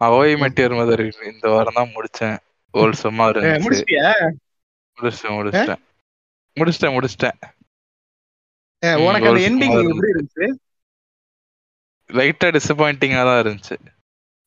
அவோய் 0.00 0.34
மெட்டியர் 0.42 0.74
மதர் 0.78 1.32
இந்த 1.32 1.48
வாரம் 1.48 1.72
தான் 1.74 1.92
முடிச்சேன். 1.96 2.38
ஹோல்சமா 2.74 3.26
இருந்துச்சு. 3.32 3.64
முடிச்சிட்டியா? 3.66 4.08
முடிச்சிட்டேன் 4.98 5.36
முடிச்சிட்டேன். 5.38 5.82
முடிச்சிட்டேன் 6.56 6.94
முடிச்சிட்டேன். 6.96 7.36
உனக்கு 9.06 9.28
அந்த 9.28 9.40
எண்டிங் 9.48 9.76
எப்படி 9.88 10.08
இருந்துச்சு? 10.12 10.46
லைட்டா 12.10 12.48
டிசப்பாயிண்டிங்கா 12.56 13.22
தான் 13.28 13.40
இருந்துச்சு. 13.42 13.76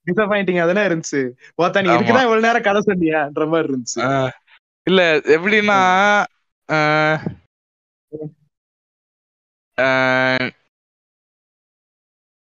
டிசப்பாயிண்டிங் 0.07 0.61
அதெல்லாம் 0.61 0.88
இருந்துச்சு. 0.90 1.22
ஓத்தா 1.61 1.81
நீ 1.84 1.90
ஆமா. 1.90 1.95
இதுக்குதான் 1.95 2.26
இவ்வளவு 2.26 2.45
நேரம் 2.48 2.68
கதை 2.68 2.81
சொன்னியான்ற 2.86 3.48
மாதிரி 3.52 3.69
இருந்துச்சு. 3.69 3.99
இல்ல 4.88 5.02
எப்படின்னா 5.36 5.80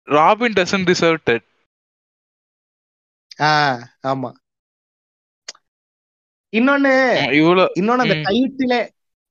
ராபின் 0.08 0.58
டசன் 0.58 0.88
டிசர்வ் 0.88 1.24
டெட் 1.24 1.46
ஆமா. 4.12 4.30
இன்னொன்னு 6.54 6.92
இவ்வளவு 7.40 7.68
இன்னொன்னு 7.80 8.06
அந்த. 8.06 8.16
டைட்டிலே 8.28 8.80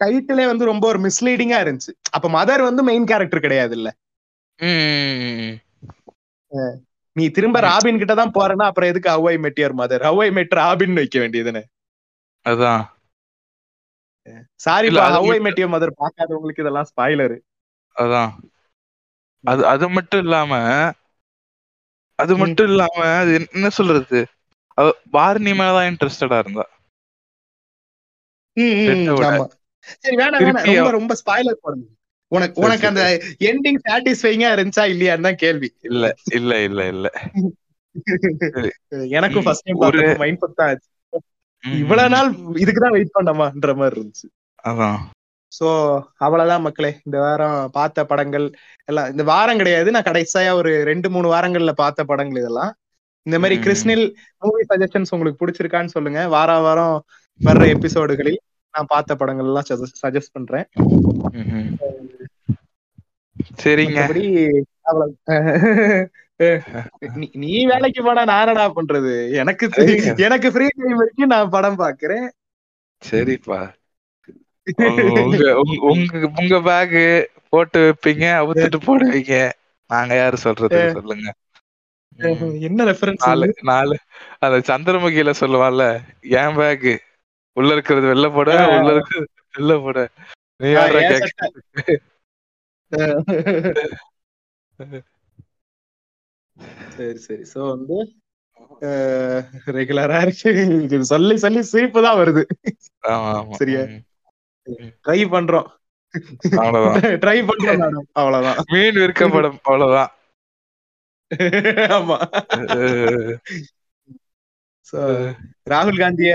டைட்டிலே 0.01 0.45
வந்து 0.47 0.65
ரொம்ப 0.65 0.85
ஒரு 0.86 0.99
மிஸ்லீடிங்கா 1.07 1.59
இருந்துச்சு. 1.65 1.93
அப்ப 2.11 2.27
மதர் 2.31 2.62
வந்து 2.62 2.82
மெயின் 2.82 3.07
கேரக்டர் 3.07 3.40
கிடையாது 3.40 3.74
இல்ல 3.74 3.89
நீ 7.13 7.29
திரும்ப 7.29 7.61
ராபின் 7.61 7.99
கிட்ட 7.99 8.15
தான் 8.15 8.31
போறேன்னா 8.31 8.63
அப்புறம் 8.63 8.91
எதுக்கு 8.91 9.11
ஹவ்வாய் 9.11 9.35
மெட்டியர் 9.35 9.75
மதர் 9.77 10.03
ஹவ்வாய் 10.03 10.33
மெட் 10.33 10.53
ராபின் 10.53 10.95
வைக்க 10.95 11.19
வேண்டியதுன்னு. 11.19 11.63
அதான். 12.45 12.83
சாரி 14.55 14.89
மட்டும்- 14.89 15.45
மெட்டியர் 15.45 15.73
மதர் 15.75 15.93
பார்க்காதவங்களுக்கு 15.99 16.61
இதெல்லாம் 16.61 16.89
ஸ்பாய்லர் 16.97 17.39
அதான். 17.97 18.33
அது 19.45 19.67
அது 19.67 19.89
மட்டும் 19.89 20.21
இல்லாம 20.21 20.55
அது 22.15 22.37
மட்டும் 22.37 22.69
இல்லாம 22.69 23.17
அது 23.17 23.47
என்ன- 23.53 23.69
சொல்றது? 23.69 24.27
பார்னி 25.13 25.53
மேலதான் 25.53 25.89
இன்ட்ரெஸ்டடா 25.91 26.39
இருந்தா. 26.39 26.65
சரி 29.81 30.17
வேணாம் 30.17 30.91
ரொம்ப 30.91 30.91
ரொம்ப 30.91 31.15
ஸ்பாய்லர் 31.25 31.61
போடுங்க. 31.61 31.87
உனக்கு 32.29 32.61
உனக்கு. 32.61 32.89
அந்த 32.89 33.23
எண்டிங் 33.39 33.79
சாட்டிஸ்ஃபைங்கா 33.89 34.53
இருந்துச்சா 34.55 34.91
இல்லையான்னு 34.93 35.21
தான் 35.21 35.35
கேள்வி. 35.35 35.75
இல்ல 35.81 36.15
இல்ல 36.35 36.63
இல்ல 36.63 36.87
இல்ல. 36.87 37.11
எனக்கும் 38.89 39.43
ஃபர்ஸ்ட் 39.43 39.63
டைம் 39.63 39.93
ஒரு- 39.93 40.17
மைண்ட் 40.17 40.43
பத்தா 40.43 40.63
ஆச்சு. 40.63 40.89
ம், 41.67 41.73
இவ்வளவு 41.73 42.09
நாள் 42.09 42.35
இதுக்கு 42.55 42.81
தான் 42.81 42.91
வெயிட் 42.91 43.11
பண்ணமான்ற 43.21 43.77
மாதிரி 43.77 44.01
இருந்துச்சு. 44.01 44.51
அதான். 44.65 44.97
சோ 45.65 46.01
அவ்வளவுதான் 46.17 46.61
மக்களே. 46.61 47.01
இந்த 47.05 47.19
வாரம் 47.19 47.71
பார்த்த 47.71 48.05
படங்கள் 48.05 48.53
எல்லாம் 48.85 49.11
இந்த 49.11 49.23
வாரம் 49.23 49.57
கிடையாது. 49.57 49.91
நான் 49.91 50.03
கடைசியா 50.03 50.53
ஒரு 50.53 50.85
ரெண்டு 50.85 51.11
மூணு 51.11 51.33
வாரங்கள்ல 51.33 51.73
பார்த்த 51.73 52.05
படங்கள் 52.05 52.41
இதெல்லாம். 52.41 52.75
இந்த 53.23 53.39
மாதிரி. 53.39 53.61
கிறிஸ்னில் 53.61 54.19
மூவி 54.39 54.65
சஜஷன்ஸ் 54.69 55.07
உங்களுக்கு 55.11 55.47
பிடிச்சிருக்கான்னு 55.47 55.87
சொல்லுங்க. 55.87 56.29
வார 56.29 56.59
வாரம் 56.59 57.05
வர்ற 57.45 57.67
எபிசோடுகளில் 57.69 58.37
நான் 58.73 58.87
பார்த்த 58.89 59.15
படங்கள் 59.15 59.47
எல்லாம் 59.47 59.65
சஜஸ்ட் 60.07 60.33
பண்றேன். 60.33 60.69
சரிங்க. 63.62 64.01
நீ- 67.35 67.66
வேலைக்கு 67.66 68.03
போனா 68.03 68.25
நான் 68.25 68.47
என்னடா 68.47 68.73
பண்றது? 68.73 69.31
எனக்கு. 69.31 69.70
எனக்கு 70.16 70.53
ஃப்ரீ 70.53 70.66
டைம் 70.77 70.97
வரைக்கும் 70.97 71.29
நான் 71.29 71.49
படம் 71.49 71.79
பாக்குறேன். 71.79 72.29
சரிப்பா. 73.11 73.73
உங்க 75.19 75.59
உங்க- 76.35 76.61
பேக் 76.61 77.31
போட்டு 77.49 77.95
வைப்பீங்க 77.95 78.27
அவுத்துட்டு 78.41 78.79
போடுவீங்க. 78.87 79.53
நாங்க 79.87 80.15
யாரு 80.15 80.37
சொல்றது? 80.37 80.91
சொல்லுங்க. 80.91 81.33
என்ன 82.61 82.85
ரெஃபரன்ஸ் 82.85 83.27
நாலு 83.27 83.55
நாலு 83.62 83.99
அந்த 84.39 84.79
சந்திரமுகியில 84.79 85.33
சொல்லுவான்ல 85.41 86.01
என் 86.20 86.55
பேக் 86.55 87.03
உள்ள 87.53 87.73
இருக்கிறது 87.73 88.15
வெளில 88.15 88.33
போட. 88.33 88.69
உள்ள 88.69 88.93
இருக்கிறது 88.93 89.29
வெளில 89.59 89.83
போட. 89.83 90.09
நீ 90.57 90.70
யாரா 90.70 90.99
ஏன் 90.99 91.31
சரி 96.97 97.19
சரி. 97.19 97.43
சோ 97.55 97.69
வந்து 97.69 97.97
ரெகுலரா 99.66 100.19
இருக்கு. 100.23 101.05
சொல்லி 101.05 101.36
சொல்லி 101.36 101.62
சிரிப்பு 101.62 102.02
தான் 102.02 102.16
வருது. 102.16 102.43
சரியா? 103.51 103.81
ட்ரை 105.06 105.20
பண்றோம். 105.32 105.69
ட்ரை 107.24 107.39
பண்றோம் 107.48 108.01
அவ்வளவுதான். 108.12 108.65
மீன் 108.73 108.94
விற்கப்படும். 108.94 109.59
அவ்வளவுதான். 109.62 110.10
ஆமா. 111.97 112.16
ராகுல் 115.70 115.98
காந்திய. 115.98 116.32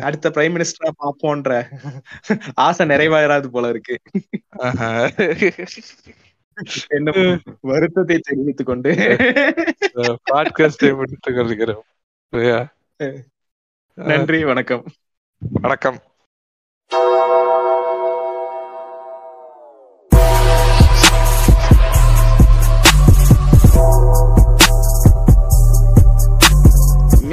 அடுத்த 0.00 0.30
பிரைம் 0.30 0.32
மினிஸ்டரா 0.32 0.90
பாப்போன்ற 0.98 1.64
ஆசை 2.54 2.86
நிறைவேறாது 2.86 3.46
போல 3.46 3.68
இருக்கு. 3.68 4.00
என்ன 6.88 7.40
வருத்தத்தை 7.60 8.18
தெரிவித்துக் 8.18 8.66
கொண்டு. 8.66 8.92
பாட்காஸ்டை 10.32 10.96
முடித்துக் 10.96 11.34
கொள்கிறோம்? 11.34 11.84
நன்றி 13.94 14.44
வணக்கம். 14.44 14.84
வணக்கம். 15.38 15.98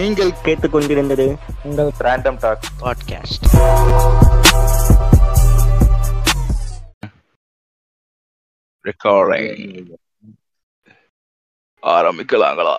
நீங்கள் 0.06 0.32
கேட்டுக்கொண்டிருந்தது 0.44 1.38
உங்கள் 1.64 1.92
ரேண்டம் 2.00 2.40
டாக் 2.40 2.64
பாட்காஸ்ட் 2.80 3.46
ரெக்கார்டிங் 8.84 9.94
ஆரம்பிக்கலாங்களா. 11.82 12.76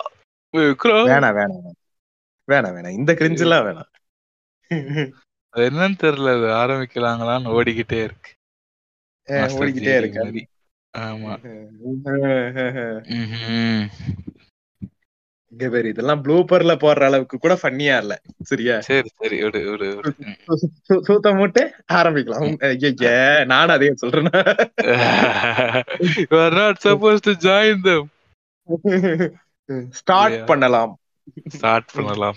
வேணாம் 0.53 1.07
வேணாம் 1.09 1.37
வேணாம். 1.39 1.75
வேணாம் 2.51 2.75
வேணாம். 2.75 2.89
இந்த 2.89 3.13
கிரிஞ்சு 3.13 3.39
எல்லாம் 3.39 3.65
வேணாம். 3.65 3.91
அது 5.49 5.69
என்னன்னு 5.69 5.99
தெரியல 6.03 6.29
அது 6.33 6.47
ஆரம்பிக்கலாங்களான்னு 6.61 7.51
ஓடிக்கிட்டே 7.57 8.03
இருக்கு. 8.03 8.31
ஓடிக்கிட்டே 9.29 9.97
இருக்கு. 9.97 10.47
ஆமா. 10.97 11.33
இங்க 15.49 15.69
பேரு 15.69 15.89
இதெல்லாம் 15.89 16.23
ப்ளூப்பர்ல 16.23 16.75
போடுற 16.77 17.03
அளவுக்கு 17.03 17.37
கூட 17.37 17.59
ஃபன்னியா 17.61 17.97
இல்ல. 17.97 18.21
சரியா? 18.43 18.81
சரி 18.81 19.07
சரி 19.15 19.43
ம். 19.43 20.03
சு- 20.89 21.01
சூத்த 21.07 21.35
மூட்டு 21.35 21.73
ஆரம்பிக்கலாம். 21.93 22.55
ஐயையே, 22.59 23.45
நானும் 23.45 23.75
அதே 23.75 23.91
சொல்றேன். 23.95 24.29
You 26.15 26.35
are 26.35 26.53
not 26.53 26.73
supposed 26.83 27.15
to 27.15 27.31
join 27.31 27.77
them. 27.83 28.03
Start. 29.89 30.45
பண்ணலாம். 30.45 30.97
ஸ்டார்ட் 31.49 31.89
பண்ணலாம். 31.93 32.35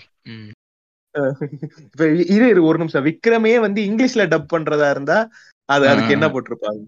இப்ப 1.81 2.07
இரு 2.07 2.47
இரு 2.47 2.63
ஒரு 2.63 2.77
நிமிஷம். 2.77 3.05
விக்ரமே 3.05 3.59
வந்து 3.59 3.81
இங்கிலீஷ்ல 3.81 4.17
டப் 4.17 4.45
பண்றதா 4.55 4.89
இருந்தா 4.89 5.29
அது 5.65 5.87
அதுக்கு. 5.87 6.11
என்ன 6.11 6.27
போட்டிருப்பாங்க? 6.27 6.83